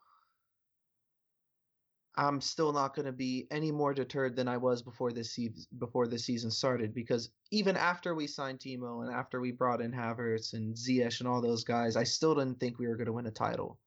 I'm 2.15 2.39
still 2.39 2.71
not 2.71 2.95
going 2.95 3.07
to 3.07 3.11
be 3.11 3.47
any 3.49 3.71
more 3.71 3.95
deterred 3.95 4.35
than 4.35 4.47
I 4.47 4.57
was 4.57 4.83
before 4.83 5.11
this 5.11 5.31
season 5.31 5.65
before 5.79 6.07
this 6.07 6.23
season 6.23 6.51
started 6.51 6.93
because 6.93 7.31
even 7.49 7.75
after 7.75 8.13
we 8.13 8.27
signed 8.27 8.59
Timo 8.59 9.03
and 9.03 9.11
after 9.11 9.41
we 9.41 9.51
brought 9.51 9.81
in 9.81 9.91
Havertz 9.91 10.53
and 10.53 10.75
Ziyech 10.75 11.19
and 11.19 11.27
all 11.27 11.41
those 11.41 11.63
guys, 11.63 11.95
I 11.95 12.03
still 12.03 12.35
didn't 12.35 12.59
think 12.59 12.77
we 12.77 12.87
were 12.87 12.95
going 12.95 13.07
to 13.07 13.13
win 13.13 13.25
a 13.25 13.31
title. 13.31 13.79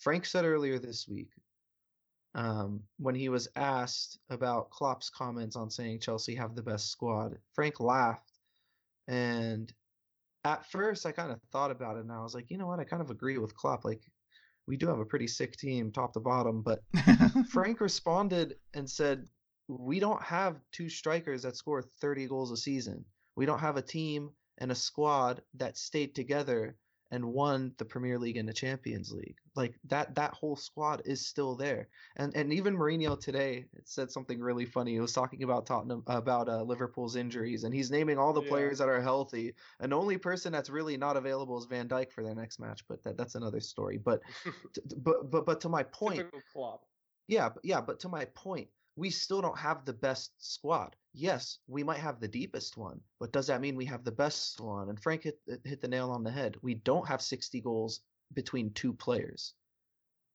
Frank 0.00 0.26
said 0.26 0.44
earlier 0.44 0.78
this 0.78 1.08
week 1.08 1.30
um, 2.34 2.82
when 2.98 3.14
he 3.14 3.30
was 3.30 3.48
asked 3.56 4.18
about 4.28 4.68
Klopp's 4.68 5.08
comments 5.08 5.56
on 5.56 5.70
saying 5.70 6.00
Chelsea 6.00 6.34
have 6.34 6.54
the 6.54 6.62
best 6.62 6.90
squad, 6.90 7.38
Frank 7.54 7.80
laughed 7.80 8.32
and 9.08 9.72
at 10.44 10.66
first 10.66 11.06
I 11.06 11.12
kind 11.12 11.30
of 11.30 11.40
thought 11.52 11.70
about 11.70 11.96
it 11.96 12.00
and 12.00 12.12
I 12.12 12.22
was 12.22 12.34
like, 12.34 12.50
you 12.50 12.58
know 12.58 12.66
what, 12.66 12.80
I 12.80 12.84
kind 12.84 13.02
of 13.02 13.10
agree 13.10 13.38
with 13.38 13.54
Klopp. 13.54 13.84
Like 13.84 14.02
we 14.66 14.76
do 14.76 14.86
have 14.86 14.98
a 14.98 15.04
pretty 15.04 15.26
sick 15.26 15.56
team 15.56 15.90
top 15.90 16.12
to 16.12 16.20
bottom. 16.20 16.62
But 16.62 16.80
Frank 17.48 17.80
responded 17.80 18.54
and 18.74 18.88
said, 18.88 19.26
We 19.68 20.00
don't 20.00 20.22
have 20.22 20.60
two 20.72 20.88
strikers 20.88 21.42
that 21.42 21.56
score 21.56 21.82
30 21.82 22.26
goals 22.28 22.52
a 22.52 22.56
season. 22.56 23.04
We 23.36 23.46
don't 23.46 23.58
have 23.58 23.76
a 23.76 23.82
team 23.82 24.30
and 24.58 24.70
a 24.70 24.76
squad 24.76 25.42
that 25.54 25.76
stayed 25.76 26.14
together 26.14 26.76
and 27.10 27.24
won 27.24 27.72
the 27.78 27.84
Premier 27.84 28.18
League 28.18 28.36
and 28.36 28.48
the 28.48 28.52
Champions 28.52 29.12
League. 29.12 29.36
Like 29.56 29.74
that 29.88 30.14
that 30.14 30.32
whole 30.34 30.56
squad 30.56 31.02
is 31.04 31.26
still 31.26 31.56
there. 31.56 31.88
And 32.16 32.34
and 32.36 32.52
even 32.52 32.76
Mourinho 32.76 33.18
today 33.18 33.66
said 33.84 34.10
something 34.10 34.38
really 34.40 34.64
funny. 34.64 34.92
He 34.92 35.00
was 35.00 35.12
talking 35.12 35.42
about 35.42 35.66
Tottenham 35.66 36.02
about 36.06 36.48
uh, 36.48 36.62
Liverpool's 36.62 37.16
injuries 37.16 37.64
and 37.64 37.74
he's 37.74 37.90
naming 37.90 38.18
all 38.18 38.32
the 38.32 38.42
yeah. 38.42 38.48
players 38.48 38.78
that 38.78 38.88
are 38.88 39.00
healthy. 39.00 39.54
And 39.80 39.92
the 39.92 39.96
only 39.96 40.18
person 40.18 40.52
that's 40.52 40.70
really 40.70 40.96
not 40.96 41.16
available 41.16 41.58
is 41.58 41.66
Van 41.66 41.88
Dijk 41.88 42.12
for 42.12 42.22
their 42.22 42.34
next 42.34 42.60
match, 42.60 42.84
but 42.88 43.02
that, 43.04 43.16
that's 43.16 43.34
another 43.34 43.60
story. 43.60 43.98
But 43.98 44.20
but 44.96 45.30
but 45.30 45.46
but 45.46 45.60
to 45.62 45.68
my 45.68 45.82
point. 45.82 46.26
Yeah, 47.26 47.50
yeah, 47.62 47.80
but 47.80 48.00
to 48.00 48.08
my 48.08 48.24
point, 48.34 48.68
we 48.96 49.10
still 49.10 49.40
don't 49.40 49.58
have 49.58 49.84
the 49.84 49.92
best 49.92 50.32
squad. 50.38 50.96
Yes, 51.12 51.58
we 51.66 51.82
might 51.82 51.98
have 51.98 52.20
the 52.20 52.28
deepest 52.28 52.76
one, 52.76 53.00
but 53.18 53.32
does 53.32 53.46
that 53.46 53.60
mean 53.60 53.76
we 53.76 53.86
have 53.86 54.04
the 54.04 54.12
best 54.12 54.60
one? 54.60 54.88
And 54.88 55.00
Frank 55.00 55.24
hit 55.24 55.38
uh, 55.50 55.56
hit 55.64 55.80
the 55.80 55.88
nail 55.88 56.10
on 56.10 56.24
the 56.24 56.30
head. 56.30 56.56
We 56.62 56.74
don't 56.74 57.06
have 57.06 57.22
60 57.22 57.60
goals 57.60 58.00
between 58.34 58.72
two 58.72 58.92
players. 58.92 59.54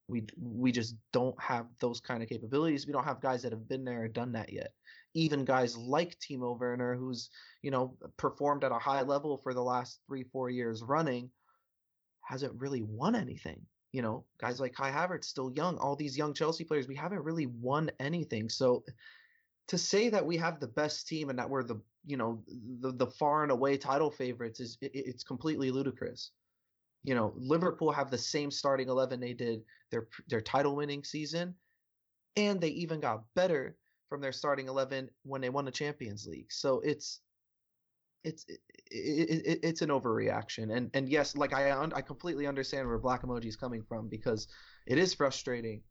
We 0.08 0.26
we 0.38 0.72
just 0.72 0.96
don't 1.14 1.40
have 1.42 1.68
those 1.80 2.00
kind 2.00 2.22
of 2.22 2.30
capabilities. 2.30 2.86
We 2.86 2.94
don't 2.94 3.06
have 3.06 3.22
guys 3.22 3.44
that 3.44 3.52
have 3.52 3.68
been 3.68 3.86
there 3.86 4.04
and 4.04 4.14
done 4.14 4.34
that 4.34 4.52
yet. 4.52 4.74
Even 5.14 5.46
guys 5.46 5.78
like 5.78 6.18
Timo 6.20 6.60
Werner, 6.60 6.96
who's 6.96 7.30
you 7.62 7.72
know 7.72 7.98
performed 8.18 8.64
at 8.64 8.72
a 8.72 8.80
high 8.80 9.02
level 9.02 9.38
for 9.38 9.54
the 9.54 9.64
last 9.64 10.00
three 10.08 10.24
four 10.24 10.50
years 10.50 10.84
running, 10.84 11.32
hasn't 12.22 12.60
really 12.60 12.82
won 12.82 13.16
anything 13.16 13.66
you 13.96 14.02
know, 14.02 14.26
guys 14.42 14.60
like 14.60 14.74
Kai 14.74 14.92
Havertz 14.92 15.24
still 15.24 15.50
young, 15.54 15.78
all 15.78 15.96
these 15.96 16.18
young 16.18 16.34
Chelsea 16.34 16.66
players, 16.66 16.86
we 16.86 16.96
haven't 16.96 17.24
really 17.24 17.46
won 17.46 17.90
anything. 18.02 18.50
So 18.50 18.84
to 19.70 19.78
say 19.78 20.10
that 20.10 20.26
we 20.26 20.36
have 20.36 20.60
the 20.60 20.68
best 20.68 21.08
team 21.08 21.30
and 21.30 21.40
that 21.40 21.50
we're 21.50 21.64
the, 21.64 21.80
you 22.06 22.18
know, 22.18 22.44
the, 22.82 22.92
the 22.92 23.08
far 23.08 23.44
and 23.44 23.54
away 23.54 23.78
title 23.78 24.12
favorites 24.12 24.60
is 24.60 24.78
it, 24.82 24.92
it's 24.94 25.24
completely 25.24 25.72
ludicrous. 25.72 26.32
You 27.06 27.16
know, 27.16 27.34
Liverpool 27.38 27.94
have 27.94 28.12
the 28.12 28.18
same 28.18 28.52
starting 28.52 28.90
11 28.90 29.22
they 29.22 29.32
did 29.32 29.62
their 29.92 30.10
their 30.28 30.42
title 30.42 30.76
winning 30.76 31.06
season 31.06 31.56
and 32.36 32.60
they 32.60 32.72
even 32.72 33.00
got 33.00 33.24
better 33.34 33.78
from 34.10 34.20
their 34.20 34.34
starting 34.34 34.68
11 34.68 35.10
when 35.24 35.40
they 35.40 35.50
won 35.50 35.64
the 35.64 35.72
Champions 35.72 36.28
League. 36.28 36.52
So 36.52 36.82
it's 36.82 37.22
it's 38.26 38.46
it, 38.50 38.60
it, 38.92 39.60
it's 39.64 39.82
an 39.82 39.90
overreaction 39.90 40.76
and 40.76 40.90
and 40.94 41.08
yes 41.10 41.36
like 41.38 41.54
i 41.54 41.72
i 41.96 42.02
completely 42.02 42.48
understand 42.48 42.88
where 42.88 42.98
black 42.98 43.24
emoji 43.24 43.46
is 43.46 43.56
coming 43.56 43.84
from 43.84 44.10
because 44.10 44.48
it 44.86 44.98
is 44.98 45.14
frustrating 45.14 45.82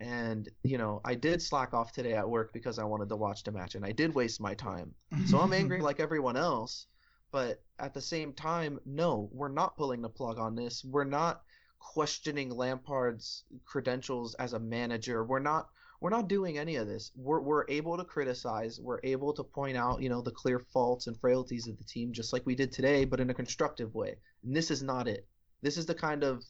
and 0.00 0.48
you 0.64 0.78
know 0.78 1.00
i 1.04 1.14
did 1.14 1.40
slack 1.40 1.74
off 1.74 1.92
today 1.92 2.14
at 2.14 2.28
work 2.28 2.52
because 2.52 2.78
i 2.78 2.84
wanted 2.84 3.08
to 3.08 3.16
watch 3.16 3.44
the 3.44 3.52
match 3.52 3.74
and 3.74 3.84
i 3.84 3.92
did 3.92 4.14
waste 4.14 4.40
my 4.40 4.54
time. 4.54 4.92
So 5.26 5.38
i'm 5.38 5.52
angry 5.52 5.80
like 5.88 6.00
everyone 6.00 6.36
else 6.36 6.86
but 7.30 7.62
at 7.78 7.94
the 7.94 8.00
same 8.00 8.32
time 8.32 8.78
no 8.84 9.28
we're 9.32 9.48
not 9.48 9.76
pulling 9.76 10.02
the 10.02 10.08
plug 10.08 10.38
on 10.38 10.54
this. 10.56 10.84
We're 10.84 11.04
not 11.04 11.42
questioning 11.78 12.50
lampard's 12.50 13.44
credentials 13.64 14.34
as 14.34 14.52
a 14.52 14.58
manager. 14.58 15.24
We're 15.24 15.40
not 15.40 15.68
we're 16.02 16.10
not 16.10 16.26
doing 16.26 16.58
any 16.58 16.74
of 16.74 16.88
this. 16.88 17.12
We're 17.14 17.40
we're 17.40 17.64
able 17.68 17.96
to 17.96 18.04
criticize. 18.04 18.80
We're 18.80 18.98
able 19.04 19.32
to 19.34 19.44
point 19.44 19.76
out, 19.76 20.02
you 20.02 20.08
know, 20.08 20.20
the 20.20 20.32
clear 20.32 20.58
faults 20.58 21.06
and 21.06 21.16
frailties 21.16 21.68
of 21.68 21.78
the 21.78 21.84
team, 21.84 22.12
just 22.12 22.32
like 22.32 22.44
we 22.44 22.56
did 22.56 22.72
today, 22.72 23.04
but 23.04 23.20
in 23.20 23.30
a 23.30 23.34
constructive 23.34 23.94
way. 23.94 24.16
And 24.42 24.54
this 24.54 24.72
is 24.72 24.82
not 24.82 25.06
it. 25.06 25.28
This 25.62 25.76
is 25.76 25.86
the 25.86 25.94
kind 25.94 26.24
of, 26.24 26.42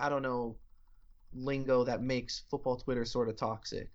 I 0.00 0.08
don't 0.08 0.22
know, 0.22 0.56
lingo 1.34 1.84
that 1.84 2.00
makes 2.00 2.44
football 2.50 2.78
Twitter 2.78 3.04
sort 3.04 3.28
of 3.28 3.36
toxic. 3.36 3.90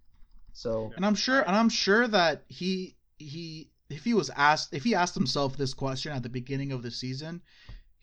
So. 0.53 0.91
And 0.95 1.03
I'm 1.03 1.15
sure, 1.15 1.41
and 1.41 1.55
I'm 1.55 1.69
sure 1.69 2.07
that 2.07 2.43
he 2.47 2.95
he 3.17 3.71
if 3.89 4.03
he 4.03 4.13
was 4.13 4.29
asked 4.29 4.71
if 4.71 4.83
he 4.83 4.93
asked 4.93 5.15
himself 5.15 5.57
this 5.57 5.73
question 5.73 6.11
at 6.11 6.21
the 6.21 6.29
beginning 6.29 6.71
of 6.71 6.83
the 6.83 6.91
season, 6.91 7.41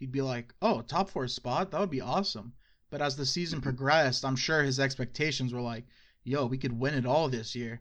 he'd 0.01 0.11
be 0.11 0.23
like, 0.23 0.53
"Oh, 0.61 0.81
top 0.81 1.11
four 1.11 1.29
spot, 1.29 1.71
that 1.71 1.79
would 1.79 1.91
be 1.91 2.01
awesome." 2.01 2.55
But 2.91 3.03
as 3.03 3.15
the 3.15 3.25
season 3.25 3.61
mm-hmm. 3.61 3.69
progressed, 3.69 4.25
I'm 4.25 4.35
sure 4.35 4.65
his 4.65 4.81
expectations 4.81 5.53
were 5.53 5.61
like, 5.61 5.85
yo, 6.29 6.47
we 6.47 6.59
could 6.59 6.79
win 6.79 6.95
it 6.95 7.07
all 7.07 7.29
this 7.29 7.55
year. 7.55 7.81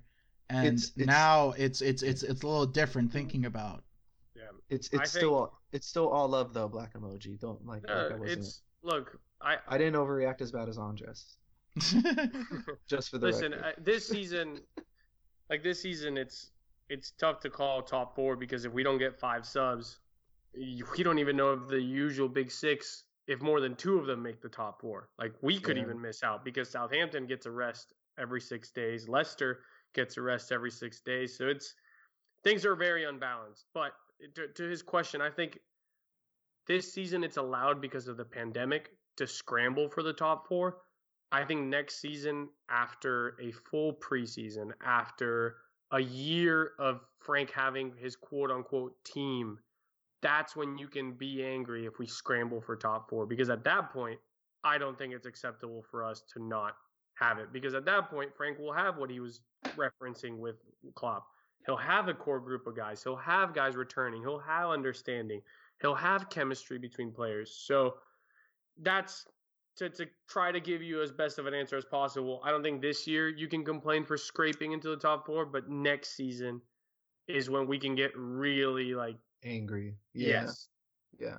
And 0.50 0.68
it's, 0.68 0.94
it's, 0.96 1.06
now 1.06 1.54
it's 1.58 1.82
it's 1.82 2.02
it's 2.02 2.24
it's 2.24 2.44
a 2.44 2.48
little 2.48 2.66
different 2.66 3.12
thinking 3.12 3.46
about. 3.46 3.84
Yeah, 4.36 4.44
it's 4.70 4.88
it's 4.94 5.02
I 5.02 5.04
still 5.04 5.46
think, 5.46 5.52
it's 5.74 5.88
still 5.88 6.08
all 6.08 6.30
love 6.30 6.54
though. 6.54 6.70
Black 6.70 6.94
emoji, 6.94 7.40
don't 7.40 7.66
like. 7.66 7.84
Uh, 7.88 8.10
like 8.18 8.30
it's 8.30 8.62
look, 8.82 9.20
I 9.42 9.58
I 9.68 9.78
didn't 9.78 9.96
overreact 9.96 10.42
as 10.42 10.52
bad 10.52 10.70
as 10.70 10.78
Andres. 10.78 11.36
Just 12.88 13.10
for 13.10 13.18
the 13.18 13.28
listen, 13.28 13.54
uh, 13.54 13.74
this 13.78 14.08
season, 14.08 14.62
like 15.50 15.64
this 15.64 15.82
season, 15.82 16.18
it's 16.18 16.52
it's 16.90 17.12
tough 17.12 17.42
to 17.42 17.50
call 17.50 17.82
top 17.82 18.16
four 18.16 18.38
because 18.38 18.64
if 18.64 18.72
we 18.72 18.84
don't 18.84 18.98
get 18.98 19.20
five 19.20 19.46
subs, 19.46 20.00
we 20.56 21.04
don't 21.04 21.20
even 21.20 21.36
know 21.36 21.52
if 21.52 21.68
the 21.68 21.82
usual 21.82 22.30
big 22.30 22.50
six 22.50 23.04
if 23.28 23.42
more 23.42 23.60
than 23.60 23.76
two 23.76 24.00
of 24.00 24.06
them 24.06 24.24
make 24.24 24.42
the 24.42 24.50
top 24.50 24.80
four. 24.80 25.10
Like 25.20 25.34
we 25.42 25.60
could 25.60 25.76
yeah. 25.76 25.84
even 25.84 26.02
miss 26.02 26.24
out 26.24 26.46
because 26.46 26.70
Southampton 26.70 27.28
gets 27.28 27.46
a 27.46 27.52
rest 27.52 27.94
every 28.20 28.42
six 28.42 28.72
days. 28.72 29.08
Leicester 29.08 29.60
gets 29.94 30.18
a 30.18 30.22
rest 30.22 30.52
every 30.52 30.72
six 30.72 31.02
days. 31.02 31.38
So 31.38 31.48
it's 31.48 31.74
things 32.44 32.66
are 32.66 32.76
very 32.76 33.06
unbalanced. 33.06 33.66
But 33.74 33.92
to, 34.36 34.48
to 34.48 34.64
his 34.64 34.82
question, 34.82 35.22
I 35.22 35.30
think 35.30 35.60
this 36.68 36.94
season 36.94 37.24
it's 37.24 37.38
allowed 37.38 37.82
because 37.82 38.08
of 38.08 38.18
the 38.18 38.26
pandemic 38.26 38.92
to 39.18 39.28
scramble 39.28 39.90
for 39.90 40.04
the 40.04 40.14
top 40.14 40.48
four. 40.48 40.78
I 41.32 41.44
think 41.44 41.68
next 41.68 42.00
season, 42.00 42.48
after 42.70 43.36
a 43.42 43.52
full 43.52 43.94
preseason, 43.94 44.72
after 44.86 45.58
a 45.92 46.00
year 46.00 46.72
of 46.80 47.02
Frank 47.20 47.52
having 47.52 47.94
his 47.98 48.16
quote 48.16 48.52
unquote 48.52 48.94
team, 49.04 49.60
that's 50.22 50.56
when 50.56 50.78
you 50.78 50.88
can 50.88 51.14
be 51.14 51.44
angry 51.44 51.86
if 51.86 52.00
we 52.00 52.08
scramble 52.08 52.62
for 52.62 52.76
top 52.76 53.10
four. 53.10 53.26
Because 53.26 53.50
at 53.50 53.64
that 53.66 53.92
point, 53.92 54.20
I 54.64 54.78
don't 54.78 54.98
think 54.98 55.14
it's 55.14 55.26
acceptable 55.26 55.84
for 55.90 56.04
us 56.04 56.24
to 56.34 56.44
not 56.44 56.76
have 57.20 57.40
it 57.40 57.52
because 57.52 57.74
at 57.74 57.86
that 57.86 58.10
point 58.10 58.32
Frank 58.36 58.60
will 58.60 58.74
have 58.74 58.98
what 58.98 59.10
he 59.10 59.20
was 59.20 59.42
referencing 59.76 60.38
with 60.38 60.56
Klopp. 60.96 61.28
He'll 61.66 61.78
have 61.78 62.08
a 62.08 62.14
core 62.14 62.40
group 62.40 62.66
of 62.68 62.76
guys. 62.76 63.04
He'll 63.04 63.16
have 63.18 63.54
guys 63.54 63.76
returning. 63.76 64.22
He'll 64.22 64.40
have 64.40 64.70
understanding. 64.70 65.42
He'll 65.82 65.96
have 65.96 66.30
chemistry 66.30 66.78
between 66.78 67.12
players. 67.12 67.52
So 67.52 67.96
that's 68.82 69.26
to, 69.78 69.90
to 69.90 70.08
try 70.28 70.52
to 70.52 70.60
give 70.60 70.82
you 70.82 71.02
as 71.02 71.12
best 71.12 71.40
of 71.40 71.46
an 71.46 71.54
answer 71.54 71.76
as 71.76 71.86
possible. 71.86 72.42
I 72.44 72.52
don't 72.52 72.64
think 72.64 72.82
this 72.82 73.06
year 73.06 73.28
you 73.28 73.48
can 73.48 73.64
complain 73.64 74.06
for 74.06 74.18
scraping 74.18 74.72
into 74.72 74.90
the 74.90 74.98
top 74.98 75.26
four, 75.26 75.46
but 75.46 75.70
next 75.70 76.16
season 76.16 76.62
is 77.28 77.50
when 77.50 77.68
we 77.68 77.78
can 77.78 77.96
get 77.96 78.12
really 78.16 78.94
like 78.94 79.18
angry. 79.44 79.96
Yeah. 80.14 80.28
Yes. 80.28 80.68
Yeah. 81.20 81.38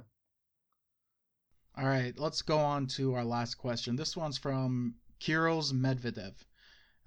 All 1.76 1.86
right, 1.86 2.12
let's 2.18 2.42
go 2.42 2.58
on 2.58 2.88
to 2.88 3.14
our 3.14 3.24
last 3.24 3.54
question. 3.54 3.94
This 3.94 4.16
one's 4.16 4.36
from 4.36 4.96
Kirill 5.18 5.62
Medvedev. 5.62 6.34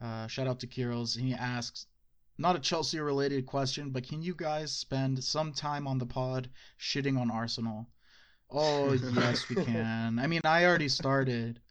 Uh, 0.02 0.28
shout 0.28 0.48
out 0.48 0.60
to 0.60 0.68
Kirill. 0.68 1.06
He 1.06 1.34
asks, 1.34 1.86
not 2.38 2.56
a 2.56 2.60
Chelsea 2.60 3.00
related 3.00 3.46
question, 3.46 3.92
but 3.92 4.08
can 4.08 4.22
you 4.22 4.34
guys 4.34 4.72
spend 4.72 5.24
some 5.24 5.54
time 5.54 5.88
on 5.88 5.98
the 5.98 6.06
pod 6.06 6.50
shitting 6.80 7.20
on 7.20 7.30
Arsenal? 7.30 7.88
Oh, 8.50 8.94
yes, 8.94 9.48
we 9.48 9.56
can. 9.64 10.20
I 10.20 10.28
mean, 10.28 10.42
I 10.44 10.66
already 10.66 10.90
started, 10.90 11.62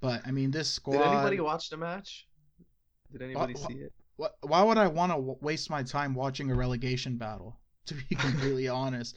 but 0.00 0.26
I 0.26 0.32
mean, 0.32 0.50
this 0.50 0.68
squad. 0.68 0.98
Did 0.98 1.06
anybody 1.06 1.40
watch 1.40 1.70
the 1.70 1.76
match? 1.76 2.26
Did 3.12 3.22
anybody 3.22 3.54
why, 3.54 3.68
see 3.68 3.74
it? 3.74 3.92
Why, 4.16 4.28
why 4.42 4.62
would 4.62 4.78
I 4.78 4.88
want 4.88 5.12
to 5.12 5.18
waste 5.18 5.70
my 5.70 5.82
time 5.82 6.14
watching 6.14 6.50
a 6.50 6.54
relegation 6.54 7.16
battle? 7.16 7.60
To 7.86 7.94
be 7.94 8.14
completely 8.16 8.66
honest, 8.66 9.16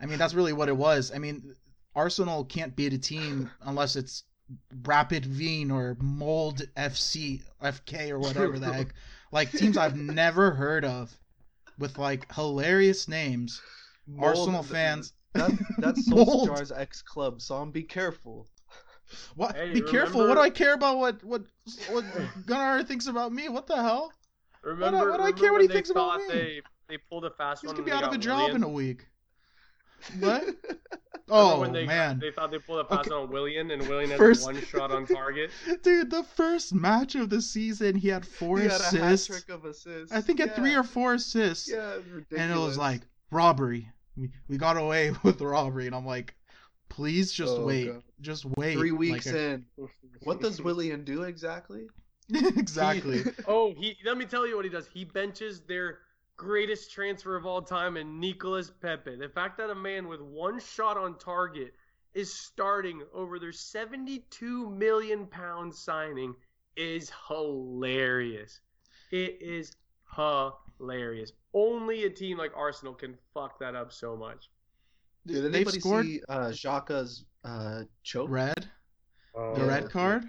I 0.00 0.06
mean, 0.06 0.18
that's 0.18 0.34
really 0.34 0.52
what 0.52 0.68
it 0.68 0.76
was. 0.76 1.10
I 1.12 1.18
mean, 1.18 1.54
Arsenal 1.96 2.44
can't 2.44 2.76
beat 2.76 2.92
a 2.92 2.98
team 2.98 3.50
unless 3.62 3.96
it's 3.96 4.22
Rapid 4.84 5.26
Wien 5.38 5.70
or 5.70 5.96
Molde 6.00 6.62
FC 6.76 7.42
FK 7.62 8.10
or 8.10 8.18
whatever 8.20 8.58
the 8.58 8.72
heck. 8.72 8.94
Like 9.32 9.50
teams 9.50 9.76
I've 9.76 9.96
never 9.96 10.52
heard 10.52 10.84
of 10.84 11.16
with 11.78 11.98
like 11.98 12.32
hilarious 12.32 13.08
names. 13.08 13.60
Molde, 14.06 14.38
Arsenal 14.38 14.62
fans. 14.62 15.12
That, 15.32 15.50
that's 15.78 16.08
Solskjaer's 16.08 16.72
ex 16.72 17.02
club, 17.02 17.40
so 17.40 17.56
I'm 17.56 17.70
be 17.70 17.82
careful. 17.82 18.46
What? 19.34 19.56
Hey, 19.56 19.72
Be 19.72 19.82
careful. 19.82 20.26
What 20.26 20.34
do 20.34 20.40
I 20.40 20.50
care 20.50 20.74
about 20.74 20.98
what 20.98 21.22
what 21.24 21.42
what 21.90 22.04
Gunnar 22.46 22.82
thinks 22.84 23.06
about 23.06 23.32
me? 23.32 23.48
What 23.48 23.66
the 23.66 23.76
hell? 23.76 24.12
Remember, 24.62 25.10
what 25.10 25.18
do 25.18 25.24
I 25.24 25.32
care 25.32 25.52
what 25.52 25.60
he 25.60 25.68
thinks 25.68 25.90
about 25.90 26.20
thought 26.20 26.28
me? 26.28 26.34
They, 26.34 26.62
they 26.88 26.96
pulled 26.96 27.24
a 27.24 27.30
fast 27.30 27.62
He's 27.62 27.68
one. 27.68 27.76
gonna 27.76 27.84
be 27.84 27.92
out 27.92 28.04
of 28.04 28.10
a 28.10 28.12
got 28.12 28.20
job 28.20 28.50
in 28.54 28.62
a 28.62 28.68
week. 28.68 29.06
What? 30.20 30.44
Oh, 31.30 31.36
Remember 31.36 31.56
Oh 31.56 31.60
when 31.60 31.72
they, 31.72 31.86
man, 31.86 32.18
They 32.18 32.30
thought 32.30 32.50
they 32.50 32.58
pulled 32.58 32.80
a 32.80 32.84
pass 32.84 33.06
Okay. 33.06 33.10
on 33.14 33.30
Willian, 33.30 33.70
and 33.70 33.86
Willian 33.88 34.10
had 34.10 34.18
First- 34.18 34.44
one 34.44 34.60
shot 34.62 34.90
on 34.90 35.06
target. 35.06 35.50
dude, 35.82 36.10
the 36.10 36.22
first 36.22 36.74
match 36.74 37.14
of 37.14 37.30
the 37.30 37.40
season, 37.40 37.96
he 37.96 38.08
had 38.08 38.26
four 38.26 38.58
he 38.58 38.64
had 38.64 38.72
a 38.72 38.84
assists. 38.84 39.26
trick 39.28 39.48
of 39.48 39.64
assists. 39.64 40.12
I 40.12 40.20
think 40.20 40.38
he 40.38 40.46
had 40.46 40.54
three 40.54 40.74
or 40.74 40.82
four 40.82 41.14
assists. 41.14 41.70
Yeah, 41.70 41.94
it's 41.94 42.06
ridiculous. 42.08 42.42
and 42.42 42.52
it 42.52 42.58
was 42.62 42.76
like 42.76 43.02
robbery. 43.30 43.88
We 44.16 44.30
we 44.48 44.58
got 44.58 44.76
away 44.76 45.12
with 45.22 45.38
the 45.38 45.46
robbery, 45.46 45.86
and 45.86 45.94
I'm 45.94 46.06
like, 46.06 46.34
please 46.90 47.32
just 47.32 47.54
Oh, 47.56 47.64
wait, 47.64 47.86
God. 47.92 48.02
just 48.20 48.44
wait. 48.56 48.76
three 48.76 48.92
weeks 48.92 49.26
like, 49.26 49.34
in. 49.34 49.64
What 50.24 50.40
does 50.40 50.60
Willian 50.60 51.04
do 51.04 51.22
exactly? 51.22 51.86
exactly. 52.34 53.22
Oh, 53.48 53.72
he. 53.76 53.96
Let 54.04 54.18
me 54.18 54.24
tell 54.26 54.46
you 54.46 54.56
what 54.56 54.64
he 54.64 54.70
does. 54.70 54.86
He 54.92 55.04
benches 55.04 55.60
their 55.62 55.98
greatest 56.36 56.92
transfer 56.92 57.36
of 57.36 57.46
all 57.46 57.62
time, 57.62 57.96
and 57.96 58.20
Nicolas 58.20 58.70
Pepe. 58.70 59.16
The 59.16 59.28
fact 59.28 59.58
that 59.58 59.70
a 59.70 59.74
man 59.74 60.08
with 60.08 60.20
one 60.20 60.60
shot 60.60 60.96
on 60.96 61.18
target 61.18 61.72
is 62.14 62.32
starting 62.32 63.02
over 63.12 63.38
their 63.38 63.52
72 63.52 64.70
million 64.70 65.26
pound 65.26 65.74
signing 65.74 66.34
is 66.76 67.10
hilarious. 67.28 68.60
It 69.10 69.38
is 69.40 69.76
hilarious. 70.16 71.32
Only 71.52 72.04
a 72.04 72.10
team 72.10 72.38
like 72.38 72.52
Arsenal 72.56 72.94
can 72.94 73.16
fuck 73.32 73.58
that 73.60 73.74
up 73.74 73.92
so 73.92 74.16
much. 74.16 74.50
Did 75.26 75.44
They've 75.44 75.54
anybody 75.54 75.80
scored 75.80 76.06
see 76.06 76.20
uh, 76.28 76.48
Xhaka's 76.48 77.24
uh, 77.44 77.82
choke? 78.02 78.30
red. 78.30 78.68
Oh, 79.34 79.54
The 79.54 79.64
red 79.64 79.90
card? 79.90 80.24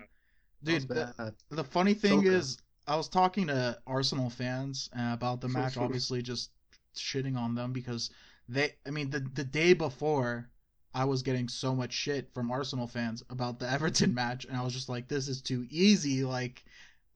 Dude, 0.63 0.87
the, 0.87 1.33
the 1.51 1.63
funny 1.63 1.93
thing 1.93 2.21
Choker. 2.23 2.35
is, 2.37 2.57
I 2.87 2.95
was 2.95 3.07
talking 3.07 3.47
to 3.47 3.79
Arsenal 3.87 4.29
fans 4.29 4.89
uh, 4.97 5.11
about 5.13 5.41
the 5.41 5.47
match, 5.47 5.77
obviously 5.77 6.21
just 6.21 6.51
shitting 6.95 7.37
on 7.37 7.55
them 7.55 7.73
because 7.73 8.11
they. 8.47 8.73
I 8.85 8.91
mean, 8.91 9.09
the 9.09 9.19
the 9.19 9.43
day 9.43 9.73
before, 9.73 10.49
I 10.93 11.05
was 11.05 11.23
getting 11.23 11.49
so 11.49 11.75
much 11.75 11.93
shit 11.93 12.31
from 12.33 12.51
Arsenal 12.51 12.87
fans 12.87 13.23
about 13.29 13.59
the 13.59 13.69
Everton 13.71 14.13
match, 14.13 14.45
and 14.45 14.55
I 14.55 14.63
was 14.63 14.73
just 14.73 14.89
like, 14.89 15.07
"This 15.07 15.27
is 15.27 15.41
too 15.41 15.65
easy." 15.69 16.23
Like 16.23 16.63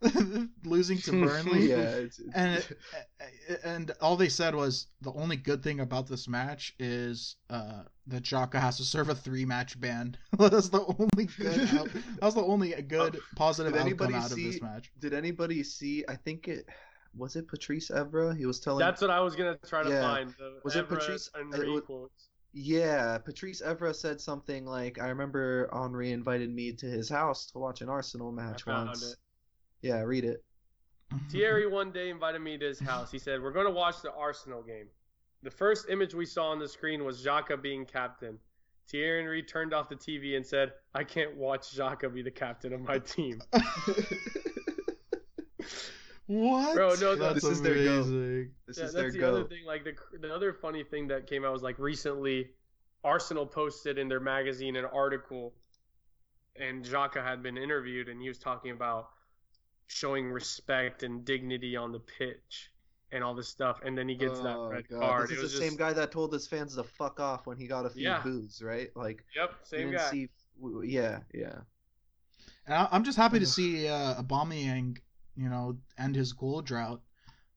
losing 0.63 0.97
to 0.99 1.11
Burnley. 1.11 1.67
yeah, 1.69 1.77
it's, 1.77 2.19
it's, 2.19 2.29
and 2.35 2.57
it, 3.49 3.59
and 3.63 3.91
all 4.01 4.15
they 4.15 4.29
said 4.29 4.55
was 4.55 4.87
the 5.01 5.11
only 5.13 5.35
good 5.35 5.61
thing 5.63 5.79
about 5.81 6.07
this 6.07 6.27
match 6.27 6.73
is 6.79 7.35
uh, 7.49 7.83
that 8.07 8.23
Xhaka 8.23 8.59
has 8.59 8.77
to 8.77 8.83
serve 8.83 9.09
a 9.09 9.15
three 9.15 9.45
match 9.45 9.79
ban. 9.79 10.15
That's 10.37 10.69
the 10.69 10.81
only 10.99 11.25
good. 11.37 11.69
Out, 11.77 11.89
that 11.93 12.21
was 12.21 12.35
the 12.35 12.43
only 12.43 12.69
good 12.81 13.19
positive 13.35 13.73
Did 13.73 13.79
outcome 13.79 13.87
anybody 13.87 14.13
out 14.15 14.31
of 14.31 14.37
this 14.37 14.55
see- 14.55 14.61
match. 14.61 14.91
did 14.99 15.13
anybody 15.13 15.63
see? 15.63 16.05
I 16.07 16.15
think 16.15 16.47
it 16.47 16.65
was 17.15 17.35
it 17.35 17.47
Patrice 17.47 17.89
Evra. 17.89 18.37
He 18.37 18.45
was 18.45 18.59
telling. 18.59 18.79
That's 18.79 19.01
what 19.01 19.09
I 19.09 19.19
was 19.19 19.35
gonna 19.35 19.57
try 19.67 19.83
to 19.83 19.89
Yeah. 19.89 20.01
find. 20.01 20.29
The 20.37 20.59
Was 20.63 20.75
it 20.75 20.87
Patrice- 20.87 21.29
it 21.35 21.89
was- 21.89 22.09
Yeah, 22.53 23.17
Patrice 23.17 23.61
Evra 23.61 23.93
said 23.95 24.21
something 24.21 24.65
like, 24.65 24.99
"I 24.99 25.09
remember 25.09 25.69
Henry 25.73 26.11
invited 26.11 26.53
me 26.53 26.71
to 26.73 26.85
his 26.85 27.09
house 27.09 27.47
to 27.51 27.59
watch 27.59 27.81
an 27.81 27.89
Arsenal 27.89 28.31
match 28.31 28.63
found 28.63 28.87
once." 28.89 29.11
it. 29.11 29.17
Yeah, 29.81 30.01
read 30.01 30.25
it. 30.25 30.43
Thierry 31.29 31.67
one 31.67 31.91
day 31.91 32.09
invited 32.09 32.39
me 32.39 32.57
to 32.57 32.65
his 32.65 32.79
house. 32.79 33.11
He 33.11 33.17
said, 33.19 33.41
"We're 33.41 33.51
going 33.51 33.65
to 33.65 33.71
watch 33.71 34.01
the 34.01 34.13
Arsenal 34.13 34.61
game." 34.61 34.87
The 35.41 35.51
first 35.51 35.87
image 35.89 36.13
we 36.13 36.25
saw 36.25 36.49
on 36.49 36.59
the 36.59 36.67
screen 36.67 37.03
was 37.05 37.25
Xhaka 37.25 37.61
being 37.61 37.85
captain. 37.85 38.37
Thierry 38.87 39.21
Henry 39.21 39.43
turned 39.43 39.73
off 39.73 39.89
the 39.89 39.95
TV 39.95 40.35
and 40.35 40.45
said, 40.45 40.73
"I 40.93 41.03
can't 41.03 41.35
watch 41.35 41.75
Xhaka 41.75 42.13
be 42.13 42.21
the 42.21 42.31
captain 42.31 42.73
of 42.73 42.81
my 42.81 42.99
team." 42.99 43.41
What? 46.29 46.75
Bro, 46.75 46.93
no, 47.01 47.15
that's 47.15 47.41
this 47.41 47.43
is 47.45 47.61
their 47.63 47.73
go. 47.73 48.01
amazing. 48.01 48.51
This 48.67 48.77
yeah, 48.77 48.83
is 48.85 48.93
that's 48.93 48.93
their 48.93 49.11
the 49.11 49.17
go. 49.17 49.29
other 49.29 49.43
thing. 49.45 49.65
Like 49.65 49.83
the 49.83 49.95
the 50.19 50.31
other 50.31 50.53
funny 50.53 50.83
thing 50.83 51.07
that 51.07 51.25
came 51.25 51.43
out 51.43 51.51
was 51.51 51.63
like 51.63 51.79
recently, 51.79 52.51
Arsenal 53.03 53.47
posted 53.47 53.97
in 53.97 54.07
their 54.07 54.19
magazine 54.19 54.75
an 54.75 54.85
article, 54.85 55.55
and 56.55 56.85
Xhaka 56.85 57.23
had 57.23 57.41
been 57.41 57.57
interviewed, 57.57 58.09
and 58.09 58.21
he 58.21 58.27
was 58.27 58.37
talking 58.37 58.69
about 58.69 59.09
showing 59.89 60.31
respect 60.31 61.03
and 61.03 61.25
dignity 61.25 61.75
on 61.75 61.91
the 61.91 61.99
pitch 61.99 62.71
and 63.11 63.23
all 63.23 63.33
this 63.33 63.47
stuff, 63.49 63.79
and 63.83 63.97
then 63.97 64.07
he 64.07 64.15
gets 64.15 64.39
that 64.41 64.55
Oh, 64.55 64.69
red 64.69 64.87
God. 64.87 64.99
card. 64.99 65.29
This 65.29 65.31
it 65.31 65.37
is 65.37 65.41
was 65.43 65.53
the 65.53 65.59
just, 65.59 65.69
same 65.71 65.77
guy 65.77 65.93
that 65.93 66.11
told 66.11 66.31
his 66.31 66.47
fans 66.47 66.75
to 66.75 66.83
fuck 66.83 67.19
off 67.19 67.47
when 67.47 67.57
he 67.57 67.65
got 67.67 67.85
a 67.85 67.89
few 67.89 68.03
Yeah. 68.03 68.21
boos, 68.21 68.61
right? 68.61 68.95
Like, 68.95 69.25
Yep, 69.35 69.55
same 69.63 69.91
guy. 69.91 70.11
see. 70.11 70.29
Yeah, 70.83 71.19
yeah. 71.33 71.61
And 72.67 72.75
I- 72.75 72.87
I'm 72.91 73.03
just 73.03 73.17
happy 73.17 73.39
to 73.39 73.45
Ugh. 73.45 73.51
see 73.51 73.87
uh, 73.87 74.21
Aubameyang, 74.21 74.99
you 75.35 75.49
know, 75.49 75.77
end 75.97 76.15
his 76.15 76.33
goal 76.33 76.61
drought. 76.61 77.01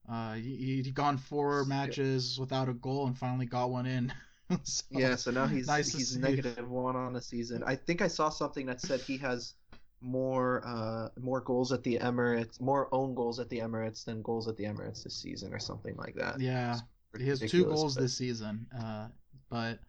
Uh, 0.09 0.33
he, 0.33 0.81
he'd 0.81 0.93
gone 0.95 1.17
four 1.17 1.63
matches 1.65 2.39
without 2.39 2.67
a 2.67 2.73
goal 2.73 3.05
and 3.07 3.17
finally 3.17 3.45
got 3.45 3.69
one 3.69 3.85
in. 3.85 4.11
So, 4.63 4.83
Yeah, 4.91 5.15
so 5.15 5.31
now 5.31 5.47
he's 5.47 5.65
nice 5.67 5.91
to 5.91 5.97
he's 5.97 6.15
negative 6.17 6.69
one 6.69 6.95
on 6.95 7.13
the 7.13 7.21
season. 7.21 7.63
I 7.65 7.75
think 7.75 8.01
I 8.01 8.07
saw 8.07 8.29
something 8.29 8.65
that 8.67 8.81
said 8.81 8.99
he 9.01 9.17
has 9.17 9.55
more 10.03 10.61
uh 10.65 11.07
more 11.19 11.39
goals 11.41 11.71
at 11.71 11.81
the 11.83 11.97
Emirates, 11.97 12.59
more 12.59 12.89
own 12.93 13.15
goals 13.15 13.39
at 13.39 13.49
the 13.49 13.59
Emirates 13.59 14.03
than 14.03 14.21
goals 14.21 14.47
at 14.47 14.57
the 14.57 14.65
Emirates 14.65 15.03
this 15.03 15.15
season, 15.15 15.53
or 15.53 15.59
something 15.59 15.95
like 15.95 16.15
that. 16.15 16.39
Yeah, 16.39 16.79
he 17.17 17.27
has 17.29 17.39
two 17.39 17.65
goals 17.65 17.95
but- 17.95 18.01
this 18.01 18.17
season. 18.17 18.67
Uh, 18.77 19.07
but 19.49 19.79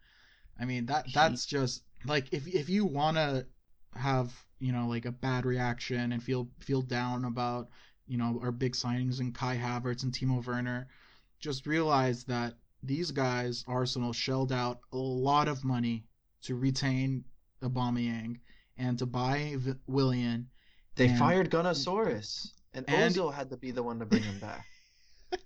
I 0.59 0.65
mean 0.65 0.85
that 0.87 1.05
He- 1.07 1.13
that's 1.13 1.45
just 1.45 1.83
like 2.05 2.31
if 2.33 2.47
if 2.47 2.69
you 2.69 2.85
want 2.85 3.17
to 3.17 3.45
have 3.95 4.33
you 4.59 4.71
know 4.71 4.87
like 4.87 5.05
a 5.05 5.11
bad 5.11 5.45
reaction 5.45 6.11
and 6.13 6.23
feel 6.23 6.47
feel 6.59 6.81
down 6.81 7.25
about 7.25 7.69
you 8.07 8.17
know 8.17 8.39
our 8.41 8.51
big 8.51 8.73
signings 8.73 9.19
and 9.19 9.35
Kai 9.35 9.57
Havertz 9.57 10.03
and 10.03 10.13
Timo 10.13 10.45
Werner, 10.45 10.87
just 11.39 11.67
realize 11.67 12.23
that 12.25 12.53
these 12.83 13.11
guys 13.11 13.65
Arsenal 13.67 14.13
shelled 14.13 14.51
out 14.51 14.79
a 14.93 14.97
lot 14.97 15.47
of 15.47 15.63
money 15.65 16.05
to 16.43 16.55
retain 16.55 17.25
Aubameyang 17.61 18.37
and 18.77 18.97
to 18.99 19.05
buy 19.05 19.55
v- 19.57 19.73
Willian. 19.87 20.49
They 20.95 21.07
and- 21.07 21.19
fired 21.19 21.49
Gunnersaurus, 21.51 22.51
and, 22.73 22.85
And- 22.89 23.13
Ozil 23.13 23.33
had 23.33 23.49
to 23.51 23.57
be 23.57 23.71
the 23.71 23.83
one 23.83 23.99
to 23.99 24.05
bring 24.05 24.23
him 24.23 24.39
back. 24.39 24.65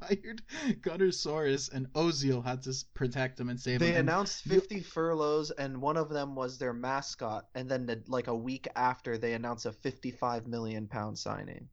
fired 0.00 0.42
Gunnersaurus 0.80 1.72
and 1.72 1.86
Ozil 1.94 2.44
had 2.44 2.62
to 2.62 2.74
protect 2.94 3.38
him 3.38 3.48
and 3.48 3.58
save 3.58 3.80
They 3.80 3.88
him. 3.88 3.94
They 3.94 4.00
announced 4.00 4.42
50 4.44 4.80
furloughs, 4.80 5.50
and 5.52 5.80
one 5.80 5.96
of 5.96 6.08
them 6.10 6.34
was 6.34 6.58
their 6.58 6.72
mascot. 6.72 7.46
And 7.54 7.68
then, 7.68 7.86
the, 7.86 8.02
like 8.08 8.26
a 8.26 8.34
week 8.34 8.66
after, 8.76 9.16
they 9.18 9.34
announced 9.34 9.66
a 9.66 9.72
55 9.72 10.46
million 10.46 10.86
pound 10.86 11.18
signing. 11.18 11.68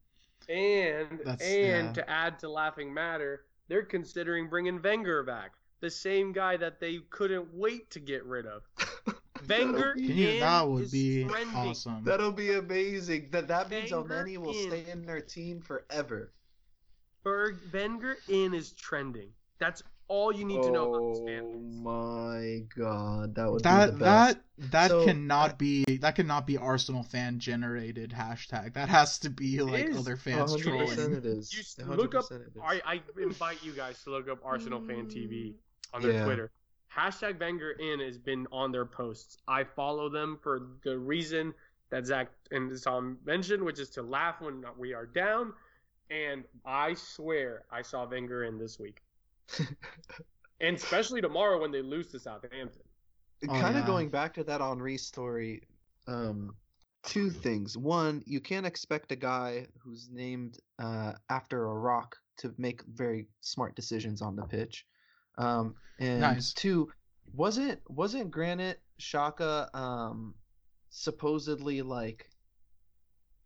And 0.48 1.20
That's- 1.24 1.40
and 1.42 1.86
yeah. 1.88 1.92
to 1.92 2.10
add 2.10 2.38
to 2.40 2.48
laughing 2.48 2.92
matter, 2.92 3.44
they're 3.68 3.84
considering 3.84 4.48
bringing 4.48 4.80
Wenger 4.82 5.22
back, 5.22 5.52
the 5.80 5.90
same 5.90 6.32
guy 6.32 6.56
that 6.56 6.80
they 6.80 6.98
couldn't 7.10 7.52
wait 7.52 7.90
to 7.90 8.00
get 8.00 8.24
rid 8.24 8.46
of. 8.46 8.62
Wenger 9.48 9.94
Can 9.94 10.04
you? 10.04 10.28
in 10.28 10.40
That 10.40 10.68
would 10.68 10.84
is 10.84 10.92
be 10.92 11.24
trending. 11.24 11.54
awesome. 11.56 12.04
That'll 12.04 12.32
be 12.32 12.52
amazing. 12.54 13.28
That 13.30 13.48
that 13.48 13.70
means 13.70 13.90
Wenger 13.92 14.24
Elneny 14.24 14.36
will 14.38 14.52
in. 14.52 14.68
stay 14.70 14.84
in 14.90 15.04
their 15.06 15.20
team 15.20 15.60
forever. 15.60 16.32
Berg 17.22 17.56
Wenger 17.72 18.16
in 18.28 18.54
is 18.54 18.72
trending. 18.72 19.30
That's 19.58 19.82
all 20.08 20.30
you 20.34 20.44
need 20.44 20.62
to 20.62 20.70
know 20.70 20.92
about 20.94 21.24
this 21.26 21.40
Oh 21.42 21.58
my 21.82 22.62
god, 22.76 23.34
that 23.36 23.50
would 23.50 23.62
that 23.62 23.86
be 23.86 23.92
the 23.92 23.98
best. 24.04 24.36
that 24.58 24.70
that 24.70 24.90
So, 24.90 25.04
cannot 25.06 25.52
uh, 25.52 25.54
be 25.56 25.84
that 26.02 26.14
cannot 26.16 26.46
be 26.46 26.58
Arsenal 26.58 27.02
fan 27.02 27.38
generated 27.38 28.10
hashtag. 28.10 28.74
That 28.74 28.90
has 28.90 29.18
to 29.20 29.30
be 29.30 29.62
like 29.62 29.86
is. 29.86 29.96
other 29.96 30.16
fans 30.18 30.54
100% 30.54 30.62
trolling. 30.62 31.14
it 31.16 31.24
is. 31.24 31.52
You 31.78 31.84
100% 31.84 31.96
look 31.96 32.14
up. 32.14 32.30
it 32.30 32.42
is. 32.42 32.52
I, 32.62 32.82
I 32.84 33.00
invite 33.18 33.64
you 33.64 33.72
guys 33.72 34.02
to 34.04 34.10
look 34.10 34.28
up 34.28 34.40
Arsenal 34.44 34.80
Fan 34.82 35.06
TV 35.06 35.54
on 35.94 36.02
their 36.02 36.12
Yeah. 36.12 36.24
Twitter. 36.26 36.50
Hashtag 36.96 37.40
Wenger 37.40 37.72
in 37.72 38.00
has 38.00 38.18
been 38.18 38.46
on 38.52 38.70
their 38.70 38.86
posts. 38.86 39.38
I 39.48 39.64
follow 39.64 40.08
them 40.08 40.38
for 40.42 40.68
the 40.84 40.98
reason 40.98 41.52
that 41.90 42.06
Zach 42.06 42.28
and 42.50 42.70
Tom 42.82 43.18
mentioned, 43.24 43.62
which 43.62 43.78
is 43.78 43.90
to 43.90 44.02
laugh 44.02 44.40
when 44.40 44.64
we 44.78 44.94
are 44.94 45.06
down. 45.06 45.52
And 46.10 46.44
I 46.64 46.94
swear 46.94 47.64
I 47.72 47.82
saw 47.82 48.08
Wenger 48.08 48.44
in 48.44 48.58
this 48.58 48.78
week, 48.78 49.02
and 50.60 50.76
especially 50.76 51.20
tomorrow 51.20 51.60
when 51.60 51.72
they 51.72 51.82
lose 51.82 52.08
to 52.08 52.20
Southampton. 52.20 52.82
Oh, 53.48 53.52
kind 53.60 53.76
of 53.76 53.82
yeah. 53.82 53.86
going 53.86 54.08
back 54.10 54.34
to 54.34 54.44
that 54.44 54.60
Henry 54.60 54.98
story, 54.98 55.62
um, 56.06 56.54
two 57.02 57.30
things. 57.30 57.76
One, 57.76 58.22
you 58.26 58.40
can't 58.40 58.66
expect 58.66 59.12
a 59.12 59.16
guy 59.16 59.66
who's 59.78 60.08
named 60.12 60.58
uh, 60.78 61.12
after 61.30 61.66
a 61.66 61.74
rock 61.74 62.16
to 62.38 62.54
make 62.58 62.82
very 62.84 63.26
smart 63.40 63.74
decisions 63.74 64.22
on 64.22 64.36
the 64.36 64.44
pitch. 64.44 64.86
Um, 65.38 65.74
and 65.98 66.20
Nice. 66.20 66.52
two, 66.52 66.90
wasn't 67.32 67.80
wasn't 67.88 68.30
Granit 68.30 68.80
Xhaka 69.00 69.74
um, 69.74 70.34
supposedly 70.90 71.82
like 71.82 72.28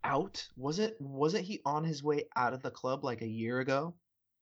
out? 0.04 0.46
Was 0.56 0.78
it 0.78 0.96
wasn't 1.00 1.44
he 1.44 1.60
on 1.64 1.84
his 1.84 2.02
way 2.02 2.24
out 2.36 2.52
of 2.52 2.62
the 2.62 2.70
club 2.70 3.04
like 3.04 3.22
a 3.22 3.28
year 3.28 3.60
ago? 3.60 3.94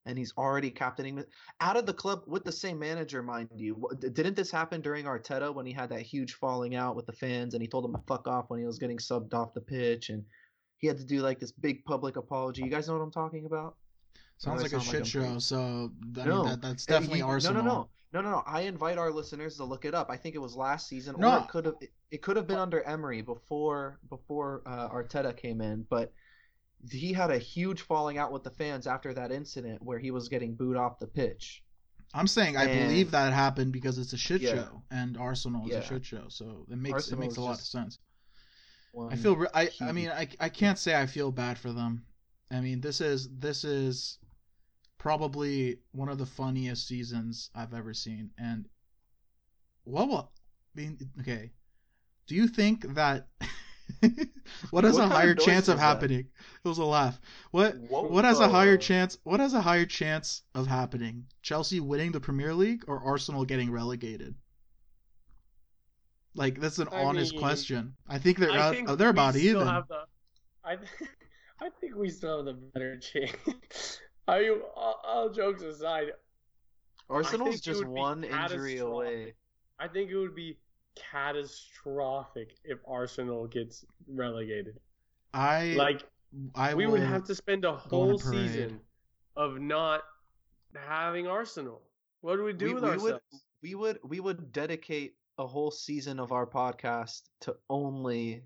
and 0.07 0.17
he's 0.17 0.33
already 0.39 0.71
captaining 0.71 1.23
out 1.61 1.77
of 1.77 1.85
the 1.85 1.93
club 1.93 2.23
with 2.27 2.45
the 2.45 2.53
same 2.53 2.79
manager, 2.79 3.23
mind 3.23 3.49
you. 3.55 3.89
Didn't 3.99 4.37
this 4.37 4.51
happen 4.51 4.81
during 4.81 5.05
Arteta 5.05 5.53
when 5.53 5.67
he 5.67 5.73
had 5.73 5.91
that 5.91 6.03
huge 6.03 6.35
falling 6.35 6.77
out 6.77 6.95
with 6.95 7.07
the 7.07 7.13
fans 7.13 7.55
and 7.55 7.63
he 7.63 7.69
told 7.69 7.85
them 7.85 7.93
to 7.93 8.01
fuck 8.07 8.29
off 8.29 8.49
when 8.49 8.61
he 8.61 8.67
was 8.67 8.79
getting 8.79 8.99
subbed 8.99 9.35
off 9.35 9.53
the 9.53 9.61
pitch 9.61 10.09
and 10.11 10.25
he 10.79 10.87
had 10.87 10.97
to 10.99 11.05
do 11.05 11.21
like 11.21 11.41
this 11.41 11.53
big 11.53 11.85
public 11.85 12.17
apology. 12.17 12.63
You 12.63 12.71
guys 12.71 12.87
know 12.87 12.95
what 12.95 13.03
I'm 13.03 13.11
talking 13.11 13.47
about? 13.47 13.77
Sounds 14.39 14.63
like 14.63 14.73
a 14.73 14.81
shit 14.81 15.01
like 15.01 15.07
show. 15.07 15.39
So 15.39 15.91
I 16.21 16.25
no, 16.25 16.43
mean, 16.43 16.51
that, 16.51 16.63
that's 16.63 16.87
definitely 16.87 17.23
Arsenal. 17.23 17.63
No, 17.63 17.69
no, 17.69 17.75
no. 17.75 17.89
No, 18.13 18.21
no, 18.23 18.31
no. 18.31 18.43
I 18.47 18.63
invite 18.63 18.99
our 18.99 19.11
listeners 19.11 19.57
to 19.57 19.65
look 19.65 19.85
it 19.85 19.95
up. 19.95 20.11
I 20.11 20.17
think 20.17 20.35
it 20.35 20.39
was 20.39 20.57
last 20.57 20.89
season, 20.89 21.17
no. 21.19 21.35
or 21.35 21.39
it 21.41 21.49
could 21.49 21.67
have 21.67 21.75
it 22.11 22.23
could 22.23 22.37
have 22.37 22.47
been 22.47 22.59
under 22.59 22.83
Emery 22.83 23.21
before 23.21 23.99
before 24.09 24.63
uh, 24.65 24.89
Arteta 24.89 25.37
came 25.37 25.61
in. 25.61 25.87
But 25.91 26.13
he 26.91 27.13
had 27.13 27.31
a 27.31 27.39
huge 27.39 27.83
falling 27.83 28.19
out 28.19 28.33
with 28.33 28.43
the 28.43 28.51
fans 28.51 28.87
after 28.87 29.13
that 29.15 29.33
incident 29.33 29.83
where 29.83 29.99
he 29.99 30.11
was 30.11 30.29
getting 30.29 30.55
booed 30.55 30.77
off 30.77 30.99
the 30.99 31.07
pitch. 31.07 31.63
I'm 32.15 32.27
saying 32.27 32.57
I 32.57 32.67
believe 32.67 33.11
that 33.11 33.33
happened 33.33 33.73
because 33.73 33.99
it's 33.99 34.13
a 34.13 34.17
shit 34.17 34.41
yeah. 34.41 34.55
show 34.55 34.83
and 34.91 35.17
Arsenal 35.17 35.67
is 35.67 35.73
yeah. 35.73 35.79
a 35.79 35.83
shit 35.83 36.05
show, 36.05 36.25
so 36.29 36.67
it 36.71 36.79
makes 36.79 36.95
Arsenal 36.95 37.21
it 37.21 37.27
makes 37.27 37.37
a 37.37 37.41
lot 37.43 37.59
of 37.59 37.65
sense. 37.65 37.99
I 39.11 39.17
feel 39.17 39.47
I 39.53 39.69
I 39.81 39.93
mean 39.93 40.09
I 40.09 40.29
I 40.41 40.49
can't 40.49 40.79
say 40.79 40.99
I 40.99 41.07
feel 41.07 41.31
bad 41.31 41.59
for 41.59 41.73
them. 41.73 42.05
I 42.51 42.61
mean 42.61 42.81
this 42.81 43.01
is 43.01 43.29
this 43.39 43.65
is 43.65 44.19
probably 44.99 45.79
one 45.93 46.09
of 46.09 46.19
the 46.19 46.27
funniest 46.27 46.87
seasons 46.87 47.51
I've 47.55 47.75
ever 47.75 47.95
seen 47.95 48.31
and 48.39 48.69
what 49.85 50.09
will 50.09 50.33
I 50.77 50.81
mean 50.81 50.99
okay. 51.21 51.53
Do 52.27 52.35
you 52.35 52.49
think 52.49 52.95
that 52.95 53.29
what 54.71 54.85
has 54.85 54.97
what 54.97 55.05
a 55.05 55.09
higher 55.09 55.33
of 55.33 55.39
chance 55.39 55.69
of 55.69 55.79
happening? 55.79 56.25
That? 56.25 56.65
It 56.65 56.69
was 56.69 56.79
a 56.79 56.85
laugh. 56.85 57.21
What 57.53 57.77
Whoa, 57.77 58.03
what 58.09 58.25
has 58.25 58.41
a 58.41 58.49
higher 58.49 58.77
chance? 58.77 59.19
What 59.23 59.41
has 59.41 59.55
a 59.55 59.61
higher 59.61 59.87
chance 59.87 60.43
of 60.55 60.67
happening? 60.67 61.27
Chelsea 61.43 61.81
winning 61.81 62.13
the 62.13 62.21
Premier 62.21 62.53
League 62.53 62.85
or 62.89 63.01
Arsenal 63.01 63.45
getting 63.45 63.71
relegated? 63.71 64.35
Like 66.35 66.61
that's 66.61 66.79
an 66.79 66.89
I 66.93 67.05
honest 67.05 67.33
mean, 67.33 67.41
question. 67.41 67.95
I 68.09 68.19
think 68.19 68.39
they're 68.39 68.51
I 68.51 68.73
think 68.73 68.89
they're 68.99 69.09
about 69.09 69.37
even. 69.37 69.65
The, 69.65 70.05
I 70.65 70.77
I 71.61 71.71
think 71.81 71.97
we 71.97 72.11
still 72.11 72.39
have 72.39 72.47
the 72.47 72.53
better 72.53 72.99
chance. 72.99 74.01
Are 74.29 74.43
you 74.43 74.63
all, 74.75 75.01
all 75.05 75.29
jokes 75.31 75.63
aside? 75.63 76.09
Arsenal's 77.09 77.61
just 77.61 77.85
one 77.85 78.25
injury 78.25 78.79
away. 78.79 79.35
I 79.79 79.89
think 79.89 80.11
it 80.11 80.17
would 80.17 80.35
be 80.35 80.59
catastrophic 80.97 82.57
if 82.65 82.79
Arsenal 82.87 83.47
gets 83.47 83.85
relegated. 84.09 84.81
I 85.33 85.75
like. 85.77 86.05
I 86.55 86.75
we 86.75 86.87
would 86.87 87.01
have 87.01 87.25
to 87.25 87.35
spend 87.35 87.65
a 87.65 87.73
whole 87.73 88.19
season 88.19 88.81
of 89.37 89.61
not 89.61 90.03
having 90.75 91.27
Arsenal. 91.27 91.83
What 92.23 92.37
do 92.37 92.45
we 92.45 92.53
do 92.53 92.67
we, 92.67 92.75
with 92.75 92.83
we 92.83 92.91
ourselves? 92.91 93.23
Would, 93.33 93.41
we 93.63 93.75
would 93.75 93.99
we 94.03 94.21
would 94.21 94.53
dedicate 94.53 95.15
a 95.39 95.47
whole 95.47 95.71
season 95.71 96.19
of 96.19 96.33
our 96.33 96.47
podcast 96.47 97.23
to 97.43 97.55
only 97.71 98.43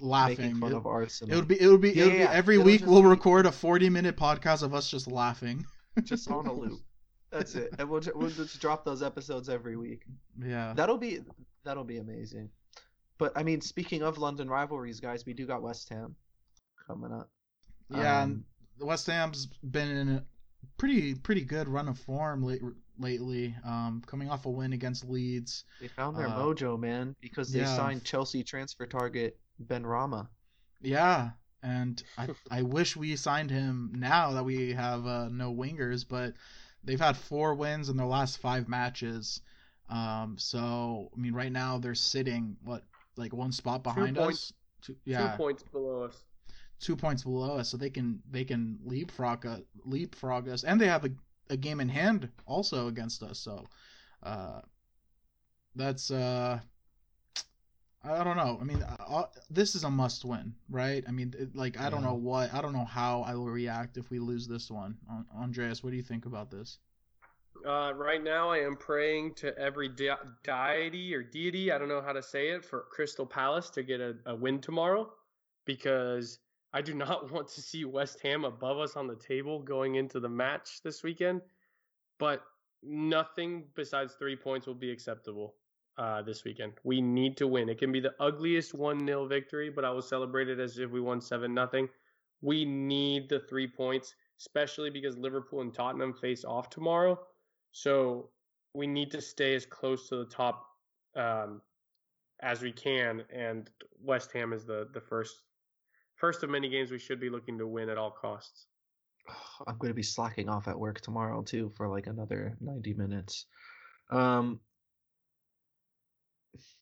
laughing 0.00 0.62
it, 0.62 0.72
of 0.72 0.86
Arsenal. 0.86 1.34
It 1.34 1.36
would 1.36 1.48
be 1.48 1.60
it 1.60 1.66
would 1.68 1.80
be, 1.80 1.90
yeah, 1.90 2.04
it 2.04 2.06
would 2.06 2.16
be 2.18 2.22
every 2.22 2.54
It'll 2.56 2.66
week 2.66 2.82
we'll 2.86 3.02
be... 3.02 3.08
record 3.08 3.46
a 3.46 3.52
40 3.52 3.90
minute 3.90 4.16
podcast 4.16 4.62
of 4.62 4.74
us 4.74 4.90
just 4.90 5.10
laughing. 5.10 5.64
just 6.04 6.30
on 6.30 6.46
a 6.46 6.52
loop. 6.52 6.80
That's 7.30 7.54
it. 7.54 7.74
And 7.78 7.88
we'll, 7.88 8.02
we'll 8.14 8.30
just 8.30 8.60
drop 8.60 8.84
those 8.84 9.02
episodes 9.02 9.48
every 9.48 9.76
week. 9.76 10.04
Yeah. 10.42 10.72
That'll 10.74 10.98
be 10.98 11.20
that'll 11.64 11.84
be 11.84 11.98
amazing. 11.98 12.50
But 13.18 13.32
I 13.36 13.42
mean, 13.42 13.60
speaking 13.60 14.02
of 14.02 14.18
London 14.18 14.48
rivalries, 14.48 15.00
guys, 15.00 15.24
we 15.26 15.32
do 15.32 15.46
got 15.46 15.62
West 15.62 15.88
Ham 15.88 16.14
coming 16.86 17.12
up. 17.12 17.30
Yeah, 17.90 18.22
um, 18.22 18.44
and 18.78 18.88
West 18.88 19.06
Ham's 19.06 19.46
been 19.46 19.88
in 19.88 20.08
a 20.08 20.24
pretty 20.76 21.14
pretty 21.14 21.42
good 21.42 21.68
run 21.68 21.88
of 21.88 21.98
form 21.98 22.42
late, 22.42 22.60
lately. 22.98 23.54
Um, 23.64 24.02
coming 24.06 24.28
off 24.28 24.44
a 24.46 24.50
win 24.50 24.72
against 24.72 25.08
Leeds. 25.08 25.64
They 25.80 25.88
found 25.88 26.16
their 26.16 26.28
uh, 26.28 26.36
mojo, 26.36 26.78
man, 26.78 27.16
because 27.20 27.52
they 27.52 27.60
yeah. 27.60 27.76
signed 27.76 28.04
Chelsea 28.04 28.44
transfer 28.44 28.86
target 28.86 29.38
Benrahma. 29.62 30.28
Yeah, 30.80 31.30
and 31.62 32.02
I 32.16 32.28
I 32.50 32.62
wish 32.62 32.96
we 32.96 33.16
signed 33.16 33.50
him 33.50 33.92
now 33.94 34.32
that 34.32 34.44
we 34.44 34.72
have 34.72 35.06
uh, 35.06 35.28
no 35.28 35.52
wingers, 35.54 36.06
but 36.08 36.34
they've 36.84 37.00
had 37.00 37.16
four 37.16 37.54
wins 37.54 37.88
in 37.88 37.96
their 37.96 38.06
last 38.06 38.38
five 38.38 38.68
matches. 38.68 39.40
Um, 39.88 40.36
so 40.38 41.10
I 41.16 41.20
mean, 41.20 41.34
right 41.34 41.52
now 41.52 41.78
they're 41.78 41.94
sitting 41.94 42.56
what 42.64 42.82
like 43.16 43.32
one 43.32 43.52
spot 43.52 43.82
behind 43.82 44.16
two 44.16 44.22
us. 44.22 44.52
Two, 44.82 44.96
yeah, 45.04 45.32
two 45.32 45.36
points 45.36 45.62
below 45.62 46.04
us. 46.04 46.22
Two 46.78 46.96
points 46.96 47.22
below 47.22 47.56
us, 47.56 47.70
so 47.70 47.76
they 47.76 47.90
can 47.90 48.22
they 48.30 48.44
can 48.44 48.78
leapfrog 48.84 49.46
uh, 49.46 49.58
leapfrog 49.84 50.48
us, 50.48 50.64
and 50.64 50.80
they 50.80 50.86
have 50.86 51.04
a, 51.04 51.10
a 51.48 51.56
game 51.56 51.80
in 51.80 51.88
hand 51.88 52.28
also 52.46 52.88
against 52.88 53.22
us. 53.22 53.38
So, 53.38 53.64
uh, 54.22 54.60
that's 55.74 56.10
uh, 56.10 56.60
I 58.08 58.24
don't 58.24 58.36
know. 58.36 58.58
I 58.60 58.64
mean, 58.64 58.82
uh, 58.82 58.96
uh 59.08 59.26
this 59.50 59.74
is 59.74 59.84
a 59.84 59.90
must 59.90 60.24
win, 60.24 60.54
right? 60.70 61.04
I 61.06 61.10
mean, 61.10 61.34
it, 61.38 61.56
like 61.56 61.78
I 61.80 61.90
don't 61.90 62.02
know 62.02 62.14
what 62.14 62.54
I 62.54 62.60
don't 62.60 62.72
know 62.72 62.84
how 62.84 63.22
I 63.22 63.34
will 63.34 63.50
react 63.50 63.96
if 63.96 64.10
we 64.10 64.18
lose 64.18 64.46
this 64.46 64.70
one. 64.70 64.96
Andreas, 65.36 65.82
what 65.82 65.90
do 65.90 65.96
you 65.96 66.02
think 66.02 66.26
about 66.26 66.50
this? 66.50 66.78
Uh, 67.66 67.92
right 67.94 68.22
now, 68.22 68.50
I 68.50 68.58
am 68.58 68.76
praying 68.76 69.34
to 69.36 69.56
every 69.58 69.88
de- 69.88 70.16
deity 70.44 71.14
or 71.14 71.22
deity, 71.22 71.72
I 71.72 71.78
don't 71.78 71.88
know 71.88 72.02
how 72.02 72.12
to 72.12 72.22
say 72.22 72.50
it, 72.50 72.64
for 72.64 72.84
Crystal 72.90 73.26
Palace 73.26 73.70
to 73.70 73.82
get 73.82 74.00
a, 74.00 74.14
a 74.26 74.36
win 74.36 74.60
tomorrow 74.60 75.10
because 75.64 76.38
I 76.72 76.82
do 76.82 76.94
not 77.04 77.32
want 77.32 77.48
to 77.48 77.60
see 77.60 77.84
West 77.84 78.20
Ham 78.20 78.44
above 78.44 78.78
us 78.78 78.94
on 78.94 79.06
the 79.06 79.16
table 79.16 79.60
going 79.60 79.96
into 79.96 80.20
the 80.20 80.28
match 80.28 80.82
this 80.82 81.02
weekend. 81.02 81.40
But 82.18 82.42
nothing 82.82 83.64
besides 83.74 84.14
three 84.14 84.36
points 84.36 84.66
will 84.66 84.74
be 84.74 84.90
acceptable 84.90 85.54
uh, 85.98 86.22
this 86.22 86.44
weekend. 86.44 86.74
We 86.84 87.00
need 87.00 87.36
to 87.38 87.46
win. 87.46 87.68
It 87.68 87.78
can 87.78 87.92
be 87.92 88.00
the 88.00 88.14
ugliest 88.20 88.74
1 88.74 89.06
0 89.06 89.26
victory, 89.26 89.70
but 89.70 89.84
I 89.84 89.90
will 89.90 90.02
celebrate 90.02 90.48
it 90.48 90.58
as 90.58 90.78
if 90.78 90.90
we 90.90 91.00
won 91.00 91.20
7 91.20 91.54
0. 91.54 91.88
We 92.42 92.64
need 92.64 93.28
the 93.28 93.40
three 93.40 93.66
points, 93.66 94.14
especially 94.38 94.90
because 94.90 95.16
Liverpool 95.16 95.62
and 95.62 95.72
Tottenham 95.72 96.12
face 96.12 96.44
off 96.44 96.68
tomorrow. 96.68 97.18
So 97.72 98.30
we 98.74 98.86
need 98.86 99.10
to 99.12 99.20
stay 99.20 99.54
as 99.54 99.64
close 99.64 100.08
to 100.08 100.16
the 100.16 100.26
top 100.26 100.66
um, 101.14 101.62
as 102.40 102.60
we 102.60 102.72
can, 102.72 103.22
and 103.34 103.70
West 104.02 104.32
Ham 104.32 104.52
is 104.52 104.66
the 104.66 104.88
the 104.92 105.00
first 105.00 105.42
first 106.16 106.42
of 106.42 106.50
many 106.50 106.68
games 106.68 106.90
we 106.90 106.98
should 106.98 107.20
be 107.20 107.30
looking 107.30 107.58
to 107.58 107.66
win 107.66 107.88
at 107.88 107.96
all 107.96 108.10
costs. 108.10 108.66
I'm 109.66 109.76
going 109.78 109.90
to 109.90 109.94
be 109.94 110.02
slacking 110.02 110.48
off 110.48 110.68
at 110.68 110.78
work 110.78 111.00
tomorrow 111.00 111.42
too 111.42 111.72
for 111.76 111.88
like 111.88 112.06
another 112.06 112.56
90 112.60 112.94
minutes. 112.94 113.46
Um, 114.10 114.60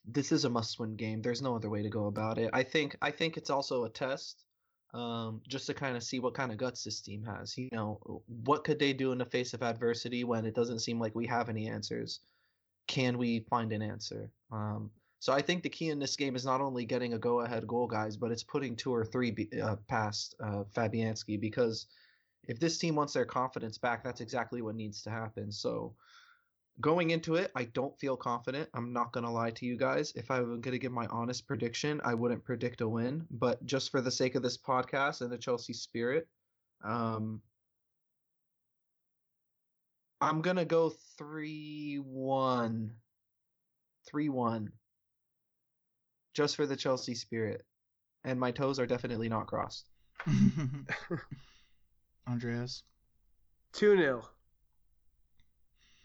this 0.04 0.32
is 0.32 0.44
a 0.44 0.50
must-win 0.50 0.96
game. 0.96 1.22
There's 1.22 1.42
no 1.42 1.56
other 1.56 1.70
way 1.70 1.82
to 1.82 1.88
go 1.88 2.06
about 2.06 2.38
it. 2.38 2.50
I 2.52 2.62
think 2.62 2.96
I 3.02 3.10
think 3.10 3.36
it's 3.36 3.50
also 3.50 3.84
a 3.84 3.90
test 3.90 4.44
um, 4.92 5.40
just 5.48 5.66
to 5.66 5.74
kind 5.74 5.96
of 5.96 6.02
see 6.02 6.20
what 6.20 6.34
kind 6.34 6.52
of 6.52 6.58
guts 6.58 6.84
this 6.84 7.00
team 7.00 7.24
has. 7.24 7.56
You 7.58 7.68
know, 7.72 8.22
what 8.44 8.64
could 8.64 8.78
they 8.78 8.92
do 8.92 9.12
in 9.12 9.18
the 9.18 9.24
face 9.24 9.52
of 9.54 9.62
adversity 9.62 10.24
when 10.24 10.46
it 10.46 10.54
doesn't 10.54 10.80
seem 10.80 11.00
like 11.00 11.14
we 11.14 11.26
have 11.26 11.48
any 11.48 11.68
answers? 11.68 12.20
Can 12.86 13.18
we 13.18 13.40
find 13.50 13.72
an 13.72 13.82
answer? 13.82 14.30
Um, 14.52 14.90
so 15.18 15.32
I 15.32 15.40
think 15.40 15.62
the 15.62 15.70
key 15.70 15.88
in 15.88 15.98
this 15.98 16.16
game 16.16 16.36
is 16.36 16.44
not 16.44 16.60
only 16.60 16.84
getting 16.84 17.14
a 17.14 17.18
go-ahead 17.18 17.66
goal, 17.66 17.86
guys, 17.86 18.16
but 18.16 18.30
it's 18.30 18.42
putting 18.42 18.76
two 18.76 18.94
or 18.94 19.04
three 19.04 19.30
be, 19.30 19.48
uh, 19.60 19.76
past 19.88 20.34
uh, 20.38 20.64
Fabianski 20.76 21.40
because 21.40 21.86
if 22.46 22.60
this 22.60 22.78
team 22.78 22.94
wants 22.94 23.14
their 23.14 23.24
confidence 23.24 23.78
back, 23.78 24.04
that's 24.04 24.20
exactly 24.20 24.60
what 24.60 24.76
needs 24.76 25.02
to 25.02 25.10
happen. 25.10 25.50
So 25.50 25.94
Going 26.80 27.10
into 27.10 27.36
it, 27.36 27.52
I 27.54 27.64
don't 27.64 27.96
feel 28.00 28.16
confident. 28.16 28.68
I'm 28.74 28.92
not 28.92 29.12
going 29.12 29.24
to 29.24 29.30
lie 29.30 29.52
to 29.52 29.66
you 29.66 29.76
guys. 29.76 30.12
If 30.16 30.30
I 30.30 30.40
were 30.40 30.56
going 30.56 30.72
to 30.72 30.78
give 30.78 30.90
my 30.90 31.06
honest 31.06 31.46
prediction, 31.46 32.00
I 32.04 32.14
wouldn't 32.14 32.44
predict 32.44 32.80
a 32.80 32.88
win. 32.88 33.26
But 33.30 33.64
just 33.64 33.92
for 33.92 34.00
the 34.00 34.10
sake 34.10 34.34
of 34.34 34.42
this 34.42 34.58
podcast 34.58 35.20
and 35.20 35.30
the 35.30 35.38
Chelsea 35.38 35.72
spirit, 35.72 36.26
um, 36.84 37.40
I'm 40.20 40.42
going 40.42 40.56
to 40.56 40.64
go 40.64 40.92
3 41.16 41.96
1. 41.96 42.90
3 44.06 44.28
1. 44.28 44.72
Just 46.34 46.56
for 46.56 46.66
the 46.66 46.76
Chelsea 46.76 47.14
spirit. 47.14 47.64
And 48.24 48.40
my 48.40 48.50
toes 48.50 48.80
are 48.80 48.86
definitely 48.86 49.28
not 49.28 49.46
crossed. 49.46 49.84
Andreas? 52.28 52.82
2 53.74 53.96
0. 53.96 54.22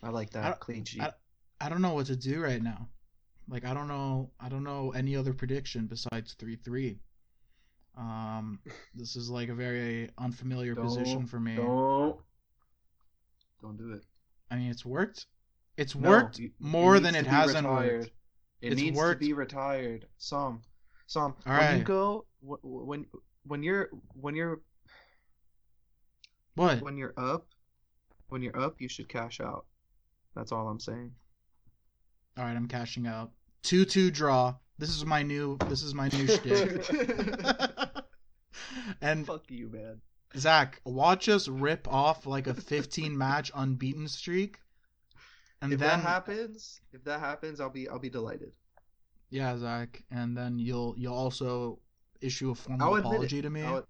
I 0.02 0.10
like 0.10 0.32
that 0.32 0.46
I, 0.46 0.52
clean 0.54 0.86
sheet. 0.86 1.02
I, 1.02 1.12
I 1.60 1.70
don't 1.70 1.82
know 1.82 1.94
what 1.94 2.08
to 2.08 2.16
do 2.16 2.42
right 2.42 2.62
now. 2.62 2.88
Like 3.48 3.66
I 3.66 3.74
don't 3.74 3.88
know 3.88 4.32
I 4.40 4.50
don't 4.50 4.64
know 4.64 4.92
any 4.96 5.16
other 5.16 5.34
prediction 5.34 5.88
besides 5.88 6.36
three 6.40 6.56
three. 6.56 7.00
Um, 7.98 8.60
this 8.96 9.16
is 9.16 9.30
like 9.30 9.50
a 9.50 9.56
very 9.56 10.10
unfamiliar 10.18 10.76
don't, 10.76 10.86
position 10.86 11.26
for 11.26 11.40
me. 11.40 11.56
Don't 11.56 12.18
don't 13.62 13.78
do 13.78 13.94
it. 13.94 14.04
I 14.52 14.56
mean, 14.56 14.72
it's 14.72 14.86
worked. 14.86 15.26
It's 15.78 15.96
no, 15.96 16.10
worked 16.10 16.40
more 16.60 16.98
it 16.98 17.02
than 17.02 17.16
it 17.16 17.26
hasn't 17.26 17.68
retired. 17.68 18.00
worked. 18.00 18.12
It 18.62 18.74
it's 18.74 18.82
needs 18.82 18.98
worked. 18.98 19.22
to 19.22 19.28
be 19.28 19.34
retired. 19.34 20.06
Some, 20.18 20.62
some. 21.08 21.36
All 21.46 21.54
when 21.54 21.60
right. 21.60 21.78
you 21.78 21.84
go, 21.84 22.26
when 22.42 23.06
when 23.46 23.64
you're 23.64 23.90
when 24.14 24.36
you're 24.36 24.62
what 26.56 26.82
when 26.82 26.98
you're 26.98 27.14
up 27.18 27.48
When 28.30 28.42
you're 28.42 28.60
up, 28.60 28.82
you 28.82 28.90
should 28.90 29.08
cash 29.08 29.40
out. 29.40 29.66
That's 30.40 30.54
all 30.54 30.70
I'm 30.70 30.80
saying. 30.80 31.12
All 32.38 32.46
right, 32.46 32.56
I'm 32.56 32.70
cashing 32.70 33.06
out. 33.06 33.32
Two 33.62 33.84
two 33.84 34.10
draw. 34.10 34.56
This 34.78 34.88
is 34.90 35.06
my 35.06 35.22
new. 35.22 35.58
This 35.68 35.84
is 35.84 35.94
my 35.94 36.08
new 36.08 36.28
shtick. 36.34 36.90
and 39.02 39.28
Fuck 39.28 39.52
you, 39.52 39.68
man. 39.68 40.00
Zach, 40.38 40.80
watch 40.86 41.28
us 41.28 41.50
rip 41.50 41.92
off 41.92 42.26
like 42.26 42.48
a 42.48 42.54
15 42.54 43.18
match 43.18 43.52
unbeaten 43.54 44.08
streak, 44.08 44.60
and 45.62 45.74
if 45.74 45.80
then 45.80 46.00
that 46.00 46.08
happens, 46.08 46.80
if 46.94 47.04
that 47.04 47.20
happens, 47.20 47.60
I'll 47.60 47.70
be 47.70 47.90
I'll 47.90 48.00
be 48.00 48.10
delighted. 48.10 48.54
yeah, 49.32 49.58
Zach, 49.58 50.02
and 50.10 50.38
then 50.38 50.58
you'll 50.58 50.96
you'll 50.98 51.16
also 51.16 51.80
issue 52.22 52.52
a 52.52 52.56
formal 52.56 52.96
apology 52.96 53.40
it. 53.40 53.42
to 53.42 53.50
me. 53.50 53.64
I'll- 53.64 53.88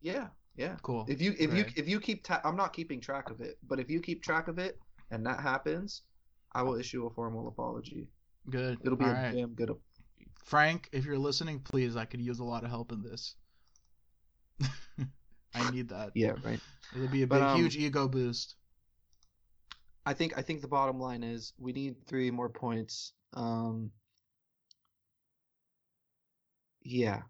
yeah, 0.00 0.28
yeah. 0.56 0.76
Cool. 0.80 1.04
If 1.10 1.20
you 1.20 1.34
if 1.38 1.52
you 1.52 1.66
if 1.76 1.86
you 1.86 2.00
keep 2.00 2.24
ta- 2.24 2.40
I'm 2.42 2.56
not 2.56 2.72
keeping 2.72 3.02
track 3.02 3.28
of 3.28 3.42
it, 3.42 3.58
but 3.68 3.78
if 3.78 3.90
you 3.90 4.00
keep 4.00 4.22
track 4.22 4.48
of 4.48 4.58
it 4.58 4.78
and 5.10 5.26
that 5.26 5.40
happens, 5.40 6.02
I 6.52 6.62
will 6.62 6.74
issue 6.76 7.06
a 7.06 7.10
formal 7.10 7.48
apology. 7.48 8.08
Good. 8.48 8.78
It'll 8.84 8.96
be 8.96 9.04
All 9.04 9.10
a 9.10 9.14
right. 9.14 9.34
damn 9.34 9.54
good. 9.54 9.70
ap- 9.70 9.76
Frank, 10.44 10.88
if 10.92 11.04
you're 11.04 11.18
listening, 11.18 11.60
please, 11.60 11.96
I 11.96 12.04
could 12.04 12.20
use 12.20 12.38
a 12.40 12.44
lot 12.44 12.64
of 12.64 12.70
help 12.70 12.92
in 12.92 13.02
this. 13.02 13.36
I 15.54 15.70
need 15.70 15.88
that. 15.90 16.10
Yeah, 16.14 16.34
right. 16.44 16.60
It'll 16.94 17.08
be 17.08 17.22
a 17.22 17.26
But, 17.26 17.36
big, 17.36 17.42
um, 17.44 17.56
huge 17.58 17.76
ego 17.76 18.08
boost. 18.08 18.56
I 20.06 20.14
think 20.14 20.36
I 20.36 20.42
think 20.42 20.60
the 20.62 20.68
bottom 20.68 20.98
line 20.98 21.22
is 21.22 21.52
we 21.58 21.72
need 21.72 22.06
three 22.06 22.30
more 22.30 22.48
points. 22.48 23.12
Um, 23.34 23.90
yeah, 26.82 27.22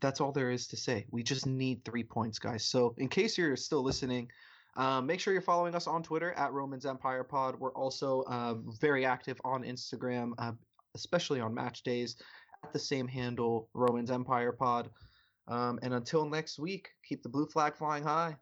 that's 0.00 0.20
all 0.20 0.32
there 0.32 0.50
is 0.50 0.68
to 0.68 0.76
say. 0.76 1.06
We 1.10 1.22
just 1.22 1.46
need 1.46 1.84
three 1.84 2.04
points, 2.04 2.38
guys. 2.38 2.64
So 2.64 2.94
in 2.98 3.08
case 3.08 3.36
you're 3.36 3.56
still 3.56 3.82
listening, 3.82 4.30
um, 4.76 5.06
make 5.06 5.20
sure 5.20 5.32
you're 5.32 5.42
following 5.42 5.74
us 5.74 5.86
on 5.86 6.02
Twitter 6.02 6.32
at 6.32 6.52
Romans 6.52 6.86
Empire 6.86 7.24
Pod. 7.24 7.58
We're 7.58 7.74
also 7.74 8.22
uh, 8.22 8.54
very 8.80 9.04
active 9.04 9.40
on 9.44 9.62
Instagram, 9.62 10.32
uh, 10.38 10.52
especially 10.94 11.40
on 11.40 11.54
match 11.54 11.82
days, 11.82 12.16
at 12.64 12.72
the 12.72 12.78
same 12.78 13.06
handle, 13.06 13.68
Romans 13.74 14.10
Empire 14.10 14.52
Pod. 14.52 14.90
Um, 15.46 15.78
and 15.82 15.94
until 15.94 16.28
next 16.28 16.58
week, 16.58 16.88
keep 17.06 17.22
the 17.22 17.28
blue 17.28 17.46
flag 17.46 17.76
flying 17.76 18.02
high. 18.02 18.36